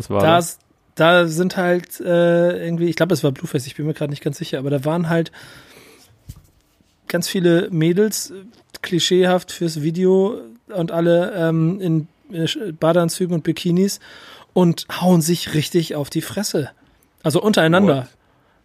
Was 0.00 0.08
war 0.08 0.22
da, 0.22 0.36
das? 0.36 0.58
Da 0.94 1.26
sind 1.26 1.56
halt 1.56 2.00
äh, 2.00 2.64
irgendwie, 2.64 2.86
ich 2.86 2.96
glaube, 2.96 3.12
es 3.12 3.22
war 3.22 3.32
Blueface, 3.32 3.66
ich 3.66 3.76
bin 3.76 3.86
mir 3.86 3.92
gerade 3.92 4.10
nicht 4.10 4.22
ganz 4.22 4.38
sicher, 4.38 4.58
aber 4.58 4.70
da 4.70 4.84
waren 4.86 5.10
halt 5.10 5.30
ganz 7.06 7.28
viele 7.28 7.68
Mädels, 7.70 8.32
klischeehaft 8.80 9.52
fürs 9.52 9.82
Video 9.82 10.40
und 10.74 10.90
alle 10.90 11.32
ähm, 11.34 11.80
in 11.80 12.08
Badeanzügen 12.78 13.34
und 13.34 13.44
Bikinis 13.44 14.00
und 14.54 14.86
hauen 15.02 15.20
sich 15.20 15.52
richtig 15.52 15.96
auf 15.96 16.08
die 16.08 16.22
Fresse. 16.22 16.70
Also 17.22 17.42
untereinander. 17.42 17.96
What? 17.96 18.08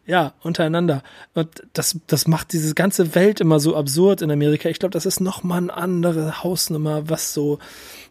Ja, 0.07 0.33
untereinander. 0.41 1.01
Und 1.33 1.63
das, 1.73 1.99
das 2.07 2.27
macht 2.27 2.53
diese 2.53 2.75
ganze 2.75 3.15
Welt 3.15 3.41
immer 3.41 3.59
so 3.59 3.75
absurd 3.75 4.21
in 4.21 4.29
Amerika. 4.29 4.69
Ich 4.69 4.79
glaube, 4.79 4.93
das 4.93 5.05
ist 5.07 5.19
nochmal 5.19 5.57
eine 5.57 5.73
andere 5.73 6.43
Hausnummer, 6.43 7.09
was 7.09 7.33
so 7.33 7.57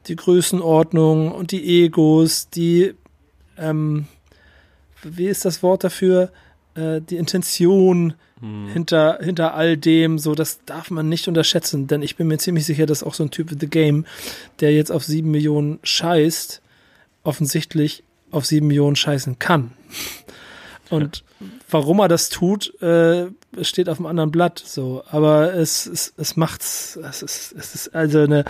die 0.09 0.16
Größenordnung 0.16 1.33
und 1.33 1.53
die 1.53 1.85
Egos, 1.85 2.51
die 2.51 2.95
ähm, 3.59 4.07
wie 5.02 5.26
ist 5.26 5.44
das 5.44 5.62
Wort 5.62 5.84
dafür? 5.84 6.30
Äh, 6.74 7.00
die 7.00 7.16
Intention 7.16 8.14
hm. 8.40 8.68
hinter, 8.68 9.18
hinter 9.22 9.55
all 9.55 9.76
dem, 9.76 10.18
so, 10.18 10.34
das 10.34 10.64
darf 10.66 10.90
man 10.90 11.09
nicht 11.09 11.28
unterschätzen, 11.28 11.86
denn 11.86 12.02
ich 12.02 12.16
bin 12.16 12.26
mir 12.26 12.38
ziemlich 12.38 12.66
sicher, 12.66 12.86
dass 12.86 13.02
auch 13.02 13.14
so 13.14 13.22
ein 13.22 13.30
Typ 13.30 13.50
wie 13.50 13.59
The 13.59 13.68
Game, 13.68 14.07
der 14.61 14.72
jetzt 14.72 14.90
auf 14.90 15.05
sieben 15.05 15.30
Millionen 15.30 15.78
scheißt, 15.82 16.61
offensichtlich 17.22 18.02
auf 18.30 18.44
sieben 18.44 18.66
Millionen 18.66 18.96
scheißen 18.96 19.38
kann. 19.38 19.72
Und 20.90 21.24
warum 21.70 22.00
er 22.00 22.09
das 22.09 22.28
tut, 22.28 22.80
äh, 22.82 23.26
steht 23.62 23.88
auf 23.88 23.98
einem 23.98 24.07
anderen 24.07 24.30
Blatt. 24.30 24.62
So, 24.64 25.02
aber 25.09 25.55
es, 25.55 25.86
es, 25.86 26.12
es 26.16 26.36
macht's. 26.36 26.96
Es 26.96 27.22
ist, 27.22 27.55
es 27.57 27.74
ist 27.74 27.94
also 27.94 28.20
eine, 28.20 28.44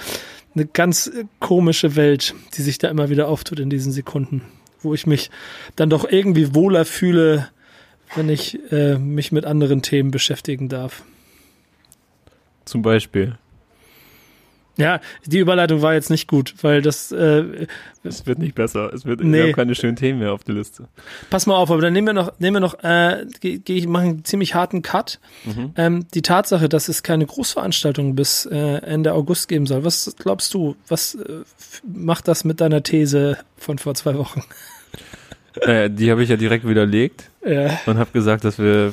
eine 0.55 0.67
ganz 0.67 1.11
komische 1.41 1.97
Welt, 1.97 2.35
die 2.57 2.63
sich 2.63 2.79
da 2.79 2.89
immer 2.89 3.11
wieder 3.11 3.29
auftut 3.29 3.61
in 3.61 3.71
diesen 3.71 3.93
Sekunden 3.93 4.43
wo 4.85 4.95
ich 4.95 5.07
mich 5.07 5.31
dann 5.77 5.91
doch 5.91 6.11
irgendwie 6.11 6.55
wohler 6.55 6.85
fühle, 6.85 7.49
wenn 8.15 8.29
ich 8.29 8.59
äh, 8.71 8.99
mich 8.99 9.33
mit 9.33 9.45
anderen 9.45 9.83
Themen 9.83 10.11
beschäftigen 10.11 10.69
darf. 10.69 11.03
Zum 12.65 12.83
Beispiel. 12.83 13.37
Ja, 14.77 15.01
die 15.25 15.39
Überleitung 15.39 15.83
war 15.83 15.95
jetzt 15.95 16.11
nicht 16.11 16.27
gut, 16.27 16.55
weil 16.63 16.83
das. 16.83 17.13
Äh, 17.13 17.67
es 18.03 18.27
wird 18.27 18.41
nicht 18.41 18.57
besser. 18.57 18.93
Es 18.93 19.05
wird 19.05 19.21
nee. 19.23 19.37
wir 19.37 19.43
haben 19.45 19.53
keine 19.53 19.75
schönen 19.77 19.95
Themen 19.95 20.19
mehr 20.19 20.33
auf 20.33 20.43
der 20.43 20.57
Liste. 20.57 20.89
Pass 21.31 21.47
mal 21.47 21.57
auf, 21.57 21.71
aber 21.71 21.81
dann 21.81 21.93
nehmen 21.93 22.09
wir 22.09 22.13
noch, 22.13 22.33
nehmen 22.41 22.57
wir 22.57 22.61
noch, 22.61 22.83
äh, 22.83 23.25
gehe 23.41 23.61
ich 23.67 23.87
mache 23.87 24.03
einen 24.05 24.25
ziemlich 24.25 24.55
harten 24.55 24.83
Cut. 24.83 25.21
Mhm. 25.45 25.73
Ähm, 25.77 26.07
die 26.13 26.23
Tatsache, 26.23 26.69
dass 26.69 26.89
es 26.89 27.05
keine 27.05 27.25
Großveranstaltung 27.25 28.17
bis 28.17 28.47
äh, 28.47 28.57
Ende 28.57 29.13
August 29.13 29.47
geben 29.47 29.67
soll. 29.67 29.85
Was 29.85 30.17
glaubst 30.19 30.53
du? 30.55 30.75
Was 30.89 31.15
äh, 31.15 31.43
macht 31.85 32.27
das 32.27 32.45
mit 32.45 32.61
deiner 32.61 32.83
These 32.83 33.39
von 33.57 33.79
vor 33.79 33.95
zwei 33.95 34.19
Wochen? 34.19 34.43
Naja, 35.65 35.89
die 35.89 36.11
habe 36.11 36.23
ich 36.23 36.29
ja 36.29 36.37
direkt 36.37 36.67
widerlegt 36.67 37.31
ja. 37.47 37.79
und 37.87 37.99
habe 37.99 38.11
gesagt, 38.13 38.45
dass 38.45 38.59
wir 38.59 38.93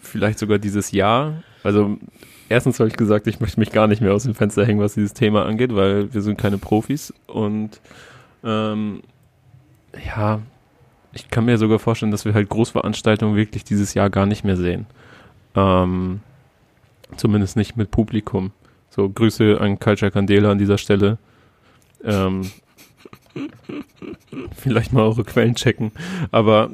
vielleicht 0.00 0.38
sogar 0.38 0.58
dieses 0.58 0.90
Jahr, 0.90 1.42
also 1.62 1.98
erstens 2.48 2.80
habe 2.80 2.88
ich 2.88 2.96
gesagt, 2.96 3.26
ich 3.26 3.40
möchte 3.40 3.60
mich 3.60 3.72
gar 3.72 3.86
nicht 3.86 4.00
mehr 4.00 4.14
aus 4.14 4.22
dem 4.22 4.34
Fenster 4.34 4.64
hängen, 4.64 4.80
was 4.80 4.94
dieses 4.94 5.12
Thema 5.12 5.44
angeht, 5.44 5.74
weil 5.74 6.12
wir 6.14 6.22
sind 6.22 6.38
keine 6.38 6.56
Profis 6.56 7.12
und 7.26 7.80
ähm, 8.42 9.02
ja, 10.06 10.40
ich 11.12 11.30
kann 11.30 11.44
mir 11.44 11.58
sogar 11.58 11.78
vorstellen, 11.78 12.12
dass 12.12 12.24
wir 12.24 12.34
halt 12.34 12.48
Großveranstaltungen 12.48 13.36
wirklich 13.36 13.64
dieses 13.64 13.94
Jahr 13.94 14.10
gar 14.10 14.26
nicht 14.26 14.44
mehr 14.44 14.56
sehen. 14.56 14.86
Ähm, 15.54 16.20
zumindest 17.16 17.56
nicht 17.56 17.76
mit 17.76 17.90
Publikum. 17.90 18.52
So, 18.90 19.08
Grüße 19.08 19.60
an 19.60 19.78
Culture 19.78 20.10
Candela 20.10 20.50
an 20.50 20.58
dieser 20.58 20.78
Stelle. 20.78 21.18
Ähm, 22.04 22.50
Vielleicht 24.56 24.92
mal 24.92 25.02
eure 25.02 25.24
Quellen 25.24 25.54
checken. 25.54 25.92
Aber 26.30 26.70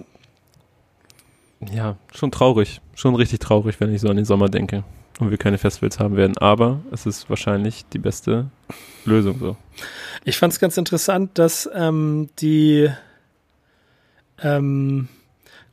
ja, 1.72 1.96
schon 2.12 2.30
traurig. 2.30 2.80
Schon 2.94 3.14
richtig 3.14 3.40
traurig, 3.40 3.80
wenn 3.80 3.92
ich 3.94 4.00
so 4.00 4.08
an 4.08 4.16
den 4.16 4.24
Sommer 4.24 4.48
denke 4.48 4.84
und 5.18 5.30
wir 5.30 5.38
keine 5.38 5.58
Festivals 5.58 5.98
haben 5.98 6.16
werden. 6.16 6.36
Aber 6.38 6.80
es 6.90 7.06
ist 7.06 7.28
wahrscheinlich 7.30 7.84
die 7.92 7.98
beste 7.98 8.50
Lösung 9.04 9.38
so. 9.38 9.56
Ich 10.24 10.38
fand 10.38 10.52
es 10.52 10.60
ganz 10.60 10.76
interessant, 10.76 11.38
dass 11.38 11.68
ähm, 11.74 12.28
die 12.38 12.90
ähm, 14.42 15.08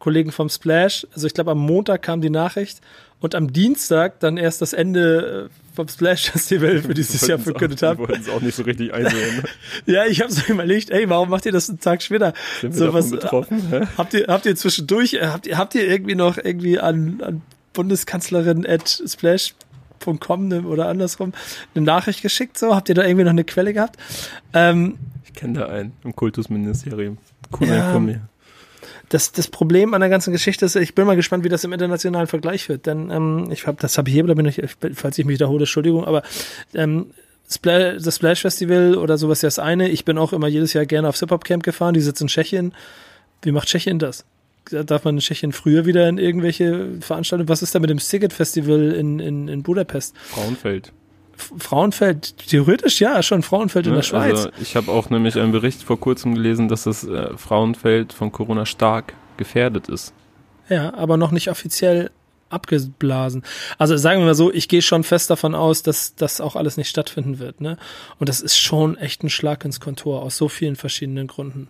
Kollegen 0.01 0.31
vom 0.31 0.49
Splash. 0.49 1.05
Also 1.13 1.27
ich 1.27 1.33
glaube, 1.33 1.51
am 1.51 1.59
Montag 1.59 2.01
kam 2.01 2.21
die 2.21 2.31
Nachricht 2.31 2.81
und 3.19 3.35
am 3.35 3.53
Dienstag 3.53 4.19
dann 4.19 4.35
erst 4.35 4.59
das 4.61 4.73
Ende 4.73 5.49
äh, 5.51 5.75
vom 5.75 5.87
Splash 5.87 6.31
Festival 6.31 6.81
für 6.81 6.95
dieses 6.95 7.25
Jahr 7.27 7.37
verkündet 7.37 7.83
haben. 7.83 7.99
Wir 7.99 8.09
wollten 8.09 8.21
es 8.23 8.29
auch 8.29 8.41
nicht 8.41 8.55
so 8.55 8.63
richtig 8.63 8.93
einsehen. 8.93 9.43
ja, 9.85 10.05
ich 10.05 10.21
habe 10.21 10.31
so 10.33 10.41
überlegt, 10.51 10.89
ey, 10.89 11.07
warum 11.07 11.29
macht 11.29 11.45
ihr 11.45 11.51
das 11.51 11.69
einen 11.69 11.79
Tag 11.79 12.01
später? 12.01 12.33
Sind 12.61 12.73
so, 12.73 12.91
was, 12.93 13.11
betroffen? 13.11 13.61
Hä? 13.69 13.81
Habt 13.95 14.15
ihr, 14.15 14.25
habt 14.27 14.47
ihr 14.47 14.55
zwischendurch, 14.55 15.13
äh, 15.13 15.27
habt 15.27 15.45
ihr, 15.45 15.59
habt 15.59 15.75
ihr 15.75 15.87
irgendwie 15.87 16.15
noch 16.15 16.37
irgendwie 16.37 16.79
an, 16.79 17.21
an 17.23 17.41
Bundeskanzlerin 17.73 18.65
at 18.65 19.03
splash.com 19.07 20.47
ne, 20.47 20.63
oder 20.63 20.87
andersrum 20.87 21.31
eine 21.75 21.85
Nachricht 21.85 22.23
geschickt? 22.23 22.57
So, 22.57 22.75
habt 22.75 22.89
ihr 22.89 22.95
da 22.95 23.03
irgendwie 23.03 23.25
noch 23.25 23.31
eine 23.31 23.43
Quelle 23.43 23.73
gehabt? 23.73 23.97
Ähm, 24.53 24.97
ich 25.25 25.33
kenne 25.33 25.59
da 25.59 25.67
einen 25.67 25.93
im 26.03 26.15
Kultusministerium. 26.15 27.19
Cooler 27.51 27.77
Ja. 27.77 27.93
von 27.93 28.05
mir. 28.05 28.21
Das, 29.11 29.33
das 29.33 29.47
Problem 29.49 29.93
an 29.93 29.99
der 29.99 30.09
ganzen 30.09 30.31
Geschichte 30.31 30.65
ist, 30.65 30.75
ich 30.77 30.95
bin 30.95 31.05
mal 31.05 31.17
gespannt, 31.17 31.43
wie 31.43 31.49
das 31.49 31.65
im 31.65 31.73
internationalen 31.73 32.27
Vergleich 32.27 32.69
wird. 32.69 32.85
Denn 32.85 33.11
ähm, 33.11 33.49
ich 33.51 33.67
habe, 33.67 33.77
das 33.79 33.97
habe 33.97 34.09
ich 34.09 34.13
hier, 34.13 34.23
da 34.23 34.33
bin 34.33 34.45
ich, 34.45 34.61
falls 34.93 35.17
ich 35.17 35.25
mich 35.25 35.35
wiederhole, 35.35 35.63
Entschuldigung, 35.63 36.05
aber 36.05 36.23
ähm, 36.73 37.07
Spla 37.49 37.95
das 37.95 38.15
Splash 38.15 38.41
Festival 38.41 38.95
oder 38.95 39.17
sowas 39.17 39.39
ist 39.39 39.41
ja 39.41 39.47
das 39.47 39.59
eine. 39.59 39.89
Ich 39.89 40.05
bin 40.05 40.17
auch 40.17 40.31
immer 40.31 40.47
jedes 40.47 40.71
Jahr 40.71 40.85
gerne 40.85 41.09
aufs 41.09 41.19
Hip-Hop 41.19 41.43
Camp 41.43 41.63
gefahren. 41.63 41.93
Die 41.93 41.99
sitzt 41.99 42.21
in 42.21 42.27
Tschechien. 42.27 42.73
Wie 43.41 43.51
macht 43.51 43.67
Tschechien 43.67 43.99
das? 43.99 44.23
Darf 44.69 45.03
man 45.03 45.15
in 45.15 45.19
Tschechien 45.19 45.51
früher 45.51 45.85
wieder 45.85 46.07
in 46.07 46.17
irgendwelche 46.17 47.01
Veranstaltungen? 47.01 47.49
Was 47.49 47.61
ist 47.61 47.75
da 47.75 47.79
mit 47.79 47.89
dem 47.89 47.99
Siget 47.99 48.31
Festival 48.31 48.93
in, 48.93 49.19
in, 49.19 49.49
in 49.49 49.63
Budapest? 49.63 50.15
Frauenfeld. 50.17 50.93
Frauenfeld, 51.57 52.35
theoretisch 52.47 52.99
ja, 53.01 53.21
schon 53.23 53.43
Frauenfeld 53.43 53.87
in 53.87 53.91
Ne? 53.91 53.97
der 53.97 54.03
Schweiz. 54.03 54.45
Also 54.45 54.49
ich 54.61 54.75
habe 54.75 54.91
auch 54.91 55.09
nämlich 55.09 55.37
einen 55.37 55.51
Bericht 55.51 55.83
vor 55.83 55.99
kurzem 55.99 56.35
gelesen, 56.35 56.67
dass 56.67 56.83
das 56.83 57.03
äh, 57.03 57.35
Frauenfeld 57.37 58.13
von 58.13 58.31
Corona 58.31 58.65
stark 58.65 59.13
gefährdet 59.37 59.89
ist. 59.89 60.13
Ja, 60.69 60.93
aber 60.93 61.17
noch 61.17 61.31
nicht 61.31 61.49
offiziell 61.49 62.11
abgeblasen. 62.49 63.43
Also 63.77 63.97
sagen 63.97 64.19
wir 64.19 64.25
mal 64.25 64.35
so, 64.35 64.51
ich 64.51 64.67
gehe 64.67 64.81
schon 64.81 65.03
fest 65.03 65.29
davon 65.29 65.55
aus, 65.55 65.83
dass 65.83 66.15
das 66.15 66.41
auch 66.41 66.55
alles 66.55 66.77
nicht 66.77 66.89
stattfinden 66.89 67.39
wird. 67.39 67.61
Ne? 67.61 67.77
Und 68.19 68.29
das 68.29 68.41
ist 68.41 68.57
schon 68.57 68.97
echt 68.97 69.23
ein 69.23 69.29
Schlag 69.29 69.63
ins 69.65 69.79
Kontor 69.79 70.21
aus 70.21 70.37
so 70.37 70.49
vielen 70.49 70.75
verschiedenen 70.75 71.27
Gründen. 71.27 71.69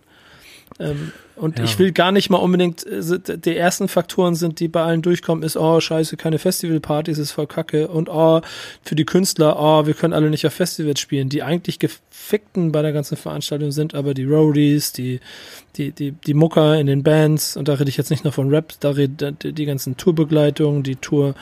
Ähm, 0.78 1.12
und 1.34 1.58
Ja. 1.58 1.64
ich 1.64 1.78
will 1.78 1.92
gar 1.92 2.12
nicht 2.12 2.30
mal 2.30 2.38
unbedingt, 2.38 2.86
äh, 2.86 3.38
die 3.38 3.56
ersten 3.56 3.88
Faktoren 3.88 4.34
sind, 4.34 4.60
die 4.60 4.68
bei 4.68 4.82
allen 4.82 5.02
durchkommen, 5.02 5.42
ist, 5.42 5.56
oh 5.56 5.80
scheiße, 5.80 6.16
keine 6.16 6.38
Festivalpartys, 6.38 7.18
ist 7.18 7.32
voll 7.32 7.46
kacke. 7.46 7.88
Und 7.88 8.08
oh, 8.08 8.40
für 8.82 8.94
die 8.94 9.04
Künstler, 9.04 9.56
oh, 9.58 9.86
wir 9.86 9.94
können 9.94 10.12
alle 10.12 10.30
nicht 10.30 10.46
auf 10.46 10.52
Festivals 10.52 11.00
spielen. 11.00 11.28
Die 11.28 11.42
eigentlich 11.42 11.78
gefickten 11.78 12.70
bei 12.72 12.82
der 12.82 12.92
ganzen 12.92 13.16
Veranstaltung 13.16 13.72
sind 13.72 13.94
aber 13.94 14.14
die 14.14 14.24
Roadies, 14.24 14.92
die, 14.92 15.20
die, 15.76 15.90
die, 15.92 16.12
die 16.12 16.34
Mucker 16.34 16.78
in 16.78 16.86
den 16.86 17.02
Bands, 17.02 17.56
und 17.56 17.68
da 17.68 17.74
rede 17.74 17.88
ich 17.88 17.96
jetzt 17.96 18.10
nicht 18.10 18.24
nur 18.24 18.32
von 18.32 18.48
Rap, 18.50 18.74
da 18.80 18.90
rede 18.90 19.32
die, 19.32 19.52
die 19.52 19.64
ganzen 19.64 19.96
Tourbegleitungen, 19.96 20.82
die 20.82 20.96
Tour, 20.96 21.34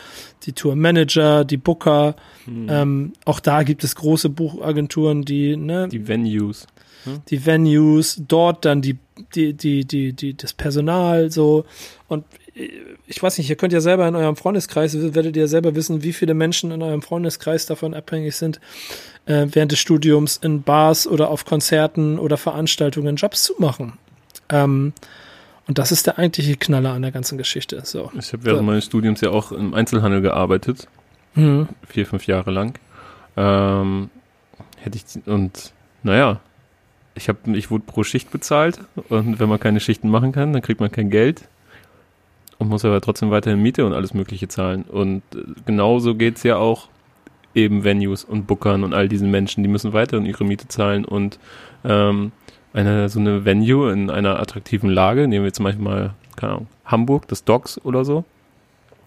die 0.45 0.53
Tourmanager, 0.53 1.45
die 1.45 1.57
Booker, 1.57 2.14
ähm, 2.47 3.12
auch 3.24 3.41
da 3.41 3.62
gibt 3.64 3.85
es 3.85 3.95
große 3.97 4.28
Buchagenturen, 4.28 5.22
die, 5.22 5.57
ne, 5.57 5.89
Die 5.89 6.07
Venues. 6.09 6.66
Die 7.28 7.44
Venues, 7.46 8.22
dort 8.26 8.64
dann 8.64 8.82
die, 8.82 8.98
die, 9.34 9.55
die, 9.55 9.84
die, 9.84 10.12
die, 10.12 10.36
das 10.36 10.53
Personal, 10.53 11.30
so. 11.30 11.64
Und 12.09 12.24
äh, 12.55 12.68
ich 13.07 13.22
weiß 13.22 13.38
nicht, 13.38 13.48
ihr 13.51 13.57
könnt 13.57 13.72
ja 13.72 13.80
selber 13.80 14.07
in 14.09 14.14
eurem 14.14 14.36
Freundeskreis, 14.36 14.94
werdet 15.14 15.36
ihr 15.36 15.48
selber 15.48 15.74
wissen, 15.74 16.03
wie 16.03 16.12
viele 16.12 16.34
Menschen 16.34 16.70
in 16.70 16.82
eurem 16.82 17.03
Freundeskreis 17.03 17.66
davon 17.66 17.94
abhängig 17.94 18.36
sind, 18.36 18.61
äh, 19.26 19.46
während 19.51 19.72
des 19.72 19.78
Studiums 19.78 20.36
in 20.38 20.62
Bars 20.62 21.07
oder 21.07 21.30
auf 21.30 21.44
Konzerten 21.44 22.18
oder 22.18 22.36
Veranstaltungen 22.36 23.16
Jobs 23.16 23.42
zu 23.44 23.55
machen. 23.59 23.94
Ähm, 24.48 24.92
und 25.66 25.78
das 25.78 25.92
ist 25.92 26.07
der 26.07 26.18
eigentliche 26.18 26.57
Knaller 26.57 26.92
an 26.92 27.03
der 27.03 27.12
ganzen 27.12 27.38
Geschichte. 27.38 27.80
So. 27.84 28.11
Ich 28.18 28.32
habe 28.32 28.44
während 28.44 28.61
So. 28.61 28.64
meines 28.64 28.84
Studiums 28.86 29.20
ja 29.20 29.30
auch 29.30 29.53
im 29.53 29.74
Einzelhandel 29.74 30.20
gearbeitet, 30.20 30.88
Mhm. 31.36 31.68
vier, 31.86 32.07
fünf 32.07 32.26
Jahre 32.26 32.51
lang. 32.51 32.76
Ähm, 33.36 34.11
hätte 34.78 34.98
ich 34.98 35.28
und 35.28 35.72
naja, 36.03 36.40
ich 37.15 37.29
habe, 37.29 37.57
ich 37.57 37.71
wurde 37.71 37.85
pro 37.87 38.05
Schicht 38.05 38.31
bezahlt 38.31 38.81
und 39.09 39.41
wenn 39.41 39.49
man 39.49 39.61
keine 39.61 39.81
Schichten 39.81 40.09
machen 40.09 40.33
kann, 40.33 40.53
dann 40.53 40.63
kriegt 40.63 40.81
man 40.81 40.91
kein 40.91 41.11
Geld 41.11 41.49
und 42.59 42.69
muss 42.69 42.85
aber 42.85 43.01
trotzdem 43.01 43.31
weiterhin 43.31 43.63
Miete 43.63 43.87
und 43.87 43.95
alles 43.95 44.15
Mögliche 44.15 44.49
zahlen. 44.49 44.83
Und 44.83 45.23
äh, 45.35 45.39
genauso 45.67 46.15
geht's 46.15 46.43
ja 46.43 46.57
auch 46.57 46.89
eben 47.55 47.85
Venues 47.85 48.23
und 48.25 48.47
Bookern 48.47 48.85
und 48.85 48.95
all 48.95 49.09
diesen 49.09 49.31
Menschen, 49.31 49.65
die 49.65 49.69
müssen 49.69 49.93
weiterhin 49.93 50.27
ihre 50.27 50.45
Miete 50.45 50.69
zahlen 50.69 51.05
und 51.05 51.39
ähm, 51.85 52.33
eine 52.73 53.09
so 53.09 53.19
eine 53.19 53.45
Venue 53.45 53.93
in 53.93 54.11
einer 54.11 54.39
attraktiven 54.39 54.91
Lage, 54.91 55.27
nehmen 55.27 55.45
wir 55.45 55.53
zum 55.53 55.65
Beispiel 55.65 55.83
mal, 55.83 56.15
keine 56.37 56.53
Ahnung, 56.53 56.67
Hamburg, 56.85 57.27
das 57.29 57.45
Docks 57.45 57.81
oder 57.85 58.05
so. 58.05 58.25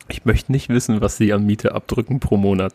Ich 0.10 0.26
möchte 0.26 0.52
nicht 0.52 0.68
wissen, 0.68 1.00
was 1.00 1.16
sie 1.16 1.32
an 1.32 1.46
Miete 1.46 1.74
abdrücken 1.74 2.20
pro 2.20 2.36
Monat, 2.36 2.74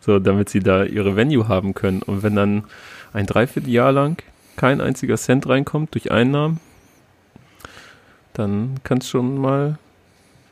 so 0.00 0.20
damit 0.20 0.48
sie 0.48 0.60
da 0.60 0.84
ihre 0.84 1.16
Venue 1.16 1.48
haben 1.48 1.74
können. 1.74 2.02
Und 2.02 2.22
wenn 2.22 2.36
dann 2.36 2.64
ein 3.12 3.26
Dreivierteljahr 3.26 3.90
lang 3.90 4.22
kein 4.58 4.80
einziger 4.80 5.16
Cent 5.16 5.48
reinkommt 5.48 5.94
durch 5.94 6.10
Einnahmen, 6.10 6.60
dann 8.34 8.80
kann 8.84 8.98
es 8.98 9.08
schon 9.08 9.38
mal 9.38 9.78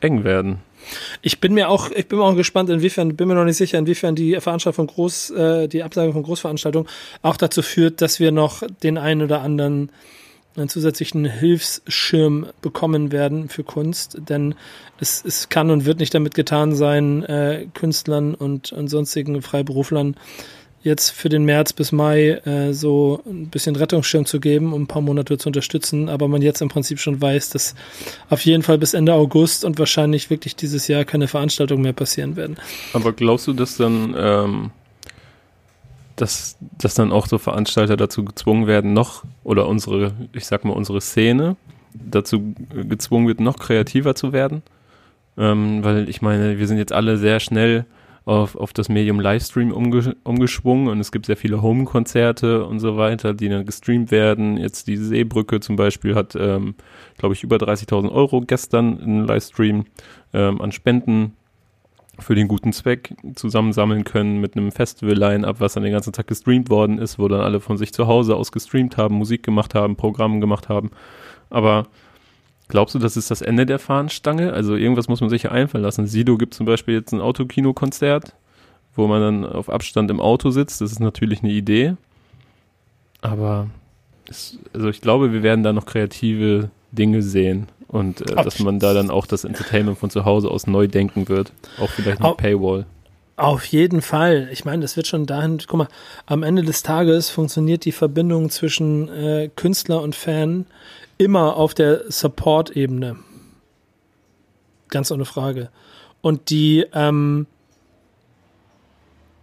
eng 0.01 0.25
werden. 0.25 0.59
Ich 1.21 1.41
bin 1.41 1.55
mir 1.55 1.69
auch, 1.69 1.91
ich 1.91 2.07
bin 2.07 2.21
auch 2.21 2.37
gespannt, 2.37 2.71
inwiefern, 2.71 3.17
bin 3.17 3.27
mir 3.27 3.35
noch 3.35 3.45
nicht 3.45 3.57
sicher, 3.57 3.79
inwiefern 3.79 4.15
die 4.15 4.41
Veranstaltung 4.41 4.87
von 4.87 4.95
Groß, 4.95 5.31
äh, 5.31 5.69
die 5.69 5.83
Absage 5.83 6.13
von 6.13 6.23
Großveranstaltungen 6.23 6.89
auch 7.23 7.37
dazu 7.37 7.63
führt, 7.63 8.01
dass 8.01 8.21
wir 8.21 8.31
noch 8.31 8.63
den 8.83 8.97
einen 8.97 9.23
oder 9.23 9.43
anderen 9.43 9.91
einen 10.57 10.69
zusätzlichen 10.69 11.25
Hilfsschirm 11.25 12.47
bekommen 12.63 13.13
werden 13.13 13.49
für 13.49 13.65
Kunst, 13.65 14.19
denn 14.29 14.55
es, 15.01 15.23
es 15.25 15.49
kann 15.49 15.71
und 15.71 15.85
wird 15.85 15.99
nicht 15.99 16.15
damit 16.15 16.35
getan 16.35 16.75
sein, 16.75 17.25
äh, 17.25 17.67
Künstlern 17.75 18.35
und, 18.35 18.73
und 18.73 18.89
sonstigen 18.89 19.43
Freiberuflern 19.43 20.17
jetzt 20.87 21.11
für 21.11 21.29
den 21.29 21.45
März 21.45 21.73
bis 21.73 21.93
Mai 21.93 22.41
äh, 22.45 22.73
so 22.73 23.21
ein 23.27 23.49
bisschen 23.49 23.77
Rettungsschirm 23.77 24.25
zu 24.25 24.41
geben, 24.41 24.73
um 24.73 24.85
ein 24.85 24.87
paar 24.87 25.03
Monate 25.03 25.37
zu 25.37 25.49
unterstützen, 25.49 26.09
aber 26.09 26.29
man 26.29 26.41
jetzt 26.41 26.63
im 26.63 26.69
Prinzip 26.69 27.01
schon 27.01 27.21
weiß, 27.21 27.51
dass 27.51 27.75
auf 28.31 28.41
jeden 28.43 28.63
Fall 28.63 28.79
bis 28.79 28.95
Ende 28.95 29.13
August 29.13 29.65
und 29.65 29.79
wahrscheinlich 29.79 30.31
wirklich 30.31 30.57
dieses 30.57 30.89
Jahr 30.89 31.05
keine 31.05 31.29
Veranstaltungen 31.29 31.83
mehr 31.83 31.93
passieren 31.93 32.37
werden. 32.37 32.57
Aber 32.95 33.13
glaubst 33.13 33.47
du, 33.49 33.53
dass 33.53 33.77
dann, 33.77 34.15
ähm, 34.17 34.71
dass, 36.15 36.57
dass 36.79 36.95
dann 36.95 37.13
auch 37.13 37.27
so 37.27 37.37
Veranstalter 37.37 37.97
dazu 37.97 38.25
gezwungen 38.25 38.67
werden, 38.67 38.95
noch, 38.95 39.25
oder 39.45 39.67
unsere, 39.67 40.15
ich 40.33 40.47
sag 40.47 40.65
mal, 40.65 40.73
unsere 40.73 41.01
Szene 41.01 41.57
dazu 41.93 42.55
gezwungen 42.89 43.27
wird, 43.27 43.41
noch 43.41 43.59
kreativer 43.59 44.15
zu 44.15 44.33
werden? 44.33 44.63
Ähm, 45.37 45.85
weil 45.85 46.09
ich 46.09 46.23
meine, 46.23 46.59
wir 46.59 46.67
sind 46.67 46.79
jetzt 46.79 46.93
alle 46.93 47.19
sehr 47.19 47.41
schnell 47.41 47.85
auf, 48.27 48.57
auf 48.57 48.73
das 48.73 48.89
Medium 48.89 49.21
Livestream 49.21 49.73
umge 49.73 50.17
umgeschwungen 50.25 50.89
und 50.89 50.99
es 50.99 51.13
gibt 51.13 51.27
sehr 51.27 51.37
viele 51.37 51.63
Home-Konzerte 51.63 52.67
und 52.67 52.81
so 52.81 52.97
weiter, 52.97 53.33
die 53.33 53.49
dann 53.49 53.65
gestreamt 53.65 54.11
werden. 54.11 54.57
Jetzt 54.59 54.89
die 54.89 54.97
Seebrücke 54.97 55.61
zum 55.61 55.77
Beispiel 55.77 56.17
hat, 56.17 56.35
ähm, 56.35 56.75
glaube 57.17 57.35
ich, 57.35 57.45
über 57.45 57.57
30.000 57.57 58.11
Euro 58.11 58.41
gestern 58.41 58.99
in 58.99 59.25
Livestream 59.25 59.85
ähm, 60.35 60.61
an 60.61 60.73
Spenden 60.73 61.37
für 62.19 62.35
den 62.35 62.49
guten 62.49 62.73
Zweck 62.73 63.15
zusammensammeln 63.37 64.03
können 64.03 64.41
mit 64.41 64.57
einem 64.57 64.73
Festival-Line-Up, 64.73 65.61
was 65.61 65.75
dann 65.75 65.85
den 65.85 65.93
ganzen 65.93 66.13
Tag 66.13 66.27
gestreamt 66.27 66.69
worden 66.69 66.99
ist, 66.99 67.21
wo 67.21 67.29
dann 67.29 67.41
alle 67.41 67.61
von 67.61 67.77
sich 67.77 67.93
zu 67.93 68.09
Hause 68.09 68.35
aus 68.35 68.51
gestreamt 68.51 68.97
haben, 68.97 69.15
Musik 69.15 69.45
gemacht 69.45 69.75
haben, 69.77 69.95
Programme 69.95 70.41
gemacht 70.41 70.69
haben. 70.69 70.91
Aber 71.49 71.87
glaubst 72.69 72.95
du, 72.95 72.99
das 72.99 73.17
ist 73.17 73.31
das 73.31 73.43
Ende 73.43 73.67
der 73.67 73.79
Fahnenstange? 73.79 74.53
Also 74.53 74.75
irgendwas 74.77 75.09
muss 75.09 75.21
man 75.21 75.31
sich 75.31 75.45
ja 75.45 75.53
einfallen 75.53 75.85
lassen. 75.85 76.07
Sido 76.07 76.37
gibt 76.37 76.55
zum 76.55 76.67
Beispiel 76.67 76.95
jetzt 76.95 77.13
ein 77.13 77.21
Autokino-Konzert, 77.21 78.35
wo 78.95 79.07
man 79.07 79.21
dann 79.21 79.45
auf 79.45 79.69
Abstand 79.71 80.11
im 80.11 80.21
Auto 80.21 80.51
sitzt. 80.51 80.81
Das 80.81 80.91
ist 80.93 81.01
natürlich 81.01 81.43
eine 81.43 81.53
Idee. 81.53 81.95
Aber 83.21 83.69
es, 84.29 84.59
also 84.73 84.89
ich 84.89 85.01
glaube, 85.01 85.33
wir 85.33 85.43
werden 85.43 85.63
da 85.65 85.73
noch 85.73 85.87
kreative 85.87 86.71
Dinge 86.93 87.23
sehen. 87.23 87.69
Und 87.89 88.21
äh, 88.31 88.35
dass 88.43 88.59
man 88.59 88.81
da 88.81 88.95
dann 88.95 89.11
auch 89.11 89.27
das 89.27 89.45
Entertainment 89.45 89.97
von 89.99 90.11
zu 90.11 90.25
Hause 90.25 90.51
aus 90.51 90.67
neu 90.67 90.89
denken 90.89 91.29
wird. 91.29 91.53
Auch 91.81 91.89
vielleicht 91.91 92.19
mit 92.19 92.29
Au- 92.29 92.35
Paywall. 92.35 92.87
Auf 93.37 93.67
jeden 93.67 94.01
Fall. 94.03 94.49
Ich 94.51 94.65
meine, 94.65 94.83
das 94.83 94.97
wird 94.97 95.07
schon 95.07 95.27
dahin, 95.27 95.59
guck 95.67 95.79
mal, 95.79 95.89
am 96.25 96.43
Ende 96.43 96.63
des 96.63 96.83
Tages 96.83 97.29
funktioniert 97.29 97.85
die 97.85 97.93
Verbindung 97.93 98.49
zwischen 98.51 99.09
äh, 99.09 99.51
Künstler 99.55 100.01
und 100.03 100.15
Fan 100.17 100.65
immer 101.19 101.57
auf 101.57 101.75
der 101.75 102.11
Support-Ebene. 102.11 103.17
Ganz 104.89 105.11
ohne 105.11 105.25
Frage. 105.25 105.71
Und 106.21 106.51
die, 106.51 106.85
ähm, 106.93 107.47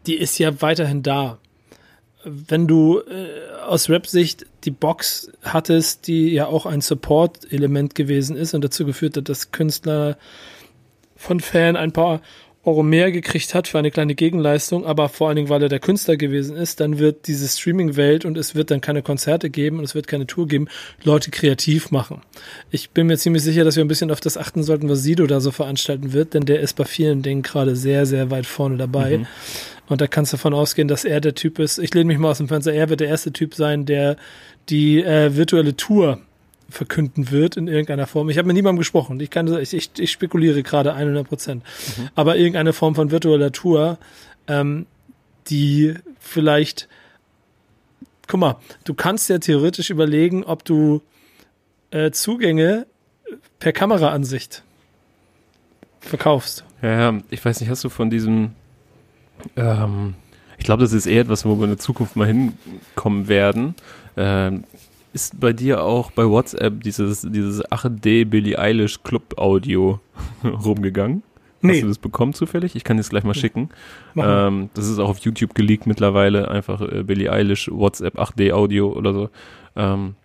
die 0.05 0.15
ist 0.15 0.37
ja 0.37 0.61
weiterhin 0.61 1.03
da. 1.03 1.39
Wenn 2.23 2.67
du 2.67 2.99
äh, 2.99 3.51
aus 3.65 3.89
Rap-Sicht 3.89 4.45
die 4.63 4.71
Box 4.71 5.31
hattest, 5.41 6.07
die 6.07 6.29
ja 6.29 6.47
auch 6.47 6.65
ein 6.65 6.81
Support-Element 6.81 7.95
gewesen 7.95 8.37
ist 8.37 8.53
und 8.53 8.63
dazu 8.63 8.85
geführt 8.85 9.17
hat, 9.17 9.27
dass 9.27 9.51
Künstler 9.51 10.17
von 11.15 11.39
Fan 11.39 11.75
ein 11.75 11.91
paar 11.91 12.21
Euro 12.65 12.81
mehr 12.81 13.11
gekriegt 13.11 13.53
hat 13.53 13.67
für 13.67 13.77
eine 13.77 13.91
kleine 13.91 14.15
Gegenleistung, 14.15 14.85
aber 14.85 15.09
vor 15.09 15.27
allen 15.27 15.35
Dingen, 15.35 15.49
weil 15.49 15.61
er 15.61 15.69
der 15.69 15.79
Künstler 15.79 16.15
gewesen 16.15 16.55
ist, 16.55 16.79
dann 16.79 16.97
wird 16.97 17.27
diese 17.27 17.47
Streaming-Welt 17.47 18.23
und 18.23 18.37
es 18.37 18.55
wird 18.55 18.71
dann 18.71 18.79
keine 18.79 19.01
Konzerte 19.01 19.49
geben 19.49 19.79
und 19.79 19.83
es 19.83 19.95
wird 19.95 20.07
keine 20.07 20.27
Tour 20.27 20.47
geben, 20.47 20.69
Leute 21.03 21.29
kreativ 21.29 21.91
machen. 21.91 22.21
Ich 22.71 22.91
bin 22.91 23.07
mir 23.07 23.17
ziemlich 23.17 23.43
sicher, 23.43 23.65
dass 23.65 23.75
wir 23.75 23.83
ein 23.83 23.89
bisschen 23.89 24.11
auf 24.11 24.21
das 24.21 24.37
achten 24.37 24.63
sollten, 24.63 24.87
was 24.87 25.03
Sido 25.03 25.27
da 25.27 25.41
so 25.41 25.51
veranstalten 25.51 26.13
wird, 26.13 26.33
denn 26.33 26.45
der 26.45 26.61
ist 26.61 26.77
bei 26.77 26.85
vielen 26.85 27.21
Dingen 27.21 27.41
gerade 27.41 27.75
sehr, 27.75 28.05
sehr 28.05 28.31
weit 28.31 28.45
vorne 28.45 28.77
dabei. 28.77 29.19
Mhm. 29.19 29.27
Und 29.89 29.99
da 29.99 30.07
kannst 30.07 30.31
du 30.31 30.37
davon 30.37 30.53
ausgehen, 30.53 30.87
dass 30.87 31.03
er 31.03 31.19
der 31.19 31.35
Typ 31.35 31.59
ist. 31.59 31.77
Ich 31.77 31.93
lehne 31.93 32.05
mich 32.05 32.17
mal 32.17 32.31
aus 32.31 32.37
dem 32.37 32.47
Fenster. 32.47 32.71
Er 32.71 32.89
wird 32.89 33.01
der 33.01 33.09
erste 33.09 33.33
Typ 33.33 33.53
sein, 33.53 33.85
der 33.85 34.15
die 34.69 35.03
äh, 35.03 35.35
virtuelle 35.35 35.75
Tour 35.75 36.19
verkünden 36.73 37.31
wird 37.31 37.55
in 37.55 37.67
irgendeiner 37.67 38.07
Form. 38.07 38.29
Ich 38.29 38.37
habe 38.37 38.47
mit 38.47 38.55
niemandem 38.55 38.79
gesprochen. 38.79 39.19
Ich, 39.19 39.29
kann, 39.29 39.47
ich, 39.59 39.73
ich, 39.73 39.91
ich 39.97 40.11
spekuliere 40.11 40.63
gerade 40.63 40.93
100 40.93 41.27
Prozent. 41.27 41.63
Mhm. 41.97 42.09
Aber 42.15 42.35
irgendeine 42.35 42.73
Form 42.73 42.95
von 42.95 43.11
virtueller 43.11 43.51
Tour, 43.51 43.97
ähm, 44.47 44.87
die 45.47 45.93
vielleicht, 46.19 46.89
guck 48.27 48.39
mal, 48.39 48.55
du 48.85 48.93
kannst 48.93 49.29
ja 49.29 49.37
theoretisch 49.37 49.91
überlegen, 49.91 50.43
ob 50.43 50.65
du 50.65 51.01
äh, 51.91 52.11
Zugänge 52.11 52.87
per 53.59 53.71
Kameraansicht 53.71 54.63
verkaufst. 55.99 56.65
Ja, 56.81 57.11
ja, 57.11 57.21
ich 57.29 57.43
weiß 57.43 57.61
nicht, 57.61 57.69
hast 57.69 57.83
du 57.83 57.89
von 57.89 58.09
diesem, 58.09 58.51
ähm, 59.55 60.15
ich 60.57 60.65
glaube, 60.65 60.81
das 60.81 60.91
ist 60.91 61.05
eher 61.05 61.21
etwas, 61.21 61.45
wo 61.45 61.55
wir 61.57 61.65
in 61.65 61.71
der 61.71 61.79
Zukunft 61.79 62.15
mal 62.15 62.27
hinkommen 62.27 63.27
werden. 63.27 63.75
Ähm, 64.17 64.63
ist 65.13 65.39
bei 65.39 65.53
dir 65.53 65.83
auch 65.83 66.11
bei 66.11 66.27
WhatsApp 66.27 66.83
dieses, 66.83 67.21
dieses 67.21 67.63
8D 67.65 68.25
Billie 68.25 68.57
Eilish 68.57 69.03
Club 69.03 69.37
Audio 69.37 69.99
rumgegangen? 70.43 71.23
Nee. 71.61 71.75
Hast 71.75 71.83
du 71.83 71.87
das 71.87 71.97
bekommen 71.97 72.33
zufällig? 72.33 72.75
Ich 72.75 72.83
kann 72.83 72.97
dir 72.97 73.01
das 73.01 73.09
gleich 73.09 73.23
mal 73.23 73.33
schicken. 73.33 73.69
Ähm, 74.17 74.69
das 74.73 74.89
ist 74.89 74.99
auch 74.99 75.09
auf 75.09 75.19
YouTube 75.19 75.55
geleakt 75.55 75.87
mittlerweile. 75.87 76.49
Einfach 76.49 76.81
äh, 76.81 77.03
Billie 77.03 77.31
Eilish 77.31 77.69
WhatsApp 77.71 78.19
8D 78.19 78.51
Audio 78.51 78.91
oder 78.91 79.13
so. 79.13 79.29
Ähm, 79.77 80.15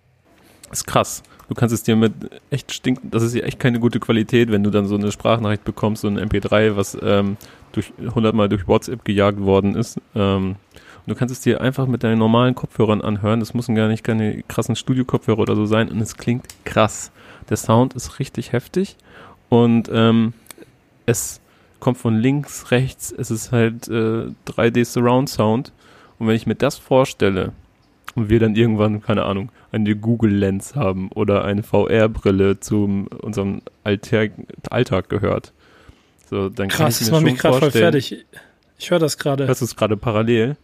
ist 0.73 0.87
krass. 0.87 1.23
Du 1.49 1.55
kannst 1.55 1.73
es 1.73 1.83
dir 1.83 1.97
mit 1.97 2.13
echt 2.51 2.73
stinken, 2.73 3.11
das 3.11 3.23
ist 3.23 3.35
ja 3.35 3.43
echt 3.45 3.59
keine 3.59 3.81
gute 3.81 4.01
Qualität, 4.01 4.51
wenn 4.51 4.63
du 4.63 4.71
dann 4.71 4.87
so 4.87 4.97
eine 4.97 5.11
Sprachnachricht 5.11 5.65
bekommst, 5.65 6.03
so 6.03 6.09
ein 6.09 6.19
MP3, 6.19 6.77
was 6.77 6.99
ähm, 7.01 7.39
durch 7.73 7.93
100 7.99 8.35
Mal 8.35 8.49
durch 8.51 8.69
WhatsApp 8.69 9.05
gejagt 9.05 9.41
worden 9.41 9.75
ist. 9.75 9.99
Ähm, 10.15 10.57
du 11.09 11.15
kannst 11.15 11.33
es 11.33 11.41
dir 11.41 11.61
einfach 11.61 11.87
mit 11.87 12.03
deinen 12.05 12.19
normalen 12.19 12.55
Kopfhörern 12.55 13.01
anhören. 13.01 13.41
Das 13.41 13.55
müssen 13.55 13.75
gar 13.75 13.89
nicht 13.89 14.05
keine 14.05 14.43
krassen 14.43 14.77
Studio-Kopfhörer 14.77 15.41
oder 15.41 15.57
so 15.57 15.67
sein. 15.67 15.89
Und 15.89 16.01
es 16.01 16.17
klingt 16.17 16.47
krass. 16.65 17.13
Der 17.49 17.57
Sound 17.57 17.95
ist 17.95 18.19
richtig 18.19 18.53
heftig. 18.53 18.97
Und 19.49 19.91
ähm, 19.93 20.33
es 21.07 21.41
kommt 21.81 21.99
von 21.99 22.17
links, 22.17 22.71
rechts. 22.71 23.13
Es 23.17 23.31
ist 23.31 23.53
halt 23.53 23.89
äh, 23.89 24.27
3D 24.47 24.85
Surround 24.85 25.29
Sound. 25.29 25.73
Und 26.19 26.27
wenn 26.27 26.35
ich 26.37 26.47
mir 26.47 26.57
das 26.57 26.77
vorstelle 26.77 27.53
und 28.15 28.29
wir 28.29 28.41
dann 28.41 28.57
irgendwann, 28.57 29.01
keine 29.01 29.25
Ahnung, 29.25 29.51
eine 29.71 29.95
Google 29.95 30.35
Lens 30.35 30.75
haben 30.75 31.11
oder 31.13 31.45
eine 31.45 31.63
VR-Brille 31.63 32.61
zu 32.61 33.07
unserem 33.23 33.63
Alltag, 33.85 34.33
Alltag 34.71 35.09
gehört. 35.09 35.53
So, 36.29 36.49
dann 36.49 36.69
Krass, 36.69 36.79
kann 36.79 36.89
ich 36.89 37.01
mir 37.01 37.05
das 37.05 37.11
macht 37.11 37.23
mich 37.23 37.39
gerade 37.39 37.59
voll 37.59 37.71
fertig. 37.71 38.27
Ich 38.79 38.91
höre 38.91 38.99
das 38.99 39.19
gerade. 39.19 39.47
Hörst 39.47 39.61
du 39.61 39.65
es 39.65 39.77
gerade 39.77 39.97
parallel? 39.97 40.57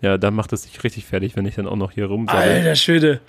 Ja, 0.00 0.16
dann 0.16 0.34
macht 0.34 0.52
es 0.52 0.62
sich 0.62 0.82
richtig 0.84 1.06
fertig, 1.06 1.36
wenn 1.36 1.46
ich 1.46 1.56
dann 1.56 1.66
auch 1.66 1.76
noch 1.76 1.90
hier 1.90 2.06
rum 2.06 2.28
Alter 2.28 2.76
Schwede. 2.76 3.20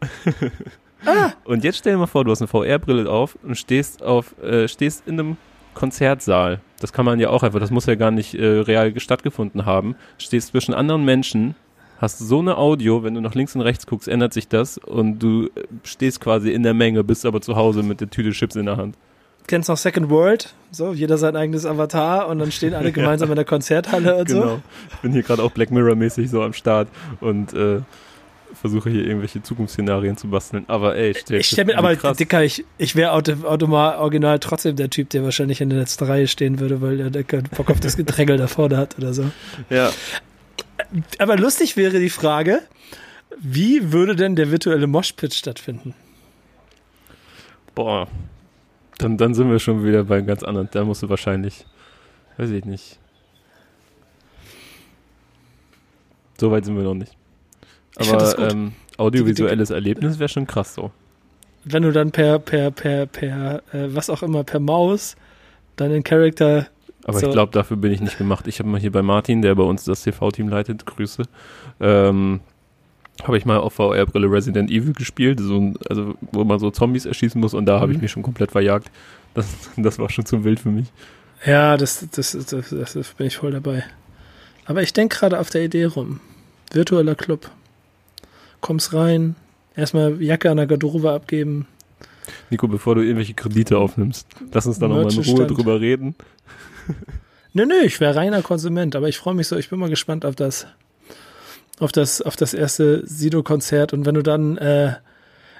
ah. 1.04 1.32
Und 1.44 1.64
jetzt 1.64 1.78
stell 1.78 1.94
dir 1.94 1.98
mal 1.98 2.06
vor, 2.06 2.24
du 2.24 2.30
hast 2.30 2.40
eine 2.40 2.48
VR-Brille 2.48 3.10
auf 3.10 3.36
und 3.42 3.56
stehst 3.56 4.02
auf, 4.02 4.38
äh, 4.40 4.68
stehst 4.68 5.08
in 5.08 5.18
einem 5.18 5.36
Konzertsaal. 5.74 6.60
Das 6.80 6.92
kann 6.92 7.04
man 7.04 7.18
ja 7.18 7.30
auch 7.30 7.42
einfach, 7.42 7.58
das 7.58 7.70
muss 7.70 7.86
ja 7.86 7.96
gar 7.96 8.12
nicht 8.12 8.34
äh, 8.34 8.44
real 8.44 8.98
stattgefunden 9.00 9.66
haben. 9.66 9.96
Stehst 10.18 10.48
zwischen 10.48 10.72
anderen 10.72 11.04
Menschen, 11.04 11.56
hast 12.00 12.18
so 12.20 12.38
eine 12.38 12.56
Audio, 12.58 13.02
wenn 13.02 13.14
du 13.14 13.20
nach 13.20 13.34
links 13.34 13.56
und 13.56 13.62
rechts 13.62 13.86
guckst, 13.86 14.06
ändert 14.06 14.32
sich 14.32 14.46
das 14.46 14.78
und 14.78 15.18
du 15.18 15.46
äh, 15.46 15.64
stehst 15.82 16.20
quasi 16.20 16.52
in 16.52 16.62
der 16.62 16.74
Menge, 16.74 17.02
bist 17.02 17.26
aber 17.26 17.40
zu 17.40 17.56
Hause 17.56 17.82
mit 17.82 18.00
der 18.00 18.08
Tüte 18.08 18.30
Chips 18.30 18.54
in 18.54 18.66
der 18.66 18.76
Hand 18.76 18.96
kennst 19.48 19.68
noch 19.68 19.76
Second 19.76 20.10
World, 20.10 20.54
so, 20.70 20.92
jeder 20.92 21.18
sein 21.18 21.34
eigenes 21.34 21.66
Avatar 21.66 22.28
und 22.28 22.38
dann 22.38 22.52
stehen 22.52 22.74
alle 22.74 22.92
gemeinsam 22.92 23.30
in 23.30 23.36
der 23.36 23.44
Konzerthalle 23.44 24.16
und 24.16 24.28
genau. 24.28 24.42
so. 24.42 24.62
Ich 24.90 24.96
bin 24.98 25.12
hier 25.12 25.22
gerade 25.22 25.42
auch 25.42 25.50
Black 25.50 25.70
Mirror-mäßig 25.70 26.30
so 26.30 26.42
am 26.42 26.52
Start 26.52 26.88
und 27.20 27.52
äh, 27.54 27.80
versuche 28.54 28.90
hier 28.90 29.04
irgendwelche 29.04 29.42
Zukunftsszenarien 29.42 30.16
zu 30.16 30.28
basteln. 30.28 30.64
Aber 30.68 30.96
ey, 30.96 31.14
stell, 31.18 31.40
ich 31.40 31.48
stell 31.48 31.64
mir, 31.64 31.78
aber 31.78 31.96
krass. 31.96 32.16
Dicker, 32.16 32.44
ich, 32.44 32.64
ich 32.76 32.94
wäre 32.94 33.12
auto, 33.12 33.32
automal 33.44 33.96
original 33.98 34.38
trotzdem 34.38 34.76
der 34.76 34.90
Typ, 34.90 35.10
der 35.10 35.24
wahrscheinlich 35.24 35.60
in 35.60 35.70
der 35.70 35.80
letzten 35.80 36.04
Reihe 36.04 36.28
stehen 36.28 36.60
würde, 36.60 36.80
weil 36.80 36.96
der, 36.96 37.10
der 37.10 37.24
keinen 37.24 37.48
Bock 37.48 37.70
auf 37.70 37.80
das 37.80 37.96
Gedrängel 37.96 38.36
da 38.36 38.46
vorne 38.46 38.76
hat 38.76 38.96
oder 38.98 39.12
so. 39.12 39.24
Ja. 39.70 39.90
Aber 41.18 41.36
lustig 41.36 41.76
wäre 41.76 41.98
die 41.98 42.08
Frage, 42.08 42.62
wie 43.38 43.92
würde 43.92 44.16
denn 44.16 44.36
der 44.36 44.50
virtuelle 44.50 44.86
Moshpit 44.86 45.34
stattfinden? 45.34 45.94
Boah, 47.74 48.08
dann, 48.98 49.16
dann 49.16 49.34
sind 49.34 49.50
wir 49.50 49.58
schon 49.58 49.84
wieder 49.84 50.04
bei 50.04 50.18
einem 50.18 50.26
ganz 50.26 50.42
anderen. 50.42 50.68
Da 50.72 50.84
musst 50.84 51.02
du 51.02 51.08
wahrscheinlich, 51.08 51.64
weiß 52.36 52.50
ich 52.50 52.64
nicht. 52.64 52.98
So 56.38 56.50
weit 56.50 56.64
sind 56.64 56.76
wir 56.76 56.84
noch 56.84 56.94
nicht. 56.94 57.16
Aber 57.96 58.38
ähm, 58.38 58.72
audiovisuelles 58.96 59.70
Erlebnis 59.70 60.18
wäre 60.18 60.28
schon 60.28 60.46
krass 60.46 60.74
so. 60.74 60.92
Wenn 61.64 61.82
du 61.82 61.92
dann 61.92 62.12
per, 62.12 62.38
per, 62.38 62.70
per, 62.70 63.06
per, 63.06 63.62
äh, 63.72 63.94
was 63.94 64.08
auch 64.08 64.22
immer, 64.22 64.44
per 64.44 64.60
Maus 64.60 65.16
deinen 65.76 66.04
Charakter. 66.04 66.68
Aber 67.04 67.18
so 67.18 67.26
ich 67.26 67.32
glaube, 67.32 67.52
dafür 67.52 67.76
bin 67.76 67.92
ich 67.92 68.00
nicht 68.00 68.18
gemacht. 68.18 68.46
Ich 68.46 68.58
habe 68.60 68.68
mal 68.68 68.80
hier 68.80 68.92
bei 68.92 69.02
Martin, 69.02 69.42
der 69.42 69.54
bei 69.54 69.64
uns 69.64 69.84
das 69.84 70.02
TV-Team 70.02 70.48
leitet, 70.48 70.86
Grüße. 70.86 71.24
Ähm, 71.80 72.40
habe 73.24 73.36
ich 73.36 73.44
mal 73.44 73.58
auf 73.58 73.74
VR-Brille 73.74 74.30
Resident 74.30 74.70
Evil 74.70 74.92
gespielt, 74.92 75.40
so, 75.40 75.74
also 75.88 76.14
wo 76.32 76.44
man 76.44 76.58
so 76.58 76.70
Zombies 76.70 77.06
erschießen 77.06 77.40
muss 77.40 77.54
und 77.54 77.66
da 77.66 77.80
habe 77.80 77.92
ich 77.92 77.98
mhm. 77.98 78.02
mich 78.02 78.12
schon 78.12 78.22
komplett 78.22 78.52
verjagt. 78.52 78.90
Das, 79.34 79.46
das 79.76 79.98
war 79.98 80.08
schon 80.10 80.26
zu 80.26 80.44
wild 80.44 80.60
für 80.60 80.70
mich. 80.70 80.86
Ja, 81.44 81.76
das, 81.76 82.06
das, 82.10 82.32
das, 82.32 82.70
das 82.70 83.08
bin 83.14 83.26
ich 83.26 83.36
voll 83.36 83.52
dabei. 83.52 83.84
Aber 84.66 84.82
ich 84.82 84.92
denke 84.92 85.16
gerade 85.16 85.38
auf 85.38 85.50
der 85.50 85.64
Idee 85.64 85.84
rum. 85.84 86.20
Virtueller 86.72 87.14
Club. 87.14 87.50
Kommst 88.60 88.92
rein, 88.92 89.36
erstmal 89.76 90.20
Jacke 90.22 90.50
an 90.50 90.56
der 90.56 90.66
Garderobe 90.66 91.10
abgeben. 91.12 91.66
Nico, 92.50 92.68
bevor 92.68 92.94
du 92.94 93.02
irgendwelche 93.02 93.34
Kredite 93.34 93.78
aufnimmst, 93.78 94.26
lass 94.52 94.66
uns 94.66 94.78
da 94.78 94.88
nochmal 94.88 95.12
in 95.12 95.20
Ruhe 95.20 95.46
drüber 95.46 95.80
reden. 95.80 96.14
Nö, 97.54 97.64
nö, 97.64 97.80
ich 97.84 97.98
wäre 98.00 98.14
reiner 98.14 98.42
Konsument, 98.42 98.94
aber 98.94 99.08
ich 99.08 99.18
freue 99.18 99.34
mich 99.34 99.48
so, 99.48 99.56
ich 99.56 99.70
bin 99.70 99.78
mal 99.78 99.88
gespannt 99.88 100.26
auf 100.26 100.36
das 100.36 100.66
auf 101.80 101.92
das, 101.92 102.22
auf 102.22 102.36
das 102.36 102.54
erste 102.54 103.06
Sido-Konzert 103.06 103.92
und 103.92 104.06
wenn 104.06 104.14
du 104.14 104.22
dann, 104.22 104.56
äh, 104.58 104.94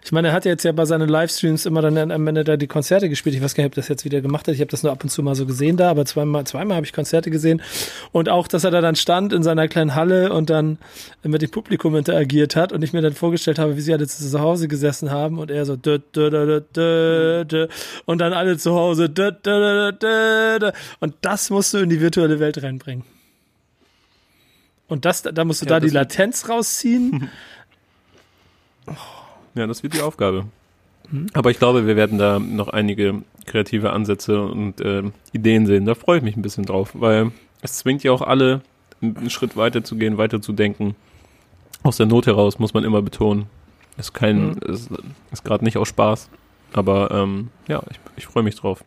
ich 0.02 0.12
meine, 0.12 0.28
er 0.28 0.34
hat 0.34 0.44
jetzt 0.44 0.64
ja 0.64 0.72
bei 0.72 0.84
seinen 0.84 1.08
Livestreams 1.08 1.66
immer 1.66 1.82
dann 1.82 2.10
am 2.10 2.26
Ende 2.26 2.44
da 2.44 2.56
die 2.56 2.66
Konzerte 2.66 3.08
gespielt. 3.08 3.34
Ich 3.34 3.42
weiß 3.42 3.54
gar 3.54 3.64
nicht, 3.64 3.72
ob 3.72 3.74
das 3.74 3.88
jetzt 3.88 4.04
wieder 4.04 4.20
gemacht 4.20 4.46
hat. 4.46 4.54
Ich 4.54 4.60
habe 4.60 4.70
das 4.70 4.82
nur 4.82 4.92
ab 4.92 5.02
und 5.02 5.10
zu 5.10 5.22
mal 5.22 5.34
so 5.34 5.44
gesehen 5.44 5.76
da, 5.76 5.90
aber 5.90 6.04
zweimal, 6.04 6.44
zweimal 6.46 6.76
habe 6.76 6.86
ich 6.86 6.92
Konzerte 6.92 7.30
gesehen. 7.30 7.60
Und 8.12 8.28
auch, 8.28 8.48
dass 8.48 8.64
er 8.64 8.70
da 8.70 8.80
dann 8.80 8.94
stand 8.94 9.32
in 9.32 9.42
seiner 9.42 9.68
kleinen 9.68 9.94
Halle 9.94 10.32
und 10.32 10.50
dann 10.50 10.78
mit 11.24 11.42
dem 11.42 11.50
Publikum 11.50 11.96
interagiert 11.96 12.56
hat 12.56 12.72
und 12.72 12.82
ich 12.82 12.92
mir 12.92 13.02
dann 13.02 13.12
vorgestellt 13.12 13.58
habe, 13.58 13.76
wie 13.76 13.80
sie 13.80 13.92
alle 13.92 14.06
zu 14.06 14.40
Hause 14.40 14.68
gesessen 14.68 15.10
haben 15.10 15.38
und 15.38 15.50
er 15.50 15.66
so 15.66 15.76
dö, 15.76 15.98
dö, 15.98 16.30
dö, 16.30 16.60
dö, 16.74 17.44
dö, 17.44 17.68
und 18.06 18.18
dann 18.18 18.32
alle 18.32 18.56
zu 18.56 18.74
Hause 18.74 19.10
dö, 19.10 19.32
dö, 19.32 19.90
dö, 19.90 19.92
dö, 19.92 20.58
dö. 20.58 20.70
und 21.00 21.14
das 21.22 21.50
musst 21.50 21.74
du 21.74 21.78
in 21.78 21.90
die 21.90 22.00
virtuelle 22.00 22.40
Welt 22.40 22.62
reinbringen. 22.62 23.17
Und 24.88 25.04
das, 25.04 25.22
da 25.22 25.44
musst 25.44 25.62
du 25.62 25.66
ja, 25.66 25.70
da 25.70 25.80
die 25.80 25.90
Latenz 25.90 26.48
rausziehen. 26.48 27.30
Ja, 29.54 29.66
das 29.66 29.82
wird 29.82 29.92
die 29.92 30.02
Aufgabe. 30.02 30.46
Aber 31.32 31.50
ich 31.50 31.58
glaube, 31.58 31.86
wir 31.86 31.96
werden 31.96 32.16
da 32.16 32.38
noch 32.38 32.68
einige 32.68 33.22
kreative 33.46 33.92
Ansätze 33.92 34.42
und 34.42 34.80
äh, 34.80 35.02
Ideen 35.32 35.66
sehen. 35.66 35.84
Da 35.84 35.94
freue 35.94 36.18
ich 36.18 36.24
mich 36.24 36.36
ein 36.36 36.42
bisschen 36.42 36.64
drauf, 36.64 36.90
weil 36.94 37.32
es 37.62 37.78
zwingt 37.78 38.04
ja 38.04 38.12
auch 38.12 38.22
alle, 38.22 38.60
einen 39.00 39.30
Schritt 39.30 39.56
weiter 39.56 39.82
zu 39.82 39.96
gehen, 39.96 40.18
weiter 40.18 40.40
zu 40.40 40.52
denken. 40.52 40.94
Aus 41.82 41.96
der 41.96 42.06
Not 42.06 42.26
heraus 42.26 42.58
muss 42.58 42.74
man 42.74 42.84
immer 42.84 43.02
betonen. 43.02 43.46
Ist 43.96 44.12
kein, 44.12 44.50
mhm. 44.50 44.58
ist, 44.66 44.90
ist 45.32 45.44
gerade 45.44 45.64
nicht 45.64 45.78
aus 45.78 45.88
Spaß. 45.88 46.28
Aber 46.72 47.10
ähm, 47.10 47.48
ja, 47.66 47.82
ich, 47.90 47.98
ich 48.16 48.26
freue 48.26 48.42
mich 48.42 48.56
drauf. 48.56 48.84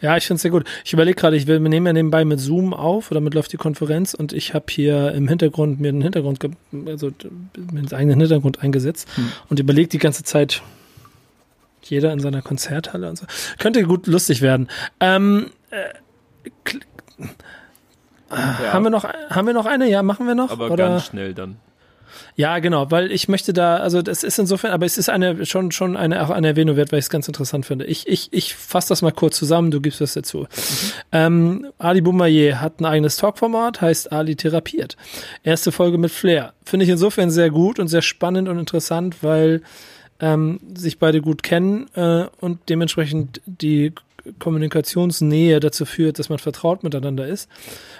Ja, 0.00 0.16
ich 0.16 0.26
finde 0.26 0.36
es 0.36 0.42
sehr 0.42 0.50
gut. 0.50 0.64
Ich 0.84 0.92
überlege 0.92 1.14
gerade, 1.14 1.36
ich 1.36 1.46
will, 1.46 1.60
wir 1.60 1.68
nehmen 1.68 1.86
ja 1.86 1.92
nebenbei 1.92 2.24
mit 2.24 2.40
Zoom 2.40 2.72
auf 2.72 3.10
oder 3.10 3.20
mit 3.20 3.34
läuft 3.34 3.52
die 3.52 3.58
Konferenz 3.58 4.14
und 4.14 4.32
ich 4.32 4.54
habe 4.54 4.66
hier 4.70 5.12
im 5.12 5.28
Hintergrund 5.28 5.78
mir 5.80 5.88
einen 5.88 6.00
Hintergrund, 6.00 6.38
also 6.86 7.10
mir 7.52 7.80
einen 7.80 7.92
eigenen 7.92 8.20
Hintergrund 8.20 8.62
eingesetzt 8.62 9.08
hm. 9.16 9.30
und 9.48 9.60
überlege 9.60 9.88
die 9.88 9.98
ganze 9.98 10.24
Zeit, 10.24 10.62
jeder 11.82 12.12
in 12.12 12.20
seiner 12.20 12.40
Konzerthalle 12.40 13.08
und 13.10 13.16
so. 13.16 13.26
Könnte 13.58 13.82
gut 13.82 14.06
lustig 14.06 14.40
werden. 14.40 14.68
Ähm, 15.00 15.50
äh, 15.70 15.92
ja. 18.30 18.72
Haben 18.72 18.84
wir 18.84 18.90
noch, 18.90 19.04
haben 19.04 19.46
wir 19.46 19.54
noch 19.54 19.66
eine? 19.66 19.88
Ja, 19.88 20.02
machen 20.02 20.26
wir 20.26 20.34
noch? 20.34 20.50
Aber 20.50 20.70
oder? 20.70 20.88
ganz 20.88 21.06
schnell 21.06 21.34
dann. 21.34 21.56
Ja, 22.36 22.58
genau, 22.58 22.90
weil 22.90 23.12
ich 23.12 23.28
möchte 23.28 23.52
da, 23.52 23.76
also 23.76 24.02
das 24.02 24.22
ist 24.22 24.38
insofern, 24.38 24.72
aber 24.72 24.86
es 24.86 24.98
ist 24.98 25.08
eine 25.08 25.46
schon 25.46 25.72
schon 25.72 25.96
eine 25.96 26.22
auch 26.24 26.30
eine 26.30 26.48
Erwähnung 26.48 26.76
wert, 26.76 26.92
weil 26.92 26.98
ich 26.98 27.06
es 27.06 27.10
ganz 27.10 27.28
interessant 27.28 27.66
finde. 27.66 27.86
Ich 27.86 28.06
ich 28.06 28.28
ich 28.32 28.54
fasse 28.54 28.88
das 28.90 29.02
mal 29.02 29.12
kurz 29.12 29.36
zusammen, 29.36 29.70
du 29.70 29.80
gibst 29.80 30.00
das 30.00 30.14
dazu. 30.14 30.40
Mhm. 30.40 30.46
Ähm, 31.12 31.66
Ali 31.78 32.00
Boumaier 32.00 32.60
hat 32.60 32.80
ein 32.80 32.86
eigenes 32.86 33.16
Talkformat, 33.16 33.80
heißt 33.80 34.12
Ali 34.12 34.36
therapiert. 34.36 34.96
Erste 35.42 35.72
Folge 35.72 35.98
mit 35.98 36.10
Flair. 36.10 36.52
Finde 36.64 36.84
ich 36.84 36.90
insofern 36.90 37.30
sehr 37.30 37.50
gut 37.50 37.78
und 37.78 37.88
sehr 37.88 38.02
spannend 38.02 38.48
und 38.48 38.58
interessant, 38.58 39.22
weil 39.22 39.62
ähm, 40.20 40.60
sich 40.74 40.98
beide 40.98 41.20
gut 41.20 41.42
kennen 41.42 41.88
äh, 41.94 42.26
und 42.40 42.58
dementsprechend 42.68 43.40
die 43.46 43.92
Kommunikationsnähe 44.38 45.60
dazu 45.60 45.84
führt, 45.84 46.18
dass 46.18 46.28
man 46.28 46.38
vertraut 46.38 46.82
miteinander 46.82 47.26
ist, 47.26 47.48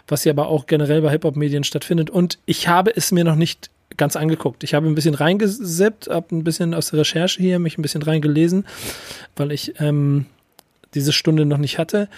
was 0.06 0.24
ja 0.24 0.32
aber 0.32 0.48
auch 0.48 0.66
generell 0.66 1.02
bei 1.02 1.10
Hip-Hop-Medien 1.10 1.64
stattfindet. 1.64 2.10
Und 2.10 2.38
ich 2.46 2.68
habe 2.68 2.94
es 2.94 3.12
mir 3.12 3.24
noch 3.24 3.36
nicht 3.36 3.70
ganz 3.96 4.16
angeguckt. 4.16 4.64
Ich 4.64 4.74
habe 4.74 4.86
ein 4.86 4.94
bisschen 4.94 5.14
reingesippt, 5.14 6.08
habe 6.08 6.34
ein 6.34 6.44
bisschen 6.44 6.74
aus 6.74 6.90
der 6.90 7.00
Recherche 7.00 7.40
hier 7.40 7.58
mich 7.58 7.78
ein 7.78 7.82
bisschen 7.82 8.02
reingelesen, 8.02 8.66
weil 9.36 9.52
ich 9.52 9.74
ähm, 9.80 10.26
diese 10.94 11.12
Stunde 11.12 11.44
noch 11.44 11.58
nicht 11.58 11.78
hatte. 11.78 12.08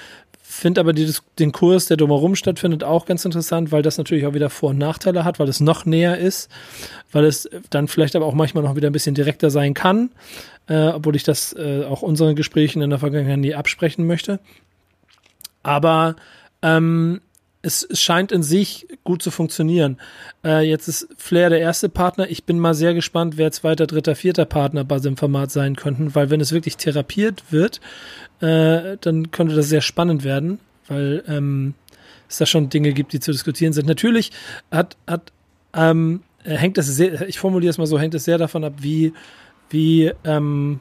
Finde 0.43 0.83
aber 0.83 0.93
die, 0.93 1.11
den 1.39 1.51
Kurs, 1.51 1.87
der 1.87 1.97
drumherum 1.97 2.35
stattfindet, 2.37 2.85
auch 2.85 3.07
ganz 3.07 3.25
interessant, 3.25 3.73
weil 3.73 3.81
das 3.81 3.97
natürlich 3.97 4.27
auch 4.27 4.35
wieder 4.35 4.51
Vor- 4.51 4.71
und 4.71 4.79
Nachteile 4.79 5.25
hat, 5.25 5.39
weil 5.39 5.49
es 5.49 5.61
noch 5.61 5.87
näher 5.87 6.19
ist, 6.19 6.51
weil 7.11 7.25
es 7.25 7.49
dann 7.71 7.89
vielleicht 7.89 8.17
aber 8.17 8.27
auch 8.27 8.35
manchmal 8.35 8.63
noch 8.63 8.77
wieder 8.77 8.91
ein 8.91 8.93
bisschen 8.93 9.15
direkter 9.15 9.51
sein 9.51 9.73
kann, 9.73 10.11
äh, 10.69 10.89
obwohl 10.89 11.17
ich 11.17 11.23
das 11.23 11.55
äh, 11.55 11.85
auch 11.85 12.03
unseren 12.03 12.37
Gesprächen 12.37 12.83
in 12.83 12.91
der 12.91 12.99
Vergangenheit 12.99 13.39
nie 13.39 13.55
absprechen 13.55 14.07
möchte. 14.07 14.41
Aber 15.63 16.17
ähm, 16.61 17.23
es, 17.63 17.87
scheint 17.93 18.33
in 18.33 18.43
sich 18.43 18.87
gut 19.05 19.23
zu 19.23 19.31
funktionieren. 19.31 19.99
Äh, 20.45 20.69
jetzt 20.69 20.89
ist 20.89 21.09
Flair 21.17 21.49
der 21.49 21.61
erste 21.61 21.89
Partner. 21.89 22.29
Ich 22.29 22.45
bin 22.45 22.59
mal 22.59 22.75
sehr 22.75 22.93
gespannt, 22.93 23.37
wer 23.37 23.53
zweiter, 23.53 23.87
dritter, 23.87 24.17
vierter 24.17 24.45
Partner 24.45 24.85
bei 24.85 24.99
dem 24.99 25.17
Format 25.17 25.53
sein 25.53 25.77
könnten, 25.77 26.15
weil 26.15 26.31
wenn 26.31 26.41
es 26.41 26.53
wirklich 26.53 26.77
therapiert 26.77 27.45
wird, 27.51 27.81
äh, 28.41 28.97
dann 29.01 29.31
könnte 29.31 29.55
das 29.55 29.69
sehr 29.69 29.81
spannend 29.81 30.25
werden, 30.25 30.59
weil 30.89 31.23
ähm, 31.29 31.75
es 32.29 32.39
da 32.39 32.47
schon 32.47 32.69
Dinge 32.69 32.93
gibt, 32.93 33.13
die 33.13 33.21
zu 33.21 33.31
diskutieren 33.31 33.73
sind. 33.73 33.87
Natürlich 33.87 34.33
hat, 34.71 34.97
hat 35.07 35.33
ähm, 35.75 36.23
hängt 36.43 36.79
es 36.79 36.89
sehr, 36.89 37.29
ich 37.29 37.39
formuliere 37.39 37.71
es 37.71 37.79
mal 37.79 37.87
so, 37.87 37.99
hängt 37.99 38.15
es 38.15 38.25
sehr 38.25 38.39
davon 38.39 38.65
ab, 38.65 38.75
wie, 38.81 39.13
wie 39.71 40.13
ähm, 40.25 40.81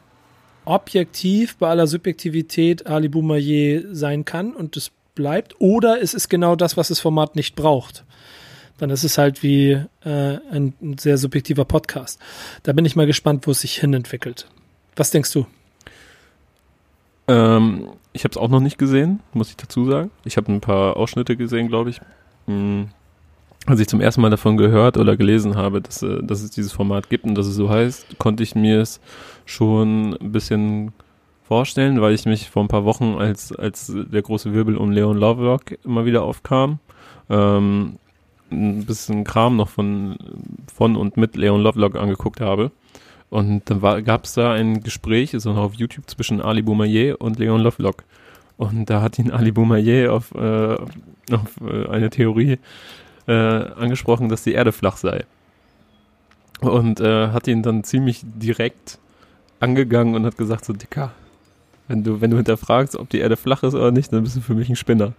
objektiv 0.66 1.58
bei 1.58 1.70
aller 1.70 1.88
Subjektivität 1.88 2.88
Ali 2.88 3.10
Boumaier 3.10 3.84
sein 3.94 4.26
kann 4.26 4.54
und 4.54 4.76
das 4.76 4.92
bleibt, 5.16 5.56
oder 5.60 6.02
es 6.02 6.14
ist 6.14 6.30
genau 6.30 6.56
das, 6.56 6.78
was 6.78 6.90
das 6.90 7.00
Format 7.00 7.36
nicht 7.36 7.56
braucht. 7.56 8.04
Dann 8.78 8.90
ist 8.90 9.04
es 9.04 9.18
halt 9.18 9.44
wie 9.44 9.72
äh, 10.04 10.38
ein, 10.52 10.74
ein 10.82 10.98
sehr 10.98 11.18
subjektiver 11.18 11.66
Podcast. 11.66 12.20
Da 12.64 12.74
bin 12.74 12.86
ich 12.86 12.96
mal 12.96 13.06
gespannt, 13.06 13.46
wo 13.46 13.52
es 13.52 13.62
sich 13.62 13.76
hinentwickelt. 13.76 14.48
Was 14.96 15.12
denkst 15.12 15.32
du? 15.34 15.46
Ähm, 17.28 17.90
ich 18.14 18.24
habe 18.24 18.32
es 18.32 18.38
auch 18.38 18.50
noch 18.50 18.60
nicht 18.60 18.78
gesehen, 18.78 19.22
muss 19.34 19.50
ich 19.50 19.58
dazu 19.58 19.86
sagen. 19.86 20.12
Ich 20.26 20.38
habe 20.38 20.52
ein 20.52 20.62
paar 20.62 20.98
Ausschnitte 20.98 21.38
gesehen, 21.38 21.68
glaube 21.68 21.92
ich. 21.92 22.02
Hm. 22.48 22.90
Als 23.68 23.80
ich 23.80 23.88
zum 23.88 24.02
ersten 24.02 24.22
Mal 24.22 24.32
davon 24.32 24.58
gehört 24.58 24.98
oder 24.98 25.16
gelesen 25.16 25.56
habe, 25.56 25.82
dass, 25.82 26.02
äh, 26.02 26.24
dass 26.24 26.42
es 26.42 26.50
dieses 26.52 26.72
Format 26.72 27.10
gibt 27.10 27.26
und 27.26 27.36
dass 27.36 27.46
es 27.46 27.56
so 27.56 27.70
heißt, 27.70 28.18
konnte 28.18 28.42
ich 28.42 28.56
mir 28.56 28.82
es 28.82 29.00
schon 29.46 30.16
ein 30.16 30.32
bisschen 30.32 30.94
vorstellen, 31.52 32.00
weil 32.00 32.14
ich 32.14 32.26
mich 32.26 32.50
vor 32.50 32.64
ein 32.64 32.70
paar 32.70 32.86
Wochen, 32.86 33.16
als, 33.20 33.52
als 33.52 33.92
der 33.94 34.22
große 34.22 34.54
Wirbel 34.54 34.78
um 34.78 34.90
Leon 34.90 35.18
Lovelock 35.18 35.78
immer 35.84 36.06
wieder 36.06 36.24
aufkam, 36.24 36.80
ähm, 37.30 37.98
ein 38.50 38.86
bisschen 38.86 39.26
Kram 39.26 39.58
noch 39.58 39.68
von, 39.68 40.16
von 40.74 40.96
und 40.96 41.18
mit 41.18 41.36
Leon 41.36 41.60
Lovelock 41.60 41.98
angeguckt 41.98 42.40
habe. 42.40 42.72
Und 43.30 43.70
dann 43.70 43.82
gab 44.06 44.24
es 44.24 44.36
da 44.36 44.54
ein 44.54 44.82
Gespräch, 44.82 45.34
ist 45.34 45.46
auch 45.46 45.56
noch 45.56 45.64
auf 45.64 45.74
YouTube, 45.74 46.10
zwischen 46.10 46.40
Ali 46.40 46.62
Boumaier 46.62 47.20
und 47.20 47.38
Leon 47.38 47.60
Lovelock. 47.60 48.06
Und 48.56 48.90
da 48.90 49.02
hat 49.02 49.20
ihn 49.20 49.30
Ali 49.30 49.52
Boumaier 49.52 50.14
auf, 50.14 50.34
äh, 50.34 50.78
auf 51.34 51.60
äh, 51.70 51.90
eine 51.90 52.12
Theorie 52.12 52.60
äh, 53.28 53.34
angesprochen, 53.34 54.30
dass 54.30 54.46
die 54.46 54.54
Erde 54.54 54.72
flach 54.72 54.96
sei. 54.96 55.26
Und 56.62 57.02
äh, 57.02 57.28
hat 57.32 57.50
ihn 57.50 57.62
dann 57.62 57.84
ziemlich 57.84 58.22
direkt 58.24 59.00
angegangen 59.60 60.16
und 60.16 60.26
hat 60.26 60.38
gesagt, 60.38 60.64
so 60.64 60.72
Dicker, 60.72 61.12
wenn 61.92 62.04
du, 62.04 62.22
wenn 62.22 62.32
du 62.32 62.38
hinterfragst, 62.38 62.96
ob 62.96 63.10
die 63.10 63.20
Erde 63.20 63.36
flach 63.36 63.64
ist 63.64 63.74
oder 63.74 63.92
nicht, 63.92 64.12
dann 64.14 64.24
bist 64.24 64.38
du 64.38 64.42
für 64.42 64.56
mich 64.56 64.70
ein 64.70 64.76
Spinner. 64.76 65.14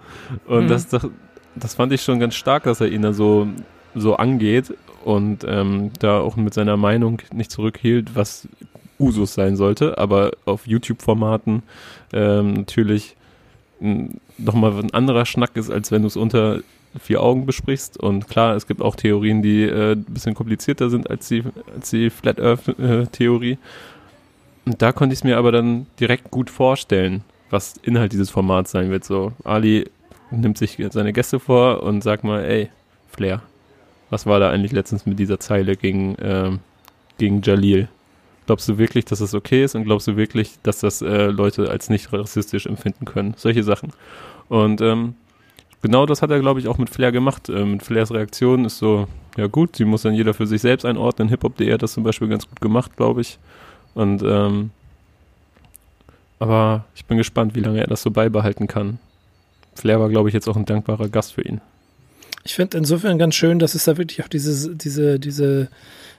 Und 0.47 0.65
mhm. 0.65 0.69
das, 0.69 0.89
das, 0.89 1.07
das 1.55 1.75
fand 1.75 1.93
ich 1.93 2.03
schon 2.03 2.19
ganz 2.19 2.35
stark, 2.35 2.65
dass 2.65 2.81
er 2.81 2.89
ihn 2.89 3.03
da 3.03 3.13
so, 3.13 3.47
so 3.95 4.17
angeht 4.17 4.75
und 5.05 5.45
ähm, 5.47 5.91
da 5.99 6.21
auch 6.21 6.37
mit 6.37 6.55
seiner 6.55 6.77
Meinung 6.77 7.21
nicht 7.33 7.51
zurückhielt, 7.51 8.15
was 8.15 8.49
Usus 8.99 9.35
sein 9.35 9.57
sollte, 9.57 9.99
aber 9.99 10.33
auf 10.45 10.67
YouTube-Formaten 10.67 11.63
ähm, 12.13 12.55
natürlich 12.55 13.17
nochmal 14.39 14.73
ein 14.79 14.95
anderer 14.95 15.27
Schnack 15.27 15.57
ist, 15.57 15.71
als 15.71 15.91
wenn 15.91 16.03
du 16.03 16.09
es 16.09 16.17
unter 16.17 16.61
vier 17.01 17.23
Augen 17.23 17.47
besprichst. 17.47 17.97
Und 17.99 18.29
klar, 18.29 18.55
es 18.55 18.67
gibt 18.67 18.81
auch 18.81 18.95
Theorien, 18.95 19.43
die 19.43 19.63
äh, 19.63 19.93
ein 19.93 20.05
bisschen 20.05 20.35
komplizierter 20.35 20.89
sind 20.89 21.11
als 21.11 21.29
die, 21.29 21.43
als 21.75 21.91
die 21.91 22.11
Flat 22.11 22.41
Earth-Theorie. 22.41 23.53
Äh, 23.53 23.57
und 24.65 24.81
da 24.83 24.93
konnte 24.93 25.13
ich 25.13 25.21
es 25.21 25.25
mir 25.25 25.39
aber 25.39 25.53
dann 25.53 25.87
direkt 25.99 26.31
gut 26.31 26.51
vorstellen, 26.51 27.25
was 27.51 27.77
Inhalt 27.83 28.13
dieses 28.13 28.31
Formats 28.31 28.71
sein 28.71 28.91
wird. 28.91 29.05
So, 29.05 29.33
Ali 29.45 29.91
nimmt 30.31 30.59
sich 30.59 30.79
seine 30.91 31.13
Gäste 31.13 31.41
vor 31.41 31.83
und 31.83 32.03
sagt 32.03 32.25
mal, 32.25 32.45
ey, 32.45 32.71
Flair, 33.09 33.43
was 34.11 34.27
war 34.27 34.41
da 34.41 34.51
eigentlich 34.51 34.73
letztens 34.73 35.07
mit 35.07 35.19
dieser 35.19 35.41
Zeile 35.41 35.77
gegen, 35.77 36.17
ähm, 36.21 36.61
gegen 37.19 37.43
Jalil? 37.43 37.89
Glaubst 38.47 38.69
du 38.69 38.79
wirklich, 38.79 39.05
dass 39.05 39.21
das 39.21 39.35
okay 39.35 39.65
ist 39.65 39.75
und 39.75 39.85
glaubst 39.85 40.09
du 40.09 40.17
wirklich, 40.17 40.59
dass 40.63 40.81
das 40.81 41.01
äh, 41.03 41.27
Leute 41.27 41.71
als 41.71 41.91
nicht 41.91 42.13
rassistisch 42.13 42.67
empfinden 42.67 43.05
können? 43.05 43.35
Solche 43.37 43.63
Sachen. 43.63 43.93
Und 44.49 44.81
ähm, 44.81 45.15
genau 45.81 46.07
das 46.07 46.23
hat 46.23 46.31
er, 46.31 46.41
glaube 46.41 46.61
ich, 46.61 46.69
auch 46.69 46.79
mit 46.79 46.91
Flair 46.91 47.13
gemacht. 47.13 47.49
Ähm, 47.49 47.73
mit 47.73 47.83
Flairs 47.83 48.13
Reaktion 48.13 48.65
ist 48.65 48.79
so, 48.79 49.07
ja 49.37 49.47
gut, 49.47 49.77
sie 49.77 49.85
muss 49.85 50.03
dann 50.03 50.15
jeder 50.15 50.35
für 50.35 50.47
sich 50.47 50.61
selbst 50.61 50.85
einordnen. 50.85 51.29
Hip-Hop.de 51.29 51.73
hat 51.73 51.83
das 51.83 51.93
zum 51.93 52.03
Beispiel 52.03 52.29
ganz 52.29 52.49
gut 52.49 52.61
gemacht, 52.61 52.97
glaube 52.97 53.21
ich. 53.21 53.39
Und 53.95 54.23
ähm, 54.23 54.71
aber 56.39 56.87
ich 56.97 57.05
bin 57.05 57.19
gespannt, 57.19 57.55
wie 57.55 57.61
lange 57.61 57.81
er 57.81 57.87
das 57.87 58.03
so 58.03 58.11
beibehalten 58.11 58.67
kann. 58.67 58.99
Flair 59.75 60.01
war, 60.01 60.09
glaube 60.09 60.29
ich, 60.29 60.35
jetzt 60.35 60.49
auch 60.49 60.57
ein 60.57 60.65
dankbarer 60.65 61.09
Gast 61.09 61.35
für 61.35 61.43
ihn. 61.43 61.61
Ich 62.45 62.55
finde 62.55 62.79
insofern 62.79 63.19
ganz 63.19 63.37
schön, 63.37 63.61
dass 63.61 63.77
es 63.77 63.85
da 63.85 63.97
wirklich 63.97 64.25
auch 64.25 64.29
diese, 64.29 64.75
diese, 64.75 65.21
diese, 65.21 65.69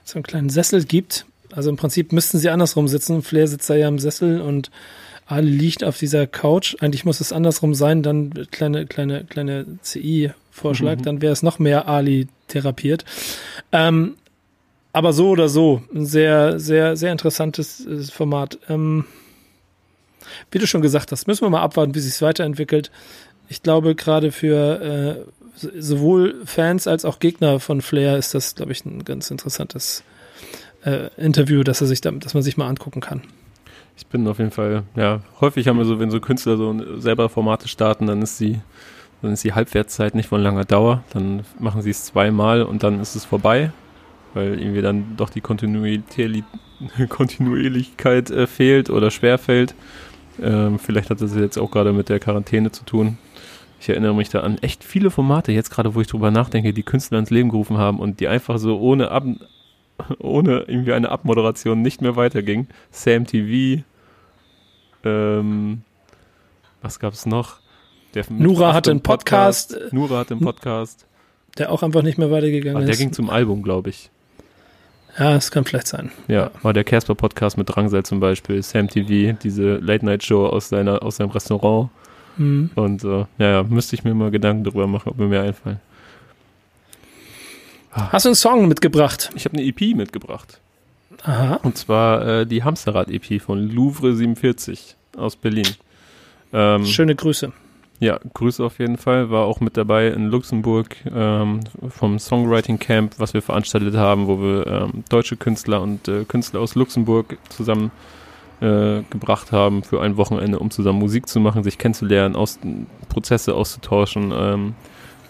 so 0.02 0.14
einen 0.14 0.22
kleinen 0.22 0.48
Sessel 0.48 0.84
gibt. 0.84 1.26
Also 1.52 1.68
im 1.68 1.76
Prinzip 1.76 2.12
müssten 2.12 2.38
sie 2.38 2.48
andersrum 2.48 2.88
sitzen. 2.88 3.22
Flair 3.22 3.46
sitzt 3.46 3.68
da 3.68 3.74
ja 3.74 3.86
im 3.86 3.98
Sessel 3.98 4.40
und 4.40 4.70
Ali 5.26 5.50
liegt 5.50 5.84
auf 5.84 5.98
dieser 5.98 6.26
Couch. 6.26 6.76
Eigentlich 6.80 7.04
muss 7.04 7.20
es 7.20 7.32
andersrum 7.32 7.74
sein, 7.74 8.02
dann 8.02 8.32
kleine, 8.50 8.86
kleine, 8.86 9.24
kleine 9.24 9.66
CI-Vorschlag, 9.82 10.98
mhm. 10.98 11.02
dann 11.02 11.22
wäre 11.22 11.32
es 11.32 11.42
noch 11.42 11.58
mehr 11.58 11.88
Ali 11.88 12.28
therapiert. 12.48 13.04
Ähm, 13.72 14.14
aber 14.94 15.12
so 15.12 15.30
oder 15.30 15.48
so, 15.48 15.82
ein 15.92 16.06
sehr, 16.06 16.60
sehr, 16.60 16.96
sehr 16.96 17.10
interessantes 17.10 17.84
äh, 17.84 18.04
Format. 18.04 18.58
Ähm, 18.68 19.04
wie 20.52 20.58
du 20.58 20.66
schon 20.66 20.82
gesagt 20.82 21.10
hast, 21.12 21.26
müssen 21.26 21.42
wir 21.42 21.50
mal 21.50 21.62
abwarten, 21.62 21.94
wie 21.96 22.00
sich 22.00 22.22
weiterentwickelt. 22.22 22.92
Ich 23.48 23.62
glaube, 23.62 23.96
gerade 23.96 24.30
für 24.30 24.80
äh, 24.80 25.70
sowohl 25.78 26.36
Fans 26.46 26.86
als 26.86 27.04
auch 27.04 27.18
Gegner 27.18 27.58
von 27.58 27.82
Flair 27.82 28.16
ist 28.16 28.34
das, 28.34 28.54
glaube 28.54 28.70
ich, 28.70 28.84
ein 28.86 29.04
ganz 29.04 29.32
interessantes 29.32 30.04
äh, 30.84 31.08
Interview, 31.16 31.64
dass 31.64 31.80
er 31.80 31.88
sich 31.88 32.00
da, 32.00 32.12
dass 32.12 32.34
man 32.34 32.44
sich 32.44 32.56
mal 32.56 32.68
angucken 32.68 33.00
kann. 33.00 33.22
Ich 33.96 34.06
bin 34.06 34.26
auf 34.28 34.38
jeden 34.38 34.52
Fall, 34.52 34.84
ja, 34.94 35.22
häufig 35.40 35.66
haben 35.66 35.78
wir 35.78 35.84
so, 35.86 35.98
wenn 35.98 36.12
so 36.12 36.20
Künstler 36.20 36.56
so 36.56 37.00
selber 37.00 37.28
Formate 37.28 37.66
starten, 37.66 38.06
dann 38.06 38.22
ist 38.22 38.38
die, 38.38 38.60
dann 39.22 39.32
ist 39.32 39.42
die 39.42 39.54
Halbwertszeit 39.54 40.14
nicht 40.14 40.28
von 40.28 40.40
langer 40.40 40.64
Dauer. 40.64 41.02
Dann 41.12 41.44
machen 41.58 41.82
sie 41.82 41.90
es 41.90 42.04
zweimal 42.04 42.62
und 42.62 42.84
dann 42.84 43.00
ist 43.00 43.16
es 43.16 43.24
vorbei 43.24 43.72
weil 44.34 44.60
irgendwie 44.60 44.82
dann 44.82 45.16
doch 45.16 45.30
die 45.30 45.40
Kontinuität, 45.40 46.44
Kontinuierlichkeit 47.08 48.30
äh, 48.30 48.46
fehlt 48.46 48.90
oder 48.90 49.10
schwer 49.10 49.38
fällt. 49.38 49.74
Ähm, 50.42 50.78
vielleicht 50.78 51.10
hat 51.10 51.20
das 51.20 51.34
jetzt 51.34 51.58
auch 51.58 51.70
gerade 51.70 51.92
mit 51.92 52.08
der 52.08 52.18
Quarantäne 52.18 52.72
zu 52.72 52.84
tun. 52.84 53.18
Ich 53.80 53.88
erinnere 53.88 54.14
mich 54.14 54.28
da 54.28 54.40
an 54.40 54.58
echt 54.58 54.82
viele 54.82 55.10
Formate, 55.10 55.52
jetzt 55.52 55.70
gerade 55.70 55.94
wo 55.94 56.00
ich 56.00 56.06
drüber 56.06 56.30
nachdenke, 56.30 56.72
die 56.72 56.82
Künstler 56.82 57.18
ins 57.18 57.30
Leben 57.30 57.50
gerufen 57.50 57.78
haben 57.78 58.00
und 58.00 58.20
die 58.20 58.28
einfach 58.28 58.58
so 58.58 58.78
ohne, 58.80 59.10
Ab 59.10 59.24
ohne 60.18 60.64
irgendwie 60.66 60.92
eine 60.92 61.10
Abmoderation 61.10 61.82
nicht 61.82 62.00
mehr 62.00 62.16
weiterging. 62.16 62.66
Sam 62.90 63.26
TV, 63.26 63.82
ähm, 65.04 65.82
was 66.82 66.98
gab 66.98 67.12
es 67.12 67.26
noch? 67.26 67.58
Der 68.14 68.24
Nura 68.30 68.72
hatte 68.72 68.90
einen 68.90 69.00
Podcast. 69.00 69.72
Podcast. 69.72 69.92
Nura 69.92 70.18
hatte 70.18 70.34
einen 70.34 70.42
Podcast. 70.42 71.06
Der 71.58 71.70
auch 71.70 71.82
einfach 71.82 72.02
nicht 72.02 72.18
mehr 72.18 72.30
weitergegangen 72.30 72.76
ah, 72.76 72.80
der 72.80 72.90
ist. 72.90 72.98
Der 72.98 73.06
ging 73.06 73.12
zum 73.12 73.30
Album, 73.30 73.62
glaube 73.62 73.90
ich. 73.90 74.10
Ja, 75.18 75.36
es 75.36 75.50
kann 75.50 75.64
vielleicht 75.64 75.86
sein. 75.86 76.10
Ja, 76.26 76.50
war 76.62 76.72
der 76.72 76.84
Casper-Podcast 76.84 77.56
mit 77.56 77.68
Drangsal 77.68 78.02
zum 78.02 78.20
Beispiel, 78.20 78.62
Sam 78.62 78.88
TV, 78.88 79.36
diese 79.42 79.76
Late-Night-Show 79.76 80.46
aus, 80.46 80.68
seiner, 80.68 81.02
aus 81.02 81.16
seinem 81.16 81.30
Restaurant. 81.30 81.90
Mhm. 82.36 82.70
Und 82.74 83.04
äh, 83.04 83.24
ja, 83.38 83.62
müsste 83.62 83.94
ich 83.94 84.02
mir 84.02 84.14
mal 84.14 84.30
Gedanken 84.30 84.64
darüber 84.64 84.86
machen, 84.86 85.10
ob 85.10 85.18
mir 85.18 85.26
mehr 85.26 85.42
einfallen. 85.42 85.80
Hast 87.92 88.24
du 88.24 88.30
einen 88.30 88.36
Song 88.36 88.66
mitgebracht? 88.66 89.30
Ich 89.36 89.44
habe 89.44 89.56
eine 89.56 89.66
EP 89.66 89.94
mitgebracht. 89.94 90.58
Aha. 91.22 91.60
Und 91.62 91.78
zwar 91.78 92.26
äh, 92.26 92.46
die 92.46 92.64
Hamsterrad-EP 92.64 93.40
von 93.40 93.70
Louvre 93.70 94.14
47 94.14 94.96
aus 95.16 95.36
Berlin. 95.36 95.68
Ähm, 96.52 96.84
Schöne 96.86 97.14
Grüße. 97.14 97.52
Ja, 98.04 98.20
Grüße 98.34 98.62
auf 98.62 98.80
jeden 98.80 98.98
Fall. 98.98 99.30
War 99.30 99.46
auch 99.46 99.60
mit 99.60 99.78
dabei 99.78 100.08
in 100.08 100.26
Luxemburg 100.26 100.94
ähm, 101.10 101.60
vom 101.88 102.18
Songwriting 102.18 102.78
Camp, 102.78 103.14
was 103.16 103.32
wir 103.32 103.40
veranstaltet 103.40 103.96
haben, 103.96 104.26
wo 104.26 104.38
wir 104.42 104.66
ähm, 104.66 105.04
deutsche 105.08 105.38
Künstler 105.38 105.80
und 105.80 106.06
äh, 106.06 106.26
Künstler 106.26 106.60
aus 106.60 106.74
Luxemburg 106.74 107.38
zusammen 107.48 107.92
äh, 108.60 109.00
gebracht 109.08 109.52
haben 109.52 109.82
für 109.82 110.02
ein 110.02 110.18
Wochenende, 110.18 110.58
um 110.58 110.70
zusammen 110.70 110.98
Musik 110.98 111.28
zu 111.28 111.40
machen, 111.40 111.64
sich 111.64 111.78
kennenzulernen, 111.78 112.36
aus, 112.36 112.58
Prozesse 113.08 113.54
auszutauschen. 113.54 114.34
Ähm, 114.36 114.74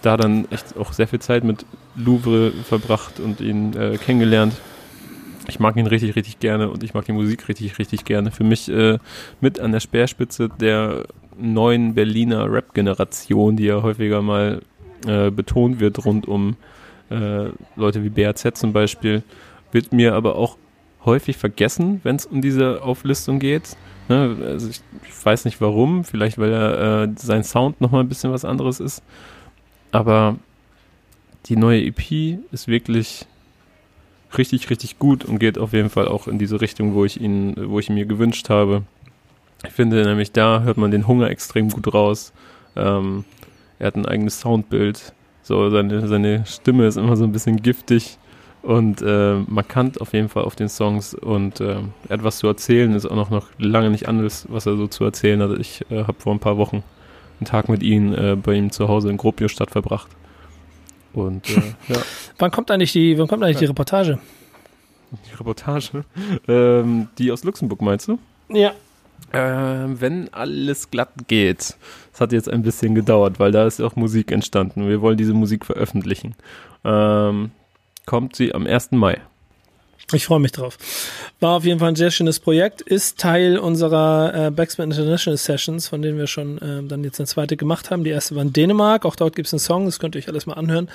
da 0.02 0.16
dann 0.16 0.50
echt 0.50 0.76
auch 0.76 0.92
sehr 0.92 1.06
viel 1.06 1.20
Zeit 1.20 1.44
mit 1.44 1.64
Louvre 1.94 2.50
verbracht 2.50 3.20
und 3.20 3.40
ihn 3.40 3.76
äh, 3.76 3.98
kennengelernt. 3.98 4.52
Ich 5.46 5.60
mag 5.60 5.76
ihn 5.76 5.86
richtig, 5.86 6.16
richtig 6.16 6.40
gerne 6.40 6.70
und 6.70 6.82
ich 6.82 6.92
mag 6.92 7.04
die 7.04 7.12
Musik 7.12 7.46
richtig, 7.46 7.78
richtig 7.78 8.04
gerne. 8.04 8.32
Für 8.32 8.42
mich 8.42 8.68
äh, 8.68 8.98
mit 9.40 9.60
an 9.60 9.70
der 9.70 9.78
Speerspitze 9.78 10.48
der 10.48 11.04
neuen 11.38 11.94
Berliner 11.94 12.50
Rap-Generation, 12.50 13.56
die 13.56 13.64
ja 13.64 13.82
häufiger 13.82 14.22
mal 14.22 14.62
äh, 15.06 15.30
betont 15.30 15.80
wird 15.80 16.04
rund 16.04 16.26
um 16.26 16.56
äh, 17.10 17.48
Leute 17.76 18.02
wie 18.04 18.08
BAZ 18.08 18.46
zum 18.54 18.72
Beispiel, 18.72 19.22
wird 19.72 19.92
mir 19.92 20.14
aber 20.14 20.36
auch 20.36 20.56
häufig 21.04 21.36
vergessen, 21.36 22.00
wenn 22.02 22.16
es 22.16 22.26
um 22.26 22.40
diese 22.40 22.82
Auflistung 22.82 23.38
geht. 23.38 23.76
Ne? 24.08 24.36
Also 24.44 24.70
ich, 24.70 24.80
ich, 25.06 25.24
weiß 25.24 25.44
nicht 25.44 25.60
warum, 25.60 26.04
vielleicht 26.04 26.38
weil 26.38 26.52
er 26.52 27.02
äh, 27.02 27.08
sein 27.16 27.44
Sound 27.44 27.80
nochmal 27.80 28.00
ein 28.00 28.08
bisschen 28.08 28.32
was 28.32 28.44
anderes 28.44 28.80
ist. 28.80 29.02
Aber 29.92 30.36
die 31.46 31.56
neue 31.56 31.84
EP 31.84 32.38
ist 32.52 32.68
wirklich 32.68 33.26
richtig, 34.36 34.70
richtig 34.70 34.98
gut 34.98 35.24
und 35.24 35.38
geht 35.38 35.58
auf 35.58 35.72
jeden 35.72 35.90
Fall 35.90 36.08
auch 36.08 36.26
in 36.26 36.38
diese 36.38 36.60
Richtung, 36.60 36.94
wo 36.94 37.04
ich 37.04 37.20
ihn, 37.20 37.54
wo 37.56 37.78
ich 37.78 37.88
ihn 37.88 37.94
mir 37.94 38.06
gewünscht 38.06 38.48
habe. 38.50 38.82
Ich 39.66 39.72
finde 39.72 40.04
nämlich, 40.04 40.32
da 40.32 40.62
hört 40.62 40.76
man 40.76 40.90
den 40.90 41.06
Hunger 41.06 41.30
extrem 41.30 41.70
gut 41.70 41.92
raus. 41.92 42.32
Ähm, 42.76 43.24
er 43.78 43.88
hat 43.88 43.96
ein 43.96 44.06
eigenes 44.06 44.40
Soundbild. 44.40 45.12
So, 45.42 45.68
seine, 45.70 46.06
seine 46.06 46.46
Stimme 46.46 46.86
ist 46.86 46.96
immer 46.96 47.16
so 47.16 47.24
ein 47.24 47.32
bisschen 47.32 47.60
giftig 47.60 48.18
und 48.62 49.02
äh, 49.02 49.34
markant 49.46 50.00
auf 50.00 50.14
jeden 50.14 50.28
Fall 50.28 50.44
auf 50.44 50.56
den 50.56 50.68
Songs. 50.68 51.14
Und 51.14 51.60
äh, 51.60 51.76
er 52.08 52.10
hat 52.10 52.24
was 52.24 52.38
zu 52.38 52.46
erzählen, 52.46 52.94
ist 52.94 53.06
auch 53.06 53.16
noch, 53.16 53.30
noch 53.30 53.48
lange 53.58 53.90
nicht 53.90 54.08
anders, 54.08 54.46
was 54.48 54.66
er 54.66 54.76
so 54.76 54.86
zu 54.86 55.04
erzählen 55.04 55.42
hat. 55.42 55.58
Ich 55.58 55.84
äh, 55.90 56.04
habe 56.04 56.14
vor 56.18 56.34
ein 56.34 56.40
paar 56.40 56.56
Wochen 56.56 56.82
einen 57.40 57.46
Tag 57.46 57.68
mit 57.68 57.82
ihm 57.82 58.14
äh, 58.14 58.36
bei 58.36 58.54
ihm 58.54 58.70
zu 58.70 58.88
Hause 58.88 59.10
in 59.10 59.16
Grobio-Stadt 59.16 59.70
verbracht. 59.70 60.08
Und 61.12 61.48
äh, 61.50 61.62
ja. 61.92 62.00
wann 62.38 62.50
kommt 62.50 62.70
eigentlich 62.70 62.92
die, 62.92 63.18
wann 63.18 63.28
kommt 63.28 63.42
eigentlich 63.42 63.58
die 63.58 63.66
Reportage? 63.66 64.18
Die 65.30 65.34
Reportage? 65.36 66.04
Ähm, 66.48 67.08
die 67.18 67.30
aus 67.30 67.44
Luxemburg 67.44 67.82
meinst 67.82 68.08
du? 68.08 68.18
Ja. 68.48 68.72
Äh, 69.32 70.00
wenn 70.00 70.32
alles 70.32 70.90
glatt 70.90 71.12
geht. 71.26 71.76
Es 72.12 72.20
hat 72.20 72.32
jetzt 72.32 72.48
ein 72.48 72.62
bisschen 72.62 72.94
gedauert, 72.94 73.40
weil 73.40 73.50
da 73.50 73.66
ist 73.66 73.80
auch 73.80 73.96
Musik 73.96 74.30
entstanden. 74.30 74.88
Wir 74.88 75.00
wollen 75.00 75.16
diese 75.16 75.34
Musik 75.34 75.66
veröffentlichen. 75.66 76.36
Ähm, 76.84 77.50
kommt 78.06 78.36
sie 78.36 78.54
am 78.54 78.66
1. 78.66 78.92
Mai. 78.92 79.20
Ich 80.12 80.26
freue 80.26 80.40
mich 80.40 80.52
drauf. 80.52 80.76
War 81.40 81.56
auf 81.56 81.64
jeden 81.64 81.80
Fall 81.80 81.88
ein 81.88 81.96
sehr 81.96 82.10
schönes 82.10 82.38
Projekt, 82.38 82.82
ist 82.82 83.18
Teil 83.18 83.58
unserer 83.58 84.48
äh, 84.48 84.50
Backspin 84.50 84.90
International 84.90 85.38
Sessions, 85.38 85.88
von 85.88 86.02
denen 86.02 86.18
wir 86.18 86.26
schon 86.26 86.58
äh, 86.58 86.82
dann 86.86 87.04
jetzt 87.04 87.18
eine 87.18 87.26
zweite 87.26 87.56
gemacht 87.56 87.90
haben. 87.90 88.04
Die 88.04 88.10
erste 88.10 88.34
war 88.34 88.42
in 88.42 88.52
Dänemark, 88.52 89.06
auch 89.06 89.16
dort 89.16 89.34
gibt 89.34 89.46
es 89.46 89.54
einen 89.54 89.60
Song, 89.60 89.86
das 89.86 89.98
könnt 89.98 90.14
ihr 90.14 90.18
euch 90.18 90.28
alles 90.28 90.44
mal 90.44 90.54
anhören. 90.54 90.90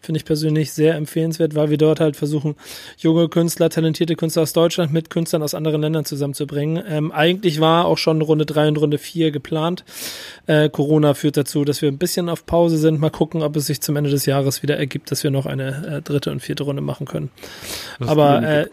Finde 0.00 0.18
ich 0.18 0.24
persönlich 0.24 0.72
sehr 0.72 0.94
empfehlenswert, 0.94 1.54
weil 1.54 1.68
wir 1.68 1.76
dort 1.76 2.00
halt 2.00 2.16
versuchen, 2.16 2.56
junge 2.96 3.28
Künstler, 3.28 3.68
talentierte 3.68 4.16
Künstler 4.16 4.42
aus 4.42 4.54
Deutschland 4.54 4.92
mit 4.92 5.10
Künstlern 5.10 5.42
aus 5.42 5.54
anderen 5.54 5.82
Ländern 5.82 6.06
zusammenzubringen. 6.06 6.82
Ähm, 6.88 7.12
eigentlich 7.12 7.60
war 7.60 7.84
auch 7.84 7.98
schon 7.98 8.22
Runde 8.22 8.46
drei 8.46 8.66
und 8.66 8.78
Runde 8.78 8.96
vier 8.96 9.30
geplant. 9.30 9.84
Äh, 10.46 10.70
Corona 10.70 11.14
führt 11.14 11.36
dazu, 11.36 11.64
dass 11.64 11.82
wir 11.82 11.90
ein 11.90 11.98
bisschen 11.98 12.30
auf 12.30 12.46
Pause 12.46 12.78
sind. 12.78 12.98
Mal 12.98 13.10
gucken, 13.10 13.42
ob 13.42 13.56
es 13.56 13.66
sich 13.66 13.82
zum 13.82 13.96
Ende 13.96 14.10
des 14.10 14.24
Jahres 14.26 14.62
wieder 14.62 14.78
ergibt, 14.78 15.10
dass 15.10 15.22
wir 15.22 15.30
noch 15.30 15.46
eine 15.46 15.98
äh, 15.98 16.02
dritte 16.02 16.30
und 16.30 16.40
vierte 16.40 16.62
Runde 16.62 16.82
machen 16.82 17.06
können. 17.06 17.30
Aber 18.00 18.42
äh, 18.62 18.68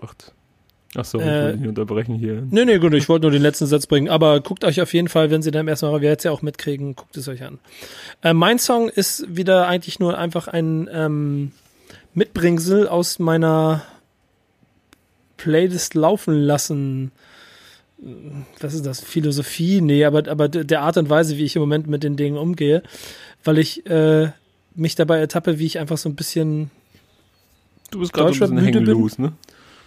Achso, 0.93 1.19
ich 1.19 1.25
äh, 1.25 1.55
nicht 1.55 1.67
unterbrechen 1.67 2.15
hier. 2.15 2.45
Nee, 2.49 2.65
nee, 2.65 2.77
gut, 2.77 2.93
ich 2.93 3.07
wollte 3.07 3.23
nur 3.23 3.31
den 3.31 3.41
letzten 3.41 3.65
Satz 3.65 3.87
bringen. 3.87 4.09
Aber 4.09 4.41
guckt 4.41 4.65
euch 4.65 4.81
auf 4.81 4.93
jeden 4.93 5.07
Fall, 5.07 5.31
wenn 5.31 5.41
sie 5.41 5.51
dann 5.51 5.67
erstmal, 5.67 6.01
wir 6.01 6.09
jetzt 6.09 6.25
ja 6.25 6.31
auch 6.31 6.41
mitkriegen, 6.41 6.95
guckt 6.95 7.15
es 7.15 7.29
euch 7.29 7.43
an. 7.43 7.59
Äh, 8.21 8.33
mein 8.33 8.59
Song 8.59 8.89
ist 8.89 9.25
wieder 9.33 9.67
eigentlich 9.67 9.99
nur 9.99 10.17
einfach 10.17 10.49
ein 10.49 10.89
ähm, 10.91 11.51
Mitbringsel 12.13 12.89
aus 12.89 13.19
meiner 13.19 13.83
Playlist 15.37 15.95
laufen 15.95 16.35
lassen. 16.35 17.11
Was 18.59 18.73
ist 18.73 18.85
das? 18.85 18.99
Philosophie? 18.99 19.79
Nee, 19.79 20.03
aber, 20.03 20.27
aber 20.27 20.49
der 20.49 20.81
Art 20.81 20.97
und 20.97 21.09
Weise, 21.09 21.37
wie 21.37 21.45
ich 21.45 21.55
im 21.55 21.61
Moment 21.61 21.87
mit 21.87 22.03
den 22.03 22.17
Dingen 22.17 22.37
umgehe, 22.37 22.83
weil 23.45 23.59
ich 23.59 23.85
äh, 23.85 24.31
mich 24.75 24.95
dabei 24.95 25.19
ertappe, 25.19 25.57
wie 25.57 25.65
ich 25.65 25.79
einfach 25.79 25.97
so 25.97 26.09
ein 26.09 26.15
bisschen. 26.15 26.69
Du 27.91 27.99
bist 27.99 28.11
gerade 28.11 28.31
ein 28.31 28.39
bisschen 28.39 28.57
hängen 28.57 28.85
loose, 28.85 29.21
ne? 29.21 29.33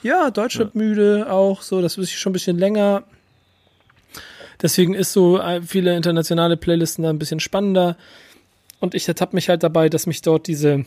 Ja, 0.05 0.31
Deutschland 0.31 0.75
müde 0.75 1.33
auch 1.33 1.63
so, 1.63 1.81
das 1.81 1.97
ist 1.97 2.13
schon 2.13 2.31
ein 2.31 2.35
bisschen 2.35 2.59
länger. 2.59 3.05
Deswegen 4.61 4.93
ist 4.93 5.15
so 5.15 5.41
äh, 5.41 5.63
viele 5.63 5.97
internationale 5.97 6.59
Playlisten 6.59 7.05
da 7.05 7.09
ein 7.09 7.19
bisschen 7.19 7.41
spannender. 7.41 7.97
Und 8.81 8.95
ich 8.95 9.09
ertappe 9.09 9.35
mich 9.35 9.49
halt 9.49 9.63
dabei, 9.63 9.89
dass 9.89 10.07
mich 10.07 10.21
dort 10.21 10.47
diese 10.47 10.85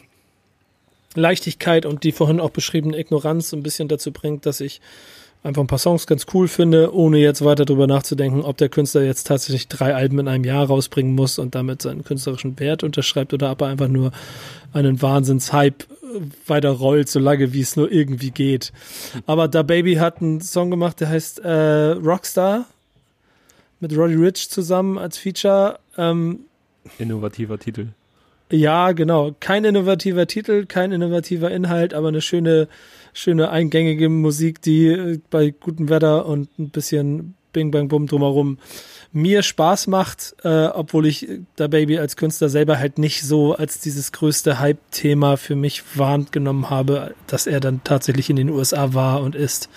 Leichtigkeit 1.15 1.87
und 1.87 2.03
die 2.03 2.11
vorhin 2.11 2.39
auch 2.39 2.51
beschriebene 2.51 2.95
Ignoranz 2.95 3.53
ein 3.53 3.63
bisschen 3.63 3.87
dazu 3.87 4.11
bringt, 4.11 4.45
dass 4.45 4.61
ich 4.61 4.81
einfach 5.43 5.61
ein 5.61 5.67
paar 5.67 5.79
Songs 5.79 6.07
ganz 6.07 6.25
cool 6.33 6.47
finde, 6.47 6.93
ohne 6.93 7.19
jetzt 7.19 7.43
weiter 7.43 7.65
darüber 7.65 7.87
nachzudenken, 7.87 8.41
ob 8.41 8.57
der 8.57 8.69
Künstler 8.69 9.03
jetzt 9.03 9.27
tatsächlich 9.27 9.67
drei 9.67 9.95
Alben 9.95 10.19
in 10.19 10.27
einem 10.27 10.43
Jahr 10.43 10.65
rausbringen 10.65 11.15
muss 11.15 11.39
und 11.39 11.55
damit 11.55 11.81
seinen 11.81 12.03
künstlerischen 12.03 12.59
Wert 12.59 12.83
unterschreibt 12.83 13.33
oder 13.33 13.51
ob 13.51 13.61
er 13.61 13.67
einfach 13.67 13.87
nur 13.87 14.11
einen 14.73 15.01
Wahnsinns-Hype 15.01 15.85
weiter 16.47 16.71
rollt, 16.71 17.09
solange 17.09 17.53
wie 17.53 17.61
es 17.61 17.75
nur 17.75 17.91
irgendwie 17.91 18.31
geht. 18.31 18.71
Aber 19.25 19.47
Da 19.47 19.63
Baby 19.63 19.95
hat 19.95 20.21
einen 20.21 20.41
Song 20.41 20.71
gemacht, 20.71 20.99
der 21.01 21.09
heißt 21.09 21.39
äh, 21.39 21.91
Rockstar 21.91 22.65
mit 23.79 23.95
Roddy 23.95 24.15
Rich 24.15 24.49
zusammen 24.49 24.97
als 24.97 25.17
Feature. 25.17 25.79
Ähm, 25.97 26.41
Innovativer 26.97 27.59
Titel. 27.59 27.87
Ja, 28.49 28.93
genau. 28.93 29.35
Kein 29.41 29.65
innovativer 29.65 30.25
Titel, 30.25 30.65
kein 30.65 30.93
innovativer 30.93 31.51
Inhalt, 31.51 31.93
aber 31.93 32.07
eine 32.07 32.21
schöne, 32.21 32.69
schöne 33.17 33.49
eingängige 33.49 34.09
Musik, 34.09 34.61
die 34.61 34.87
äh, 34.87 35.19
bei 35.29 35.49
gutem 35.49 35.89
Wetter 35.89 36.25
und 36.25 36.57
ein 36.59 36.69
bisschen 36.69 37.35
Bing 37.51 37.71
Bang 37.71 37.87
Bum 37.87 38.05
drumherum 38.05 38.59
mir 39.11 39.41
Spaß 39.41 39.87
macht, 39.87 40.35
äh, 40.43 40.67
obwohl 40.67 41.07
ich 41.07 41.27
da 41.55 41.67
Baby 41.67 41.97
als 41.97 42.15
Künstler 42.15 42.49
selber 42.49 42.77
halt 42.77 42.99
nicht 42.99 43.23
so 43.23 43.55
als 43.55 43.79
dieses 43.79 44.11
größte 44.11 44.59
Hype-Thema 44.59 45.37
für 45.37 45.55
mich 45.55 45.83
wahrgenommen 45.95 46.69
habe, 46.69 47.15
dass 47.25 47.47
er 47.47 47.59
dann 47.59 47.83
tatsächlich 47.83 48.29
in 48.29 48.35
den 48.35 48.49
USA 48.49 48.93
war 48.93 49.21
und 49.21 49.33
ist. 49.33 49.69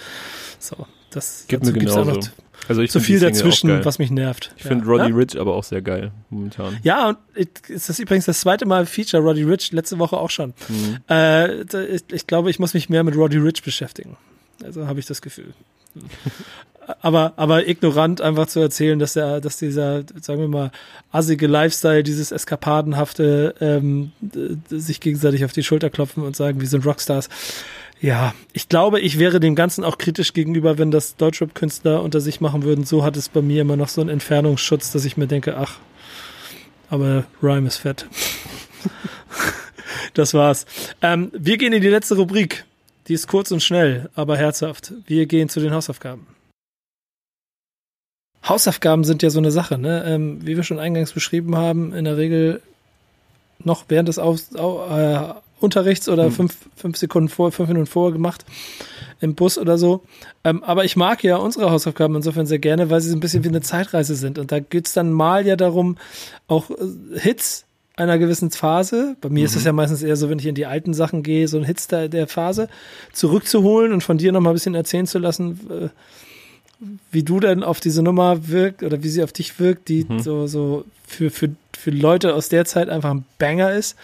So, 0.59 0.87
das 1.11 1.47
gibt 1.49 1.65
mir 1.65 1.73
genauso. 1.73 2.21
Also 2.69 2.83
ich 2.83 2.91
zu 2.91 3.01
viel 3.01 3.19
dazwischen, 3.19 3.85
was 3.85 3.99
mich 3.99 4.11
nervt. 4.11 4.53
Ich 4.57 4.65
ja. 4.65 4.69
finde 4.69 4.87
Roddy 4.87 5.11
ja? 5.11 5.17
Rich 5.17 5.39
aber 5.39 5.55
auch 5.55 5.65
sehr 5.65 5.83
geil 5.83 6.13
momentan. 6.31 6.79
Ja, 6.83 7.09
und 7.09 7.19
ist 7.69 7.89
das 7.89 7.99
übrigens 7.99 8.27
das 8.27 8.41
zweite 8.41 8.67
Mal 8.67 8.87
Feature 8.87 9.23
Roddy 9.23 9.43
Rich, 9.43 9.73
letzte 9.73 9.99
Woche 9.99 10.17
auch 10.17 10.31
schon. 10.31 10.55
Mhm. 10.69 10.99
Äh, 11.09 11.63
ich, 11.63 12.05
ich 12.13 12.27
glaube, 12.27 12.51
ich 12.51 12.59
muss 12.59 12.75
mich 12.75 12.89
mehr 12.89 13.05
mit 13.05 13.17
Roddy 13.17 13.39
Rich 13.39 13.63
beschäftigen. 13.63 14.17
Also 14.63 14.87
habe 14.87 15.01
ich 15.01 15.07
das 15.07 15.23
Gefühl 15.23 15.55
aber, 17.03 17.35
aber 17.37 17.69
ignorant 17.69 18.21
einfach 18.21 18.47
zu 18.47 18.61
erzählen, 18.61 18.99
dass 18.99 19.15
der, 19.15 19.41
dass 19.41 19.59
dieser, 19.59 20.05
sagen 20.21 20.41
wir 20.41 20.49
mal, 20.49 20.71
assige 21.13 21.47
Lifestyle, 21.47 22.03
dieses 22.03 22.33
eskapadenhafte, 22.33 23.55
ähm, 23.61 24.13
sich 24.69 25.01
gegenseitig 25.01 25.45
auf 25.45 25.53
die 25.53 25.63
Schulter 25.63 25.91
klopfen 25.91 26.25
und 26.25 26.37
sagen, 26.37 26.61
wir 26.61 26.69
sind 26.69 26.87
Rockstars. 26.87 27.29
Ja, 28.01 28.35
ich 28.55 28.69
glaube, 28.69 28.99
ich 29.01 29.19
wäre 29.19 29.41
dem 29.41 29.55
Ganzen 29.55 29.85
auch 29.85 29.99
kritisch 29.99 30.33
gegenüber, 30.33 30.79
wenn 30.79 30.91
das 30.91 31.17
Deutschrap-Künstler 31.17 32.03
unter 32.03 32.21
sich 32.21 32.41
machen 32.41 32.63
würden. 32.63 32.85
So 32.85 33.05
hat 33.05 33.17
es 33.17 33.29
bei 33.29 33.43
mir 33.43 33.61
immer 33.61 33.77
noch 33.77 33.89
so 33.89 34.01
einen 34.01 34.09
Entfernungsschutz, 34.09 34.91
dass 34.93 35.05
ich 35.05 35.19
mir 35.19 35.27
denke, 35.27 35.59
ach, 35.59 35.79
aber 36.89 37.25
Rhyme 37.43 37.67
ist 37.67 37.77
fett. 37.77 38.07
das 40.15 40.33
war's. 40.33 40.65
Ähm, 41.03 41.31
wir 41.35 41.59
gehen 41.59 41.75
in 41.75 41.83
die 41.83 41.89
letzte 41.89 42.17
Rubrik. 42.17 42.65
Die 43.09 43.15
ist 43.15 43.29
kurz 43.29 43.51
und 43.51 43.63
schnell, 43.63 44.09
aber 44.15 44.37
herzhaft. 44.37 44.95
Wir 45.07 45.27
gehen 45.27 45.51
zu 45.51 45.61
den 45.61 45.73
Hausaufgaben. 45.73 46.27
Hausaufgaben 48.49 49.05
sind 49.05 49.23
ja 49.23 49.29
so 49.29 49.41
eine 49.41 49.51
Sache, 49.51 49.77
ne? 49.77 50.05
Ähm, 50.07 50.39
wie 50.47 50.57
wir 50.57 50.63
schon 50.63 50.79
eingangs 50.79 51.13
beschrieben 51.13 51.55
haben, 51.55 51.93
in 51.93 52.07
der 52.07 52.17
Regel 52.17 52.63
noch 53.59 53.85
während 53.89 54.09
des 54.09 54.19
Aus, 54.19 54.53
äh, 54.53 55.35
Unterrichts 55.61 56.09
oder 56.09 56.25
hm. 56.25 56.33
fünf, 56.33 56.57
fünf 56.77 56.97
Sekunden 56.97 57.29
vor, 57.29 57.53
fünf 57.53 57.69
Minuten 57.69 57.87
vorher 57.87 58.13
gemacht 58.13 58.45
im 59.21 59.35
Bus 59.35 59.59
oder 59.59 59.79
so. 59.79 60.03
Ähm, 60.45 60.63
aber 60.65 60.85
ich 60.85 60.97
mag 60.97 61.23
ja 61.23 61.37
unsere 61.37 61.71
Hausaufgaben 61.71 62.17
insofern 62.17 62.47
sehr 62.47 62.59
gerne, 62.59 62.91
weil 62.91 63.01
sie 63.01 63.11
so 63.11 63.17
ein 63.17 63.21
bisschen 63.21 63.45
wie 63.45 63.49
eine 63.49 63.61
Zeitreise 63.61 64.15
sind. 64.15 64.39
Und 64.39 64.51
da 64.53 64.61
geht's 64.61 64.93
dann 64.93 65.13
mal 65.13 65.47
ja 65.47 65.57
darum, 65.57 65.97
auch 66.49 66.71
äh, 66.71 66.75
Hits 67.19 67.67
einer 67.97 68.19
gewissen 68.19 68.51
Phase, 68.51 69.17
bei 69.21 69.29
mir 69.29 69.41
mhm. 69.41 69.45
ist 69.45 69.57
es 69.57 69.65
ja 69.65 69.73
meistens 69.73 70.03
eher 70.03 70.17
so, 70.17 70.31
wenn 70.31 70.39
ich 70.39 70.47
in 70.47 70.55
die 70.55 70.65
alten 70.65 70.95
Sachen 70.95 71.23
gehe, 71.23 71.47
so 71.49 71.59
ein 71.59 71.65
Hits 71.65 71.87
der, 71.87 72.09
der 72.09 72.27
Phase, 72.27 72.69
zurückzuholen 73.13 73.93
und 73.93 74.03
von 74.03 74.17
dir 74.17 74.33
nochmal 74.33 74.53
ein 74.53 74.55
bisschen 74.55 74.75
erzählen 74.75 75.07
zu 75.07 75.19
lassen, 75.19 75.61
äh, 75.71 75.89
wie 77.11 77.23
du 77.23 77.41
denn 77.41 77.63
auf 77.63 77.81
diese 77.81 78.03
Nummer 78.03 78.49
wirkt 78.49 78.83
oder 78.83 79.03
wie 79.03 79.09
sie 79.09 79.23
auf 79.23 79.33
dich 79.33 79.61
wirkt, 79.61 79.89
die 79.89 80.07
mhm. 80.09 80.21
so, 80.21 80.47
so 80.47 80.85
für, 81.07 81.31
für, 81.31 81.51
für 81.77 81.91
Leute 81.91 82.35
aus 82.35 82.49
der 82.49 82.65
Zeit 82.65 82.89
einfach 82.89 83.11
ein 83.11 83.25
Banger 83.39 83.73
ist. 83.73 83.97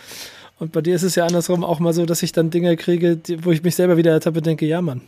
Und 0.59 0.73
bei 0.73 0.81
dir 0.81 0.95
ist 0.95 1.03
es 1.03 1.15
ja 1.15 1.27
andersrum 1.27 1.65
auch 1.65 1.81
mal 1.81 1.93
so, 1.93 2.07
dass 2.07 2.23
ich 2.23 2.33
dann 2.33 2.51
Dinge 2.51 2.77
kriege, 2.77 3.17
die, 3.17 3.45
wo 3.45 3.53
ich 3.53 3.63
mich 3.63 3.75
selber 3.75 3.97
wieder 3.97 4.13
ertappe 4.13 4.39
und 4.39 4.47
denke, 4.47 4.67
ja, 4.67 4.81
Mann. 4.81 5.03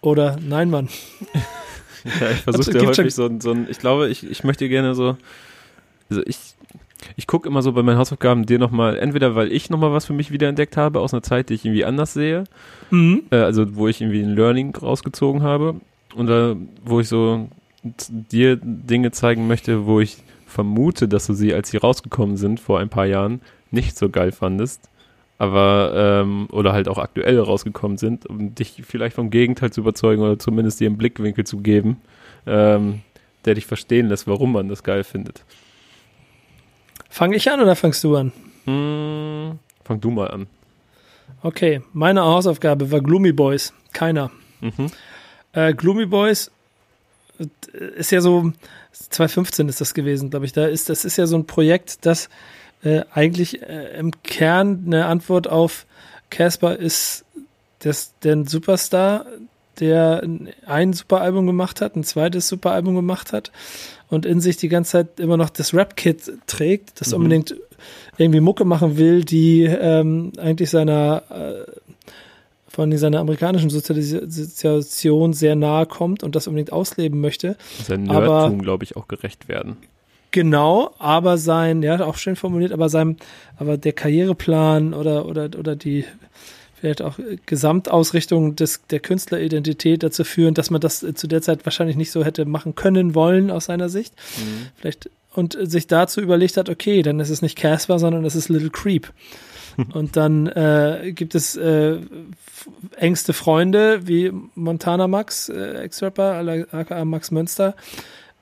Oder 0.00 0.38
nein, 0.40 0.70
Mann. 0.70 0.88
ja, 2.20 2.30
ich 2.30 2.38
versuche 2.38 2.78
ja 2.78 2.86
häufig 2.86 3.14
so, 3.14 3.30
so 3.40 3.50
ein, 3.50 3.66
ich 3.70 3.78
glaube, 3.78 4.08
ich, 4.08 4.28
ich 4.28 4.44
möchte 4.44 4.68
gerne 4.68 4.94
so, 4.94 5.16
also 6.08 6.22
ich, 6.24 6.38
ich 7.16 7.26
gucke 7.26 7.48
immer 7.48 7.62
so 7.62 7.72
bei 7.72 7.82
meinen 7.82 7.98
Hausaufgaben 7.98 8.46
dir 8.46 8.58
nochmal, 8.58 8.96
entweder 8.96 9.34
weil 9.34 9.52
ich 9.52 9.68
nochmal 9.68 9.92
was 9.92 10.06
für 10.06 10.12
mich 10.12 10.30
wiederentdeckt 10.30 10.76
habe 10.76 11.00
aus 11.00 11.12
einer 11.12 11.22
Zeit, 11.22 11.50
die 11.50 11.54
ich 11.54 11.64
irgendwie 11.64 11.84
anders 11.84 12.14
sehe, 12.14 12.44
mhm. 12.90 13.24
äh, 13.30 13.36
also 13.36 13.76
wo 13.76 13.88
ich 13.88 14.00
irgendwie 14.00 14.22
ein 14.22 14.34
Learning 14.34 14.74
rausgezogen 14.74 15.42
habe, 15.42 15.76
oder 16.16 16.56
wo 16.84 17.00
ich 17.00 17.08
so 17.08 17.48
dir 18.08 18.56
Dinge 18.56 19.10
zeigen 19.12 19.46
möchte, 19.46 19.86
wo 19.86 20.00
ich 20.00 20.18
vermute, 20.46 21.08
dass 21.08 21.26
du 21.26 21.34
sie, 21.34 21.52
als 21.54 21.70
sie 21.70 21.76
rausgekommen 21.76 22.36
sind 22.36 22.60
vor 22.60 22.78
ein 22.78 22.88
paar 22.88 23.06
Jahren, 23.06 23.40
nicht 23.70 23.96
so 23.96 24.08
geil 24.08 24.32
fandest, 24.32 24.88
aber 25.38 25.92
ähm, 26.22 26.48
oder 26.50 26.72
halt 26.72 26.88
auch 26.88 26.98
aktuell 26.98 27.38
rausgekommen 27.38 27.98
sind, 27.98 28.26
um 28.26 28.54
dich 28.54 28.82
vielleicht 28.86 29.16
vom 29.16 29.30
Gegenteil 29.30 29.70
zu 29.70 29.80
überzeugen 29.80 30.22
oder 30.22 30.38
zumindest 30.38 30.80
dir 30.80 30.86
einen 30.86 30.98
Blickwinkel 30.98 31.44
zu 31.44 31.58
geben, 31.58 32.00
ähm, 32.46 33.02
der 33.44 33.54
dich 33.54 33.66
verstehen 33.66 34.08
lässt, 34.08 34.26
warum 34.26 34.52
man 34.52 34.68
das 34.68 34.82
geil 34.82 35.04
findet. 35.04 35.44
Fange 37.10 37.36
ich 37.36 37.50
an 37.50 37.60
oder 37.60 37.76
fangst 37.76 38.02
du 38.04 38.16
an? 38.16 38.32
Hm, 38.64 39.58
fang 39.84 40.00
du 40.00 40.10
mal 40.10 40.30
an. 40.30 40.46
Okay, 41.42 41.82
meine 41.92 42.22
Hausaufgabe 42.22 42.90
war 42.90 43.00
Gloomy 43.00 43.32
Boys. 43.32 43.72
Keiner. 43.92 44.30
Mhm. 44.60 44.90
Äh, 45.52 45.74
Gloomy 45.74 46.06
Boys 46.06 46.50
äh, 47.38 47.46
ist 47.96 48.10
ja 48.10 48.20
so, 48.20 48.52
2015 48.92 49.68
ist 49.68 49.80
das 49.80 49.94
gewesen, 49.94 50.30
glaube 50.30 50.46
ich. 50.46 50.52
Da 50.52 50.66
ist, 50.66 50.88
das 50.88 51.04
ist 51.04 51.16
ja 51.16 51.26
so 51.26 51.36
ein 51.36 51.46
Projekt, 51.46 52.04
das 52.04 52.28
äh, 52.86 53.04
eigentlich 53.12 53.62
äh, 53.62 53.98
im 53.98 54.12
Kern 54.22 54.84
eine 54.86 55.06
Antwort 55.06 55.48
auf 55.48 55.86
Casper 56.30 56.76
ist 56.76 57.24
das, 57.80 58.14
der 58.22 58.46
Superstar, 58.46 59.26
der 59.80 60.22
ein 60.66 60.92
Superalbum 60.92 61.46
gemacht 61.46 61.80
hat, 61.80 61.96
ein 61.96 62.04
zweites 62.04 62.48
Superalbum 62.48 62.94
gemacht 62.94 63.32
hat 63.32 63.50
und 64.08 64.24
in 64.24 64.40
sich 64.40 64.56
die 64.56 64.68
ganze 64.68 64.92
Zeit 64.92 65.20
immer 65.20 65.36
noch 65.36 65.50
das 65.50 65.74
Rap-Kit 65.74 66.32
trägt, 66.46 67.00
das 67.00 67.08
mhm. 67.08 67.16
unbedingt 67.16 67.56
irgendwie 68.16 68.40
Mucke 68.40 68.64
machen 68.64 68.96
will, 68.96 69.24
die 69.24 69.64
ähm, 69.64 70.32
eigentlich 70.38 70.70
seiner 70.70 71.22
äh, 71.30 71.70
von 72.68 72.96
seiner 72.96 73.20
amerikanischen 73.20 73.70
Sozialisation 73.70 75.32
sehr 75.32 75.56
nahe 75.56 75.86
kommt 75.86 76.22
und 76.22 76.36
das 76.36 76.46
unbedingt 76.46 76.72
ausleben 76.72 77.20
möchte. 77.20 77.56
Sein 77.86 78.04
Nerdtum, 78.04 78.60
glaube 78.60 78.84
ich, 78.84 78.96
auch 78.96 79.08
gerecht 79.08 79.48
werden. 79.48 79.76
Genau, 80.36 80.94
aber 80.98 81.38
sein, 81.38 81.82
ja, 81.82 81.98
auch 82.04 82.18
schön 82.18 82.36
formuliert, 82.36 82.70
aber 82.70 82.90
sein, 82.90 83.16
aber 83.56 83.78
der 83.78 83.94
Karriereplan 83.94 84.92
oder, 84.92 85.24
oder, 85.24 85.48
oder 85.58 85.76
die 85.76 86.04
vielleicht 86.78 87.00
auch 87.00 87.18
Gesamtausrichtung 87.46 88.54
des, 88.54 88.82
der 88.90 89.00
Künstleridentität 89.00 90.02
dazu 90.02 90.24
führen, 90.24 90.52
dass 90.52 90.68
man 90.68 90.82
das 90.82 91.06
zu 91.14 91.26
der 91.26 91.40
Zeit 91.40 91.64
wahrscheinlich 91.64 91.96
nicht 91.96 92.10
so 92.10 92.22
hätte 92.22 92.44
machen 92.44 92.74
können 92.74 93.14
wollen 93.14 93.50
aus 93.50 93.64
seiner 93.64 93.88
Sicht. 93.88 94.12
Mhm. 94.36 94.66
Vielleicht 94.76 95.08
und 95.32 95.56
sich 95.58 95.86
dazu 95.86 96.20
überlegt 96.20 96.58
hat, 96.58 96.68
okay, 96.68 97.00
dann 97.00 97.18
ist 97.18 97.30
es 97.30 97.40
nicht 97.40 97.56
Casper, 97.56 97.98
sondern 97.98 98.26
es 98.26 98.34
ist 98.34 98.50
Little 98.50 98.68
Creep. 98.68 99.10
und 99.94 100.16
dann 100.16 100.48
äh, 100.48 101.12
gibt 101.14 101.34
es 101.34 101.56
äh, 101.56 101.96
engste 102.98 103.32
Freunde 103.32 104.06
wie 104.06 104.30
Montana 104.54 105.08
Max, 105.08 105.48
äh, 105.48 105.76
Ex-Rapper, 105.76 106.66
aka 106.72 107.06
Max 107.06 107.30
Münster, 107.30 107.74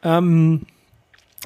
ähm, 0.03 0.63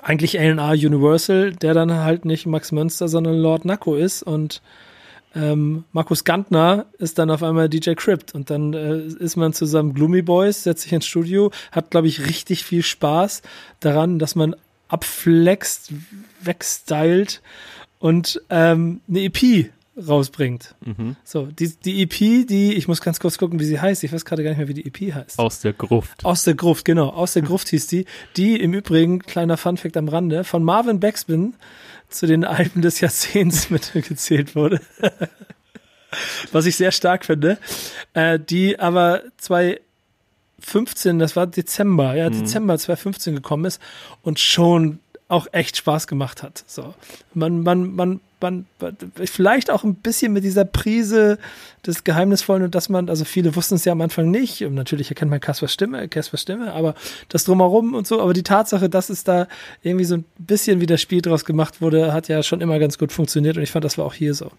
eigentlich 0.03 0.35
LNA 0.35 0.73
Universal, 0.73 1.53
der 1.53 1.75
dann 1.75 1.95
halt 1.95 2.25
nicht 2.25 2.47
Max 2.47 2.73
Münster, 2.73 3.09
sondern 3.09 3.37
Lord 3.37 3.65
Nacco 3.65 3.95
ist 3.95 4.23
und 4.23 4.63
ähm, 5.35 5.85
Markus 5.93 6.25
Gantner 6.25 6.87
ist 6.99 7.19
dann 7.19 7.31
auf 7.31 7.43
einmal 7.43 7.69
DJ 7.69 7.93
Crypt 7.93 8.35
und 8.35 8.51
dann 8.51 8.73
äh, 8.73 8.99
ist 8.99 9.37
man 9.37 9.53
zusammen 9.53 9.95
Gloomy 9.95 10.23
Boys, 10.23 10.65
setzt 10.65 10.83
sich 10.83 10.93
ins 10.93 11.07
Studio, 11.07 11.51
hat 11.71 11.91
glaube 11.91 12.09
ich 12.09 12.27
richtig 12.27 12.65
viel 12.65 12.83
Spaß 12.83 13.43
daran, 13.81 14.19
dass 14.19 14.35
man 14.35 14.57
abflext, 14.89 15.93
wegstylt 16.41 17.43
und 17.99 18.41
ähm, 18.49 19.01
eine 19.09 19.23
EP 19.23 19.71
rausbringt. 20.07 20.75
Mhm. 20.85 21.17
So, 21.25 21.47
die, 21.47 21.75
die 21.77 22.03
EP, 22.03 22.47
die, 22.47 22.75
ich 22.75 22.89
muss 22.89 23.01
ganz 23.01 23.21
kurz 23.21 23.39
gucken, 23.39 23.61
wie 23.61 23.65
sie 23.65 23.81
heißt. 23.81 24.05
Ich 24.05 24.13
weiß 24.13 24.25
gerade 24.25 24.43
gar 24.43 24.51
nicht 24.51 24.59
mehr, 24.59 24.69
wie 24.69 24.75
die 24.75 24.87
EP 24.87 25.15
heißt. 25.15 25.39
Aus 25.39 25.61
der 25.61 25.73
Gruft. 25.73 26.25
Aus 26.25 26.45
der 26.45 26.55
Gruft, 26.55 26.85
genau. 26.85 27.09
Aus 27.09 27.33
der 27.33 27.43
Gruft 27.43 27.69
hieß 27.69 27.87
die. 27.87 28.07
Die 28.37 28.61
im 28.61 28.75
Übrigen, 28.75 29.21
kleiner 29.21 29.57
Funfact 29.57 29.97
am 29.97 30.09
Rande, 30.09 30.45
von 30.45 30.63
Marvin 30.63 31.01
Backspin 31.01 31.55
zu 32.09 32.27
den 32.27 32.45
Alben 32.45 32.83
des 32.83 33.01
Jahrzehnts 33.01 33.71
mitgezählt 33.95 34.55
wurde. 34.55 34.81
Was 36.53 36.67
ich 36.67 36.77
sehr 36.77 36.93
stark 36.93 37.25
finde. 37.25 37.59
Äh, 38.15 38.39
die 38.39 38.79
aber 38.79 39.23
2015, 39.39 41.19
das 41.19 41.37
war 41.37 41.47
Dezember, 41.47 42.15
ja, 42.15 42.31
mhm. 42.31 42.41
Dezember 42.41 42.79
2015 42.79 43.35
gekommen 43.35 43.67
ist 43.67 43.81
und 44.23 44.39
schon 44.41 45.01
auch 45.29 45.47
echt 45.53 45.77
Spaß 45.77 46.07
gemacht 46.07 46.43
hat. 46.43 46.65
So, 46.67 46.95
man, 47.35 47.63
man, 47.63 47.95
man 47.95 48.21
man, 48.41 48.67
vielleicht 49.25 49.71
auch 49.71 49.85
ein 49.85 49.95
bisschen 49.97 50.33
mit 50.33 50.45
dieser 50.45 50.65
Prise 50.65 51.39
des 51.87 52.05
Geheimnisvollen 52.05 52.65
und 52.65 52.75
dass 52.75 52.89
man, 52.89 53.09
also 53.09 53.25
viele 53.25 53.57
wussten 53.57 53.77
es 53.77 53.85
ja 53.85 53.93
am 53.93 54.01
Anfang 54.01 54.31
nicht 54.31 54.65
und 54.65 54.75
natürlich 54.75 55.11
erkennt 55.11 55.31
man 55.31 55.41
Kaspers 55.41 55.73
Stimme, 55.73 56.09
Kaspers 56.09 56.43
Stimme, 56.43 56.73
aber 56.73 56.95
das 57.29 57.45
drumherum 57.45 57.95
und 57.95 58.07
so, 58.07 58.21
aber 58.21 58.35
die 58.35 58.43
Tatsache, 58.43 58.89
dass 58.89 59.11
es 59.11 59.25
da 59.25 59.49
irgendwie 59.83 60.05
so 60.05 60.17
ein 60.17 60.25
bisschen 60.39 60.81
wie 60.81 60.87
das 60.87 61.01
Spiel 61.01 61.23
draus 61.23 61.45
gemacht 61.45 61.81
wurde, 61.81 62.13
hat 62.13 62.29
ja 62.29 62.43
schon 62.43 62.61
immer 62.61 62.79
ganz 62.79 62.99
gut 62.99 63.13
funktioniert 63.13 63.57
und 63.57 63.63
ich 63.63 63.71
fand, 63.71 63.85
das 63.85 63.99
war 63.99 64.05
auch 64.05 64.15
hier 64.15 64.35
so. 64.35 64.51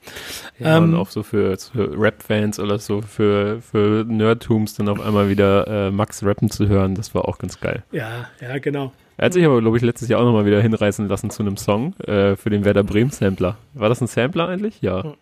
Ja, 0.60 0.78
ähm, 0.78 0.86
und 0.86 0.96
auch 0.96 1.10
so 1.10 1.24
für, 1.24 1.58
für 1.58 1.98
Rap-Fans 1.98 2.60
oder 2.60 2.80
so, 2.80 3.02
für, 3.02 3.62
für 3.62 4.06
Nerdtums 4.08 4.74
dann 4.76 4.90
auf 4.90 5.00
einmal 5.00 5.30
wieder 5.30 5.68
äh, 5.88 5.92
Max 5.92 6.24
rappen 6.24 6.50
zu 6.50 6.68
hören, 6.68 6.96
das 6.96 7.14
war 7.16 7.28
auch 7.28 7.38
ganz 7.38 7.60
geil. 7.60 7.84
Ja, 7.92 8.30
ja, 8.42 8.58
genau. 8.58 8.92
Er 9.20 9.26
hat 9.26 9.34
sich 9.34 9.46
aber, 9.46 9.60
glaube 9.60 9.76
ich, 9.76 9.84
letztes 9.84 10.08
Jahr 10.08 10.22
auch 10.22 10.26
nochmal 10.26 10.46
wieder 10.46 10.62
hinreißen 10.62 11.10
lassen 11.10 11.30
zu 11.30 11.44
einem 11.44 11.58
Song 11.58 11.94
äh, 12.00 12.38
für 12.38 12.50
den 12.50 12.64
Werder 12.64 12.84
Bremen 12.84 13.12
Sampler. 13.12 13.58
War 13.74 13.90
das 13.90 14.00
ein 14.00 14.08
Sampler 14.08 14.48
eigentlich? 14.48 14.82
Ja. 14.82 15.14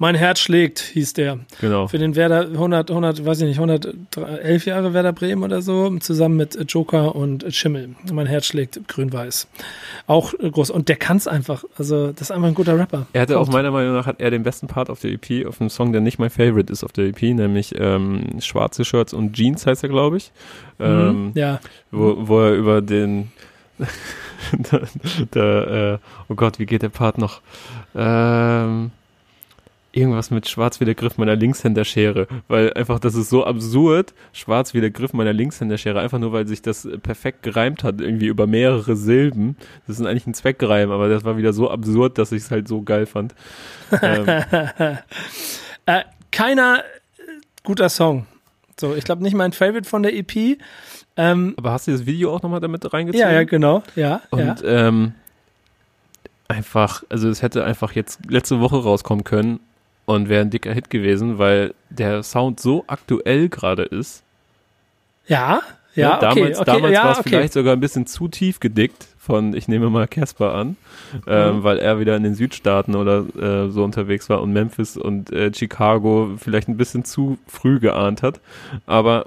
Mein 0.00 0.14
Herz 0.14 0.38
schlägt, 0.38 0.78
hieß 0.78 1.14
der. 1.14 1.40
Genau. 1.60 1.88
Für 1.88 1.98
den 1.98 2.14
Werder 2.14 2.42
100, 2.42 2.90
100, 2.90 3.26
weiß 3.26 3.40
ich 3.40 3.48
nicht, 3.48 3.58
111 3.58 4.66
Jahre 4.66 4.94
Werder 4.94 5.12
Bremen 5.12 5.42
oder 5.42 5.60
so, 5.60 5.96
zusammen 5.98 6.36
mit 6.36 6.56
Joker 6.72 7.16
und 7.16 7.52
Schimmel. 7.52 7.96
Mein 8.12 8.26
Herz 8.26 8.46
schlägt 8.46 8.86
grün-weiß. 8.86 9.48
Auch 10.06 10.34
groß. 10.34 10.70
Und 10.70 10.88
der 10.88 10.96
kann's 10.96 11.26
einfach. 11.26 11.64
Also, 11.76 12.12
das 12.12 12.22
ist 12.22 12.30
einfach 12.30 12.48
ein 12.48 12.54
guter 12.54 12.78
Rapper. 12.78 13.06
Er 13.12 13.22
hatte 13.22 13.34
Kommt. 13.34 13.48
auch 13.48 13.52
meiner 13.52 13.72
Meinung 13.72 13.94
nach 13.94 14.06
hat 14.06 14.20
er 14.20 14.30
den 14.30 14.44
besten 14.44 14.68
Part 14.68 14.88
auf 14.88 15.00
der 15.00 15.10
EP, 15.10 15.46
auf 15.46 15.60
einem 15.60 15.70
Song, 15.70 15.92
der 15.92 16.00
nicht 16.00 16.18
mein 16.18 16.30
Favorite 16.30 16.72
ist 16.72 16.84
auf 16.84 16.92
der 16.92 17.06
EP, 17.06 17.22
nämlich 17.22 17.74
ähm, 17.76 18.40
Schwarze 18.40 18.84
Shirts 18.84 19.12
und 19.12 19.32
Jeans 19.34 19.66
heißt 19.66 19.82
er, 19.82 19.88
glaube 19.88 20.18
ich. 20.18 20.30
Mhm, 20.78 20.84
ähm, 20.86 21.32
ja. 21.34 21.60
Wo, 21.90 22.28
wo 22.28 22.40
er 22.40 22.52
über 22.54 22.82
den 22.82 23.32
da, 24.70 24.80
da, 25.30 25.92
äh, 25.94 25.98
oh 26.28 26.34
Gott, 26.34 26.58
wie 26.58 26.66
geht 26.66 26.82
der 26.82 26.88
Part 26.88 27.18
noch? 27.18 27.40
Ähm, 27.94 28.90
irgendwas 29.92 30.30
mit 30.30 30.48
schwarz 30.48 30.80
wie 30.80 30.84
der 30.84 30.94
Griff 30.94 31.16
meiner 31.16 31.36
Linkshänderschere, 31.36 32.26
weil 32.46 32.72
einfach 32.74 32.98
das 32.98 33.14
ist 33.14 33.30
so 33.30 33.44
absurd, 33.44 34.12
schwarz 34.32 34.74
wie 34.74 34.80
der 34.80 34.90
Griff 34.90 35.12
meiner 35.12 35.32
Linkshänderschere, 35.32 36.00
einfach 36.00 36.18
nur 36.18 36.32
weil 36.32 36.46
sich 36.46 36.62
das 36.62 36.86
perfekt 37.02 37.42
gereimt 37.42 37.84
hat, 37.84 38.00
irgendwie 38.00 38.26
über 38.26 38.46
mehrere 38.46 38.96
Silben. 38.96 39.56
Das 39.86 39.98
ist 39.98 40.06
eigentlich 40.06 40.26
ein 40.26 40.34
Zweckreim, 40.34 40.90
aber 40.90 41.08
das 41.08 41.24
war 41.24 41.36
wieder 41.36 41.52
so 41.52 41.70
absurd, 41.70 42.18
dass 42.18 42.32
ich 42.32 42.42
es 42.42 42.50
halt 42.50 42.68
so 42.68 42.82
geil 42.82 43.06
fand. 43.06 43.34
ähm. 44.02 44.26
äh, 45.86 46.04
keiner 46.30 46.84
guter 47.64 47.88
Song. 47.88 48.26
So, 48.78 48.94
ich 48.94 49.04
glaube 49.04 49.22
nicht 49.22 49.34
mein 49.34 49.52
Favorite 49.52 49.88
von 49.88 50.02
der 50.02 50.14
EP. 50.14 50.58
Ähm, 51.16 51.54
aber 51.56 51.72
hast 51.72 51.88
du 51.88 51.92
das 51.92 52.06
Video 52.06 52.32
auch 52.34 52.42
nochmal 52.42 52.60
damit 52.60 52.92
reingezogen? 52.92 53.26
Ja, 53.26 53.32
ja, 53.32 53.44
genau, 53.44 53.82
ja. 53.96 54.20
Und 54.30 54.60
ja. 54.60 54.88
Ähm, 54.88 55.14
einfach, 56.46 57.02
also 57.08 57.28
es 57.28 57.42
hätte 57.42 57.64
einfach 57.64 57.92
jetzt 57.92 58.20
letzte 58.30 58.60
Woche 58.60 58.76
rauskommen 58.76 59.24
können 59.24 59.60
und 60.08 60.30
wäre 60.30 60.40
ein 60.40 60.48
dicker 60.48 60.72
Hit 60.72 60.88
gewesen, 60.88 61.36
weil 61.36 61.74
der 61.90 62.22
Sound 62.22 62.60
so 62.60 62.82
aktuell 62.86 63.50
gerade 63.50 63.82
ist. 63.82 64.22
Ja, 65.26 65.60
ja, 65.94 66.12
ja 66.12 66.18
damals, 66.18 66.58
okay, 66.58 66.72
damals 66.72 66.94
ja, 66.94 67.04
war 67.04 67.12
es 67.12 67.18
okay. 67.18 67.28
vielleicht 67.28 67.52
sogar 67.52 67.74
ein 67.74 67.80
bisschen 67.80 68.06
zu 68.06 68.28
tief 68.28 68.58
gedickt 68.58 69.06
von, 69.18 69.54
ich 69.54 69.68
nehme 69.68 69.90
mal 69.90 70.08
Casper 70.08 70.54
an, 70.54 70.78
ähm, 71.26 71.56
mhm. 71.56 71.62
weil 71.62 71.78
er 71.78 72.00
wieder 72.00 72.16
in 72.16 72.22
den 72.22 72.34
Südstaaten 72.34 72.94
oder 72.94 73.26
äh, 73.36 73.68
so 73.68 73.84
unterwegs 73.84 74.30
war 74.30 74.40
und 74.40 74.54
Memphis 74.54 74.96
und 74.96 75.30
äh, 75.30 75.52
Chicago 75.54 76.36
vielleicht 76.38 76.68
ein 76.68 76.78
bisschen 76.78 77.04
zu 77.04 77.36
früh 77.46 77.78
geahnt 77.78 78.22
hat. 78.22 78.40
Aber 78.86 79.26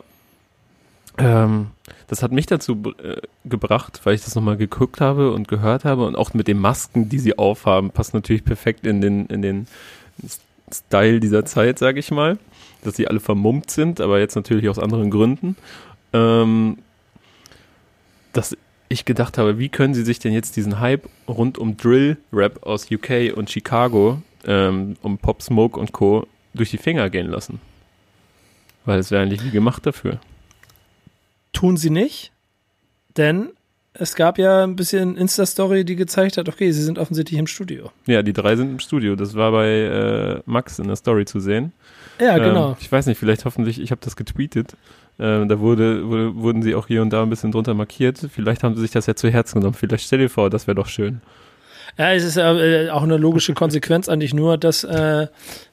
ähm, 1.19 1.67
das 2.07 2.23
hat 2.23 2.31
mich 2.31 2.47
dazu 2.47 2.81
äh, 3.03 3.21
gebracht, 3.45 4.01
weil 4.03 4.15
ich 4.15 4.23
das 4.23 4.33
nochmal 4.33 4.57
geguckt 4.57 4.99
habe 4.99 5.31
und 5.31 5.47
gehört 5.47 5.85
habe 5.85 6.07
und 6.07 6.15
auch 6.15 6.33
mit 6.33 6.47
den 6.47 6.57
Masken, 6.57 7.07
die 7.07 7.19
sie 7.19 7.37
aufhaben, 7.37 7.91
passt 7.91 8.15
natürlich 8.15 8.43
perfekt 8.43 8.87
in 8.87 8.99
den, 8.99 9.27
in 9.27 9.43
den 9.43 9.67
Style 10.73 11.19
dieser 11.19 11.45
Zeit, 11.45 11.79
sage 11.79 11.99
ich 11.99 12.11
mal. 12.11 12.37
Dass 12.83 12.95
sie 12.95 13.07
alle 13.07 13.19
vermummt 13.19 13.69
sind, 13.69 14.01
aber 14.01 14.19
jetzt 14.19 14.35
natürlich 14.35 14.67
aus 14.69 14.79
anderen 14.79 15.11
Gründen. 15.11 15.55
Ähm, 16.13 16.79
dass 18.33 18.55
ich 18.89 19.05
gedacht 19.05 19.37
habe, 19.37 19.57
wie 19.57 19.69
können 19.69 19.93
sie 19.93 20.03
sich 20.03 20.19
denn 20.19 20.33
jetzt 20.33 20.57
diesen 20.57 20.79
Hype 20.79 21.07
rund 21.27 21.57
um 21.57 21.77
Drill-Rap 21.77 22.63
aus 22.63 22.91
UK 22.91 23.33
und 23.35 23.49
Chicago, 23.49 24.21
ähm, 24.45 24.95
um 25.01 25.17
Pop 25.17 25.41
Smoke 25.41 25.79
und 25.79 25.91
Co. 25.91 26.27
durch 26.53 26.71
die 26.71 26.77
Finger 26.77 27.09
gehen 27.09 27.27
lassen? 27.27 27.61
Weil 28.85 28.99
es 28.99 29.11
wäre 29.11 29.21
eigentlich 29.21 29.43
wie 29.43 29.51
gemacht 29.51 29.85
dafür. 29.85 30.19
Tun 31.53 31.77
sie 31.77 31.89
nicht, 31.89 32.31
denn 33.17 33.51
es 33.93 34.15
gab 34.15 34.37
ja 34.37 34.63
ein 34.63 34.75
bisschen 34.75 35.17
Insta-Story, 35.17 35.83
die 35.83 35.95
gezeigt 35.95 36.37
hat, 36.37 36.47
okay, 36.47 36.71
sie 36.71 36.83
sind 36.83 36.97
offensichtlich 36.97 37.39
im 37.39 37.47
Studio. 37.47 37.91
Ja, 38.05 38.23
die 38.23 38.33
drei 38.33 38.55
sind 38.55 38.69
im 38.69 38.79
Studio. 38.79 39.15
Das 39.15 39.35
war 39.35 39.51
bei 39.51 39.67
äh, 39.67 40.41
Max 40.45 40.79
in 40.79 40.87
der 40.87 40.95
Story 40.95 41.25
zu 41.25 41.39
sehen. 41.39 41.73
Ja, 42.19 42.37
genau. 42.37 42.69
Ähm, 42.69 42.75
ich 42.79 42.91
weiß 42.91 43.07
nicht, 43.07 43.17
vielleicht 43.17 43.45
hoffentlich, 43.45 43.81
ich 43.81 43.91
habe 43.91 44.01
das 44.03 44.15
getweetet. 44.15 44.77
Ähm, 45.19 45.49
da 45.49 45.59
wurde, 45.59 46.07
wurde, 46.07 46.35
wurden 46.35 46.63
sie 46.63 46.73
auch 46.73 46.87
hier 46.87 47.01
und 47.01 47.11
da 47.11 47.21
ein 47.21 47.29
bisschen 47.29 47.51
drunter 47.51 47.73
markiert. 47.73 48.19
Vielleicht 48.33 48.63
haben 48.63 48.75
sie 48.75 48.81
sich 48.81 48.91
das 48.91 49.07
ja 49.07 49.15
zu 49.15 49.29
Herzen 49.29 49.59
genommen. 49.59 49.75
Vielleicht 49.75 50.05
stell 50.05 50.19
dir 50.19 50.29
vor, 50.29 50.49
das 50.49 50.67
wäre 50.67 50.75
doch 50.75 50.87
schön. 50.87 51.21
Ja, 51.97 52.13
es 52.13 52.23
ist 52.23 52.37
äh, 52.37 52.89
auch 52.91 53.03
eine 53.03 53.17
logische 53.17 53.53
Konsequenz 53.53 54.07
eigentlich 54.07 54.33
nur, 54.33 54.57
dass 54.57 54.85
äh, 54.85 55.27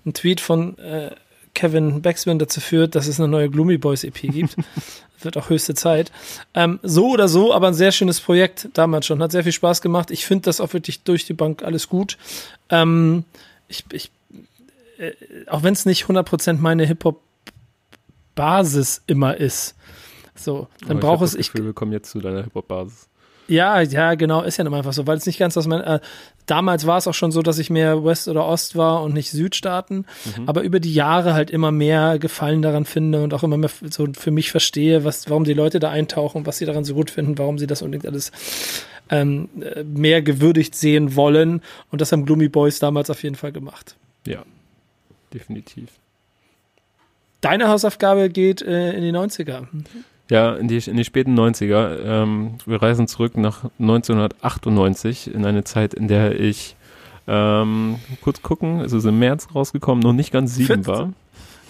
ein 0.05 0.13
Tweet 0.13 0.41
von 0.41 0.77
äh, 0.79 1.11
Kevin 1.59 2.01
Backspin 2.03 2.39
dazu 2.39 2.61
führt, 2.61 2.95
dass 2.95 3.09
es 3.09 3.19
eine 3.19 3.27
neue 3.27 3.51
Gloomy 3.51 3.79
Boys 3.79 4.05
EP 4.05 4.21
gibt. 4.21 4.55
Wird 5.21 5.37
auch 5.37 5.51
höchste 5.51 5.75
Zeit. 5.75 6.13
Ähm, 6.55 6.79
so 6.85 7.09
oder 7.09 7.27
so, 7.27 7.53
aber 7.53 7.67
ein 7.67 7.75
sehr 7.75 7.91
schönes 7.91 8.21
Projekt 8.21 8.69
damals 8.75 9.07
schon. 9.07 9.21
Hat 9.21 9.33
sehr 9.33 9.43
viel 9.43 9.51
Spaß 9.51 9.83
gemacht. 9.83 10.13
Ich 10.13 10.25
finde 10.25 10.45
das 10.45 10.61
auch 10.61 10.73
wirklich 10.73 11.03
durch 11.03 11.25
die 11.25 11.33
Bank 11.33 11.65
alles 11.65 11.89
gut. 11.89 12.17
Ähm, 12.71 13.25
ich, 13.67 13.85
ich, 13.91 14.13
äh, 14.99 15.15
auch 15.49 15.65
wenn 15.65 15.73
es 15.73 15.85
nicht 15.85 16.05
100% 16.05 16.59
meine 16.59 16.87
Hip-Hop-Basis 16.87 19.03
immer 19.09 19.37
ist. 19.37 19.75
So, 20.37 20.69
dann 20.87 21.01
braucht 21.01 21.25
es. 21.25 21.35
Ich, 21.35 21.51
Gefühl, 21.51 21.67
wir 21.67 21.73
kommen 21.73 21.91
jetzt 21.91 22.13
zu 22.13 22.21
deiner 22.21 22.45
Hip-Hop-Basis. 22.45 23.09
Ja, 23.49 23.81
ja, 23.81 24.15
genau, 24.15 24.43
ist 24.43 24.59
ja 24.59 24.67
immer 24.67 24.77
einfach 24.77 24.93
so, 24.93 25.07
weil 25.07 25.17
es 25.17 25.25
nicht 25.25 25.39
ganz 25.39 25.57
aus 25.57 25.67
meinem. 25.67 25.83
Äh, 25.83 26.01
damals 26.45 26.87
war 26.87 26.99
es 26.99 27.07
auch 27.07 27.15
schon 27.15 27.33
so, 27.33 27.41
dass 27.41 27.59
ich 27.59 27.71
mehr 27.71 28.05
West 28.05 28.29
oder 28.29 28.47
Ost 28.47 28.77
war 28.77 29.03
und 29.03 29.15
nicht 29.15 29.31
Südstaaten, 29.31 30.05
mhm. 30.37 30.47
aber 30.47 30.63
über 30.63 30.81
die 30.81 30.93
Jahre 30.93 31.33
halt 31.33 31.51
immer 31.51 31.73
mehr 31.73 32.19
Gefallen 32.19 32.61
daran 32.61 32.85
finde 32.85 33.23
und 33.23 33.33
auch 33.33 33.43
immer 33.43 33.57
mehr 33.57 33.71
so 33.91 34.07
für 34.13 34.31
mich 34.31 34.51
verstehe, 34.51 35.05
was, 35.05 35.31
warum 35.31 35.45
die 35.45 35.55
Leute 35.55 35.79
da 35.79 35.91
eintauchen, 35.91 36.45
was 36.45 36.59
sie 36.59 36.67
daran 36.67 36.85
so 36.85 36.95
gut 36.95 37.11
finden, 37.11 37.39
warum 37.39 37.59
sie 37.59 37.67
das 37.67 37.81
unbedingt 37.81 38.07
alles 38.07 38.33
ähm, 39.09 39.49
mehr 39.85 40.21
gewürdigt 40.21 40.75
sehen 40.75 41.17
wollen. 41.17 41.63
Und 41.91 42.03
das 42.03 42.13
haben 42.13 42.27
Gloomy 42.27 42.49
Boys 42.49 42.79
damals 42.81 43.09
auf 43.09 43.23
jeden 43.23 43.37
Fall 43.37 43.53
gemacht. 43.53 43.97
Ja, 44.27 44.43
definitiv. 45.33 45.89
Deine 47.41 47.69
Hausaufgabe 47.69 48.29
geht 48.29 48.63
äh, 48.63 48.93
in 48.93 49.03
die 49.03 49.13
90er. 49.13 49.67
Ja, 50.31 50.55
in 50.57 50.69
die, 50.69 50.77
in 50.77 50.97
die 50.97 51.05
späten 51.05 51.39
90er. 51.39 51.99
Ähm, 52.05 52.55
wir 52.67 52.83
reisen 52.83 53.09
zurück 53.09 53.37
nach 53.37 53.65
1998 53.79 55.33
in 55.33 55.47
eine 55.47 55.65
Zeit, 55.65 55.95
in 55.95 56.07
der 56.07 56.39
ich 56.39 56.77
ähm, 57.27 57.97
kurz 58.23 58.43
gucken, 58.43 58.81
es 58.81 58.93
ist 58.93 59.05
im 59.05 59.19
März 59.19 59.49
rausgekommen, 59.55 60.03
noch 60.03 60.13
nicht 60.13 60.33
ganz 60.33 60.55
sieben 60.55 60.87
war. 60.87 61.13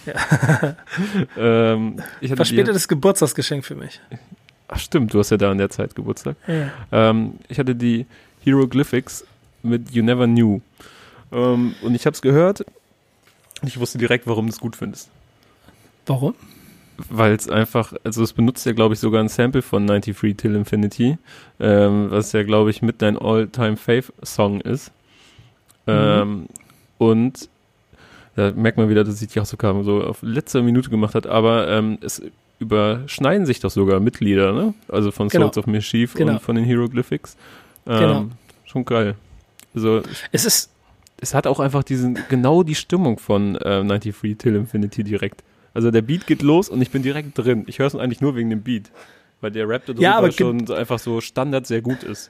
Ja. 0.05 0.75
ähm, 1.37 2.01
Verspätetes 2.21 2.83
die, 2.83 2.87
Geburtstagsgeschenk 2.89 3.65
für 3.65 3.75
mich. 3.75 3.99
Ach 4.67 4.79
stimmt, 4.79 5.13
du 5.13 5.19
hast 5.19 5.29
ja 5.29 5.37
da 5.37 5.51
in 5.51 5.57
der 5.57 5.69
Zeit 5.69 5.95
Geburtstag. 5.95 6.35
Ja. 6.47 6.71
Ähm, 6.91 7.33
ich 7.47 7.59
hatte 7.59 7.75
die 7.75 8.05
Hieroglyphics 8.43 9.25
mit 9.63 9.91
You 9.91 10.03
Never 10.03 10.25
Knew. 10.25 10.61
Ähm, 11.31 11.75
und 11.81 11.95
ich 11.95 12.05
habe 12.05 12.13
es 12.13 12.21
gehört. 12.21 12.65
Ich 13.65 13.79
wusste 13.79 13.97
direkt, 13.97 14.27
warum 14.27 14.45
du 14.45 14.53
es 14.53 14.59
gut 14.59 14.75
findest. 14.75 15.09
Warum? 16.05 16.35
Weil 17.09 17.33
es 17.33 17.49
einfach, 17.49 17.93
also 18.03 18.23
es 18.23 18.33
benutzt 18.33 18.65
ja, 18.65 18.73
glaube 18.73 18.93
ich, 18.93 18.99
sogar 18.99 19.21
ein 19.21 19.29
Sample 19.29 19.61
von 19.61 19.85
93 19.87 20.35
Till 20.37 20.55
Infinity, 20.55 21.17
ähm, 21.59 22.07
was 22.09 22.31
ja, 22.31 22.43
glaube 22.43 22.69
ich, 22.69 22.81
mit 22.81 23.01
dein 23.01 23.17
All-Time-Fave-Song 23.17 24.61
ist. 24.61 24.91
Mhm. 25.85 25.93
Ähm, 25.93 26.45
und 26.97 27.49
da 28.35 28.51
merkt 28.51 28.77
man 28.77 28.89
wieder, 28.89 29.03
dass 29.03 29.19
sich 29.19 29.29
die 29.29 29.39
Hausaufgaben 29.39 29.83
so 29.83 30.03
auf 30.03 30.19
letzter 30.21 30.61
Minute 30.61 30.89
gemacht 30.89 31.15
hat, 31.15 31.27
aber 31.27 31.67
ähm, 31.69 31.97
es 32.01 32.21
überschneiden 32.59 33.45
sich 33.45 33.59
doch 33.59 33.71
sogar 33.71 33.99
Mitglieder, 33.99 34.51
ne? 34.51 34.73
Also 34.89 35.11
von 35.11 35.29
genau. 35.29 35.45
Souls 35.45 35.57
of 35.57 35.67
Mischief 35.67 36.13
genau. 36.13 36.33
und 36.33 36.41
von 36.41 36.55
den 36.55 36.65
Hieroglyphics. 36.65 37.37
Ähm, 37.87 37.99
genau. 37.99 38.25
Schon 38.65 38.85
geil. 38.85 39.15
Also 39.73 40.01
es 40.31 40.45
ist 40.45 40.69
es 41.21 41.33
hat 41.33 41.47
auch 41.47 41.59
einfach 41.59 41.83
diesen 41.83 42.17
genau 42.29 42.63
die 42.63 42.75
Stimmung 42.75 43.19
von 43.19 43.55
äh, 43.55 43.83
93 43.83 44.37
Till 44.37 44.55
Infinity 44.55 45.03
direkt. 45.03 45.43
Also 45.73 45.91
der 45.91 46.01
Beat 46.01 46.27
geht 46.27 46.41
los 46.41 46.69
und 46.69 46.81
ich 46.81 46.91
bin 46.91 47.03
direkt 47.03 47.37
drin. 47.37 47.63
Ich 47.67 47.79
höre 47.79 47.87
es 47.87 47.95
eigentlich 47.95 48.21
nur 48.21 48.35
wegen 48.35 48.49
dem 48.49 48.61
Beat. 48.61 48.91
Weil 49.41 49.51
der 49.51 49.67
Rap 49.69 49.85
darüber 49.85 50.01
ja, 50.01 50.17
aber 50.17 50.31
schon 50.31 50.67
so 50.67 50.73
einfach 50.73 50.99
so 50.99 51.21
Standard 51.21 51.65
sehr 51.65 51.81
gut 51.81 52.03
ist. 52.03 52.29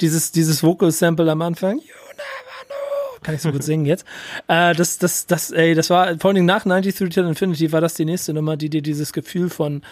Dieses, 0.00 0.32
dieses 0.32 0.62
Vocal-Sample 0.62 1.30
am 1.30 1.42
Anfang, 1.42 1.78
you 1.78 1.84
never 1.84 2.66
know, 2.66 3.18
kann 3.22 3.34
ich 3.34 3.42
so 3.42 3.50
gut 3.50 3.62
singen 3.62 3.86
jetzt. 3.86 4.04
Äh, 4.48 4.74
das, 4.74 4.98
das, 4.98 5.26
das, 5.26 5.50
ey, 5.50 5.74
das 5.74 5.90
war, 5.90 6.18
vor 6.18 6.28
allen 6.28 6.36
Dingen 6.36 6.46
nach 6.46 6.62
93 6.62 7.12
Till 7.12 7.24
Infinity 7.24 7.72
war 7.72 7.80
das 7.80 7.94
die 7.94 8.04
nächste 8.04 8.32
Nummer, 8.32 8.56
die 8.56 8.70
dir 8.70 8.82
dieses 8.82 9.12
Gefühl 9.12 9.50
von 9.50 9.82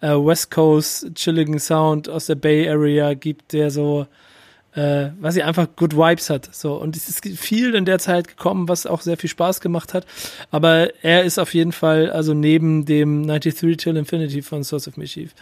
äh, 0.00 0.10
West 0.10 0.50
Coast, 0.50 1.14
chilligen 1.14 1.58
Sound 1.58 2.08
aus 2.08 2.26
der 2.26 2.36
Bay 2.36 2.68
Area 2.68 3.14
gibt, 3.14 3.52
der 3.52 3.70
so, 3.70 4.06
äh, 4.74 5.10
was 5.20 5.34
sie 5.34 5.42
einfach 5.42 5.68
good 5.76 5.96
Vibes 5.96 6.30
hat. 6.30 6.48
So 6.52 6.74
und 6.74 6.96
es 6.96 7.08
ist 7.08 7.26
viel 7.38 7.74
in 7.74 7.84
der 7.84 7.98
Zeit 7.98 8.28
gekommen, 8.28 8.68
was 8.68 8.86
auch 8.86 9.00
sehr 9.00 9.16
viel 9.16 9.30
Spaß 9.30 9.60
gemacht 9.60 9.94
hat. 9.94 10.06
Aber 10.50 10.88
er 11.02 11.24
ist 11.24 11.38
auf 11.38 11.54
jeden 11.54 11.72
Fall, 11.72 12.10
also 12.10 12.34
neben 12.34 12.84
dem 12.84 13.26
93 13.26 13.76
Till 13.76 13.96
Infinity 13.96 14.42
von 14.42 14.64
Source 14.64 14.88
of 14.88 14.96
Mischief, 14.96 15.34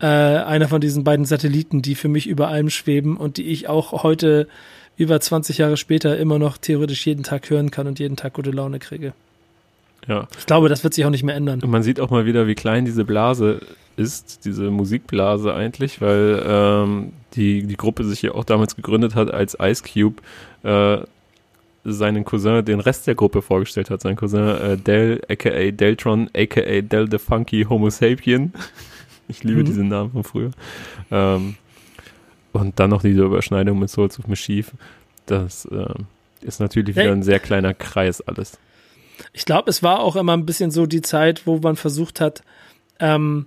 äh, 0.00 0.06
einer 0.06 0.68
von 0.68 0.80
diesen 0.80 1.04
beiden 1.04 1.24
Satelliten, 1.24 1.82
die 1.82 1.94
für 1.94 2.08
mich 2.08 2.26
über 2.26 2.48
allem 2.48 2.70
schweben 2.70 3.16
und 3.16 3.38
die 3.38 3.46
ich 3.46 3.68
auch 3.68 4.02
heute 4.02 4.46
über 4.96 5.20
20 5.20 5.58
Jahre 5.58 5.76
später 5.76 6.18
immer 6.18 6.38
noch 6.38 6.56
theoretisch 6.58 7.06
jeden 7.06 7.22
Tag 7.22 7.48
hören 7.50 7.70
kann 7.70 7.86
und 7.86 7.98
jeden 7.98 8.16
Tag 8.16 8.34
gute 8.34 8.50
Laune 8.50 8.78
kriege. 8.78 9.12
Ja. 10.08 10.28
Ich 10.38 10.46
glaube, 10.46 10.68
das 10.68 10.84
wird 10.84 10.94
sich 10.94 11.04
auch 11.04 11.10
nicht 11.10 11.24
mehr 11.24 11.34
ändern. 11.34 11.60
Und 11.62 11.70
man 11.70 11.82
sieht 11.82 12.00
auch 12.00 12.10
mal 12.10 12.26
wieder, 12.26 12.46
wie 12.46 12.54
klein 12.54 12.84
diese 12.84 13.04
Blase 13.04 13.60
ist, 13.96 14.44
diese 14.44 14.70
Musikblase 14.70 15.54
eigentlich, 15.54 16.00
weil 16.00 16.42
ähm, 16.46 17.12
die, 17.36 17.62
die 17.62 17.76
Gruppe 17.76 18.04
sich 18.04 18.22
ja 18.22 18.32
auch 18.32 18.44
damals 18.44 18.76
gegründet 18.76 19.14
hat, 19.14 19.32
als 19.32 19.56
Ice 19.60 19.82
Cube 19.82 20.22
äh, 20.62 21.04
seinen 21.84 22.24
Cousin, 22.24 22.64
den 22.64 22.80
Rest 22.80 23.06
der 23.06 23.14
Gruppe 23.14 23.42
vorgestellt 23.42 23.90
hat. 23.90 24.00
Sein 24.00 24.16
Cousin 24.16 24.48
äh, 24.48 24.76
Del, 24.76 25.22
aka 25.28 25.70
Deltron, 25.70 26.28
aka 26.34 26.80
Del 26.80 27.10
the 27.10 27.18
Funky 27.18 27.64
Homo 27.68 27.90
Sapien. 27.90 28.52
ich 29.28 29.44
liebe 29.44 29.60
mhm. 29.60 29.64
diesen 29.66 29.88
Namen 29.88 30.10
von 30.10 30.24
früher. 30.24 30.50
Ähm, 31.10 31.56
und 32.52 32.80
dann 32.80 32.90
noch 32.90 33.02
diese 33.02 33.22
Überschneidung 33.22 33.78
mit 33.78 33.90
Souls 33.90 34.18
of 34.18 34.26
Mischief. 34.26 34.72
Das 35.26 35.66
äh, 35.66 35.94
ist 36.40 36.60
natürlich 36.60 36.96
wieder 36.96 37.12
ein 37.12 37.22
sehr 37.22 37.38
kleiner 37.38 37.74
Kreis 37.74 38.20
alles. 38.20 38.58
Ich 39.32 39.44
glaube, 39.44 39.70
es 39.70 39.82
war 39.82 40.00
auch 40.00 40.16
immer 40.16 40.36
ein 40.36 40.46
bisschen 40.46 40.70
so 40.70 40.86
die 40.86 41.02
Zeit, 41.02 41.46
wo 41.46 41.58
man 41.58 41.76
versucht 41.76 42.20
hat, 42.20 42.42
ähm, 42.98 43.46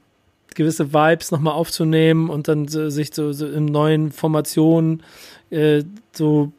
gewisse 0.55 0.93
Vibes 0.93 1.31
nochmal 1.31 1.53
aufzunehmen 1.53 2.29
und 2.29 2.47
dann 2.47 2.67
so, 2.67 2.89
sich 2.89 3.13
so, 3.13 3.31
so 3.33 3.47
in 3.47 3.65
neuen 3.65 4.11
Formationen 4.11 5.03
äh, 5.49 5.83
so, 6.13 6.51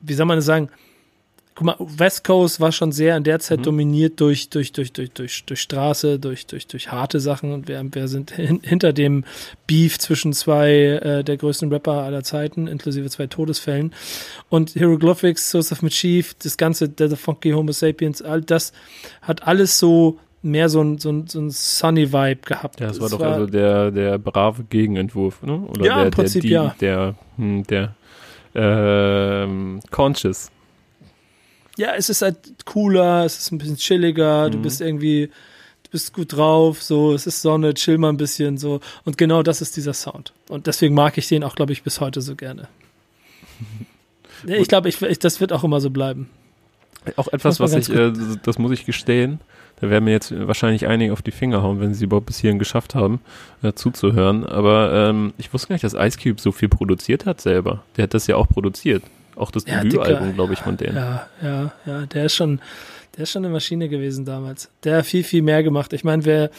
wie 0.00 0.14
soll 0.14 0.26
man 0.26 0.38
das 0.38 0.46
sagen? 0.46 0.68
Guck 1.54 1.66
mal, 1.66 1.76
West 1.78 2.24
Coast 2.24 2.60
war 2.60 2.72
schon 2.72 2.92
sehr 2.92 3.14
in 3.14 3.24
der 3.24 3.38
Zeit 3.38 3.58
mhm. 3.58 3.64
dominiert 3.64 4.20
durch, 4.20 4.48
durch, 4.48 4.72
durch, 4.72 4.90
durch, 4.92 5.10
durch, 5.12 5.44
durch 5.44 5.60
Straße, 5.60 6.18
durch, 6.18 6.46
durch, 6.46 6.66
durch 6.66 6.90
harte 6.90 7.20
Sachen 7.20 7.52
und 7.52 7.68
wir, 7.68 7.84
wir 7.92 8.08
sind 8.08 8.30
hin, 8.30 8.60
hinter 8.64 8.94
dem 8.94 9.24
Beef 9.66 9.98
zwischen 9.98 10.32
zwei 10.32 10.70
äh, 10.70 11.22
der 11.22 11.36
größten 11.36 11.70
Rapper 11.70 12.04
aller 12.04 12.24
Zeiten, 12.24 12.68
inklusive 12.68 13.10
zwei 13.10 13.26
Todesfällen. 13.26 13.92
Und 14.48 14.70
Hieroglyphics, 14.70 15.50
Source 15.50 15.72
of 15.72 15.82
Mischief, 15.82 16.34
das 16.42 16.56
ganze, 16.56 16.90
The 16.96 17.16
Funky 17.16 17.50
Homo 17.50 17.72
Sapiens, 17.72 18.22
all 18.22 18.40
das 18.40 18.72
hat 19.20 19.46
alles 19.46 19.78
so 19.78 20.18
mehr 20.42 20.68
so 20.68 20.82
ein, 20.82 20.98
so 20.98 21.10
ein, 21.10 21.26
so 21.28 21.40
ein 21.40 21.50
Sunny 21.50 22.12
Vibe 22.12 22.42
gehabt. 22.44 22.80
Ja, 22.80 22.88
das 22.88 22.98
war 22.98 23.06
es 23.06 23.12
doch 23.12 23.20
war, 23.20 23.32
also 23.34 23.46
der, 23.46 23.90
der 23.90 24.18
brave 24.18 24.64
Gegenentwurf, 24.64 25.42
ne? 25.42 25.56
Oder 25.56 25.84
ja, 25.84 25.96
der, 25.96 26.04
im 26.04 26.10
Prinzip, 26.10 26.42
der, 26.42 26.50
ja. 26.50 26.76
Der, 26.80 27.14
hm, 27.36 27.62
der, 27.64 27.94
ähm, 28.54 29.80
Conscious. 29.90 30.50
Ja, 31.78 31.94
es 31.94 32.10
ist 32.10 32.22
halt 32.22 32.36
cooler, 32.66 33.24
es 33.24 33.38
ist 33.38 33.52
ein 33.52 33.58
bisschen 33.58 33.76
chilliger, 33.76 34.48
mhm. 34.48 34.52
du 34.52 34.58
bist 34.58 34.80
irgendwie, 34.80 35.28
du 35.84 35.90
bist 35.90 36.12
gut 36.12 36.36
drauf, 36.36 36.82
so, 36.82 37.14
es 37.14 37.26
ist 37.26 37.40
Sonne, 37.40 37.72
chill 37.74 37.98
mal 37.98 38.10
ein 38.10 38.18
bisschen, 38.18 38.58
so. 38.58 38.80
Und 39.04 39.16
genau 39.16 39.42
das 39.42 39.62
ist 39.62 39.76
dieser 39.76 39.94
Sound. 39.94 40.32
Und 40.48 40.66
deswegen 40.66 40.94
mag 40.94 41.16
ich 41.16 41.28
den 41.28 41.44
auch, 41.44 41.54
glaube 41.54 41.72
ich, 41.72 41.82
bis 41.82 42.00
heute 42.00 42.20
so 42.20 42.36
gerne. 42.36 42.68
ich 44.46 44.68
glaube, 44.68 44.88
ich, 44.88 45.00
ich, 45.00 45.18
das 45.18 45.40
wird 45.40 45.52
auch 45.52 45.64
immer 45.64 45.80
so 45.80 45.90
bleiben. 45.90 46.28
Auch 47.16 47.28
etwas, 47.28 47.58
was 47.58 47.74
ich, 47.74 47.88
äh, 47.88 48.12
das 48.44 48.58
muss 48.58 48.70
ich 48.70 48.84
gestehen, 48.84 49.40
da 49.82 49.90
werden 49.90 50.04
mir 50.04 50.12
jetzt 50.12 50.32
wahrscheinlich 50.46 50.86
einige 50.86 51.12
auf 51.12 51.22
die 51.22 51.32
Finger 51.32 51.64
hauen, 51.64 51.80
wenn 51.80 51.92
sie 51.92 52.04
überhaupt 52.04 52.26
bis 52.26 52.38
hierhin 52.38 52.60
geschafft 52.60 52.94
haben, 52.94 53.20
äh, 53.64 53.72
zuzuhören. 53.72 54.46
Aber 54.46 55.08
ähm, 55.10 55.34
ich 55.38 55.52
wusste 55.52 55.68
gar 55.68 55.74
nicht, 55.74 55.82
dass 55.82 55.94
Ice 55.94 56.16
Cube 56.22 56.40
so 56.40 56.52
viel 56.52 56.68
produziert 56.68 57.26
hat 57.26 57.40
selber. 57.40 57.82
Der 57.96 58.04
hat 58.04 58.14
das 58.14 58.28
ja 58.28 58.36
auch 58.36 58.48
produziert. 58.48 59.02
Auch 59.34 59.50
das 59.50 59.66
ja, 59.66 59.82
Debütalbum, 59.82 60.34
glaube 60.34 60.52
ich, 60.52 60.60
von 60.60 60.76
denen. 60.76 60.94
Ja, 60.94 61.26
ja, 61.42 61.72
ja, 61.84 62.06
der 62.06 62.26
ist 62.26 62.36
schon, 62.36 62.60
der 63.16 63.24
ist 63.24 63.32
schon 63.32 63.44
eine 63.44 63.52
Maschine 63.52 63.88
gewesen 63.88 64.24
damals. 64.24 64.70
Der 64.84 64.98
hat 64.98 65.06
viel, 65.06 65.24
viel 65.24 65.42
mehr 65.42 65.64
gemacht. 65.64 65.92
Ich 65.94 66.04
meine, 66.04 66.24
wer, 66.24 66.50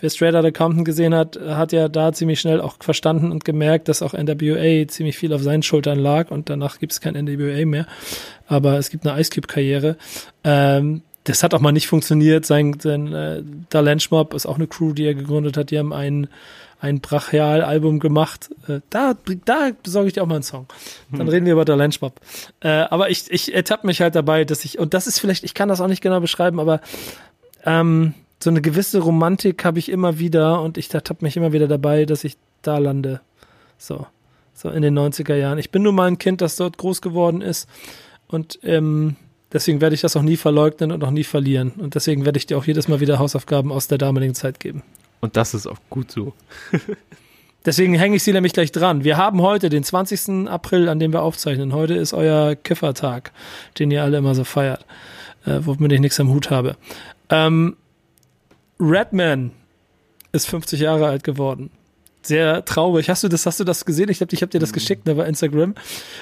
wer 0.00 0.10
Straight 0.10 0.34
Outta 0.34 0.50
Compton 0.50 0.84
gesehen 0.84 1.14
hat, 1.14 1.38
hat 1.38 1.70
ja 1.70 1.88
da 1.88 2.12
ziemlich 2.12 2.40
schnell 2.40 2.60
auch 2.60 2.78
verstanden 2.80 3.30
und 3.30 3.44
gemerkt, 3.44 3.86
dass 3.86 4.02
auch 4.02 4.12
NWA 4.12 4.88
ziemlich 4.88 5.16
viel 5.16 5.32
auf 5.32 5.42
seinen 5.44 5.62
Schultern 5.62 6.00
lag 6.00 6.32
und 6.32 6.50
danach 6.50 6.80
gibt 6.80 6.94
es 6.94 7.00
kein 7.00 7.14
NWA 7.14 7.64
mehr. 7.64 7.86
Aber 8.48 8.76
es 8.76 8.90
gibt 8.90 9.06
eine 9.06 9.20
Ice 9.20 9.30
Cube-Karriere. 9.30 9.96
Ähm, 10.42 11.02
das 11.24 11.42
hat 11.42 11.54
auch 11.54 11.60
mal 11.60 11.72
nicht 11.72 11.86
funktioniert. 11.86 12.46
Sein, 12.46 12.78
sein 12.80 13.12
äh, 13.12 13.42
Dalench 13.70 14.10
Mob 14.10 14.34
ist 14.34 14.46
auch 14.46 14.56
eine 14.56 14.66
Crew, 14.66 14.92
die 14.92 15.04
er 15.04 15.14
gegründet 15.14 15.56
hat. 15.56 15.70
Die 15.70 15.78
haben 15.78 15.92
einen 15.92 16.28
ein 16.82 17.00
Brachial-Album 17.00 18.00
gemacht. 18.00 18.50
Äh, 18.66 18.80
da, 18.90 19.14
da 19.44 19.70
besorge 19.84 20.08
ich 20.08 20.14
dir 20.14 20.22
auch 20.22 20.26
mal 20.26 20.34
einen 20.34 20.42
Song. 20.42 20.66
Dann 21.12 21.20
hm. 21.20 21.28
reden 21.28 21.46
wir 21.46 21.52
über 21.52 21.64
der 21.64 21.76
Lenschwab. 21.76 22.20
Äh, 22.60 22.68
aber 22.68 23.08
ich, 23.08 23.30
ich 23.30 23.54
ertappe 23.54 23.86
mich 23.86 24.00
halt 24.00 24.16
dabei, 24.16 24.44
dass 24.44 24.64
ich, 24.64 24.80
und 24.80 24.92
das 24.92 25.06
ist 25.06 25.20
vielleicht, 25.20 25.44
ich 25.44 25.54
kann 25.54 25.68
das 25.68 25.80
auch 25.80 25.86
nicht 25.86 26.02
genau 26.02 26.18
beschreiben, 26.18 26.58
aber 26.58 26.80
ähm, 27.64 28.14
so 28.42 28.50
eine 28.50 28.60
gewisse 28.60 28.98
Romantik 28.98 29.64
habe 29.64 29.78
ich 29.78 29.90
immer 29.90 30.18
wieder 30.18 30.60
und 30.60 30.76
ich 30.76 30.92
ertappe 30.92 31.24
mich 31.24 31.36
immer 31.36 31.52
wieder 31.52 31.68
dabei, 31.68 32.04
dass 32.04 32.24
ich 32.24 32.36
da 32.62 32.78
lande. 32.78 33.20
So. 33.78 34.06
So 34.52 34.68
in 34.68 34.82
den 34.82 34.98
90er 34.98 35.36
Jahren. 35.36 35.58
Ich 35.58 35.70
bin 35.70 35.82
nun 35.82 35.94
mal 35.94 36.08
ein 36.08 36.18
Kind, 36.18 36.40
das 36.40 36.56
dort 36.56 36.78
groß 36.78 37.00
geworden 37.00 37.42
ist. 37.42 37.68
Und 38.26 38.58
ähm, 38.64 39.14
deswegen 39.52 39.80
werde 39.80 39.94
ich 39.94 40.00
das 40.00 40.16
auch 40.16 40.22
nie 40.22 40.36
verleugnen 40.36 40.92
und 40.92 41.02
auch 41.04 41.10
nie 41.10 41.24
verlieren. 41.24 41.72
Und 41.78 41.94
deswegen 41.94 42.24
werde 42.24 42.38
ich 42.38 42.46
dir 42.46 42.58
auch 42.58 42.64
jedes 42.64 42.88
Mal 42.88 43.00
wieder 43.00 43.18
Hausaufgaben 43.18 43.72
aus 43.72 43.88
der 43.88 43.98
damaligen 43.98 44.34
Zeit 44.34 44.60
geben. 44.60 44.82
Und 45.20 45.36
das 45.36 45.54
ist 45.54 45.66
auch 45.66 45.78
gut 45.90 46.10
so. 46.10 46.34
Deswegen 47.64 47.94
hänge 47.94 48.16
ich 48.16 48.24
sie 48.24 48.32
nämlich 48.32 48.54
gleich 48.54 48.72
dran. 48.72 49.04
Wir 49.04 49.16
haben 49.16 49.40
heute 49.40 49.68
den 49.68 49.84
20. 49.84 50.48
April, 50.48 50.88
an 50.88 50.98
dem 50.98 51.12
wir 51.12 51.22
aufzeichnen. 51.22 51.72
Heute 51.72 51.94
ist 51.94 52.12
euer 52.12 52.56
Kiffertag, 52.56 53.30
den 53.78 53.92
ihr 53.92 54.02
alle 54.02 54.18
immer 54.18 54.34
so 54.34 54.42
feiert, 54.42 54.84
äh, 55.46 55.60
womit 55.60 55.92
ich 55.92 56.00
nichts 56.00 56.18
am 56.18 56.28
Hut 56.30 56.50
habe. 56.50 56.76
Ähm, 57.30 57.76
Redman 58.80 59.52
ist 60.32 60.48
50 60.48 60.80
Jahre 60.80 61.06
alt 61.06 61.22
geworden 61.22 61.70
sehr 62.26 62.64
traurig. 62.64 63.08
Hast 63.08 63.24
du 63.24 63.28
das, 63.28 63.46
hast 63.46 63.60
du 63.60 63.64
das 63.64 63.84
gesehen? 63.84 64.08
Ich 64.08 64.18
glaube, 64.18 64.32
ich 64.32 64.42
habe 64.42 64.50
dir 64.50 64.58
das 64.58 64.70
mhm. 64.70 64.74
geschickt 64.74 65.06
ne, 65.06 65.14
bei 65.14 65.26
Instagram, 65.26 65.74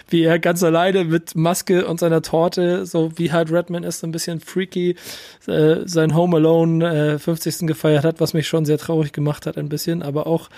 wie 0.09 0.23
er 0.23 0.39
ganz 0.39 0.63
alleine 0.63 1.05
mit 1.05 1.35
Maske 1.37 1.87
und 1.87 2.01
seiner 2.01 2.23
Torte, 2.23 2.87
so 2.87 3.13
wie 3.17 3.33
halt 3.33 3.53
Redman 3.53 3.85
ist, 3.85 4.01
so 4.01 4.07
ein 4.07 4.13
bisschen 4.13 4.41
freaky, 4.41 4.97
äh, 5.47 5.77
sein 5.85 6.15
Home 6.15 6.37
Alone 6.37 7.15
äh, 7.15 7.19
50. 7.19 7.67
gefeiert 7.67 8.05
hat, 8.05 8.21
was 8.21 8.35
mich 8.35 8.49
schon 8.49 8.65
sehr 8.65 8.79
traurig 8.79 9.13
gemacht 9.13 9.47
hat 9.47 9.59
ein 9.59 9.69
bisschen, 9.69 10.03
aber 10.03 10.27
auch 10.27 10.49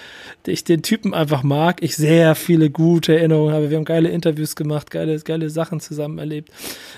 ich 0.46 0.64
den 0.64 0.82
Typen 0.82 1.14
einfach 1.14 1.42
mag, 1.42 1.82
ich 1.82 1.96
sehr 1.96 2.34
viele 2.34 2.70
gute 2.70 3.16
Erinnerungen 3.16 3.54
habe. 3.54 3.70
Wir 3.70 3.76
haben 3.76 3.84
geile 3.84 4.08
Interviews 4.08 4.56
gemacht, 4.56 4.90
geile, 4.90 5.18
geile 5.20 5.50
Sachen 5.50 5.80
zusammen 5.80 6.18
erlebt. 6.18 6.50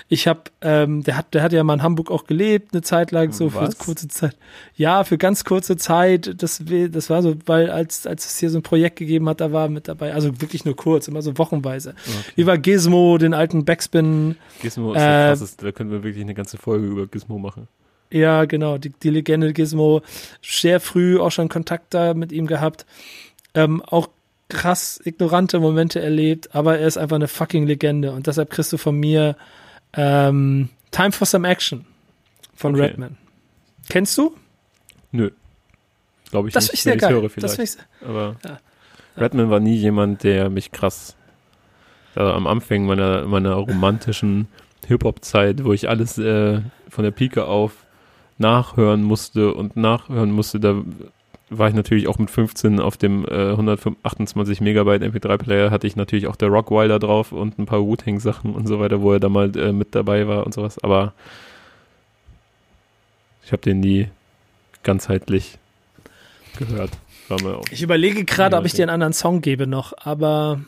Ich 0.07 0.27
habe, 0.27 0.41
ähm, 0.61 1.03
der 1.03 1.17
hat, 1.17 1.33
der 1.33 1.43
hat 1.43 1.53
ja 1.53 1.63
mal 1.63 1.75
in 1.75 1.83
Hamburg 1.83 2.11
auch 2.11 2.25
gelebt, 2.25 2.73
eine 2.73 2.81
Zeit 2.81 3.11
lang, 3.11 3.31
so 3.31 3.53
was? 3.53 3.75
für 3.75 3.85
kurze 3.85 4.07
Zeit. 4.07 4.35
Ja, 4.75 5.03
für 5.03 5.17
ganz 5.17 5.43
kurze 5.43 5.77
Zeit. 5.77 6.41
Das, 6.41 6.61
das 6.89 7.09
war 7.09 7.21
so, 7.21 7.35
weil 7.45 7.69
als, 7.69 8.07
als 8.07 8.34
es 8.35 8.39
hier 8.39 8.49
so 8.49 8.59
ein 8.59 8.63
Projekt 8.63 8.97
gegeben 8.97 9.27
hat, 9.27 9.41
da 9.41 9.51
war 9.51 9.69
mit 9.69 9.87
dabei, 9.87 10.13
also 10.13 10.41
wirklich 10.41 10.65
nur 10.65 10.75
kurz, 10.75 11.07
immer 11.07 11.21
so 11.21 11.37
wochenweise. 11.37 11.91
Okay. 11.91 12.33
Über 12.35 12.57
Gizmo, 12.57 13.17
den 13.17 13.33
alten 13.33 13.65
Backspin. 13.65 14.35
Gizmo 14.61 14.93
ist 14.93 15.01
äh, 15.01 15.27
krasses, 15.27 15.57
da 15.57 15.71
können 15.71 15.91
wir 15.91 16.03
wirklich 16.03 16.23
eine 16.23 16.33
ganze 16.33 16.57
Folge 16.57 16.85
über 16.85 17.07
Gizmo 17.07 17.39
machen. 17.39 17.67
Ja, 18.11 18.45
genau, 18.45 18.77
die, 18.77 18.89
die 18.91 19.09
Legende 19.09 19.51
Gizmo. 19.53 20.01
Sehr 20.41 20.79
früh 20.79 21.19
auch 21.19 21.31
schon 21.31 21.49
Kontakt 21.49 21.93
da 21.93 22.13
mit 22.13 22.31
ihm 22.31 22.45
gehabt. 22.45 22.85
Ähm, 23.53 23.81
auch 23.81 24.09
krass 24.47 25.01
ignorante 25.03 25.59
Momente 25.59 26.01
erlebt, 26.01 26.53
aber 26.53 26.77
er 26.77 26.87
ist 26.87 26.97
einfach 26.97 27.15
eine 27.15 27.27
fucking 27.27 27.65
Legende 27.65 28.11
und 28.11 28.27
deshalb 28.27 28.51
kriegst 28.51 28.71
du 28.71 28.77
von 28.77 28.95
mir 28.95 29.35
ähm, 29.93 30.69
Time 30.91 31.11
for 31.11 31.25
Some 31.25 31.47
Action 31.47 31.85
von 32.53 32.75
okay. 32.75 32.85
Redman. 32.85 33.17
Kennst 33.89 34.17
du? 34.17 34.35
Nö 35.11 35.31
glaube 36.35 36.49
ich 36.49 36.53
das 36.53 36.65
nicht. 36.65 36.73
Ich 36.73 36.83
sehr 36.83 36.97
geil. 36.97 37.13
höre 37.13 37.29
vielleicht. 37.29 37.57
Das 37.57 37.75
ich, 37.75 37.81
Aber 38.05 38.35
ja. 38.43 38.57
Redman 39.17 39.49
war 39.49 39.61
nie 39.61 39.75
jemand, 39.75 40.23
der 40.23 40.49
mich 40.49 40.71
krass 40.73 41.15
also 42.15 42.31
am 42.31 42.47
Anfang 42.47 42.85
meiner, 42.85 43.25
meiner 43.25 43.53
romantischen 43.53 44.47
Hip-Hop-Zeit, 44.87 45.63
wo 45.63 45.73
ich 45.73 45.89
alles 45.89 46.17
äh, 46.17 46.61
von 46.89 47.03
der 47.03 47.11
Pike 47.11 47.45
auf 47.45 47.85
nachhören 48.37 49.03
musste 49.03 49.53
und 49.53 49.77
nachhören 49.77 50.31
musste, 50.31 50.59
da 50.59 50.81
war 51.49 51.69
ich 51.69 51.75
natürlich 51.75 52.07
auch 52.07 52.17
mit 52.17 52.29
15 52.29 52.79
auf 52.79 52.97
dem 52.97 53.25
äh, 53.25 53.51
128 53.51 54.61
Megabyte 54.61 55.03
MP3-Player, 55.03 55.71
hatte 55.71 55.87
ich 55.87 55.95
natürlich 55.95 56.27
auch 56.27 56.35
der 56.35 56.49
Rockwilder 56.49 56.99
drauf 56.99 57.31
und 57.31 57.59
ein 57.59 57.65
paar 57.65 57.81
Wu-Tang-Sachen 57.81 58.53
und 58.53 58.67
so 58.67 58.79
weiter, 58.79 59.01
wo 59.01 59.13
er 59.13 59.19
da 59.19 59.29
mal 59.29 59.55
äh, 59.57 59.71
mit 59.71 59.95
dabei 59.95 60.27
war 60.27 60.45
und 60.45 60.53
sowas, 60.53 60.83
aber 60.83 61.13
ich 63.45 63.51
habe 63.51 63.61
den 63.61 63.79
nie 63.79 64.07
ganzheitlich 64.83 65.57
gehört. 66.57 66.91
Ich 67.71 67.81
überlege 67.81 68.23
gerade, 68.23 68.55
ob 68.57 68.65
ich 68.65 68.73
dir 68.73 68.83
einen 68.83 68.91
anderen 68.91 69.13
Song 69.13 69.41
gebe 69.41 69.65
noch, 69.67 69.93
aber 69.97 70.61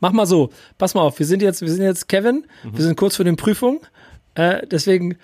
mach 0.00 0.12
mal 0.12 0.26
so. 0.26 0.50
Pass 0.78 0.94
mal 0.94 1.02
auf, 1.02 1.18
wir 1.18 1.26
sind 1.26 1.42
jetzt, 1.42 1.60
wir 1.60 1.70
sind 1.70 1.82
jetzt 1.82 2.08
Kevin, 2.08 2.46
mhm. 2.62 2.76
wir 2.76 2.84
sind 2.84 2.96
kurz 2.96 3.16
vor 3.16 3.24
den 3.24 3.36
Prüfungen. 3.36 3.80
Äh, 4.34 4.66
deswegen 4.66 5.16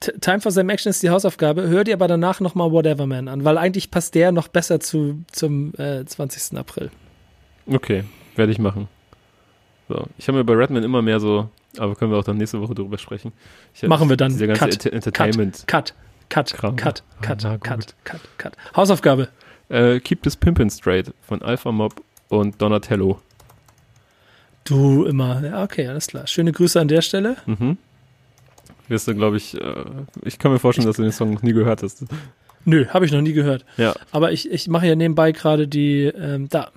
Time 0.00 0.40
for 0.40 0.50
Some 0.50 0.72
Action 0.72 0.88
ist 0.88 1.02
die 1.02 1.10
Hausaufgabe. 1.10 1.68
Hör 1.68 1.84
dir 1.84 1.94
aber 1.94 2.08
danach 2.08 2.40
nochmal 2.40 2.72
Whatever 2.72 3.06
Man 3.06 3.28
an, 3.28 3.44
weil 3.44 3.58
eigentlich 3.58 3.90
passt 3.90 4.14
der 4.14 4.32
noch 4.32 4.48
besser 4.48 4.80
zu, 4.80 5.22
zum 5.30 5.74
äh, 5.76 6.04
20. 6.06 6.56
April. 6.58 6.90
Okay, 7.66 8.04
werde 8.36 8.52
ich 8.52 8.58
machen. 8.58 8.88
So. 9.88 10.06
Ich 10.16 10.26
habe 10.28 10.38
mir 10.38 10.44
bei 10.44 10.54
Redman 10.54 10.84
immer 10.84 11.02
mehr 11.02 11.20
so, 11.20 11.50
aber 11.76 11.94
können 11.96 12.10
wir 12.10 12.18
auch 12.18 12.24
dann 12.24 12.38
nächste 12.38 12.60
Woche 12.62 12.74
drüber 12.74 12.96
sprechen. 12.96 13.32
Machen 13.82 14.08
wir 14.08 14.16
dann. 14.16 14.32
Diese 14.32 14.46
ganze 14.46 14.68
Cut, 14.68 14.86
Entertainment. 14.86 15.64
Cut. 15.66 15.92
Cut. 15.92 15.94
Cut, 16.30 16.54
Kram. 16.54 16.76
Cut, 16.76 17.02
Cut, 17.20 17.44
ah, 17.44 17.58
Cut, 17.58 17.94
Cut, 18.04 18.20
Cut. 18.38 18.52
Hausaufgabe. 18.74 19.28
Äh, 19.68 20.00
Keep 20.00 20.22
this 20.22 20.36
Pimpin' 20.36 20.70
Straight 20.70 21.12
von 21.20 21.42
Alpha 21.42 21.70
Mob 21.70 22.02
und 22.28 22.60
Donatello. 22.62 23.20
Du 24.64 25.04
immer. 25.04 25.44
Ja, 25.44 25.62
okay, 25.62 25.88
alles 25.88 26.06
klar. 26.06 26.26
Schöne 26.26 26.52
Grüße 26.52 26.80
an 26.80 26.88
der 26.88 27.02
Stelle. 27.02 27.36
Mhm. 27.46 27.76
Wirst 28.88 29.08
du, 29.08 29.14
glaube 29.14 29.36
ich, 29.36 29.60
äh, 29.60 29.84
ich 30.24 30.38
kann 30.38 30.52
mir 30.52 30.58
vorstellen, 30.58 30.86
ich, 30.86 30.90
dass 30.90 30.96
du 30.96 31.02
den 31.02 31.12
Song 31.12 31.34
noch 31.34 31.42
nie 31.42 31.52
gehört 31.52 31.82
hast. 31.82 32.04
Nö, 32.64 32.86
habe 32.88 33.06
ich 33.06 33.12
noch 33.12 33.20
nie 33.20 33.32
gehört. 33.32 33.64
Ja. 33.76 33.94
Aber 34.12 34.32
ich, 34.32 34.50
ich 34.50 34.68
mache 34.68 34.86
ja 34.86 34.94
nebenbei 34.94 35.32
gerade 35.32 35.66
die, 35.66 36.04
ähm, 36.04 36.48
da, 36.48 36.70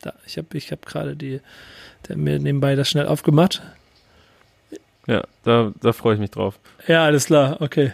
da, 0.00 0.14
ich 0.26 0.38
habe 0.38 0.46
ich 0.56 0.72
hab 0.72 0.86
gerade 0.86 1.14
die, 1.14 1.40
der, 2.08 2.16
mir 2.16 2.38
nebenbei 2.38 2.74
das 2.74 2.88
schnell 2.88 3.06
aufgemacht. 3.06 3.62
Ja, 5.06 5.24
da, 5.44 5.72
da 5.80 5.92
freue 5.92 6.14
ich 6.14 6.20
mich 6.20 6.30
drauf. 6.30 6.58
Ja, 6.86 7.04
alles 7.04 7.26
klar, 7.26 7.60
okay. 7.60 7.92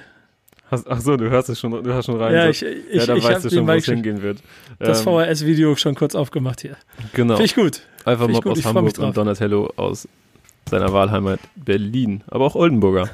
Hast, 0.71 0.89
ach 0.89 1.01
so, 1.01 1.17
du 1.17 1.31
hörst 1.31 1.49
es 1.49 1.61
schon, 1.61 1.71
du 1.83 1.95
hast 1.95 2.07
schon 2.07 2.21
rein. 2.21 2.35
Ja, 2.35 2.49
ich, 2.49 2.63
ich, 2.63 2.95
ja 2.95 3.07
dann 3.07 3.19
ich 3.19 3.25
weißt 3.25 3.45
du 3.45 3.51
schon, 3.51 3.67
wo 3.67 3.73
es 3.73 3.85
hingehen 3.85 4.23
wird. 4.23 4.39
Das 4.79 5.07
ähm, 5.07 5.13
VHS-Video 5.13 5.77
schon 5.77 5.95
kurz 5.95 6.15
aufgemacht 6.15 6.61
hier. 6.61 6.77
Genau. 7.13 7.37
Finde 7.37 7.47
ich 7.47 7.55
gut. 7.55 7.83
Einfach 8.05 8.29
Mob 8.29 8.45
aus 8.47 8.65
Hamburg 8.65 8.99
und 8.99 9.17
Donatello 9.17 9.73
aus 9.77 10.09
seiner 10.69 10.93
Wahlheimat 10.93 11.39
Berlin, 11.55 12.25
aber 12.27 12.45
auch 12.47 12.57
Oldenburger. 12.57 13.09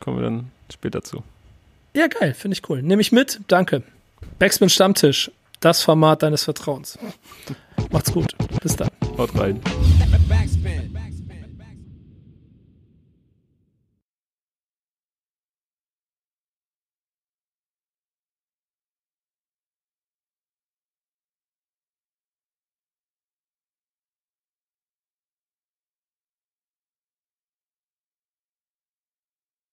Kommen 0.00 0.18
wir 0.18 0.24
dann 0.24 0.50
später 0.72 1.02
zu. 1.02 1.22
Ja, 1.94 2.08
geil, 2.08 2.34
finde 2.34 2.56
ich 2.56 2.68
cool. 2.68 2.82
Nehme 2.82 3.00
ich 3.00 3.12
mit, 3.12 3.40
danke. 3.46 3.84
Backspin 4.40 4.68
Stammtisch, 4.68 5.30
das 5.60 5.82
Format 5.82 6.24
deines 6.24 6.42
Vertrauens. 6.42 6.98
Macht's 7.92 8.12
gut. 8.12 8.34
Bis 8.60 8.74
dann. 8.74 8.90
Haut 9.16 9.38
rein. 9.38 9.60